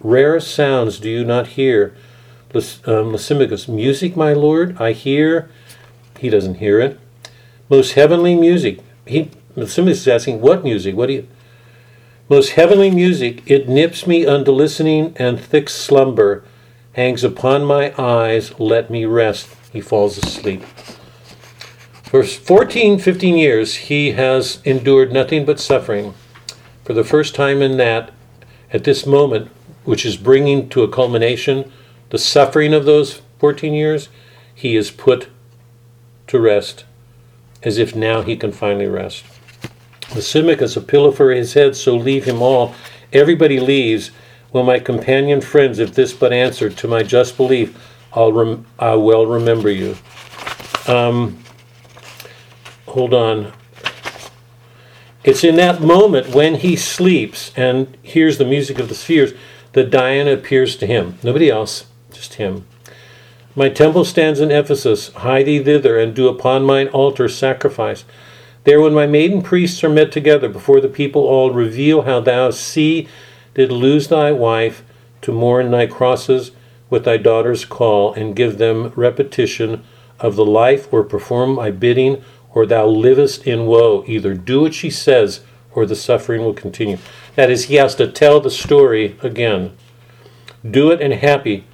rarest 0.00 0.52
sounds 0.52 0.98
do 0.98 1.08
you 1.08 1.24
not 1.24 1.46
hear? 1.54 1.94
Lys- 2.52 2.80
um, 2.88 3.12
Lysimachus, 3.12 3.68
music, 3.68 4.16
my 4.16 4.32
lord, 4.32 4.76
I 4.80 4.90
hear. 4.90 5.48
He 6.18 6.28
doesn't 6.28 6.56
hear 6.56 6.80
it. 6.80 6.98
Most 7.68 7.92
heavenly 7.92 8.34
music. 8.34 8.80
He 9.06 9.30
Is 9.54 10.08
asking, 10.08 10.40
what 10.40 10.64
music? 10.64 10.96
What 10.96 11.06
do 11.06 11.12
you? 11.14 11.28
Most 12.28 12.52
heavenly 12.52 12.90
music, 12.90 13.42
it 13.46 13.68
nips 13.68 14.06
me 14.06 14.24
unto 14.24 14.50
listening, 14.50 15.14
and 15.16 15.38
thick 15.38 15.68
slumber 15.68 16.44
hangs 16.94 17.22
upon 17.22 17.64
my 17.64 17.92
eyes. 17.98 18.58
Let 18.58 18.90
me 18.90 19.04
rest. 19.04 19.48
He 19.72 19.80
falls 19.80 20.16
asleep. 20.16 20.62
For 22.04 22.22
14, 22.22 22.98
15 22.98 23.36
years, 23.36 23.74
he 23.74 24.12
has 24.12 24.60
endured 24.64 25.12
nothing 25.12 25.44
but 25.44 25.60
suffering. 25.60 26.14
For 26.84 26.94
the 26.94 27.04
first 27.04 27.34
time 27.34 27.60
in 27.60 27.76
that, 27.76 28.10
at 28.72 28.84
this 28.84 29.06
moment, 29.06 29.50
which 29.84 30.06
is 30.06 30.16
bringing 30.16 30.68
to 30.70 30.82
a 30.82 30.88
culmination 30.88 31.70
the 32.10 32.18
suffering 32.18 32.72
of 32.72 32.84
those 32.84 33.20
14 33.38 33.72
years, 33.72 34.08
he 34.54 34.76
is 34.76 34.90
put 34.90 35.28
to 36.26 36.38
rest, 36.38 36.84
as 37.62 37.78
if 37.78 37.94
now 37.94 38.22
he 38.22 38.36
can 38.36 38.52
finally 38.52 38.86
rest. 38.86 39.24
Lysimachus, 40.14 40.76
a 40.76 40.80
pillow 40.80 41.10
for 41.10 41.30
his 41.30 41.54
head, 41.54 41.76
so 41.76 41.96
leave 41.96 42.24
him 42.24 42.42
all. 42.42 42.74
Everybody 43.12 43.60
leaves. 43.60 44.10
Will 44.52 44.62
my 44.62 44.78
companion 44.78 45.40
friends, 45.40 45.78
if 45.78 45.94
this 45.94 46.12
but 46.12 46.32
answer 46.32 46.68
to 46.68 46.88
my 46.88 47.02
just 47.02 47.36
belief, 47.36 47.76
I'll 48.12 48.32
rem- 48.32 48.66
I 48.78 48.94
well 48.96 49.26
remember 49.26 49.70
you. 49.70 49.96
Um, 50.86 51.42
hold 52.86 53.14
on. 53.14 53.52
It's 55.24 55.44
in 55.44 55.56
that 55.56 55.80
moment 55.80 56.34
when 56.34 56.56
he 56.56 56.76
sleeps 56.76 57.52
and 57.56 57.96
hears 58.02 58.38
the 58.38 58.44
music 58.44 58.78
of 58.78 58.88
the 58.88 58.94
spheres 58.94 59.32
that 59.72 59.90
Diana 59.90 60.32
appears 60.32 60.76
to 60.76 60.86
him. 60.86 61.18
Nobody 61.22 61.48
else, 61.48 61.86
just 62.12 62.34
him. 62.34 62.66
My 63.54 63.68
temple 63.68 64.04
stands 64.04 64.40
in 64.40 64.50
Ephesus. 64.50 65.12
Hie 65.14 65.42
thee 65.42 65.62
thither, 65.62 65.98
and 65.98 66.14
do 66.14 66.28
upon 66.28 66.64
mine 66.64 66.88
altar 66.88 67.28
sacrifice. 67.28 68.04
There, 68.64 68.80
when 68.80 68.94
my 68.94 69.06
maiden 69.06 69.42
priests 69.42 69.82
are 69.82 69.88
met 69.88 70.12
together 70.12 70.48
before 70.48 70.80
the 70.80 70.88
people 70.88 71.22
all, 71.22 71.50
reveal 71.50 72.02
how 72.02 72.20
thou, 72.20 72.50
see, 72.50 73.08
did 73.54 73.72
lose 73.72 74.08
thy 74.08 74.30
wife, 74.32 74.84
to 75.22 75.32
mourn 75.32 75.70
thy 75.70 75.86
crosses 75.86 76.52
with 76.88 77.04
thy 77.04 77.16
daughter's 77.16 77.64
call, 77.64 78.12
and 78.14 78.36
give 78.36 78.58
them 78.58 78.92
repetition 78.94 79.84
of 80.20 80.36
the 80.36 80.44
life, 80.44 80.92
or 80.92 81.02
perform 81.02 81.54
my 81.54 81.70
bidding, 81.70 82.22
or 82.54 82.66
thou 82.66 82.86
livest 82.86 83.46
in 83.46 83.66
woe. 83.66 84.04
Either 84.06 84.34
do 84.34 84.60
what 84.62 84.74
she 84.74 84.90
says, 84.90 85.40
or 85.72 85.86
the 85.86 85.96
suffering 85.96 86.42
will 86.42 86.54
continue. 86.54 86.98
That 87.34 87.50
is, 87.50 87.64
he 87.64 87.76
has 87.76 87.94
to 87.96 88.10
tell 88.10 88.40
the 88.40 88.50
story 88.50 89.16
again. 89.22 89.76
Do 90.68 90.90
it 90.90 91.00
and 91.00 91.14
happy 91.14 91.64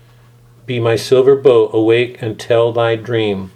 be 0.69 0.79
my 0.79 0.97
silver 0.97 1.35
bow, 1.35 1.71
awake 1.73 2.21
and 2.21 2.39
tell 2.39 2.73
thy 2.73 2.95
dream. 2.95 3.51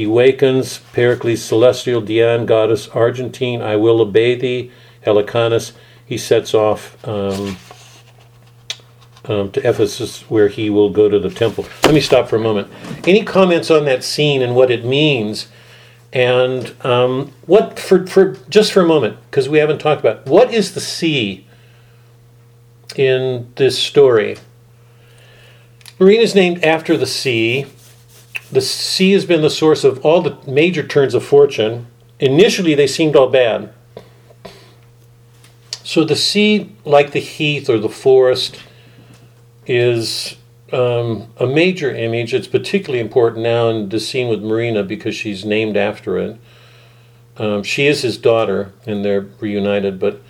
He 0.00 0.06
wakens 0.06 0.78
Pericles, 0.94 1.42
celestial 1.42 2.00
Dian, 2.00 2.46
goddess 2.46 2.88
Argentine. 2.88 3.60
I 3.60 3.76
will 3.76 4.00
obey 4.00 4.34
thee, 4.34 4.70
Helicanus. 5.04 5.72
He 6.06 6.16
sets 6.16 6.54
off 6.54 6.96
um, 7.06 7.58
um, 9.26 9.52
to 9.52 9.60
Ephesus, 9.60 10.22
where 10.30 10.48
he 10.48 10.70
will 10.70 10.88
go 10.88 11.10
to 11.10 11.18
the 11.18 11.28
temple. 11.28 11.66
Let 11.84 11.92
me 11.92 12.00
stop 12.00 12.30
for 12.30 12.36
a 12.36 12.40
moment. 12.40 12.68
Any 13.06 13.22
comments 13.26 13.70
on 13.70 13.84
that 13.84 14.02
scene 14.02 14.40
and 14.40 14.56
what 14.56 14.70
it 14.70 14.86
means? 14.86 15.48
And 16.14 16.74
um, 16.82 17.34
what 17.44 17.78
for, 17.78 18.06
for 18.06 18.38
just 18.48 18.72
for 18.72 18.80
a 18.80 18.86
moment, 18.86 19.18
because 19.30 19.50
we 19.50 19.58
haven't 19.58 19.80
talked 19.80 20.00
about 20.00 20.24
what 20.24 20.50
is 20.50 20.72
the 20.72 20.80
sea 20.80 21.46
in 22.96 23.52
this 23.56 23.78
story? 23.78 24.38
Marina 25.98 26.22
is 26.22 26.34
named 26.34 26.64
after 26.64 26.96
the 26.96 27.04
sea. 27.04 27.66
The 28.52 28.60
sea 28.60 29.12
has 29.12 29.24
been 29.24 29.42
the 29.42 29.50
source 29.50 29.84
of 29.84 30.04
all 30.04 30.22
the 30.22 30.36
major 30.50 30.86
turns 30.86 31.14
of 31.14 31.24
fortune. 31.24 31.86
Initially, 32.18 32.74
they 32.74 32.86
seemed 32.86 33.14
all 33.14 33.28
bad. 33.28 33.72
So 35.84 36.04
the 36.04 36.16
sea, 36.16 36.72
like 36.84 37.12
the 37.12 37.20
heath 37.20 37.68
or 37.68 37.78
the 37.78 37.88
forest, 37.88 38.60
is 39.66 40.36
um, 40.72 41.28
a 41.36 41.46
major 41.46 41.94
image. 41.94 42.34
It's 42.34 42.46
particularly 42.46 43.00
important 43.00 43.42
now 43.42 43.68
in 43.68 43.88
the 43.88 44.00
scene 44.00 44.28
with 44.28 44.42
Marina 44.42 44.82
because 44.82 45.14
she's 45.14 45.44
named 45.44 45.76
after 45.76 46.18
it. 46.18 46.36
Um, 47.36 47.62
she 47.62 47.86
is 47.86 48.02
his 48.02 48.18
daughter, 48.18 48.72
and 48.86 49.04
they're 49.04 49.26
reunited. 49.40 49.98
But 49.98 50.20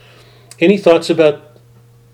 any 0.60 0.78
thoughts 0.78 1.10
about 1.10 1.56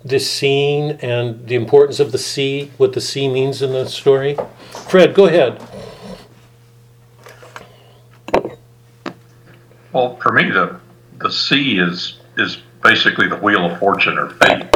this 0.04 0.30
scene 0.30 0.98
and 1.02 1.46
the 1.48 1.56
importance 1.56 2.00
of 2.00 2.12
the 2.12 2.18
sea, 2.18 2.70
what 2.78 2.92
the 2.92 3.00
sea 3.00 3.28
means 3.28 3.60
in 3.60 3.72
the 3.72 3.88
story? 3.88 4.36
Fred, 4.88 5.14
go 5.14 5.26
ahead. 5.26 5.60
Well, 9.96 10.16
for 10.16 10.30
me, 10.30 10.50
the 10.50 10.78
the 11.20 11.32
sea 11.32 11.78
is 11.78 12.18
is 12.36 12.58
basically 12.82 13.28
the 13.28 13.36
wheel 13.36 13.64
of 13.64 13.78
fortune 13.78 14.18
or 14.18 14.28
fate. 14.28 14.66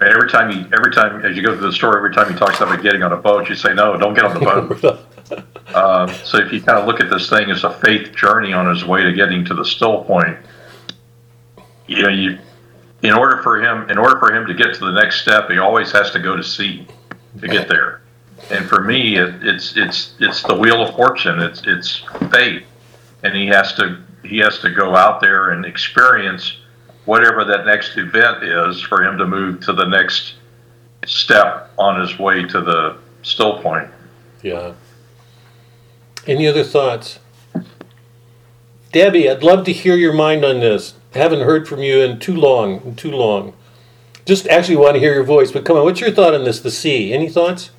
And 0.00 0.10
every 0.10 0.28
time 0.28 0.50
you, 0.50 0.66
every 0.76 0.92
time 0.92 1.24
as 1.24 1.34
you 1.34 1.42
go 1.42 1.56
through 1.56 1.68
the 1.68 1.72
story, 1.72 1.96
every 1.96 2.12
time 2.12 2.30
he 2.30 2.38
talks 2.38 2.60
about 2.60 2.82
getting 2.82 3.02
on 3.02 3.10
a 3.10 3.16
boat, 3.16 3.48
you 3.48 3.54
say, 3.54 3.72
"No, 3.72 3.96
don't 3.96 4.12
get 4.12 4.26
on 4.26 4.34
the 4.34 4.40
boat." 4.40 5.38
uh, 5.74 6.12
so 6.24 6.36
if 6.36 6.52
you 6.52 6.60
kind 6.60 6.78
of 6.78 6.86
look 6.86 7.00
at 7.00 7.08
this 7.08 7.30
thing 7.30 7.50
as 7.50 7.64
a 7.64 7.70
faith 7.70 8.14
journey 8.14 8.52
on 8.52 8.68
his 8.68 8.84
way 8.84 9.02
to 9.02 9.14
getting 9.14 9.46
to 9.46 9.54
the 9.54 9.64
still 9.64 10.04
point, 10.04 10.36
you 11.86 12.02
know, 12.02 12.10
you 12.10 12.38
in 13.00 13.14
order 13.14 13.42
for 13.42 13.62
him, 13.62 13.88
in 13.88 13.96
order 13.96 14.18
for 14.18 14.30
him 14.30 14.46
to 14.46 14.52
get 14.52 14.74
to 14.74 14.80
the 14.80 14.92
next 14.92 15.22
step, 15.22 15.48
he 15.48 15.56
always 15.56 15.90
has 15.92 16.10
to 16.10 16.18
go 16.18 16.36
to 16.36 16.44
sea 16.44 16.86
to 17.40 17.48
get 17.48 17.66
there. 17.66 18.02
And 18.50 18.68
for 18.68 18.82
me, 18.84 19.16
it, 19.16 19.36
it's 19.40 19.74
it's 19.74 20.16
it's 20.20 20.42
the 20.42 20.54
wheel 20.54 20.82
of 20.82 20.94
fortune. 20.96 21.40
It's 21.40 21.62
it's 21.66 22.02
fate, 22.30 22.64
and 23.22 23.34
he 23.34 23.46
has 23.46 23.72
to 23.76 24.04
he 24.24 24.38
has 24.38 24.58
to 24.60 24.70
go 24.70 24.94
out 24.96 25.20
there 25.20 25.50
and 25.50 25.64
experience 25.64 26.58
whatever 27.04 27.44
that 27.44 27.66
next 27.66 27.96
event 27.96 28.42
is 28.42 28.80
for 28.80 29.04
him 29.04 29.18
to 29.18 29.26
move 29.26 29.60
to 29.60 29.72
the 29.72 29.84
next 29.84 30.34
step 31.06 31.70
on 31.78 32.00
his 32.00 32.18
way 32.18 32.42
to 32.44 32.60
the 32.60 32.96
still 33.22 33.60
point. 33.60 33.88
Yeah. 34.42 34.72
Any 36.26 36.46
other 36.46 36.64
thoughts? 36.64 37.18
Debbie, 38.92 39.28
I'd 39.28 39.42
love 39.42 39.64
to 39.66 39.72
hear 39.72 39.96
your 39.96 40.12
mind 40.12 40.44
on 40.44 40.60
this. 40.60 40.94
Haven't 41.12 41.40
heard 41.40 41.68
from 41.68 41.80
you 41.80 42.00
in 42.00 42.18
too 42.18 42.34
long, 42.34 42.80
in 42.82 42.96
too 42.96 43.10
long. 43.10 43.54
Just 44.24 44.46
actually 44.48 44.76
want 44.76 44.94
to 44.94 45.00
hear 45.00 45.12
your 45.12 45.24
voice, 45.24 45.52
but 45.52 45.64
come 45.64 45.76
on, 45.76 45.84
what's 45.84 46.00
your 46.00 46.10
thought 46.10 46.34
on 46.34 46.44
this, 46.44 46.60
the 46.60 46.70
sea? 46.70 47.12
Any 47.12 47.28
thoughts? 47.28 47.70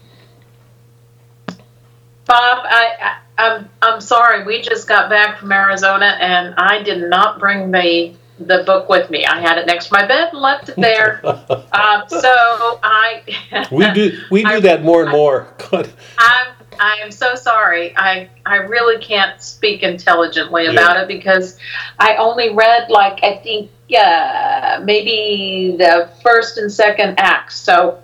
Bob, 1.47 2.65
I, 2.65 2.95
I 3.01 3.17
I'm 3.37 3.69
I'm 3.81 4.01
sorry. 4.01 4.43
We 4.43 4.61
just 4.61 4.87
got 4.87 5.09
back 5.09 5.39
from 5.39 5.51
Arizona, 5.51 6.17
and 6.19 6.55
I 6.57 6.81
did 6.83 7.09
not 7.09 7.39
bring 7.39 7.71
the 7.71 8.13
the 8.39 8.63
book 8.65 8.89
with 8.89 9.09
me. 9.09 9.25
I 9.25 9.39
had 9.39 9.57
it 9.57 9.65
next 9.65 9.87
to 9.87 9.93
my 9.93 10.05
bed 10.05 10.29
and 10.33 10.41
left 10.41 10.69
it 10.69 10.75
there. 10.75 11.21
um, 11.25 12.03
so 12.07 12.79
I 12.83 13.23
we 13.71 13.91
do 13.91 14.17
we 14.31 14.43
do 14.43 14.49
I- 14.49 14.59
that 14.61 14.83
more 14.83 15.03
and 15.03 15.11
more. 15.21 15.47
God. 15.69 15.89
I'm 16.17 16.53
I 16.79 16.97
am 17.01 17.11
so 17.11 17.35
sorry. 17.35 17.95
I 17.95 18.29
I 18.45 18.57
really 18.57 19.01
can't 19.01 19.41
speak 19.41 19.83
intelligently 19.83 20.67
about 20.67 20.97
it 20.97 21.07
because 21.07 21.57
I 21.99 22.15
only 22.17 22.53
read 22.53 22.89
like 22.89 23.23
I 23.23 23.37
think 23.37 23.71
uh, 23.97 24.81
maybe 24.83 25.75
the 25.77 26.09
first 26.21 26.57
and 26.57 26.71
second 26.71 27.15
acts. 27.17 27.55
So 27.57 28.01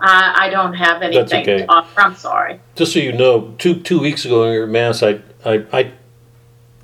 I 0.00 0.46
I 0.46 0.50
don't 0.50 0.74
have 0.74 1.02
anything. 1.02 1.42
okay. 1.42 1.58
to 1.58 1.70
offer. 1.70 2.00
I'm 2.00 2.14
sorry. 2.14 2.60
Just 2.74 2.92
so 2.92 2.98
you 2.98 3.12
know, 3.12 3.54
two 3.58 3.80
two 3.80 4.00
weeks 4.00 4.24
ago 4.24 4.44
in 4.44 4.52
your 4.52 4.66
mass, 4.66 5.02
I 5.02 5.20
I, 5.44 5.64
I 5.72 5.92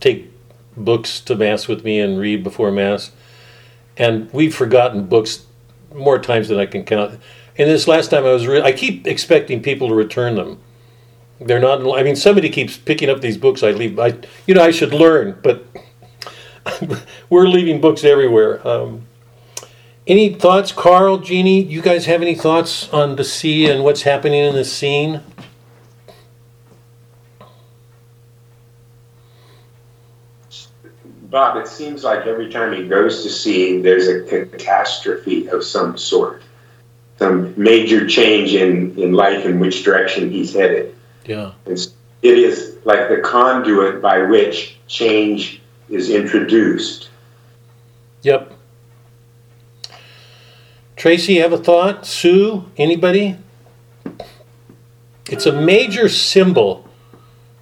take 0.00 0.30
books 0.76 1.20
to 1.20 1.34
mass 1.36 1.68
with 1.68 1.84
me 1.84 2.00
and 2.00 2.18
read 2.18 2.42
before 2.42 2.70
mass, 2.70 3.12
and 3.96 4.32
we've 4.32 4.54
forgotten 4.54 5.06
books 5.06 5.46
more 5.94 6.18
times 6.18 6.48
than 6.48 6.58
I 6.58 6.66
can 6.66 6.84
count. 6.84 7.20
And 7.56 7.70
this 7.70 7.86
last 7.86 8.10
time 8.10 8.24
I 8.24 8.32
was, 8.32 8.46
re- 8.46 8.62
I 8.62 8.72
keep 8.72 9.06
expecting 9.06 9.62
people 9.62 9.88
to 9.88 9.94
return 9.94 10.34
them. 10.34 10.58
They're 11.40 11.60
not. 11.60 11.80
I 11.96 12.02
mean, 12.02 12.16
somebody 12.16 12.48
keeps 12.48 12.76
picking 12.76 13.08
up 13.08 13.20
these 13.20 13.36
books 13.36 13.62
I 13.62 13.70
leave. 13.70 13.98
I, 13.98 14.14
you 14.46 14.54
know, 14.54 14.62
I 14.62 14.70
should 14.70 14.92
learn, 14.92 15.38
but 15.42 15.64
we're 17.30 17.46
leaving 17.46 17.80
books 17.80 18.04
everywhere. 18.04 18.66
Um, 18.66 19.06
any 20.06 20.34
thoughts, 20.34 20.72
Carl, 20.72 21.18
Jeannie? 21.18 21.62
You 21.62 21.80
guys 21.80 22.06
have 22.06 22.22
any 22.22 22.34
thoughts 22.34 22.88
on 22.90 23.16
the 23.16 23.24
sea 23.24 23.70
and 23.70 23.82
what's 23.82 24.02
happening 24.02 24.44
in 24.44 24.54
the 24.54 24.64
scene? 24.64 25.22
Bob, 31.30 31.56
it 31.56 31.66
seems 31.66 32.04
like 32.04 32.26
every 32.26 32.48
time 32.48 32.72
he 32.72 32.86
goes 32.86 33.24
to 33.24 33.30
sea, 33.30 33.80
there's 33.80 34.06
a 34.06 34.22
catastrophe 34.22 35.48
of 35.48 35.64
some 35.64 35.98
sort, 35.98 36.42
some 37.18 37.52
major 37.56 38.06
change 38.06 38.54
in, 38.54 38.96
in 38.96 39.14
life 39.14 39.44
in 39.44 39.58
which 39.58 39.82
direction 39.82 40.30
he's 40.30 40.54
headed. 40.54 40.94
Yeah. 41.24 41.52
It's, 41.66 41.94
it 42.22 42.38
is 42.38 42.78
like 42.84 43.08
the 43.08 43.18
conduit 43.18 44.00
by 44.00 44.22
which 44.22 44.78
change 44.86 45.60
is 45.88 46.10
introduced. 46.10 47.08
Yep. 48.22 48.52
Tracy, 51.04 51.36
have 51.36 51.52
a 51.52 51.58
thought? 51.58 52.06
Sue, 52.06 52.64
anybody? 52.78 53.36
It's 55.30 55.44
a 55.44 55.52
major 55.52 56.08
symbol. 56.08 56.88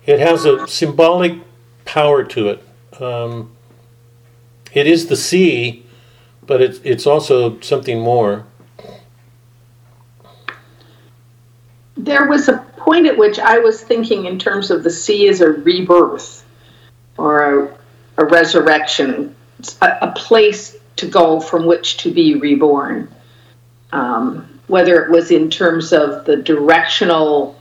It 0.06 0.20
has 0.20 0.44
a 0.44 0.69
symbolic 0.69 1.40
power 1.85 2.23
to 2.23 2.51
it. 2.51 2.64
Um, 3.02 3.51
it 4.73 4.86
is 4.86 5.09
the 5.09 5.16
sea, 5.16 5.85
but 6.47 6.62
it's 6.62 6.78
it's 6.85 7.05
also 7.05 7.59
something 7.59 7.98
more. 7.98 8.47
There 11.97 12.28
was 12.28 12.48
a 12.48 12.59
point 12.77 13.06
at 13.06 13.19
which 13.19 13.40
I 13.40 13.59
was 13.59 13.82
thinking 13.82 14.27
in 14.27 14.39
terms 14.39 14.70
of 14.70 14.85
the 14.85 14.90
sea 14.90 15.27
as 15.28 15.40
a 15.40 15.51
rebirth 15.51 16.44
or 17.19 17.40
a, 17.64 17.78
a 18.19 18.24
resurrection, 18.24 19.35
a, 19.81 19.98
a 20.02 20.12
place 20.12 20.77
to 20.94 21.09
go 21.09 21.40
from 21.40 21.66
which 21.66 21.97
to 21.97 22.12
be 22.12 22.36
reborn. 22.36 23.09
Um, 23.93 24.60
whether 24.69 25.02
it 25.05 25.10
was 25.10 25.31
in 25.31 25.51
terms 25.51 25.93
of 25.93 26.24
the 26.24 26.36
directional 26.36 27.59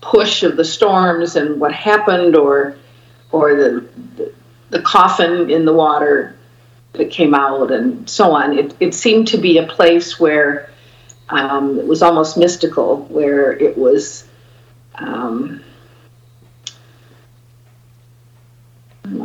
push 0.00 0.42
of 0.42 0.56
the 0.56 0.64
storms 0.64 1.34
and 1.34 1.60
what 1.60 1.72
happened, 1.72 2.36
or 2.36 2.76
or 3.32 3.56
the, 3.56 3.88
the, 4.16 4.32
the 4.70 4.82
coffin 4.82 5.50
in 5.50 5.64
the 5.64 5.72
water 5.72 6.36
that 6.92 7.10
came 7.10 7.34
out, 7.34 7.72
and 7.72 8.08
so 8.08 8.32
on. 8.32 8.56
It, 8.56 8.74
it 8.78 8.94
seemed 8.94 9.26
to 9.28 9.38
be 9.38 9.58
a 9.58 9.66
place 9.66 10.20
where 10.20 10.70
um, 11.30 11.78
it 11.78 11.86
was 11.86 12.02
almost 12.02 12.36
mystical, 12.36 12.98
where 13.06 13.52
it 13.52 13.76
was 13.76 14.28
um, 14.96 15.62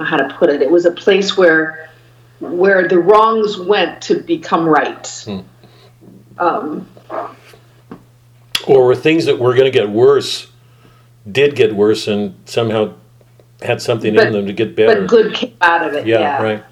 how 0.01 0.17
to 0.17 0.33
put 0.35 0.49
it. 0.49 0.61
It 0.61 0.71
was 0.71 0.85
a 0.85 0.91
place 0.91 1.37
where 1.37 1.89
where 2.39 2.87
the 2.87 2.97
wrongs 2.97 3.57
went 3.59 4.01
to 4.03 4.21
become 4.21 4.65
right. 4.65 5.07
Hmm. 5.25 5.39
Um, 6.39 6.87
Or 8.67 8.85
were 8.85 8.95
things 8.95 9.25
that 9.25 9.39
were 9.39 9.53
going 9.53 9.71
to 9.71 9.77
get 9.77 9.89
worse, 9.89 10.47
did 11.29 11.55
get 11.55 11.75
worse, 11.75 12.07
and 12.07 12.35
somehow 12.45 12.93
had 13.61 13.81
something 13.81 14.15
in 14.15 14.31
them 14.33 14.45
to 14.45 14.53
get 14.53 14.75
better. 14.75 15.01
but 15.01 15.09
good 15.09 15.33
came 15.33 15.55
out 15.61 15.85
of 15.85 15.93
it. 15.93 16.05
Yeah, 16.07 16.19
Yeah, 16.19 16.43
right. 16.43 16.63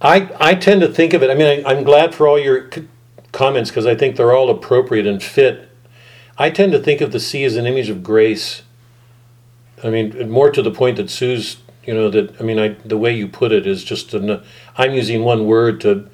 I 0.00 0.28
I 0.40 0.54
tend 0.54 0.80
to 0.80 0.88
think 0.88 1.12
of 1.12 1.22
it. 1.22 1.30
I 1.30 1.34
mean, 1.34 1.64
I, 1.64 1.70
I'm 1.70 1.84
glad 1.84 2.14
for 2.14 2.26
all 2.26 2.38
your 2.38 2.70
c- 2.72 2.88
comments 3.32 3.70
because 3.70 3.86
I 3.86 3.94
think 3.94 4.16
they're 4.16 4.32
all 4.32 4.50
appropriate 4.50 5.06
and 5.06 5.22
fit. 5.22 5.68
I 6.38 6.50
tend 6.50 6.72
to 6.72 6.78
think 6.78 7.00
of 7.00 7.12
the 7.12 7.20
sea 7.20 7.44
as 7.44 7.56
an 7.56 7.66
image 7.66 7.88
of 7.88 8.02
grace. 8.02 8.62
I 9.84 9.90
mean, 9.90 10.30
more 10.30 10.50
to 10.50 10.62
the 10.62 10.70
point 10.70 10.96
that 10.96 11.10
Sue's. 11.10 11.58
You 11.84 11.94
know 11.94 12.10
that. 12.10 12.40
I 12.40 12.44
mean, 12.44 12.58
I 12.60 12.68
the 12.84 12.96
way 12.96 13.12
you 13.12 13.26
put 13.28 13.50
it 13.52 13.66
is 13.66 13.82
just. 13.84 14.14
An, 14.14 14.42
I'm 14.76 14.92
using 14.94 15.24
one 15.24 15.46
word 15.46 15.80
to 15.82 16.08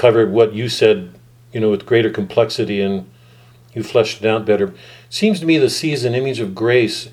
cover 0.00 0.26
what 0.26 0.54
you 0.54 0.68
said. 0.68 1.14
You 1.52 1.60
know, 1.60 1.70
with 1.70 1.84
greater 1.84 2.10
complexity 2.10 2.80
and 2.80 3.10
you 3.74 3.82
fleshed 3.82 4.22
it 4.22 4.26
out 4.26 4.46
better. 4.46 4.72
Seems 5.08 5.40
to 5.40 5.46
me 5.46 5.58
the 5.58 5.68
sea 5.68 5.92
is 5.92 6.04
an 6.04 6.14
image 6.14 6.40
of 6.40 6.54
grace. 6.54 7.08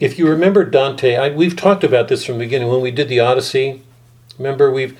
If 0.00 0.18
you 0.18 0.26
remember 0.28 0.64
Dante, 0.64 1.14
I, 1.14 1.28
we've 1.28 1.54
talked 1.54 1.84
about 1.84 2.08
this 2.08 2.24
from 2.24 2.38
the 2.38 2.44
beginning 2.44 2.68
when 2.68 2.80
we 2.80 2.90
did 2.90 3.08
the 3.08 3.20
Odyssey. 3.20 3.82
Remember 4.38 4.70
we've 4.70 4.98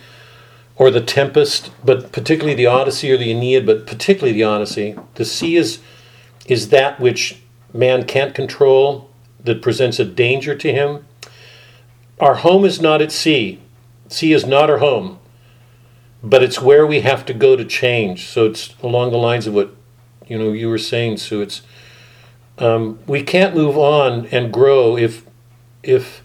or 0.77 0.91
the 0.91 1.01
Tempest, 1.01 1.71
but 1.85 2.13
particularly 2.13 2.55
the 2.55 2.67
Odyssey 2.67 3.11
or 3.11 3.17
the 3.17 3.31
Aeneid, 3.31 3.67
but 3.67 3.87
particularly 3.87 4.33
the 4.33 4.45
Odyssey. 4.45 4.95
The 5.15 5.25
sea 5.25 5.57
is 5.57 5.81
is 6.47 6.69
that 6.69 7.01
which 7.01 7.41
man 7.73 8.05
can't 8.05 8.35
control, 8.35 9.11
that 9.43 9.63
presents 9.63 9.99
a 9.99 10.05
danger 10.05 10.55
to 10.55 10.73
him. 10.73 11.07
Our 12.21 12.37
home 12.37 12.65
is 12.65 12.81
not 12.81 13.01
at 13.01 13.13
sea. 13.13 13.61
Sea 14.09 14.33
is 14.33 14.47
not 14.47 14.69
our 14.69 14.79
home, 14.79 15.19
but 16.23 16.43
it's 16.43 16.61
where 16.61 16.87
we 16.87 17.01
have 17.01 17.25
to 17.27 17.35
go 17.35 17.57
to 17.57 17.65
change. 17.65 18.27
So 18.27 18.47
it's 18.47 18.75
along 18.83 19.11
the 19.11 19.19
lines 19.19 19.47
of 19.47 19.55
what 19.55 19.75
you 20.29 20.39
know 20.39 20.53
you 20.53 20.69
were 20.69 20.79
saying, 20.79 21.19
Sue. 21.19 21.43
It's 21.43 21.63
um, 22.59 22.99
we 23.07 23.23
can't 23.23 23.55
move 23.55 23.77
on 23.77 24.27
and 24.27 24.53
grow 24.53 24.97
if 24.97 25.25
if 25.83 26.23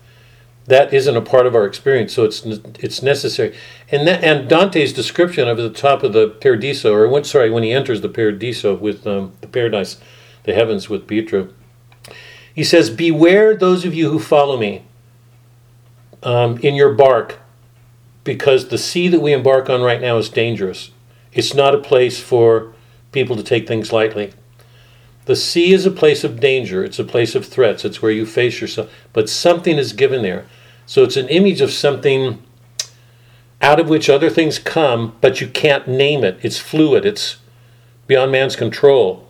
that 0.68 0.94
isn't 0.94 1.16
a 1.16 1.22
part 1.22 1.48
of 1.48 1.56
our 1.56 1.66
experience. 1.66 2.14
So 2.14 2.24
it's 2.26 2.46
it's 2.46 3.02
necessary. 3.02 3.56
And 3.90 4.08
that, 4.08 4.24
and 4.24 4.48
Dante's 4.48 4.94
description 4.94 5.48
of 5.48 5.58
the 5.58 5.70
top 5.70 6.04
of 6.04 6.14
the 6.14 6.28
Paradiso, 6.28 6.94
or 6.94 7.08
when 7.08 7.24
sorry, 7.24 7.50
when 7.50 7.64
he 7.64 7.72
enters 7.72 8.02
the 8.02 8.10
Paradiso 8.10 8.76
with 8.76 9.08
um, 9.08 9.34
the 9.42 9.48
paradise, 9.48 9.98
the 10.44 10.54
heavens 10.54 10.90
with 10.90 11.08
Pietro, 11.08 11.50
he 12.54 12.64
says, 12.64 12.90
"Beware 12.90 13.56
those 13.56 13.86
of 13.86 13.94
you 13.94 14.12
who 14.12 14.20
follow 14.20 14.58
me 14.58 14.84
um, 16.22 16.58
in 16.60 16.76
your 16.76 16.94
bark, 16.94 17.40
because 18.28 18.68
the 18.68 18.78
sea 18.78 19.08
that 19.08 19.22
we 19.22 19.34
embark 19.34 19.70
on 19.70 19.82
right 19.82 20.02
now 20.02 20.18
is 20.18 20.30
dangerous. 20.30 20.92
It's 21.34 21.56
not 21.56 21.74
a 21.74 21.80
place 21.80 22.20
for 22.20 22.74
people 23.12 23.36
to 23.36 23.44
take 23.44 23.68
things 23.68 23.92
lightly." 23.92 24.34
The 25.26 25.36
sea 25.36 25.74
is 25.74 25.86
a 25.86 25.92
place 25.92 26.24
of 26.24 26.40
danger. 26.40 26.86
It's 26.86 27.00
a 27.00 27.04
place 27.04 27.36
of 27.36 27.46
threats. 27.46 27.84
It's 27.84 28.02
where 28.02 28.12
you 28.12 28.26
face 28.26 28.62
yourself. 28.62 28.90
But 29.12 29.30
something 29.30 29.78
is 29.78 29.92
given 29.92 30.22
there. 30.22 30.46
So 30.86 31.04
it's 31.04 31.18
an 31.18 31.28
image 31.28 31.60
of 31.60 31.72
something 31.72 32.42
out 33.62 33.80
of 33.80 33.90
which 33.90 34.10
other 34.10 34.30
things 34.30 34.58
come, 34.58 35.16
but 35.20 35.42
you 35.42 35.48
can't 35.48 35.86
name 35.86 36.24
it. 36.24 36.40
It's 36.42 36.60
fluid. 36.60 37.06
It's 37.06 37.38
beyond 38.08 38.32
man's 38.32 38.56
control. 38.56 39.28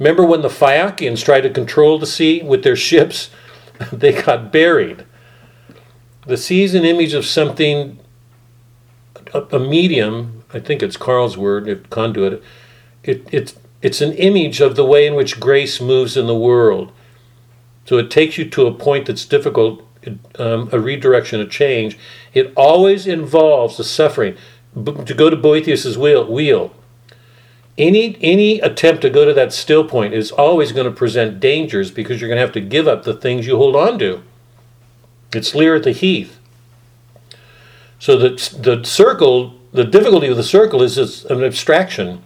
Remember 0.00 0.24
when 0.24 0.42
the 0.42 0.50
Phaeacians 0.50 1.22
tried 1.22 1.42
to 1.42 1.50
control 1.50 1.98
the 1.98 2.06
sea 2.06 2.42
with 2.42 2.64
their 2.64 2.76
ships? 2.76 3.30
they 3.92 4.20
got 4.20 4.52
buried. 4.52 5.04
The 6.26 6.36
sea 6.36 6.64
is 6.64 6.74
an 6.74 6.84
image 6.84 7.14
of 7.14 7.24
something, 7.24 8.00
a, 9.34 9.56
a 9.56 9.58
medium. 9.58 10.44
I 10.52 10.60
think 10.60 10.82
it's 10.82 10.96
Carl's 10.96 11.36
word, 11.36 11.68
if 11.68 11.88
conduit. 11.90 12.42
It, 13.02 13.26
it's 13.30 13.56
it's 13.82 14.00
an 14.00 14.12
image 14.14 14.60
of 14.60 14.74
the 14.74 14.84
way 14.84 15.06
in 15.06 15.14
which 15.14 15.38
grace 15.38 15.80
moves 15.80 16.16
in 16.16 16.26
the 16.26 16.36
world. 16.36 16.92
So 17.84 17.98
it 17.98 18.10
takes 18.10 18.36
you 18.36 18.48
to 18.50 18.66
a 18.66 18.74
point 18.74 19.06
that's 19.06 19.24
difficult, 19.24 19.86
um, 20.38 20.68
a 20.72 20.80
redirection, 20.80 21.40
a 21.40 21.46
change. 21.46 21.96
It 22.34 22.52
always 22.56 23.06
involves 23.06 23.76
the 23.76 23.84
suffering. 23.84 24.36
B- 24.74 24.92
to 25.04 25.14
go 25.14 25.30
to 25.30 25.36
Boethius's 25.36 25.96
wheel, 25.96 26.30
wheel, 26.30 26.74
any 27.78 28.16
any 28.22 28.60
attempt 28.60 29.02
to 29.02 29.10
go 29.10 29.24
to 29.24 29.34
that 29.34 29.52
still 29.52 29.84
point 29.84 30.14
is 30.14 30.30
always 30.30 30.72
going 30.72 30.86
to 30.86 30.90
present 30.90 31.40
dangers 31.40 31.90
because 31.90 32.20
you're 32.20 32.28
going 32.28 32.38
to 32.38 32.42
have 32.44 32.52
to 32.52 32.60
give 32.60 32.88
up 32.88 33.04
the 33.04 33.14
things 33.14 33.46
you 33.46 33.56
hold 33.56 33.76
on 33.76 33.98
to. 33.98 34.22
It's 35.32 35.54
Lear 35.54 35.76
at 35.76 35.82
the 35.82 35.92
Heath. 35.92 36.38
So 37.98 38.16
the 38.16 38.30
the 38.60 38.84
circle, 38.84 39.54
the 39.72 39.84
difficulty 39.84 40.28
of 40.28 40.36
the 40.36 40.42
circle 40.42 40.82
is 40.82 40.98
it's 40.98 41.24
an 41.24 41.42
abstraction 41.42 42.22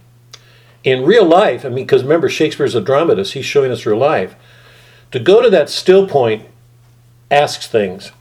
in 0.83 1.05
real 1.05 1.25
life, 1.25 1.63
I 1.63 1.69
mean, 1.69 1.85
because 1.85 2.03
remember, 2.03 2.29
Shakespeare's 2.29 2.75
a 2.75 2.81
dramatist, 2.81 3.33
he's 3.33 3.45
showing 3.45 3.71
us 3.71 3.85
real 3.85 3.97
life. 3.97 4.35
To 5.11 5.19
go 5.19 5.41
to 5.41 5.49
that 5.49 5.69
still 5.69 6.07
point 6.07 6.47
asks 7.29 7.67
things, 7.67 8.11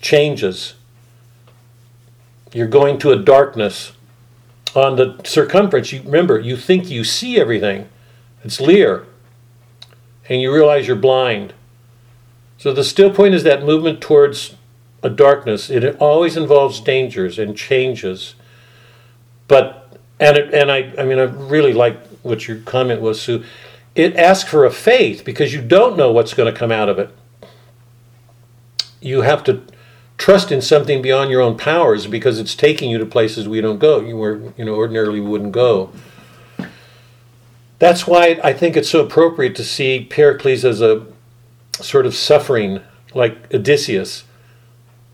changes. 0.00 0.74
You're 2.52 2.66
going 2.66 2.98
to 3.00 3.12
a 3.12 3.16
darkness. 3.16 3.92
On 4.74 4.96
the 4.96 5.20
circumference, 5.24 5.92
you 5.92 6.02
remember, 6.02 6.38
you 6.38 6.56
think 6.56 6.90
you 6.90 7.04
see 7.04 7.40
everything. 7.40 7.88
It's 8.42 8.60
Lear. 8.60 9.06
And 10.28 10.40
you 10.40 10.52
realize 10.52 10.86
you're 10.86 10.96
blind. 10.96 11.54
So 12.58 12.72
the 12.72 12.84
still 12.84 13.10
point 13.10 13.34
is 13.34 13.42
that 13.44 13.62
movement 13.62 14.00
towards 14.00 14.56
a 15.06 15.10
darkness. 15.10 15.70
It 15.70 15.96
always 16.00 16.36
involves 16.36 16.80
dangers 16.80 17.38
and 17.38 17.56
changes. 17.56 18.34
But 19.46 19.96
and 20.18 20.36
it, 20.36 20.52
and 20.52 20.70
I 20.70 20.92
I 20.98 21.04
mean 21.04 21.18
I 21.18 21.22
really 21.22 21.72
like 21.72 22.04
what 22.22 22.48
your 22.48 22.58
comment 22.58 23.00
was, 23.00 23.20
Sue. 23.22 23.44
It 23.94 24.16
asks 24.16 24.50
for 24.50 24.64
a 24.64 24.70
faith 24.70 25.24
because 25.24 25.54
you 25.54 25.62
don't 25.62 25.96
know 25.96 26.10
what's 26.10 26.34
going 26.34 26.52
to 26.52 26.58
come 26.58 26.72
out 26.72 26.88
of 26.88 26.98
it. 26.98 27.10
You 29.00 29.22
have 29.22 29.44
to 29.44 29.62
trust 30.18 30.50
in 30.50 30.60
something 30.60 31.00
beyond 31.00 31.30
your 31.30 31.40
own 31.40 31.56
powers 31.56 32.06
because 32.06 32.40
it's 32.40 32.54
taking 32.54 32.90
you 32.90 32.98
to 32.98 33.06
places 33.06 33.48
we 33.48 33.60
don't 33.60 33.78
go. 33.78 34.00
You 34.00 34.16
were 34.16 34.52
you 34.56 34.64
know 34.64 34.74
ordinarily 34.74 35.20
wouldn't 35.20 35.52
go. 35.52 35.92
That's 37.78 38.08
why 38.08 38.40
I 38.42 38.52
think 38.52 38.76
it's 38.76 38.90
so 38.90 39.04
appropriate 39.04 39.54
to 39.56 39.64
see 39.64 40.04
Pericles 40.04 40.64
as 40.64 40.80
a 40.80 41.06
sort 41.74 42.06
of 42.06 42.14
suffering 42.16 42.80
like 43.14 43.54
Odysseus 43.54 44.24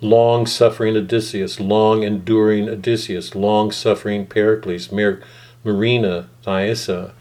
long 0.03 0.47
suffering 0.47 0.97
Odysseus, 0.97 1.61
long 1.61 2.03
enduring 2.03 2.69
Odysseus, 2.69 3.35
long 3.35 3.71
suffering 3.71 4.27
Pericles, 4.27 4.93
Mar- 4.93 5.21
Marina, 5.65 6.29
Thaisa. 6.43 7.15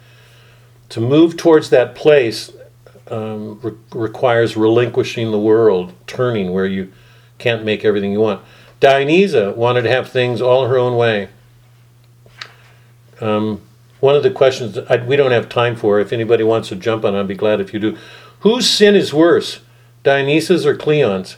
To 0.89 0.99
move 0.99 1.37
towards 1.37 1.69
that 1.69 1.95
place 1.95 2.51
um, 3.07 3.59
re- 3.61 3.73
requires 3.93 4.57
relinquishing 4.57 5.31
the 5.31 5.39
world, 5.39 5.93
turning 6.07 6.51
where 6.51 6.65
you 6.65 6.91
can't 7.37 7.63
make 7.63 7.85
everything 7.85 8.11
you 8.11 8.19
want. 8.19 8.41
Dionyza 8.81 9.55
wanted 9.55 9.83
to 9.83 9.89
have 9.89 10.09
things 10.09 10.41
all 10.41 10.67
her 10.67 10.77
own 10.77 10.97
way. 10.97 11.29
Um, 13.21 13.61
one 13.99 14.15
of 14.15 14.23
the 14.23 14.31
questions 14.31 14.77
I, 14.89 14.97
we 14.97 15.15
don't 15.15 15.31
have 15.31 15.47
time 15.47 15.75
for, 15.75 15.99
if 15.99 16.11
anybody 16.11 16.43
wants 16.43 16.69
to 16.69 16.75
jump 16.75 17.05
on, 17.05 17.15
I'd 17.15 17.27
be 17.27 17.35
glad 17.35 17.61
if 17.61 17.73
you 17.73 17.79
do. 17.79 17.97
Whose 18.39 18.67
sin 18.67 18.95
is 18.95 19.13
worse, 19.13 19.59
Dionyza's 20.03 20.65
or 20.65 20.75
Cleon's? 20.75 21.37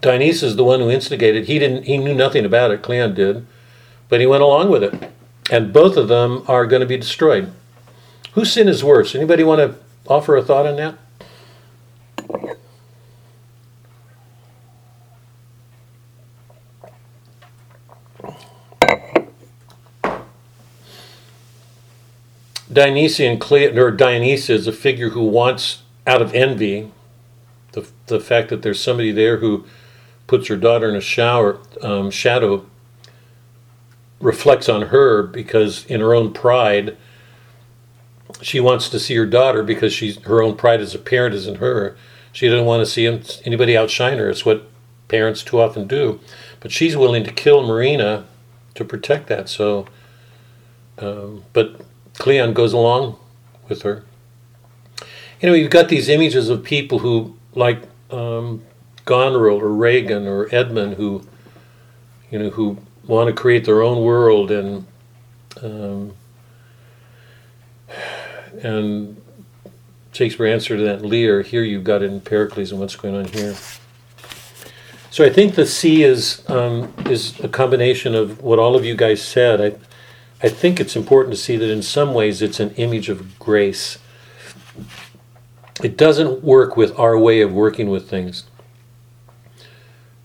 Dionysus 0.00 0.42
is 0.42 0.56
the 0.56 0.64
one 0.64 0.80
who 0.80 0.90
instigated. 0.90 1.46
He 1.46 1.58
didn't. 1.58 1.84
He 1.84 1.98
knew 1.98 2.14
nothing 2.14 2.44
about 2.44 2.70
it. 2.70 2.82
Cleon 2.82 3.14
did, 3.14 3.46
but 4.08 4.20
he 4.20 4.26
went 4.26 4.42
along 4.42 4.70
with 4.70 4.84
it, 4.84 5.12
and 5.50 5.72
both 5.72 5.96
of 5.96 6.08
them 6.08 6.44
are 6.46 6.66
going 6.66 6.80
to 6.80 6.86
be 6.86 6.96
destroyed. 6.96 7.52
Whose 8.32 8.52
sin 8.52 8.68
is 8.68 8.84
worse? 8.84 9.14
Anybody 9.14 9.42
want 9.42 9.60
to 9.60 9.74
offer 10.06 10.36
a 10.36 10.42
thought 10.42 10.66
on 10.66 10.76
that? 10.76 10.98
Dionysian 22.70 23.40
or 23.76 23.90
Dionysia 23.90 24.52
is 24.52 24.66
a 24.68 24.72
figure 24.72 25.08
who 25.10 25.24
wants 25.24 25.82
out 26.06 26.22
of 26.22 26.32
envy 26.34 26.92
the, 27.72 27.88
the 28.06 28.20
fact 28.20 28.50
that 28.50 28.62
there's 28.62 28.80
somebody 28.80 29.10
there 29.10 29.38
who 29.38 29.64
puts 30.28 30.46
her 30.46 30.56
daughter 30.56 30.88
in 30.88 30.94
a 30.94 31.00
shower 31.00 31.58
um, 31.82 32.10
shadow 32.10 32.64
reflects 34.20 34.68
on 34.68 34.82
her 34.82 35.24
because 35.24 35.84
in 35.86 36.00
her 36.00 36.14
own 36.14 36.32
pride 36.32 36.96
she 38.40 38.60
wants 38.60 38.88
to 38.88 39.00
see 39.00 39.16
her 39.16 39.26
daughter 39.26 39.62
because 39.62 39.92
she's 39.92 40.18
her 40.22 40.42
own 40.42 40.56
pride 40.56 40.80
as 40.80 40.94
a 40.94 40.98
parent 40.98 41.34
is 41.34 41.46
in 41.46 41.56
her. 41.56 41.96
She 42.32 42.48
doesn't 42.48 42.66
want 42.66 42.80
to 42.80 42.86
see 42.86 43.04
him, 43.04 43.22
anybody 43.44 43.76
outshine 43.76 44.18
her. 44.18 44.30
It's 44.30 44.44
what 44.44 44.68
parents 45.08 45.42
too 45.42 45.60
often 45.60 45.88
do. 45.88 46.20
But 46.60 46.70
she's 46.70 46.96
willing 46.96 47.24
to 47.24 47.32
kill 47.32 47.66
marina 47.66 48.26
to 48.74 48.84
protect 48.84 49.26
that 49.28 49.48
so 49.48 49.86
um, 50.98 51.44
but 51.52 51.80
cleon 52.14 52.52
goes 52.52 52.72
along 52.72 53.16
with 53.68 53.82
her. 53.82 54.04
You 55.40 55.48
know 55.48 55.54
you've 55.54 55.70
got 55.70 55.88
these 55.88 56.08
images 56.08 56.48
of 56.48 56.64
people 56.64 56.98
who 56.98 57.36
like 57.54 57.82
um, 58.10 58.62
Goneril 59.08 59.58
or 59.62 59.68
Regan 59.68 60.26
or 60.26 60.54
Edmund 60.54 60.94
who, 60.94 61.22
you 62.30 62.38
know, 62.38 62.50
who 62.50 62.76
want 63.06 63.28
to 63.28 63.32
create 63.32 63.64
their 63.64 63.80
own 63.80 64.04
world 64.04 64.50
and 64.50 64.86
um, 65.62 66.12
and 68.62 69.20
Shakespeare 70.12 70.46
answered 70.46 70.80
that 70.80 71.02
Lear. 71.02 71.40
Here 71.40 71.62
you've 71.62 71.84
got 71.84 72.02
it 72.02 72.12
in 72.12 72.20
Pericles 72.20 72.70
and 72.70 72.80
what's 72.80 72.96
going 72.96 73.16
on 73.16 73.24
here. 73.24 73.56
So 75.10 75.24
I 75.24 75.30
think 75.30 75.54
the 75.54 75.64
sea 75.64 76.02
is 76.02 76.48
um, 76.50 76.92
is 77.06 77.40
a 77.40 77.48
combination 77.48 78.14
of 78.14 78.42
what 78.42 78.58
all 78.58 78.76
of 78.76 78.84
you 78.84 78.94
guys 78.94 79.22
said. 79.22 79.58
I 79.60 80.46
I 80.46 80.50
think 80.50 80.80
it's 80.80 80.96
important 80.96 81.34
to 81.34 81.40
see 81.40 81.56
that 81.56 81.70
in 81.70 81.82
some 81.82 82.12
ways 82.12 82.42
it's 82.42 82.60
an 82.60 82.74
image 82.74 83.08
of 83.08 83.38
grace. 83.38 83.98
It 85.82 85.96
doesn't 85.96 86.44
work 86.44 86.76
with 86.76 86.96
our 86.98 87.18
way 87.18 87.40
of 87.40 87.54
working 87.54 87.88
with 87.88 88.10
things. 88.10 88.44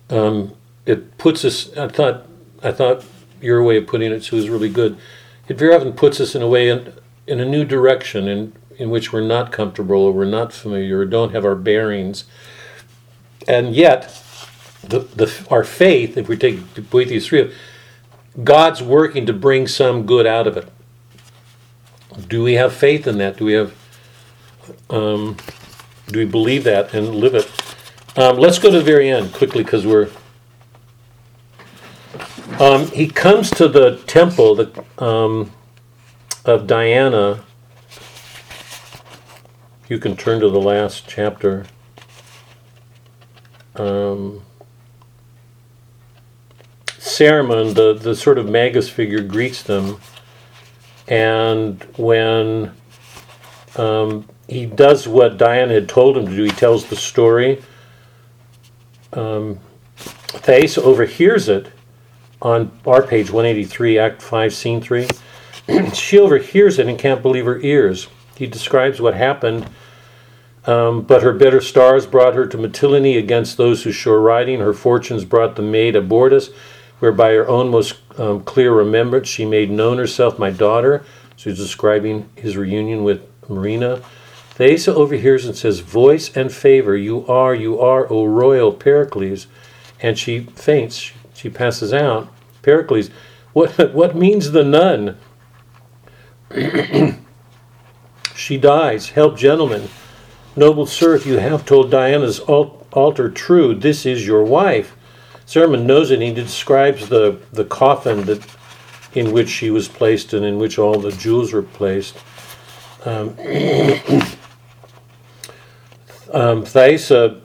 Um, 0.09 0.53
it 0.85 1.17
puts 1.17 1.45
us. 1.45 1.75
I 1.77 1.87
thought. 1.87 2.27
I 2.61 2.71
thought 2.71 3.03
your 3.41 3.61
way 3.61 3.77
of 3.77 3.87
putting 3.87 4.11
it, 4.13 4.23
Sue, 4.23 4.37
is 4.37 4.49
really 4.49 4.69
good. 4.69 4.97
It 5.49 5.57
very 5.57 5.75
often 5.75 5.91
puts 5.91 6.21
us 6.21 6.33
in 6.33 6.41
a 6.41 6.47
way 6.47 6.69
in, 6.69 6.93
in 7.27 7.41
a 7.41 7.45
new 7.45 7.65
direction 7.65 8.27
in 8.27 8.53
in 8.77 8.89
which 8.89 9.13
we're 9.13 9.21
not 9.21 9.51
comfortable 9.51 10.01
or 10.01 10.11
we're 10.11 10.25
not 10.25 10.51
familiar 10.53 10.99
or 10.99 11.05
don't 11.05 11.33
have 11.33 11.45
our 11.45 11.55
bearings, 11.55 12.25
and 13.47 13.75
yet. 13.75 14.19
The, 14.85 14.99
the, 14.99 15.47
our 15.49 15.63
faith, 15.63 16.17
if 16.17 16.27
we 16.27 16.35
take 16.35 16.89
Boethius 16.89 17.27
3, 17.27 17.53
God's 18.43 18.81
working 18.81 19.25
to 19.27 19.33
bring 19.33 19.67
some 19.67 20.05
good 20.05 20.25
out 20.25 20.47
of 20.47 20.57
it. 20.57 20.67
Do 22.27 22.43
we 22.43 22.53
have 22.53 22.73
faith 22.73 23.07
in 23.07 23.17
that? 23.19 23.37
Do 23.37 23.45
we 23.45 23.53
have, 23.53 23.73
um, 24.89 25.37
do 26.07 26.19
we 26.19 26.25
believe 26.25 26.63
that 26.63 26.93
and 26.93 27.15
live 27.15 27.35
it? 27.35 27.49
Um, 28.15 28.37
let's 28.37 28.59
go 28.59 28.69
to 28.69 28.77
the 28.77 28.83
very 28.83 29.09
end 29.09 29.33
quickly 29.33 29.63
because 29.63 29.87
we're. 29.87 30.09
Um, 32.59 32.87
he 32.91 33.07
comes 33.07 33.49
to 33.51 33.67
the 33.67 33.97
temple 34.05 34.53
that, 34.55 35.01
um, 35.01 35.51
of 36.45 36.67
Diana. 36.67 37.43
You 39.89 39.97
can 39.97 40.15
turn 40.15 40.41
to 40.41 40.49
the 40.49 40.61
last 40.61 41.07
chapter. 41.07 41.65
Um, 43.75 44.43
Cerimon, 46.85 47.73
the, 47.73 47.93
the 47.93 48.15
sort 48.15 48.37
of 48.37 48.47
magus 48.47 48.89
figure, 48.89 49.21
greets 49.21 49.63
them. 49.63 49.99
And 51.07 51.83
when 51.97 52.71
um, 53.75 54.29
he 54.47 54.67
does 54.67 55.07
what 55.07 55.37
Diana 55.37 55.73
had 55.73 55.89
told 55.89 56.15
him 56.17 56.27
to 56.27 56.35
do, 56.35 56.43
he 56.43 56.51
tells 56.51 56.85
the 56.85 56.95
story. 56.95 57.63
Um, 59.17 59.59
Thais 59.97 60.77
overhears 60.77 61.47
it 61.49 61.71
on 62.41 62.71
our 62.85 63.01
page 63.01 63.31
183, 63.31 63.97
Act 63.97 64.21
5, 64.21 64.53
Scene 64.53 64.81
3. 64.81 65.07
she 65.93 66.19
overhears 66.19 66.79
it 66.79 66.87
and 66.87 66.99
can't 66.99 67.21
believe 67.21 67.45
her 67.45 67.59
ears. 67.61 68.07
He 68.35 68.47
describes 68.47 68.99
what 68.99 69.13
happened. 69.13 69.67
Um, 70.65 71.01
but 71.01 71.23
her 71.23 71.33
bitter 71.33 71.59
stars 71.59 72.05
brought 72.05 72.35
her 72.35 72.45
to 72.47 72.57
Mytilene 72.57 73.17
against 73.17 73.57
those 73.57 73.83
who 73.83 73.91
shore 73.91 74.21
riding. 74.21 74.59
Her 74.59 74.73
fortunes 74.73 75.25
brought 75.25 75.55
the 75.55 75.61
maid 75.61 75.95
aboard 75.95 76.33
us 76.33 76.49
where 77.03 77.11
by 77.11 77.33
her 77.33 77.45
own 77.49 77.69
most 77.69 77.95
um, 78.17 78.41
clear 78.45 78.73
remembrance 78.73 79.27
she 79.27 79.43
made 79.43 79.69
known 79.69 79.97
herself 79.97 80.39
my 80.39 80.49
daughter. 80.49 81.03
So 81.35 81.49
he's 81.49 81.59
describing 81.59 82.29
his 82.35 82.55
reunion 82.55 83.03
with 83.03 83.27
Marina. 83.49 84.01
Thaisa 84.55 84.93
overhears 84.93 85.45
and 85.45 85.55
says, 85.55 85.79
Voice 85.79 86.35
and 86.35 86.51
favor, 86.51 86.95
you 86.95 87.25
are, 87.27 87.55
you 87.55 87.79
are, 87.79 88.11
O 88.11 88.25
royal 88.25 88.71
Pericles. 88.71 89.47
And 89.99 90.17
she 90.17 90.41
faints, 90.41 91.11
she 91.33 91.49
passes 91.49 91.93
out. 91.93 92.31
Pericles, 92.61 93.09
what, 93.53 93.93
what 93.93 94.15
means 94.15 94.51
the 94.51 94.63
nun? 94.63 95.17
she 98.35 98.57
dies. 98.57 99.09
Help, 99.09 99.37
gentlemen. 99.37 99.89
Noble 100.55 100.85
sir, 100.85 101.15
if 101.15 101.25
you 101.25 101.39
have 101.39 101.65
told 101.65 101.89
Diana's 101.89 102.39
altar 102.39 103.31
true, 103.31 103.73
this 103.73 104.05
is 104.05 104.27
your 104.27 104.43
wife. 104.43 104.95
Cerimon 105.47 105.85
knows 105.85 106.11
it, 106.11 106.21
he 106.21 106.31
describes 106.31 107.09
the, 107.09 107.39
the 107.51 107.65
coffin 107.65 108.25
that 108.25 108.45
in 109.13 109.31
which 109.31 109.49
she 109.49 109.69
was 109.69 109.87
placed 109.87 110.33
and 110.33 110.45
in 110.45 110.57
which 110.57 110.77
all 110.77 110.99
the 110.99 111.11
jewels 111.11 111.53
were 111.53 111.63
placed. 111.63 112.17
Um, 113.05 113.35
um, 116.33 116.63
Thaisa 116.65 117.41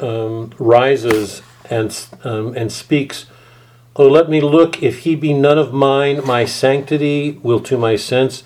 um, 0.00 0.52
rises 0.58 1.42
and, 1.70 2.06
um, 2.24 2.54
and 2.54 2.70
speaks, 2.70 3.26
Oh, 3.94 4.08
let 4.08 4.30
me 4.30 4.40
look, 4.40 4.82
if 4.82 5.00
he 5.00 5.14
be 5.14 5.34
none 5.34 5.58
of 5.58 5.72
mine, 5.72 6.24
my 6.24 6.44
sanctity 6.44 7.38
will 7.42 7.60
to 7.60 7.76
my 7.76 7.96
sense 7.96 8.42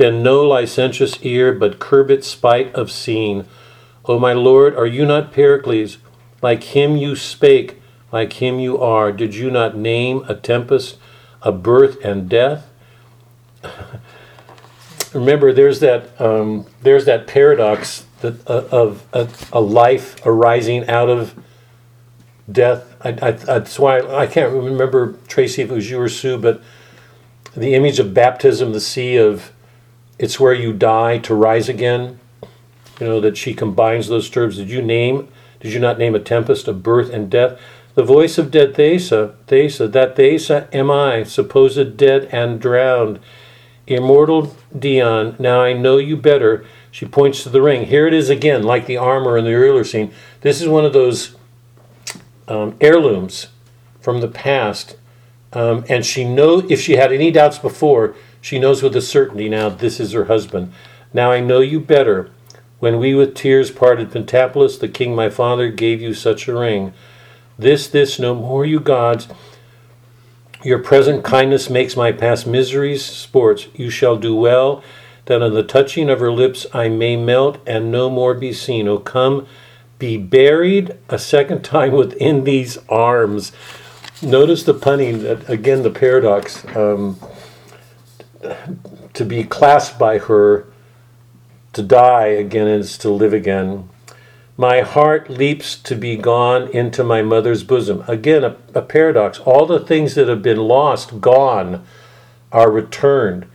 bend 0.00 0.22
no 0.22 0.42
licentious 0.42 1.22
ear, 1.22 1.52
but 1.52 1.78
curb 1.78 2.10
it 2.10 2.24
spite 2.24 2.74
of 2.74 2.90
seeing. 2.90 3.44
O 4.06 4.18
my 4.18 4.32
lord, 4.32 4.74
are 4.74 4.86
you 4.86 5.04
not 5.04 5.30
Pericles? 5.30 5.98
Like 6.40 6.62
him 6.74 6.96
you 6.96 7.14
spake, 7.14 7.80
like 8.10 8.32
him 8.32 8.58
you 8.58 8.78
are. 8.80 9.12
Did 9.12 9.34
you 9.34 9.50
not 9.50 9.76
name 9.76 10.24
a 10.26 10.34
tempest, 10.34 10.96
a 11.42 11.52
birth 11.52 12.02
and 12.02 12.30
death? 12.30 12.66
Remember, 15.12 15.52
there's 15.52 15.80
that 15.80 16.18
um, 16.18 16.64
there's 16.80 17.04
that 17.04 17.26
paradox 17.26 18.06
that 18.20 18.48
uh, 18.48 18.66
of 18.70 19.06
a, 19.12 19.28
a, 19.52 19.60
life 19.60 20.24
arising 20.26 20.88
out 20.88 21.08
of 21.08 21.34
death. 22.50 22.94
I, 23.00 23.08
I, 23.08 23.30
that's 23.32 23.78
why 23.78 24.00
I 24.00 24.26
can't 24.26 24.52
remember 24.52 25.18
Tracy 25.28 25.62
if 25.62 25.70
it 25.70 25.74
was 25.74 25.90
you 25.90 26.00
or 26.00 26.08
Sue, 26.08 26.38
but 26.38 26.62
the 27.56 27.74
image 27.74 27.98
of 27.98 28.14
baptism, 28.14 28.72
the 28.72 28.80
sea 28.80 29.16
of 29.16 29.52
it's 30.18 30.38
where 30.38 30.52
you 30.52 30.72
die 30.72 31.18
to 31.18 31.34
rise 31.34 31.68
again. 31.68 32.20
You 33.00 33.06
know 33.06 33.20
that 33.20 33.36
she 33.36 33.54
combines 33.54 34.08
those 34.08 34.28
terms. 34.28 34.58
Did 34.58 34.70
you 34.70 34.82
name? 34.82 35.28
Did 35.60 35.72
you 35.72 35.80
not 35.80 35.98
name 35.98 36.14
a 36.14 36.20
tempest, 36.20 36.68
a 36.68 36.72
birth 36.72 37.10
and 37.10 37.30
death? 37.30 37.58
The 37.94 38.04
voice 38.04 38.38
of 38.38 38.50
dead 38.50 38.74
Thaisa, 38.74 39.34
Thaisa, 39.46 39.88
that 39.88 40.14
Thaisa 40.14 40.68
am 40.72 40.90
I, 40.90 41.24
supposed 41.24 41.96
dead 41.96 42.28
and 42.30 42.60
drowned. 42.60 43.18
Immortal 43.86 44.54
Dian, 44.78 45.34
now 45.38 45.62
I 45.62 45.72
know 45.72 45.98
you 45.98 46.16
better. 46.16 46.64
She 46.90 47.06
points 47.06 47.42
to 47.42 47.48
the 47.48 47.62
ring. 47.62 47.86
Here 47.86 48.06
it 48.06 48.14
is 48.14 48.30
again, 48.30 48.62
like 48.62 48.86
the 48.86 48.96
armor 48.96 49.36
in 49.38 49.44
the 49.44 49.54
earlier 49.54 49.84
scene. 49.84 50.12
This 50.40 50.60
is 50.60 50.68
one 50.68 50.84
of 50.84 50.92
those 50.92 51.36
um, 52.48 52.76
heirlooms 52.80 53.48
from 54.00 54.20
the 54.20 54.28
past. 54.28 54.96
Um, 55.52 55.84
and 55.88 56.04
she 56.04 56.24
knows, 56.24 56.70
if 56.70 56.80
she 56.80 56.96
had 56.96 57.12
any 57.12 57.30
doubts 57.30 57.58
before, 57.58 58.14
she 58.40 58.58
knows 58.58 58.82
with 58.82 58.96
a 58.96 59.02
certainty 59.02 59.48
now 59.48 59.68
this 59.68 60.00
is 60.00 60.12
her 60.12 60.24
husband. 60.26 60.72
Now 61.12 61.30
I 61.30 61.40
know 61.40 61.60
you 61.60 61.80
better. 61.80 62.30
When 62.78 62.98
we 62.98 63.14
with 63.14 63.34
tears 63.34 63.70
parted 63.70 64.10
Pentapolis, 64.10 64.78
the 64.78 64.88
king 64.88 65.14
my 65.14 65.28
father 65.28 65.68
gave 65.70 66.00
you 66.00 66.14
such 66.14 66.48
a 66.48 66.58
ring. 66.58 66.94
This, 67.58 67.86
this, 67.86 68.18
no 68.18 68.34
more, 68.34 68.64
you 68.64 68.80
gods. 68.80 69.28
Your 70.64 70.78
present 70.78 71.24
kindness 71.24 71.68
makes 71.68 71.96
my 71.96 72.10
past 72.10 72.46
miseries 72.46 73.04
sports. 73.04 73.66
You 73.74 73.90
shall 73.90 74.16
do 74.16 74.34
well, 74.34 74.82
that 75.30 75.42
on 75.42 75.54
the 75.54 75.62
touching 75.62 76.10
of 76.10 76.18
her 76.18 76.32
lips 76.32 76.66
I 76.74 76.88
may 76.88 77.16
melt 77.16 77.58
and 77.64 77.92
no 77.92 78.10
more 78.10 78.34
be 78.34 78.52
seen. 78.52 78.88
O 78.88 78.98
come, 78.98 79.46
be 79.98 80.16
buried 80.16 80.98
a 81.08 81.20
second 81.20 81.62
time 81.62 81.92
within 81.92 82.42
these 82.42 82.78
arms. 82.88 83.52
Notice 84.20 84.64
the 84.64 84.74
punning, 84.74 85.24
again, 85.46 85.84
the 85.84 85.90
paradox. 85.90 86.66
Um, 86.76 87.20
to 89.14 89.24
be 89.24 89.44
clasped 89.44 89.98
by 90.00 90.18
her, 90.18 90.66
to 91.74 91.82
die 91.82 92.26
again 92.26 92.66
is 92.66 92.98
to 92.98 93.10
live 93.10 93.32
again. 93.32 93.88
My 94.56 94.80
heart 94.80 95.30
leaps 95.30 95.76
to 95.76 95.94
be 95.94 96.16
gone 96.16 96.68
into 96.68 97.04
my 97.04 97.22
mother's 97.22 97.62
bosom. 97.62 98.02
Again, 98.08 98.42
a, 98.42 98.56
a, 98.74 98.82
paradox. 98.82 99.38
All 99.38 99.64
the 99.64 99.80
things 99.80 100.16
that 100.16 100.26
have 100.28 100.42
been 100.42 100.58
lost, 100.58 101.20
gone, 101.20 101.84
are 102.50 102.70
returned. 102.70 103.46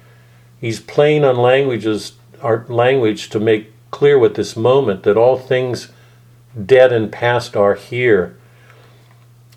He's 0.65 0.79
playing 0.79 1.23
on 1.23 1.35
languages, 1.35 2.13
language 2.41 3.29
to 3.29 3.39
make 3.39 3.71
clear 3.91 4.17
with 4.17 4.33
this 4.33 4.57
moment 4.57 5.03
that 5.03 5.15
all 5.15 5.37
things 5.37 5.89
dead 6.65 6.91
and 6.91 7.11
past 7.11 7.55
are 7.55 7.75
here. 7.75 8.35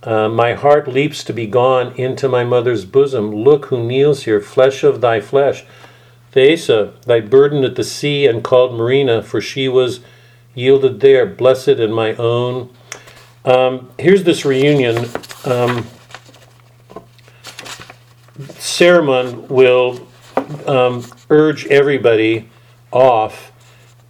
Uh, 0.03 0.29
my 0.29 0.53
heart 0.53 0.87
leaps 0.87 1.25
to 1.25 1.33
be 1.33 1.47
gone 1.47 1.95
into 1.95 2.29
my 2.29 2.45
mother's 2.45 2.85
bosom. 2.85 3.35
Look 3.35 3.65
who 3.67 3.83
kneels 3.83 4.25
here, 4.25 4.39
flesh 4.39 4.85
of 4.85 5.01
thy 5.01 5.19
flesh. 5.23 5.65
Thaisa, 6.33 6.93
thy 7.07 7.21
burden 7.21 7.65
at 7.65 7.77
the 7.77 7.85
sea, 7.85 8.27
and 8.27 8.45
called 8.45 8.75
Marina, 8.75 9.23
for 9.23 9.41
she 9.41 9.67
was 9.67 10.01
yielded 10.55 11.01
there, 11.01 11.25
blessed 11.25 11.81
in 11.81 11.91
my 11.91 12.15
own. 12.17 12.69
Um, 13.47 13.89
here's 13.99 14.25
this 14.25 14.45
reunion. 14.45 15.07
Um, 15.47 15.87
Cerimon 18.59 19.49
will 19.49 20.07
um, 20.67 21.05
urge 21.31 21.67
everybody 21.67 22.49
off, 22.91 23.53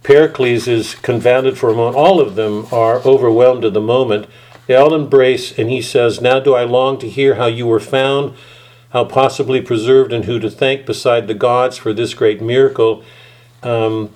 Pericles 0.03 0.67
is 0.67 0.95
confounded 0.95 1.57
for 1.57 1.69
a 1.69 1.75
moment. 1.75 1.97
All 1.97 2.19
of 2.19 2.35
them 2.35 2.67
are 2.71 2.99
overwhelmed 2.99 3.65
at 3.65 3.73
the 3.73 3.81
moment. 3.81 4.27
They 4.67 4.75
all 4.75 4.93
embrace, 4.93 5.57
and 5.57 5.69
he 5.69 5.81
says, 5.81 6.21
Now 6.21 6.39
do 6.39 6.53
I 6.53 6.63
long 6.63 6.99
to 6.99 7.09
hear 7.09 7.35
how 7.35 7.47
you 7.47 7.67
were 7.67 7.79
found, 7.79 8.35
how 8.91 9.05
possibly 9.05 9.61
preserved, 9.61 10.13
and 10.13 10.25
who 10.25 10.39
to 10.39 10.49
thank 10.49 10.85
beside 10.85 11.27
the 11.27 11.33
gods 11.33 11.77
for 11.77 11.93
this 11.93 12.13
great 12.13 12.41
miracle. 12.41 13.03
Um, 13.61 14.13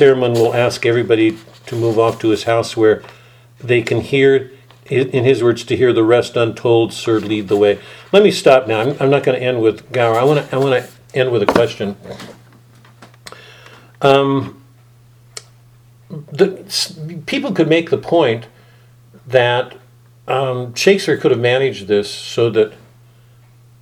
will 0.00 0.54
ask 0.54 0.84
everybody 0.84 1.38
to 1.66 1.76
move 1.76 1.98
off 1.98 2.18
to 2.20 2.28
his 2.28 2.44
house 2.44 2.76
where 2.76 3.02
they 3.60 3.82
can 3.82 4.00
hear, 4.00 4.50
in 4.90 5.24
his 5.24 5.42
words, 5.42 5.64
to 5.64 5.76
hear 5.76 5.92
the 5.92 6.04
rest 6.04 6.36
untold, 6.36 6.92
Sir, 6.92 7.18
lead 7.18 7.48
the 7.48 7.56
way. 7.56 7.78
Let 8.12 8.22
me 8.22 8.30
stop 8.30 8.66
now. 8.68 8.80
I'm, 8.80 8.96
I'm 9.00 9.10
not 9.10 9.22
going 9.22 9.38
to 9.38 9.44
end 9.44 9.62
with 9.62 9.90
Gower. 9.92 10.18
I 10.18 10.24
want 10.24 10.48
to 10.48 10.54
I 10.54 10.58
want 10.58 10.84
to 10.84 10.97
end 11.14 11.30
with 11.30 11.42
a 11.42 11.46
question. 11.46 11.96
Um, 14.00 14.62
the, 16.08 17.22
people 17.26 17.52
could 17.52 17.68
make 17.68 17.90
the 17.90 17.98
point 17.98 18.46
that 19.26 19.76
um, 20.26 20.74
Shakespeare 20.74 21.16
could 21.16 21.30
have 21.30 21.40
managed 21.40 21.88
this 21.88 22.10
so 22.10 22.50
that. 22.50 22.72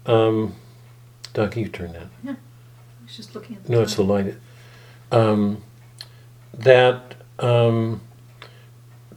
Um, 0.06 0.54
Doc, 1.34 1.56
you 1.56 1.68
turn 1.68 1.92
that. 1.92 2.06
Yeah, 2.22 2.30
I 2.32 3.04
was 3.04 3.16
just 3.16 3.34
looking 3.34 3.56
at 3.56 3.64
the 3.64 3.72
No, 3.72 3.82
it's 3.82 3.96
the 3.96 4.04
light. 4.04 4.34
Um, 5.12 5.62
that 6.54 7.14
um, 7.38 8.00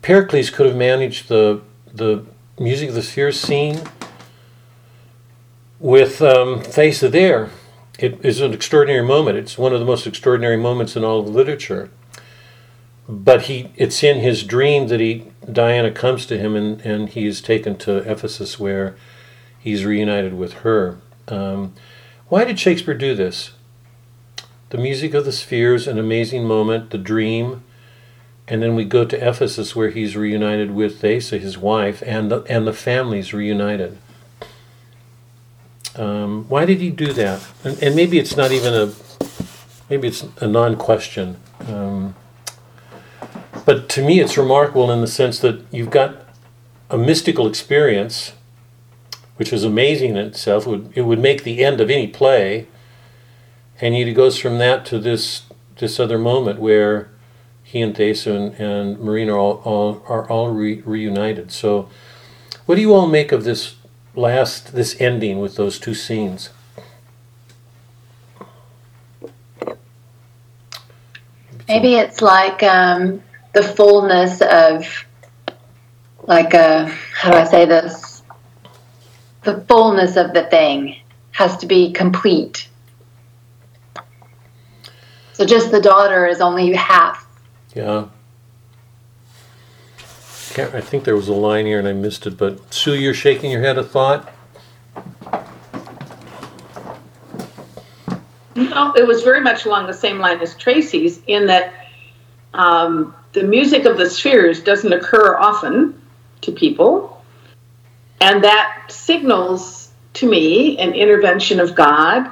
Pericles 0.02 0.50
could 0.50 0.66
have 0.66 0.76
managed 0.76 1.30
the 1.30 1.62
the 1.94 2.26
music 2.60 2.90
of 2.90 2.96
the 2.96 3.02
spheres 3.02 3.40
scene 3.40 3.82
with 5.80 6.22
um, 6.22 6.62
Face 6.62 7.02
of 7.04 7.16
Air. 7.16 7.50
It 8.02 8.24
is 8.24 8.40
an 8.40 8.54
extraordinary 8.54 9.06
moment. 9.06 9.38
It's 9.38 9.58
one 9.58 9.74
of 9.74 9.80
the 9.82 9.86
most 9.86 10.08
extraordinary 10.08 10.56
moments 10.56 10.96
in 10.96 11.04
all 11.04 11.20
of 11.20 11.28
literature. 11.28 11.90
But 13.10 13.44
he, 13.44 13.72
it's 13.76 14.02
in 14.04 14.20
his 14.20 14.44
dream 14.44 14.88
that 14.88 15.02
he 15.02 15.26
Diana 15.52 15.92
comes 15.92 16.26
to 16.28 16.38
him 16.38 16.56
and, 16.56 16.80
and 16.82 17.10
he 17.10 17.26
is 17.26 17.42
taken 17.42 17.76
to 17.80 17.98
Ephesus 18.10 18.58
where 18.58 18.96
he's 19.60 19.84
reunited 19.84 20.34
with 20.38 20.54
her. 20.54 21.00
Um, 21.28 21.74
why 22.30 22.46
did 22.46 22.60
Shakespeare 22.60 22.94
do 22.94 23.16
this? 23.16 23.52
The 24.70 24.78
music 24.78 25.14
of 25.14 25.26
the 25.26 25.32
spheres, 25.34 25.88
an 25.88 26.00
amazing 26.00 26.46
moment, 26.46 26.92
the 26.92 26.98
dream, 26.98 27.64
and 28.48 28.62
then 28.62 28.76
we 28.76 28.86
go 28.86 29.04
to 29.04 29.28
Ephesus 29.28 29.76
where 29.76 29.90
he's 29.90 30.16
reunited 30.16 30.72
with 30.72 31.02
Thaisa, 31.02 31.38
his 31.40 31.58
wife, 31.58 32.02
and 32.06 32.32
the, 32.32 32.44
and 32.44 32.66
the 32.66 32.74
family's 32.74 33.34
reunited. 33.34 33.98
Um, 36.00 36.46
why 36.48 36.66
did 36.66 36.80
he 36.80 36.90
do 36.90 37.14
that? 37.14 37.46
And, 37.64 37.82
and 37.84 37.96
maybe 37.96 38.18
it's 38.18 38.38
not 38.38 38.52
even 38.52 38.74
a, 38.74 38.94
maybe 39.90 40.08
it's 40.08 40.26
a 40.40 40.48
non-question. 40.48 41.38
Um, 41.68 42.16
but 43.66 43.90
to 43.90 44.04
me, 44.04 44.20
it's 44.20 44.38
remarkable 44.38 44.92
in 44.92 45.02
the 45.02 45.08
sense 45.08 45.40
that 45.40 45.62
you've 45.72 45.90
got 45.90 46.26
a 46.90 46.98
mystical 46.98 47.48
experience, 47.48 48.34
which 49.36 49.52
is 49.52 49.64
amazing 49.64 50.12
in 50.12 50.18
itself. 50.18 50.66
It 50.66 50.70
would, 50.70 50.92
it 50.96 51.02
would 51.02 51.20
make 51.20 51.44
the 51.44 51.64
end 51.64 51.82
of 51.82 51.90
any 51.90 52.08
play 52.08 52.68
and 53.82 53.96
he 53.96 54.14
goes 54.14 54.38
from 54.38 54.58
that 54.58 54.86
to 54.86 55.00
this 55.00 55.44
this 55.78 56.00
other 56.00 56.18
moment 56.18 56.60
where 56.60 57.10
he 57.64 57.82
and 57.82 57.96
Thaisa 57.96 58.34
and, 58.34 58.54
and 58.56 59.00
Marina 59.00 59.34
are 59.34 59.38
all, 59.38 59.62
all 59.64 60.04
are 60.08 60.30
all 60.30 60.50
re- 60.52 60.82
reunited. 60.82 61.52
So, 61.52 61.90
what 62.66 62.76
do 62.76 62.82
you 62.82 62.94
all 62.94 63.08
make 63.08 63.32
of 63.32 63.44
this 63.44 63.76
last 64.16 64.74
this 64.74 65.00
ending 65.00 65.40
with 65.40 65.56
those 65.56 65.80
two 65.80 65.94
scenes? 65.94 66.50
Maybe 71.68 71.96
it's 71.96 72.22
like 72.22 72.64
um, 72.64 73.22
the 73.54 73.62
fullness 73.62 74.42
of, 74.42 75.06
like, 76.24 76.56
uh, 76.56 76.88
how 77.14 77.32
do 77.32 77.38
I 77.38 77.44
say 77.44 77.66
this? 77.66 78.24
The 79.44 79.62
fullness 79.68 80.16
of 80.16 80.34
the 80.34 80.46
thing 80.46 80.96
has 81.32 81.58
to 81.58 81.68
be 81.68 81.92
complete. 81.92 82.68
So 85.34 85.46
just 85.46 85.72
the 85.72 85.80
daughter 85.80 86.26
is 86.26 86.42
only 86.42 86.74
half. 86.74 87.26
Yeah. 87.76 88.08
Can't, 90.50 90.74
I 90.74 90.82
think 90.82 91.04
there 91.04 91.16
was 91.16 91.28
a 91.28 91.34
line 91.34 91.66
here 91.66 91.80
and 91.80 91.88
I 91.88 91.94
missed 91.94 92.26
it, 92.26 92.38
but 92.38 92.74
Sue, 92.74 92.96
you're 92.96 93.14
shaking 93.14 93.52
your 93.52 93.62
head 93.62 93.78
a 93.78 93.84
thought. 93.84 94.34
No, 98.56 98.94
it 98.96 99.08
was 99.08 99.22
very 99.22 99.42
much 99.42 99.66
along 99.66 99.88
the 99.88 99.94
same 99.94 100.18
line 100.18 100.40
as 100.42 100.56
Tracy's 100.56 101.22
in 101.28 101.46
that 101.48 101.74
um, 102.54 103.16
the 103.34 103.44
music 103.44 103.86
of 103.86 103.98
the 103.98 104.10
spheres 104.10 104.62
doesn't 104.62 104.92
occur 104.92 105.38
often 105.38 106.02
to 106.42 106.52
people. 106.52 107.24
And 108.20 108.44
that 108.44 108.86
signals 108.90 109.92
to 110.14 110.30
me 110.30 110.78
an 110.80 110.94
intervention 110.94 111.60
of 111.60 111.76
God 111.76 112.30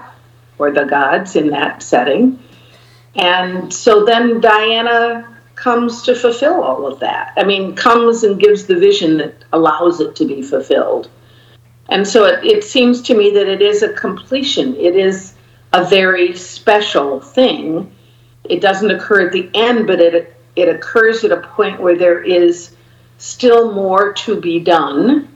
or 0.58 0.72
the 0.72 0.86
gods 0.86 1.36
in 1.36 1.50
that 1.52 1.84
setting. 1.84 2.40
And 3.16 3.72
so 3.72 4.04
then 4.06 4.42
Diana 4.42 5.37
comes 5.68 6.02
to 6.02 6.16
fulfill 6.16 6.64
all 6.64 6.88
of 6.88 6.98
that. 7.02 7.34
I 7.36 7.44
mean, 7.44 7.76
comes 7.76 8.24
and 8.24 8.40
gives 8.40 8.68
the 8.68 8.80
vision 8.80 9.18
that 9.18 9.44
allows 9.52 10.00
it 10.00 10.16
to 10.16 10.26
be 10.26 10.42
fulfilled. 10.42 11.10
And 11.90 12.08
so 12.08 12.24
it, 12.24 12.42
it 12.46 12.64
seems 12.64 13.02
to 13.02 13.14
me 13.14 13.32
that 13.32 13.48
it 13.48 13.62
is 13.62 13.84
a 13.84 13.92
completion. 13.92 14.78
It 14.78 14.96
is 14.96 15.34
a 15.74 15.84
very 15.84 16.34
special 16.38 17.20
thing. 17.20 17.92
It 18.46 18.62
doesn't 18.62 18.90
occur 18.90 19.28
at 19.28 19.34
the 19.34 19.50
end, 19.54 19.88
but 19.88 20.00
it 20.00 20.34
it 20.56 20.70
occurs 20.70 21.26
at 21.26 21.34
a 21.34 21.42
point 21.56 21.82
where 21.82 21.98
there 21.98 22.24
is 22.24 22.74
still 23.18 23.74
more 23.74 24.14
to 24.14 24.40
be 24.40 24.62
done, 24.62 25.28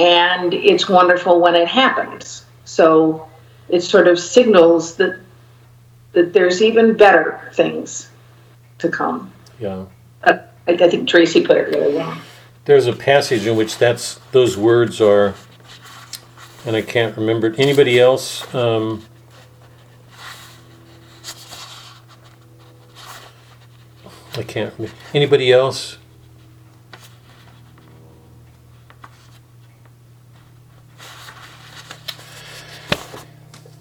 and 0.00 0.52
it's 0.52 0.88
wonderful 0.88 1.40
when 1.40 1.54
it 1.54 1.68
happens. 1.68 2.44
So 2.64 3.28
it 3.68 3.82
sort 3.82 4.08
of 4.08 4.18
signals 4.18 4.96
that 4.96 5.20
that 6.10 6.32
there's 6.32 6.60
even 6.60 6.96
better 6.96 7.48
things 7.54 8.08
to 8.82 8.88
come. 8.88 9.32
Yeah. 9.58 9.86
Uh, 10.22 10.38
I, 10.68 10.72
I 10.72 10.90
think 10.90 11.08
Tracy 11.08 11.44
put 11.44 11.56
it 11.56 11.68
really 11.68 11.94
well. 11.94 12.16
There's 12.64 12.86
a 12.86 12.92
passage 12.92 13.46
in 13.46 13.56
which 13.56 13.78
that's 13.78 14.20
those 14.30 14.56
words 14.56 15.00
are, 15.00 15.34
and 16.66 16.76
I 16.76 16.82
can't 16.82 17.16
remember. 17.16 17.54
Anybody 17.58 17.98
else? 17.98 18.52
Um, 18.54 19.04
I 24.36 24.42
can't. 24.42 24.72
remember. 24.78 24.96
Anybody 25.14 25.52
else? 25.52 25.98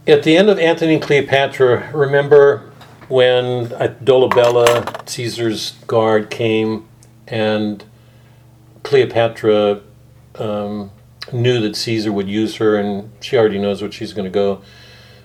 At 0.08 0.24
the 0.24 0.36
end 0.36 0.50
of 0.50 0.60
Antony 0.60 0.96
and 0.96 1.02
Cleopatra, 1.02 1.92
remember 1.94 2.71
when 3.12 3.74
at 3.74 4.06
Dolabella, 4.06 5.08
Caesar's 5.10 5.72
guard 5.86 6.30
came 6.30 6.88
and 7.28 7.84
Cleopatra 8.84 9.82
um, 10.36 10.92
knew 11.34 11.60
that 11.60 11.76
Caesar 11.76 12.12
would 12.12 12.30
use 12.30 12.56
her, 12.56 12.78
and 12.78 13.12
she 13.20 13.38
already 13.38 13.60
knows 13.60 13.82
what 13.82 13.94
she's 13.94 14.14
going 14.14 14.24
to 14.24 14.32
go, 14.32 14.62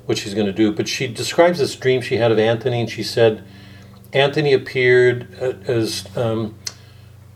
what 0.05 0.19
she's 0.19 0.35
going 0.35 0.47
to 0.47 0.53
do. 0.53 0.73
But 0.73 0.89
she 0.89 1.07
describes 1.07 1.61
this 1.61 1.77
dream 1.77 2.01
she 2.01 2.17
had 2.17 2.33
of 2.33 2.41
Antony, 2.41 2.81
and 2.81 2.91
she 2.91 3.05
said, 3.05 3.45
Antony 4.13 4.53
appeared 4.53 5.29
uh, 5.41 5.53
as 5.71 6.05
um, 6.17 6.57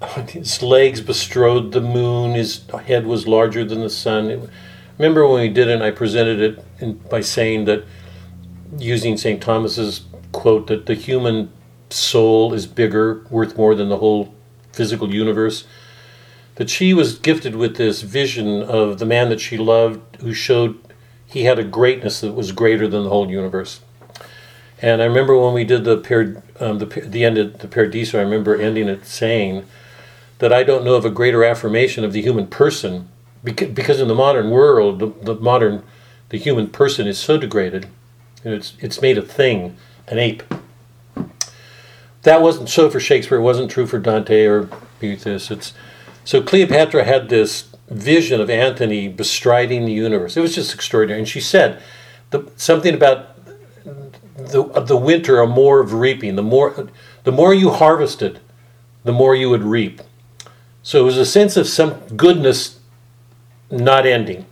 his 0.29 0.63
legs 0.63 1.01
bestrode 1.01 1.71
the 1.71 1.81
moon, 1.81 2.35
his 2.35 2.65
head 2.87 3.07
was 3.07 3.29
larger 3.29 3.65
than 3.65 3.81
the 3.81 3.91
sun. 3.91 4.31
It- 4.31 4.51
remember 4.99 5.27
when 5.29 5.43
we 5.43 5.49
did 5.49 5.69
it, 5.69 5.81
I 5.81 5.93
presented 5.93 6.41
it 6.41 6.65
in, 6.81 6.95
by 6.95 7.21
saying 7.21 7.67
that 7.67 7.85
using 8.79 9.17
St. 9.17 9.43
Thomas's 9.43 10.01
quote 10.33 10.67
that 10.69 10.87
the 10.87 10.95
human 10.95 11.51
soul 11.91 12.53
is 12.55 12.67
bigger, 12.67 13.25
worth 13.31 13.57
more 13.57 13.75
than 13.75 13.89
the 13.89 13.99
whole 13.99 14.35
physical 14.73 15.13
universe 15.13 15.65
that 16.61 16.69
she 16.69 16.93
was 16.93 17.19
gifted 17.19 17.57
with 17.57 17.77
this 17.77 18.03
vision 18.03 18.63
of 18.63 18.99
the 18.99 19.07
man 19.07 19.31
that 19.31 19.41
she 19.41 19.57
loved 19.57 20.17
who 20.21 20.35
showed 20.35 20.79
he 21.25 21.45
had 21.45 21.59
a 21.59 21.65
greatness 21.65 22.21
that 22.21 22.35
was 22.35 22.53
greater 22.53 22.87
than 22.87 23.05
the 23.05 23.09
whole 23.09 23.31
universe. 23.31 23.81
And 24.83 25.01
I 25.01 25.07
remember 25.07 25.39
when 25.39 25.55
we 25.55 25.65
did 25.65 25.85
the 25.85 25.97
par- 25.97 26.43
um, 26.61 26.79
the, 26.79 26.85
the 26.85 27.25
end 27.25 27.39
of 27.39 27.61
the 27.61 27.67
Paradiso, 27.67 28.19
I 28.19 28.23
remember 28.23 28.61
ending 28.61 28.89
it 28.89 29.07
saying 29.07 29.65
that 30.39 30.53
I 30.53 30.63
don't 30.63 30.85
know 30.85 30.97
of 30.97 31.07
a 31.07 31.11
greater 31.11 31.45
affirmation 31.45 32.05
of 32.05 32.13
the 32.13 32.21
human 32.21 32.47
person 32.47 33.09
because, 33.43 33.99
in 33.99 34.09
the 34.09 34.15
modern 34.15 34.51
world, 34.51 34.99
the, 34.99 35.07
the 35.07 35.35
modern, 35.37 35.83
the 36.29 36.37
human 36.37 36.67
person 36.69 37.07
is 37.07 37.19
so 37.19 37.39
degraded. 37.39 37.87
It's, 38.45 38.75
it's 38.81 39.01
made 39.01 39.17
a 39.17 39.23
thing, 39.23 39.79
an 40.09 40.19
ape. 40.19 40.43
That 42.23 42.43
wasn't 42.43 42.69
so 42.69 42.91
for 42.91 43.01
Shakespeare. 43.01 43.39
It 43.39 43.43
wasn't 43.43 43.71
true 43.71 43.87
for 43.87 43.99
Dante 43.99 44.45
or 44.45 44.69
Boethius. 45.01 45.51
It's 45.51 45.73
so 46.25 46.43
Cleopatra 46.43 47.05
had 47.05 47.29
this 47.29 47.69
vision 47.89 48.41
of 48.41 48.51
Antony 48.51 49.09
bestriding 49.09 49.85
the 49.85 49.93
universe. 49.93 50.37
It 50.37 50.41
was 50.41 50.55
just 50.55 50.75
extraordinary. 50.75 51.21
And 51.21 51.29
she 51.29 51.41
said 51.41 51.83
the, 52.31 52.51
something 52.57 52.95
about 52.95 53.37
the 54.37 54.65
the 54.65 54.97
winter 54.97 55.41
a 55.41 55.47
more 55.47 55.81
of 55.81 55.95
reaping. 55.95 56.37
The 56.37 56.43
more 56.43 56.89
the 57.25 57.33
more 57.33 57.55
you 57.55 57.71
harvested, 57.71 58.41
the 59.05 59.13
more 59.13 59.35
you 59.35 59.51
would 59.51 59.65
reap. 59.65 60.03
So 60.83 61.01
it 61.01 61.05
was 61.05 61.19
a 61.19 61.27
sense 61.27 61.57
of 61.57 61.67
some 61.67 61.95
goodness 62.17 62.79
not 63.71 64.07
ending. 64.07 64.47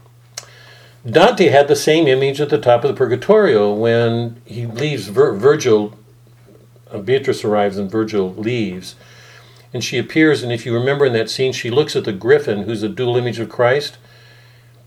Dante 1.09 1.49
had 1.49 1.69
the 1.69 1.77
same 1.77 2.07
image 2.07 2.41
at 2.41 2.49
the 2.51 2.59
top 2.59 2.85
of 2.85 2.89
the 2.89 2.97
Purgatorio 2.97 3.73
when 3.73 4.41
he 4.45 4.67
leaves 4.67 5.09
Vir- 5.09 5.35
Virgil. 5.35 5.97
uh, 6.91 6.99
Beatrice 6.99 7.45
arrives 7.45 7.79
and 7.79 7.91
Virgil 7.91 8.35
leaves, 8.35 8.95
and 9.73 9.83
she 9.83 9.97
appears. 9.99 10.43
And 10.43 10.53
if 10.53 10.67
you 10.67 10.75
remember 10.75 11.07
in 11.07 11.13
that 11.15 11.31
scene, 11.31 11.53
she 11.53 11.71
looks 11.71 11.95
at 11.97 12.05
the 12.05 12.13
griffin, 12.13 12.63
who's 12.63 12.83
a 12.83 12.89
dual 12.89 13.17
image 13.17 13.39
of 13.39 13.49
Christ. 13.49 13.97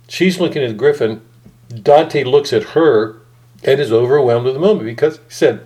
She's 0.07 0.39
looking 0.39 0.61
at 0.63 0.69
the 0.69 0.75
griffin. 0.75 1.21
Dante 1.69 2.23
looks 2.23 2.51
at 2.51 2.63
her 2.75 3.17
and 3.63 3.79
is 3.79 3.91
overwhelmed 3.91 4.47
at 4.47 4.53
the 4.53 4.59
moment 4.59 4.85
because 4.85 5.17
he 5.17 5.23
said 5.29 5.65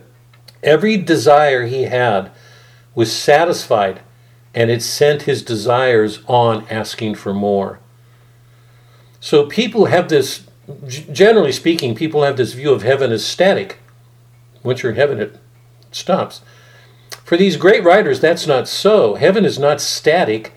every 0.63 0.97
desire 0.97 1.65
he 1.65 1.83
had 1.83 2.31
was 2.93 3.11
satisfied 3.11 4.01
and 4.53 4.69
it 4.69 4.81
sent 4.81 5.23
his 5.23 5.43
desires 5.43 6.21
on 6.27 6.65
asking 6.69 7.15
for 7.15 7.33
more. 7.33 7.79
So 9.19 9.47
people 9.47 9.85
have 9.85 10.07
this, 10.07 10.44
generally 10.87 11.51
speaking, 11.51 11.95
people 11.95 12.23
have 12.23 12.37
this 12.37 12.53
view 12.53 12.71
of 12.71 12.83
heaven 12.83 13.11
as 13.11 13.25
static. 13.25 13.79
Once 14.63 14.81
you're 14.81 14.91
in 14.91 14.97
heaven, 14.97 15.19
it 15.19 15.37
stops. 15.91 16.41
For 17.23 17.37
these 17.37 17.57
great 17.57 17.83
writers, 17.83 18.19
that's 18.19 18.47
not 18.47 18.67
so. 18.67 19.15
Heaven 19.15 19.45
is 19.45 19.59
not 19.59 19.81
static. 19.81 20.53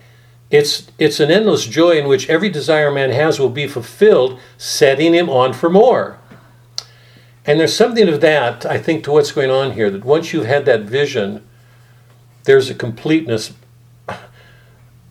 It's, 0.51 0.91
it's 0.97 1.19
an 1.19 1.31
endless 1.31 1.65
joy 1.65 1.97
in 1.97 2.07
which 2.07 2.29
every 2.29 2.49
desire 2.49 2.91
man 2.91 3.11
has 3.11 3.39
will 3.39 3.49
be 3.49 3.67
fulfilled, 3.67 4.39
setting 4.57 5.13
him 5.13 5.29
on 5.29 5.53
for 5.53 5.69
more. 5.69 6.17
And 7.45 7.59
there's 7.59 7.75
something 7.75 8.07
of 8.07 8.21
that, 8.21 8.65
I 8.65 8.77
think, 8.77 9.03
to 9.03 9.11
what's 9.11 9.31
going 9.31 9.49
on 9.49 9.71
here, 9.71 9.89
that 9.89 10.05
once 10.05 10.33
you've 10.33 10.45
had 10.45 10.65
that 10.65 10.81
vision, 10.81 11.43
there's 12.43 12.69
a 12.69 12.75
completeness, 12.75 13.53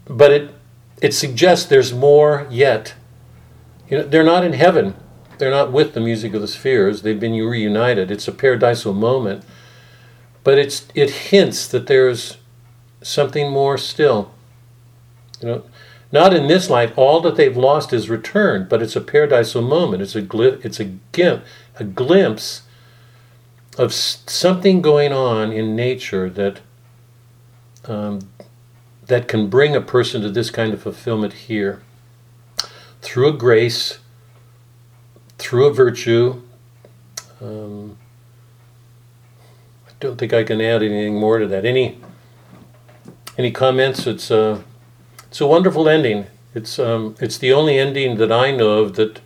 but 0.07 0.33
it, 0.33 0.55
it 1.01 1.15
suggests 1.15 1.67
there's 1.67 1.93
more 1.93 2.47
yet. 2.51 2.95
You 3.89 3.99
know, 3.99 4.05
they're 4.05 4.25
not 4.25 4.45
in 4.45 4.53
heaven. 4.53 4.95
They're 5.39 5.51
not 5.51 5.73
with 5.73 5.95
the 5.95 6.01
music 6.01 6.35
of 6.35 6.41
the 6.41 6.49
spheres. 6.49 7.03
They've 7.03 7.19
been 7.19 7.33
reunited. 7.33 8.11
It's 8.11 8.29
a 8.29 8.33
paradisal 8.33 8.95
moment, 8.95 9.45
but 10.45 10.59
it's 10.59 10.87
it 10.95 11.11
hints 11.11 11.69
that 11.69 11.87
there's 11.87 12.39
something 13.03 13.51
more 13.51 13.79
still. 13.79 14.33
You 15.41 15.49
know, 15.49 15.63
not 16.11 16.35
in 16.35 16.49
this 16.49 16.69
life. 16.69 16.93
All 16.97 17.21
that 17.21 17.37
they've 17.37 17.57
lost 17.57 17.93
is 17.93 18.11
returned, 18.11 18.69
but 18.69 18.83
it's 18.83 18.97
a 18.97 19.01
paradisal 19.01 19.63
moment. 19.63 20.03
It's 20.03 20.17
a 20.17 20.23
gli- 20.23 20.59
It's 20.65 20.81
a 20.81 20.97
gim- 21.13 21.43
a 21.79 21.85
glimpse 21.85 22.63
of 23.79 23.93
something 23.93 24.83
going 24.83 25.13
on 25.13 25.53
in 25.53 25.77
nature 25.77 26.29
that 26.31 26.61
um, 27.87 28.29
that 29.07 29.29
can 29.29 29.49
bring 29.49 29.77
a 29.77 29.81
person 29.81 30.21
to 30.23 30.31
this 30.31 30.51
kind 30.51 30.75
of 30.75 30.83
fulfillment 30.83 31.33
here 31.33 31.81
through 33.01 33.29
a 33.29 33.33
grace, 33.33 33.99
through 35.39 35.67
a 35.67 35.73
virtue. 35.73 36.43
Um, 37.41 37.97
I 39.87 39.93
don't 40.01 40.19
think 40.19 40.33
I 40.33 40.45
can 40.45 40.61
add 40.61 40.83
anything 40.83 41.19
more 41.19 41.39
to 41.39 41.47
that. 41.47 41.65
Any 41.65 41.99
any 43.37 43.51
comments? 43.53 44.07
It's 44.07 44.31
a 44.31 44.65
it's 45.29 45.41
a 45.41 45.47
wonderful 45.47 45.89
ending. 45.89 46.27
It's 46.55 46.79
um, 46.79 47.15
it's 47.21 47.39
the 47.39 47.53
only 47.53 47.79
ending 47.79 48.17
that 48.17 48.33
I 48.33 48.51
know 48.51 48.79
of 48.79 48.97
that 48.97 49.21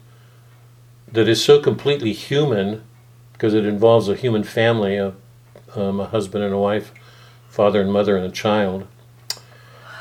that 1.10 1.28
is 1.28 1.42
so 1.42 1.60
completely 1.60 2.12
human 2.12 2.82
because 3.32 3.54
it 3.54 3.66
involves 3.66 4.08
a 4.08 4.14
human 4.14 4.44
family, 4.44 4.96
a, 4.96 5.14
um, 5.74 6.00
a 6.00 6.06
husband 6.06 6.44
and 6.44 6.54
a 6.54 6.58
wife, 6.58 6.92
father 7.48 7.80
and 7.80 7.92
mother 7.92 8.16
and 8.16 8.24
a 8.24 8.30
child. 8.30 8.86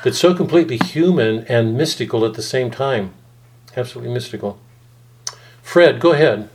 That's 0.04 0.18
so 0.18 0.34
completely 0.34 0.78
human 0.78 1.46
and 1.46 1.78
mystical 1.78 2.26
at 2.26 2.34
the 2.34 2.42
same 2.42 2.72
time. 2.72 3.14
Absolutely 3.76 4.14
mystical. 4.14 4.60
Fred, 5.62 6.00
go 6.00 6.12
ahead. 6.14 6.50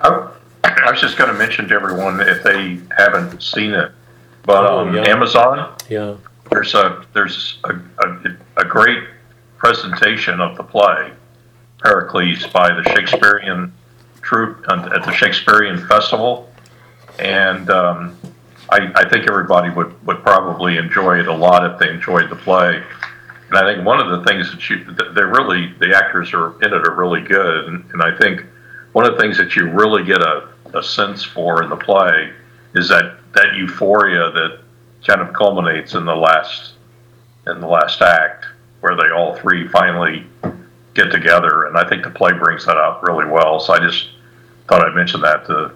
I, 0.00 0.30
I 0.64 0.90
was 0.90 1.00
just 1.00 1.16
going 1.18 1.30
to 1.32 1.36
mention 1.36 1.68
to 1.68 1.74
everyone 1.74 2.20
if 2.20 2.42
they 2.42 2.78
haven't 2.96 3.42
seen 3.42 3.72
it, 3.74 3.90
but 4.44 4.64
Oh, 4.64 4.78
on 4.80 4.94
yeah. 4.94 5.02
Amazon 5.08 5.74
Yeah. 5.88 6.14
there's 6.50 6.74
a 6.74 7.04
there's 7.14 7.58
a, 7.64 7.74
a, 7.98 8.36
a 8.58 8.64
great 8.64 9.04
presentation 9.56 10.40
of 10.40 10.56
the 10.56 10.62
play 10.62 11.10
Pericles 11.78 12.46
by 12.52 12.72
the 12.72 12.82
Shakespearean 12.94 13.72
troupe 14.22 14.64
at 14.68 14.92
at 14.92 15.04
the 15.04 15.12
Shakespearean 15.12 15.78
Festival, 15.86 16.50
and 17.18 17.68
um, 17.70 18.16
I, 18.70 18.90
I 18.94 19.08
think 19.08 19.28
everybody 19.28 19.70
would, 19.70 19.94
would 20.06 20.22
probably 20.22 20.76
enjoy 20.76 21.18
it 21.20 21.26
a 21.28 21.32
lot 21.34 21.68
if 21.70 21.78
they 21.78 21.88
enjoyed 21.90 22.30
the 22.30 22.36
play. 22.36 22.82
And 23.48 23.56
I 23.56 23.74
think 23.74 23.86
one 23.86 24.00
of 24.00 24.10
the 24.10 24.26
things 24.28 24.50
that 24.50 24.68
you 24.68 24.84
they're 25.14 25.28
really 25.28 25.72
the 25.78 25.96
actors 25.96 26.34
are 26.34 26.60
in 26.62 26.72
it 26.72 26.86
are 26.86 26.94
really 26.94 27.22
good, 27.22 27.64
and, 27.66 27.84
and 27.92 28.02
I 28.02 28.16
think 28.18 28.44
one 28.92 29.06
of 29.06 29.14
the 29.14 29.20
things 29.20 29.38
that 29.38 29.56
you 29.56 29.70
really 29.70 30.04
get 30.04 30.20
a, 30.20 30.48
a 30.74 30.82
sense 30.82 31.22
for 31.22 31.62
in 31.62 31.70
the 31.70 31.76
play 31.76 32.32
is 32.74 32.88
that 32.88 33.18
that 33.34 33.54
euphoria 33.54 34.30
that 34.32 34.60
kind 35.06 35.20
of 35.20 35.32
culminates 35.32 35.94
in 35.94 36.04
the 36.04 36.14
last 36.14 36.74
in 37.46 37.60
the 37.60 37.66
last 37.66 38.02
act 38.02 38.44
where 38.80 38.96
they 38.96 39.10
all 39.10 39.34
three 39.36 39.66
finally 39.68 40.26
get 40.94 41.10
together 41.10 41.66
and 41.66 41.78
I 41.78 41.88
think 41.88 42.02
the 42.04 42.10
play 42.10 42.32
brings 42.32 42.66
that 42.66 42.76
out 42.76 43.02
really 43.02 43.24
well 43.24 43.60
so 43.60 43.72
I 43.72 43.78
just 43.78 44.08
thought 44.68 44.84
I'd 44.84 44.94
mention 44.94 45.20
that 45.22 45.46
to 45.46 45.72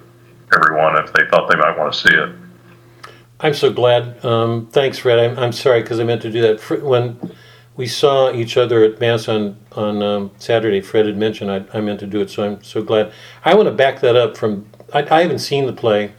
everyone 0.55 0.97
if 0.97 1.13
they 1.13 1.23
thought 1.31 1.49
they 1.49 1.57
might 1.57 1.79
want 1.79 1.93
to 1.95 1.99
see 1.99 2.15
it 2.15 2.31
I'm 3.43 3.55
so 3.55 3.73
glad. 3.73 4.25
Um, 4.25 4.69
thanks, 4.69 4.99
Fred. 4.99 5.19
I'm, 5.19 5.37
I'm 5.37 5.51
sorry 5.51 5.83
because 5.83 5.99
I 5.99 6.05
meant 6.05 6.23
to 6.23 6.31
do 6.31 6.43
that. 6.43 6.61
When 6.81 7.19
we 7.77 7.87
saw 7.87 8.33
each 8.33 8.57
other 8.57 8.85
at 8.85 9.01
Mass 9.01 9.29
on, 9.29 9.57
on 9.73 10.03
um, 10.03 10.31
Saturday, 10.39 10.81
Fred 10.81 11.07
had 11.07 11.17
mentioned 11.17 11.51
I, 11.51 11.65
I 11.73 11.81
meant 11.81 12.01
to 12.01 12.07
do 12.07 12.21
it, 12.21 12.31
so 12.31 12.45
I'm 12.45 12.63
so 12.63 12.83
glad. 12.83 13.13
I 13.45 13.55
want 13.55 13.67
to 13.67 13.75
back 13.75 14.01
that 14.01 14.15
up 14.15 14.37
from, 14.37 14.67
I, 14.93 15.03
I 15.03 15.23
haven't 15.23 15.39
seen 15.39 15.67
the 15.67 15.73
play, 15.73 16.13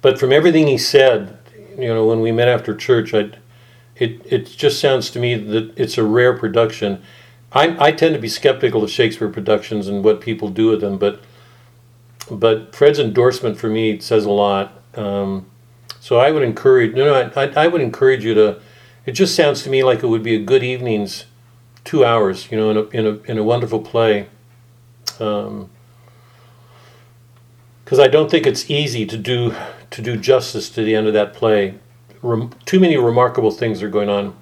but 0.00 0.18
from 0.18 0.32
everything 0.32 0.66
he 0.66 0.78
said, 0.78 1.38
you 1.78 1.88
know, 1.88 2.06
when 2.06 2.20
we 2.20 2.32
met 2.32 2.48
after 2.48 2.74
church, 2.74 3.12
I, 3.12 3.32
it, 3.96 4.20
it 4.24 4.46
just 4.46 4.80
sounds 4.80 5.10
to 5.10 5.18
me 5.18 5.34
that 5.34 5.72
it's 5.76 5.98
a 5.98 6.04
rare 6.04 6.36
production. 6.36 7.02
I, 7.52 7.88
I 7.88 7.92
tend 7.92 8.14
to 8.14 8.20
be 8.20 8.28
skeptical 8.28 8.82
of 8.82 8.90
Shakespeare 8.90 9.28
productions 9.28 9.88
and 9.88 10.02
what 10.02 10.20
people 10.20 10.48
do 10.48 10.68
with 10.68 10.80
them, 10.80 10.98
but 10.98 11.20
but 12.30 12.76
Fred's 12.76 13.00
endorsement 13.00 13.58
for 13.58 13.68
me 13.68 13.98
says 13.98 14.24
a 14.24 14.30
lot. 14.30 14.80
Um, 14.94 15.50
so 15.98 16.18
I 16.18 16.30
would 16.30 16.44
encourage, 16.44 16.94
no, 16.94 17.06
no, 17.06 17.32
I, 17.34 17.64
I 17.64 17.66
would 17.66 17.80
encourage 17.80 18.24
you 18.24 18.34
to. 18.34 18.60
It 19.10 19.14
just 19.14 19.34
sounds 19.34 19.64
to 19.64 19.70
me 19.70 19.82
like 19.82 20.04
it 20.04 20.06
would 20.06 20.22
be 20.22 20.36
a 20.36 20.38
good 20.38 20.62
evening's 20.62 21.24
two 21.82 22.04
hours, 22.04 22.48
you 22.48 22.56
know, 22.56 22.70
in 22.70 22.76
a 22.76 22.82
in 22.90 23.06
a 23.08 23.32
in 23.32 23.38
a 23.38 23.42
wonderful 23.42 23.80
play. 23.80 24.28
Um, 25.18 25.68
because 27.84 27.98
I 27.98 28.06
don't 28.06 28.30
think 28.30 28.46
it's 28.46 28.70
easy 28.70 29.04
to 29.06 29.16
do 29.16 29.52
to 29.90 30.00
do 30.00 30.16
justice 30.16 30.70
to 30.70 30.84
the 30.84 30.94
end 30.94 31.08
of 31.08 31.12
that 31.14 31.34
play. 31.34 31.74
Rem, 32.22 32.50
too 32.66 32.78
many 32.78 32.96
remarkable 32.96 33.50
things 33.50 33.82
are 33.82 33.88
going 33.88 34.08
on. 34.08 34.36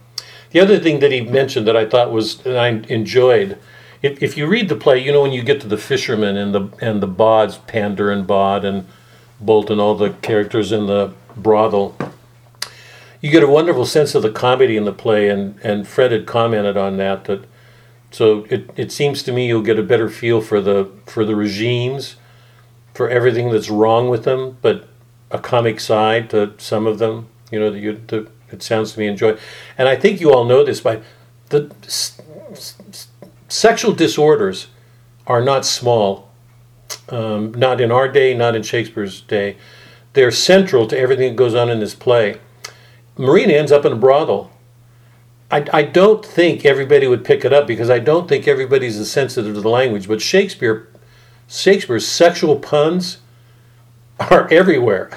The 0.50 0.60
other 0.60 0.78
thing 0.78 1.00
that 1.00 1.12
he 1.12 1.22
mentioned 1.22 1.66
that 1.66 1.74
I 1.74 1.86
thought 1.86 2.12
was 2.12 2.36
that 2.42 2.58
I 2.58 2.68
enjoyed, 2.92 3.56
if, 4.02 4.22
if 4.22 4.36
you 4.36 4.46
read 4.46 4.68
the 4.68 4.76
play, 4.76 5.02
you 5.02 5.12
know 5.12 5.22
when 5.22 5.32
you 5.32 5.42
get 5.42 5.62
to 5.62 5.66
the 5.66 5.78
fishermen 5.78 6.36
and 6.36 6.54
the 6.54 6.68
and 6.82 7.02
the 7.02 7.06
Bawds, 7.06 7.56
Pander 7.56 8.10
and 8.10 8.26
Bawd 8.26 8.66
and 8.66 8.86
Bolt 9.40 9.70
and 9.70 9.80
all 9.80 9.94
the 9.94 10.10
characters 10.10 10.72
in 10.72 10.88
the 10.88 11.14
brothel, 11.38 11.96
you 13.20 13.30
get 13.30 13.42
a 13.42 13.48
wonderful 13.48 13.84
sense 13.84 14.14
of 14.14 14.22
the 14.22 14.30
comedy 14.30 14.76
in 14.76 14.84
the 14.84 14.92
play, 14.92 15.28
and, 15.28 15.58
and 15.62 15.86
Fred 15.88 16.12
had 16.12 16.26
commented 16.26 16.76
on 16.76 16.96
that. 16.98 17.24
That 17.24 17.44
so 18.10 18.46
it, 18.48 18.70
it 18.76 18.92
seems 18.92 19.22
to 19.24 19.32
me 19.32 19.46
you'll 19.48 19.62
get 19.62 19.78
a 19.78 19.82
better 19.82 20.08
feel 20.08 20.40
for 20.40 20.60
the 20.60 20.90
for 21.06 21.24
the 21.24 21.36
regimes, 21.36 22.16
for 22.94 23.08
everything 23.08 23.50
that's 23.50 23.70
wrong 23.70 24.08
with 24.08 24.24
them, 24.24 24.56
but 24.62 24.88
a 25.30 25.38
comic 25.38 25.80
side 25.80 26.30
to 26.30 26.54
some 26.58 26.86
of 26.86 26.98
them. 26.98 27.28
You 27.50 27.60
know 27.60 27.72
you 27.72 28.00
that 28.08 28.28
it 28.50 28.62
sounds 28.62 28.92
to 28.92 29.00
me 29.00 29.06
enjoy, 29.06 29.36
and 29.76 29.88
I 29.88 29.96
think 29.96 30.20
you 30.20 30.32
all 30.32 30.44
know 30.44 30.64
this 30.64 30.80
by 30.80 31.00
the 31.50 31.70
s- 31.84 32.20
s- 32.50 33.08
sexual 33.48 33.92
disorders 33.92 34.68
are 35.26 35.42
not 35.42 35.64
small. 35.66 36.28
Um, 37.10 37.52
not 37.52 37.80
in 37.82 37.90
our 37.90 38.08
day, 38.08 38.34
not 38.34 38.54
in 38.56 38.62
Shakespeare's 38.62 39.20
day. 39.20 39.56
They're 40.14 40.30
central 40.30 40.86
to 40.86 40.98
everything 40.98 41.30
that 41.30 41.36
goes 41.36 41.54
on 41.54 41.68
in 41.68 41.80
this 41.80 41.94
play. 41.94 42.38
Marina 43.18 43.52
ends 43.54 43.72
up 43.72 43.84
in 43.84 43.92
a 43.92 43.96
brothel. 43.96 44.50
I, 45.50 45.66
I 45.72 45.82
don't 45.82 46.24
think 46.24 46.64
everybody 46.64 47.06
would 47.06 47.24
pick 47.24 47.44
it 47.44 47.52
up 47.52 47.66
because 47.66 47.90
I 47.90 47.98
don't 47.98 48.28
think 48.28 48.46
everybody's 48.46 48.98
as 48.98 49.10
sensitive 49.10 49.54
to 49.54 49.60
the 49.60 49.68
language. 49.68 50.06
But 50.06 50.20
Shakespeare, 50.20 50.88
Shakespeare's 51.48 52.06
sexual 52.06 52.56
puns 52.56 53.18
are 54.20 54.46
everywhere. 54.52 55.10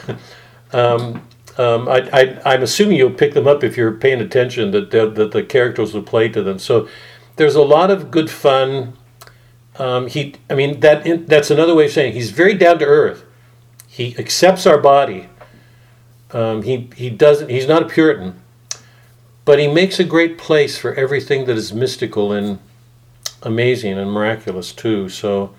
um, 0.73 1.27
um, 1.57 1.89
I, 1.89 2.39
I'm 2.45 2.63
assuming 2.63 2.97
you'll 2.97 3.11
pick 3.11 3.33
them 3.33 3.47
up 3.47 3.63
if 3.63 3.75
you're 3.77 3.91
paying 3.91 4.21
attention 4.21 4.71
that 4.71 4.91
the, 4.91 5.09
that 5.09 5.31
the 5.31 5.43
characters 5.43 5.93
will 5.93 6.01
play 6.03 6.29
to 6.29 6.41
them. 6.41 6.59
So 6.59 6.87
there's 7.35 7.55
a 7.55 7.61
lot 7.61 7.91
of 7.91 8.09
good 8.09 8.29
fun. 8.29 8.97
Um, 9.77 10.07
he, 10.07 10.35
I 10.49 10.55
mean, 10.55 10.79
that 10.79 11.27
that's 11.27 11.51
another 11.51 11.75
way 11.75 11.85
of 11.85 11.91
saying 11.91 12.11
it. 12.11 12.15
he's 12.15 12.31
very 12.31 12.53
down 12.53 12.79
to 12.79 12.85
earth. 12.85 13.25
he 13.87 14.17
accepts 14.17 14.65
our 14.65 14.77
body. 14.77 15.27
Um, 16.33 16.63
he 16.63 16.89
he 16.95 17.09
doesn't. 17.09 17.49
He's 17.49 17.67
not 17.67 17.83
a 17.83 17.85
Puritan, 17.85 18.41
but 19.43 19.59
he 19.59 19.67
makes 19.67 19.99
a 19.99 20.03
great 20.03 20.37
place 20.37 20.77
for 20.77 20.93
everything 20.93 21.45
that 21.45 21.57
is 21.57 21.73
mystical 21.73 22.31
and 22.31 22.59
amazing 23.43 23.97
and 23.97 24.11
miraculous 24.11 24.71
too. 24.71 25.09
So, 25.09 25.53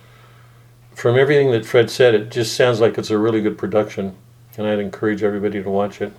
from 0.94 1.18
everything 1.18 1.50
that 1.50 1.66
Fred 1.66 1.90
said, 1.90 2.14
it 2.14 2.30
just 2.30 2.54
sounds 2.54 2.80
like 2.80 2.96
it's 2.96 3.10
a 3.10 3.18
really 3.18 3.42
good 3.42 3.58
production, 3.58 4.16
and 4.56 4.66
I'd 4.66 4.78
encourage 4.78 5.22
everybody 5.22 5.62
to 5.62 5.68
watch 5.68 6.00
it. 6.00 6.12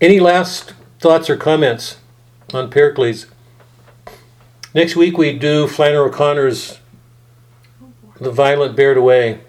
Any 0.00 0.18
last 0.18 0.72
thoughts 0.98 1.28
or 1.28 1.36
comments 1.36 1.98
on 2.54 2.70
Pericles? 2.70 3.26
Next 4.74 4.96
week 4.96 5.18
we 5.18 5.36
do 5.36 5.66
Flannery 5.66 6.08
O'Connor's 6.08 6.78
"The 8.18 8.30
Violent 8.30 8.76
Bear 8.76 8.92
It 8.92 8.98
Away." 8.98 9.40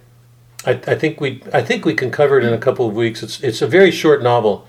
I, 0.65 0.71
I 0.71 0.95
think 0.95 1.19
we 1.19 1.41
I 1.53 1.61
think 1.61 1.85
we 1.85 1.93
can 1.93 2.11
cover 2.11 2.37
it 2.37 2.43
in 2.43 2.53
a 2.53 2.57
couple 2.57 2.87
of 2.87 2.95
weeks. 2.95 3.23
It's 3.23 3.41
it's 3.41 3.61
a 3.61 3.67
very 3.67 3.91
short 3.91 4.21
novel. 4.21 4.67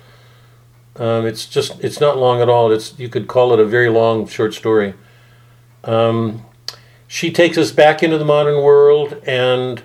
Um, 0.96 1.26
it's 1.26 1.46
just 1.46 1.82
it's 1.82 2.00
not 2.00 2.18
long 2.18 2.40
at 2.40 2.48
all. 2.48 2.70
It's 2.70 2.98
you 2.98 3.08
could 3.08 3.28
call 3.28 3.52
it 3.52 3.60
a 3.60 3.64
very 3.64 3.88
long 3.88 4.26
short 4.26 4.54
story. 4.54 4.94
Um, 5.84 6.44
she 7.06 7.30
takes 7.30 7.58
us 7.58 7.72
back 7.72 8.02
into 8.02 8.16
the 8.16 8.24
modern 8.24 8.62
world, 8.62 9.20
and 9.26 9.82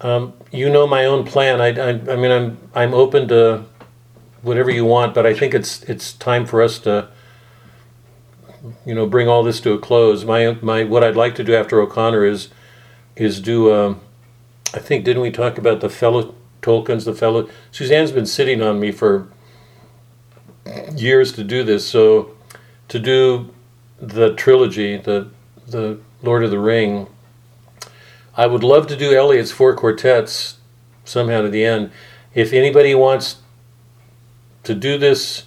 um, 0.00 0.32
you 0.50 0.68
know 0.68 0.86
my 0.86 1.04
own 1.04 1.24
plan. 1.24 1.60
I, 1.60 1.68
I, 1.68 1.88
I 1.90 2.16
mean 2.16 2.30
I'm 2.30 2.58
I'm 2.74 2.94
open 2.94 3.28
to 3.28 3.64
whatever 4.42 4.70
you 4.70 4.84
want, 4.84 5.14
but 5.14 5.26
I 5.26 5.34
think 5.34 5.54
it's 5.54 5.82
it's 5.84 6.12
time 6.12 6.44
for 6.46 6.60
us 6.62 6.78
to 6.80 7.08
you 8.84 8.94
know 8.94 9.06
bring 9.06 9.28
all 9.28 9.44
this 9.44 9.60
to 9.60 9.72
a 9.72 9.78
close. 9.78 10.24
My 10.24 10.58
my 10.60 10.82
what 10.82 11.04
I'd 11.04 11.16
like 11.16 11.36
to 11.36 11.44
do 11.44 11.54
after 11.54 11.80
O'Connor 11.80 12.24
is 12.24 12.48
is 13.14 13.40
do. 13.40 13.72
Um, 13.72 14.00
I 14.72 14.78
think 14.78 15.04
didn't 15.04 15.22
we 15.22 15.30
talk 15.30 15.58
about 15.58 15.80
the 15.80 15.90
fellow 15.90 16.34
Tolkien's 16.62 17.04
the 17.04 17.14
fellow 17.14 17.48
Suzanne's 17.72 18.12
been 18.12 18.26
sitting 18.26 18.62
on 18.62 18.78
me 18.78 18.92
for 18.92 19.28
years 20.94 21.32
to 21.32 21.44
do 21.44 21.64
this. 21.64 21.88
So 21.88 22.36
to 22.88 22.98
do 22.98 23.52
the 24.00 24.34
trilogy, 24.34 24.96
the 24.96 25.30
the 25.66 25.98
Lord 26.22 26.44
of 26.44 26.50
the 26.50 26.58
Ring, 26.58 27.06
I 28.36 28.46
would 28.46 28.64
love 28.64 28.86
to 28.88 28.96
do 28.96 29.14
Eliot's 29.16 29.52
four 29.52 29.74
quartets 29.74 30.58
somehow 31.04 31.42
to 31.42 31.48
the 31.48 31.64
end. 31.64 31.90
If 32.34 32.52
anybody 32.52 32.94
wants 32.94 33.38
to 34.64 34.74
do 34.74 34.98
this, 34.98 35.44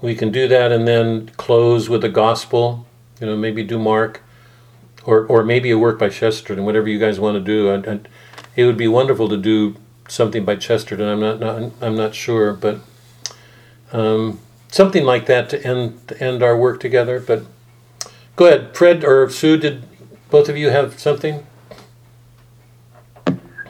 we 0.00 0.14
can 0.14 0.30
do 0.30 0.48
that 0.48 0.72
and 0.72 0.86
then 0.86 1.30
close 1.36 1.88
with 1.88 2.02
the 2.02 2.08
gospel. 2.08 2.86
You 3.20 3.26
know, 3.26 3.36
maybe 3.36 3.62
do 3.62 3.78
Mark, 3.78 4.22
or 5.04 5.26
or 5.26 5.44
maybe 5.44 5.70
a 5.70 5.78
work 5.78 5.98
by 5.98 6.08
Chesterton, 6.08 6.64
whatever 6.64 6.88
you 6.88 6.98
guys 6.98 7.20
want 7.20 7.36
to 7.36 7.40
do. 7.40 7.70
And, 7.70 7.86
and 7.86 8.08
it 8.56 8.64
would 8.64 8.76
be 8.76 8.88
wonderful 8.88 9.28
to 9.28 9.36
do 9.36 9.76
something 10.08 10.44
by 10.44 10.56
Chesterton. 10.56 11.08
I'm 11.08 11.20
not, 11.20 11.40
not 11.40 11.72
I'm 11.80 11.96
not 11.96 12.14
sure, 12.14 12.52
but 12.52 12.80
um, 13.92 14.40
something 14.68 15.04
like 15.04 15.26
that 15.26 15.48
to 15.50 15.64
end 15.66 16.06
to 16.08 16.22
end 16.22 16.42
our 16.42 16.56
work 16.56 16.80
together. 16.80 17.20
But 17.20 17.44
go 18.36 18.46
ahead, 18.46 18.76
Fred 18.76 19.04
or 19.04 19.28
Sue. 19.30 19.56
Did 19.56 19.84
both 20.30 20.48
of 20.48 20.56
you 20.56 20.70
have 20.70 20.98
something? 20.98 21.46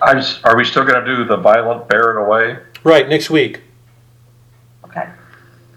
I 0.02 0.14
was, 0.14 0.42
are 0.44 0.56
we 0.56 0.64
still 0.64 0.84
going 0.84 1.04
to 1.04 1.16
do 1.16 1.24
the 1.24 1.36
violent 1.36 1.86
bear 1.88 2.12
it 2.18 2.22
away? 2.26 2.58
Right 2.84 3.06
next 3.06 3.28
week. 3.28 3.60
Okay. 4.84 5.10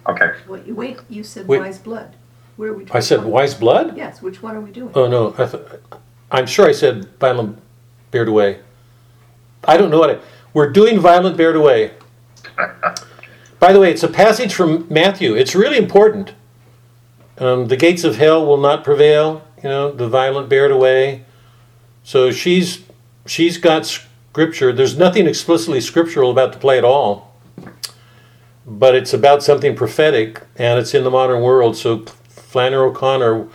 Okay. 0.07 0.31
Wait, 0.47 0.65
you- 0.65 0.75
wait, 0.75 0.99
you 1.09 1.23
said 1.23 1.47
Wait. 1.47 1.59
wise 1.59 1.77
blood. 1.79 2.15
Where 2.55 2.69
are 2.71 2.73
we? 2.73 2.85
I 2.91 2.99
said 2.99 3.23
wise 3.25 3.53
blood. 3.53 3.97
Yes, 3.97 4.21
which 4.21 4.41
one 4.41 4.55
are 4.55 4.61
we 4.61 4.71
doing? 4.71 4.91
Oh 4.95 5.07
no, 5.07 5.33
I 5.37 5.47
th- 5.47 5.63
I'm 6.31 6.45
sure 6.45 6.67
I 6.67 6.71
said 6.71 7.09
violent 7.19 7.59
bear 8.11 8.23
it 8.23 8.29
away. 8.29 8.59
I 9.65 9.77
don't 9.77 9.89
know 9.89 9.99
what 9.99 10.09
I. 10.09 10.19
We're 10.53 10.71
doing 10.71 10.99
violent 10.99 11.37
bear 11.37 11.49
it 11.49 11.55
away. 11.55 11.91
By 13.59 13.71
the 13.71 13.79
way, 13.79 13.91
it's 13.91 14.03
a 14.03 14.07
passage 14.07 14.53
from 14.53 14.87
Matthew. 14.89 15.35
It's 15.35 15.55
really 15.55 15.77
important. 15.77 16.33
Um, 17.37 17.67
the 17.67 17.77
gates 17.77 18.03
of 18.03 18.17
hell 18.17 18.45
will 18.45 18.57
not 18.57 18.83
prevail. 18.83 19.47
You 19.63 19.69
know, 19.69 19.91
the 19.91 20.07
violent 20.07 20.49
bear 20.49 20.65
it 20.65 20.71
away. 20.71 21.25
So 22.03 22.31
she's 22.31 22.83
she's 23.25 23.57
got 23.57 23.85
scripture. 23.85 24.73
There's 24.73 24.97
nothing 24.97 25.27
explicitly 25.27 25.79
scriptural 25.79 26.29
about 26.29 26.51
the 26.51 26.59
play 26.59 26.77
at 26.77 26.83
all, 26.83 27.33
but 28.65 28.95
it's 28.95 29.13
about 29.13 29.41
something 29.41 29.75
prophetic, 29.75 30.41
and 30.57 30.77
it's 30.77 30.93
in 30.93 31.03
the 31.03 31.11
modern 31.11 31.41
world. 31.41 31.77
So 31.77 32.05
Flannery 32.27 32.89
O'Connor 32.89 33.47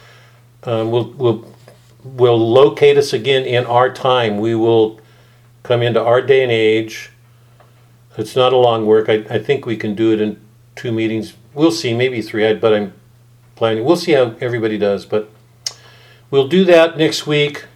um, 0.64 0.90
will 0.90 1.10
will 1.12 1.55
will 2.02 2.39
locate 2.39 2.97
us 2.97 3.12
again 3.12 3.44
in 3.44 3.66
our 3.66 3.93
time. 3.93 4.39
We 4.39 4.55
will 4.55 5.01
come 5.69 5.82
into 5.82 6.03
our 6.03 6.23
day 6.23 6.43
and 6.43 6.51
age. 6.51 7.11
It's 8.16 8.35
not 8.35 8.55
a 8.55 8.57
long 8.57 8.86
work. 8.86 9.11
I, 9.11 9.27
I 9.28 9.39
think 9.39 9.66
we 9.66 9.77
can 9.77 9.95
do 9.95 10.12
it 10.15 10.20
in 10.20 10.40
two 10.74 10.90
meetings. 10.90 11.35
We'll 11.53 11.70
see, 11.73 11.93
maybe 11.93 12.23
three. 12.23 12.47
I, 12.47 12.55
but 12.55 12.73
I'm 12.73 12.95
planning. 13.55 13.85
We'll 13.85 13.97
see 13.97 14.12
how 14.12 14.35
everybody 14.40 14.78
does. 14.78 15.05
But 15.05 15.31
we'll 16.31 16.49
do 16.49 16.65
that 16.65 16.97
next 16.97 17.27
week, 17.27 17.66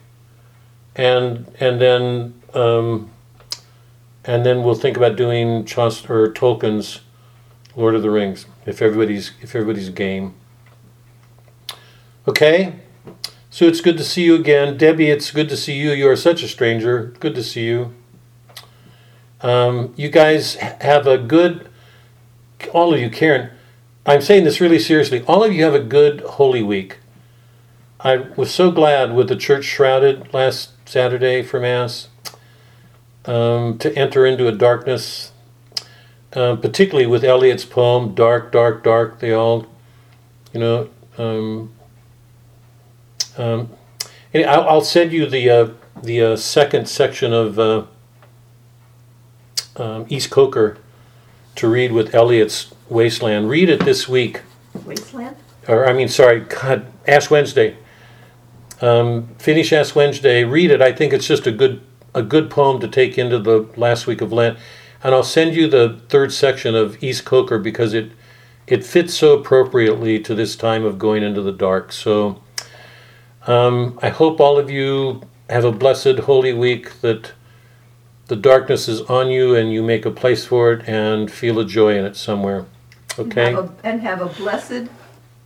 and 0.97 1.55
and 1.61 1.81
then 1.83 2.43
um, 2.55 3.11
and 4.25 4.45
then 4.47 4.63
we'll 4.65 4.75
think 4.75 4.97
about 4.97 5.17
doing 5.17 5.67
Chaucer 5.67 6.25
or 6.25 6.33
Tolkien's 6.33 7.03
Lord 7.77 7.95
of 7.95 8.01
the 8.01 8.11
Rings 8.11 8.47
if 8.65 8.81
everybody's 8.81 9.33
if 9.43 9.55
everybody's 9.55 9.91
game. 9.91 10.35
Okay. 12.27 12.75
So 13.53 13.67
it's 13.67 13.83
good 13.83 13.99
to 13.99 14.05
see 14.05 14.25
you 14.25 14.35
again. 14.35 14.79
Debbie, 14.79 15.11
it's 15.11 15.31
good 15.31 15.51
to 15.51 15.59
see 15.59 15.75
you. 15.75 15.91
You 15.91 16.09
are 16.09 16.17
such 16.17 16.43
a 16.43 16.49
stranger. 16.49 17.13
Good 17.21 17.35
to 17.35 17.43
see 17.43 17.67
you. 17.67 17.93
Um, 19.43 19.93
you 19.95 20.09
guys 20.09 20.55
have 20.55 21.07
a 21.07 21.19
good, 21.19 21.69
all 22.73 22.95
of 22.95 23.01
you, 23.01 23.11
Karen, 23.11 23.51
I'm 24.07 24.23
saying 24.23 24.45
this 24.45 24.59
really 24.59 24.79
seriously. 24.79 25.23
All 25.29 25.45
of 25.45 25.53
you 25.53 25.65
have 25.65 25.75
a 25.75 25.81
good 25.81 26.23
Holy 26.23 26.63
Week. 26.63 27.01
I 28.01 28.17
was 28.37 28.51
so 28.51 28.71
glad 28.71 29.15
with 29.15 29.29
the 29.29 29.37
church 29.37 29.67
shrouded 29.67 30.33
last 30.33 30.71
Saturday 30.89 31.43
for 31.43 31.61
Mass 31.61 32.09
um, 33.27 33.77
to 33.81 33.95
enter 33.95 34.25
into 34.25 34.49
a 34.49 34.53
darkness, 34.53 35.31
uh, 36.33 36.57
particularly 36.57 37.07
with 37.07 37.23
Eliot's 37.23 37.67
poem, 37.67 38.15
Dark, 38.15 38.51
Dark, 38.51 38.83
Dark. 38.83 39.21
They 39.21 39.33
all, 39.33 39.67
you 40.55 40.61
know, 40.61 40.89
um, 41.19 41.75
um, 43.39 43.71
and 44.35 44.45
I'll, 44.47 44.69
I'll 44.69 44.81
send 44.83 45.13
you 45.13 45.27
the 45.27 45.51
uh, 45.51 45.69
the 46.03 46.23
uh, 46.23 46.37
second 46.37 46.89
section 46.89 47.33
of 47.33 47.59
uh, 47.59 47.85
um, 49.77 50.07
East 50.09 50.31
Coker 50.31 50.79
to 51.57 51.69
read 51.69 51.93
with 51.93 52.15
Eliot's 52.15 52.73
Wasteland. 52.89 53.49
Read 53.49 53.69
it 53.69 53.85
this 53.85 54.09
week, 54.09 54.43
Wasteland? 54.85 55.37
or 55.69 55.87
I 55.87 55.93
mean, 55.93 56.09
sorry, 56.09 56.41
God, 56.41 56.87
Ash 57.07 57.31
Wednesday. 57.31 57.77
Um, 58.81 59.29
finish 59.39 59.73
Ash 59.73 59.95
Wednesday. 59.95 60.45
Read 60.45 60.71
it. 60.71 60.83
I 60.83 60.93
think 60.93 61.13
it's 61.13 61.27
just 61.27 61.47
a 61.47 61.53
good 61.53 61.83
a 62.15 62.23
good 62.23 62.51
poem 62.51 62.81
to 62.81 62.89
take 62.89 63.17
into 63.17 63.39
the 63.39 63.69
last 63.77 64.07
week 64.07 64.21
of 64.21 64.33
Lent. 64.33 64.59
And 65.05 65.15
I'll 65.15 65.23
send 65.25 65.55
you 65.55 65.67
the 65.67 66.01
third 66.09 66.33
section 66.33 66.75
of 66.75 67.03
East 67.03 67.25
Coker 67.25 67.59
because 67.59 67.95
it 67.95 68.13
it 68.67 68.85
fits 68.85 69.15
so 69.15 69.39
appropriately 69.39 70.21
to 70.21 70.35
this 70.35 70.57
time 70.57 70.85
of 70.85 70.99
going 70.99 71.23
into 71.23 71.43
the 71.43 71.53
dark. 71.53 71.93
So. 71.93 72.42
Um, 73.47 73.99
I 74.03 74.09
hope 74.09 74.41
all 74.41 74.59
of 74.59 74.71
you 74.71 75.23
have 75.51 75.65
a 75.65 75.73
blessed 75.73 76.21
Holy 76.21 76.53
Week, 76.53 77.01
that 77.01 77.33
the 78.29 78.37
darkness 78.37 78.89
is 78.89 79.01
on 79.03 79.29
you 79.31 79.55
and 79.57 79.73
you 79.73 79.83
make 79.83 80.07
a 80.07 80.11
place 80.11 80.45
for 80.47 80.73
it 80.73 80.89
and 80.89 81.31
feel 81.31 81.59
a 81.59 81.65
joy 81.65 81.97
in 81.99 82.05
it 82.05 82.17
somewhere. 82.17 82.67
Okay? 83.19 83.53
Have 83.53 83.65
a- 83.65 83.87
And 83.87 84.01
have 84.03 84.21
a 84.23 84.27
blessed, 84.27 84.89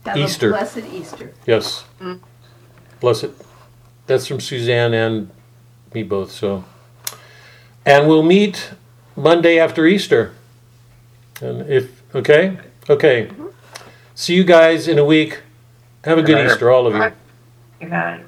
have 0.05 0.15
a 0.15 0.19
Easter. 0.19 0.49
blessed 0.49 0.83
Easter. 0.93 1.33
Yes. 1.45 1.83
Blessed. 2.99 3.29
That's 4.05 4.27
from 4.27 4.39
Suzanne 4.39 4.93
and 4.93 5.29
me 5.93 6.03
both, 6.03 6.31
so. 6.31 6.63
And 7.85 8.07
we'll 8.07 8.23
meet 8.23 8.71
Monday 9.15 9.59
after 9.59 9.85
Easter. 9.85 10.31
And 11.41 11.69
if, 11.69 12.03
okay? 12.15 12.57
Okay. 12.89 13.29
See 14.15 14.33
you 14.35 14.43
guys 14.43 14.87
in 14.87 14.97
a 14.97 15.05
week. 15.05 15.41
Have 16.05 16.17
a 16.17 16.21
good 16.21 16.37
Good 16.37 16.51
Easter, 16.51 16.71
all 16.71 16.87
of 16.87 16.95
you. 16.95 17.11
Good 17.79 17.89
night. 17.91 18.25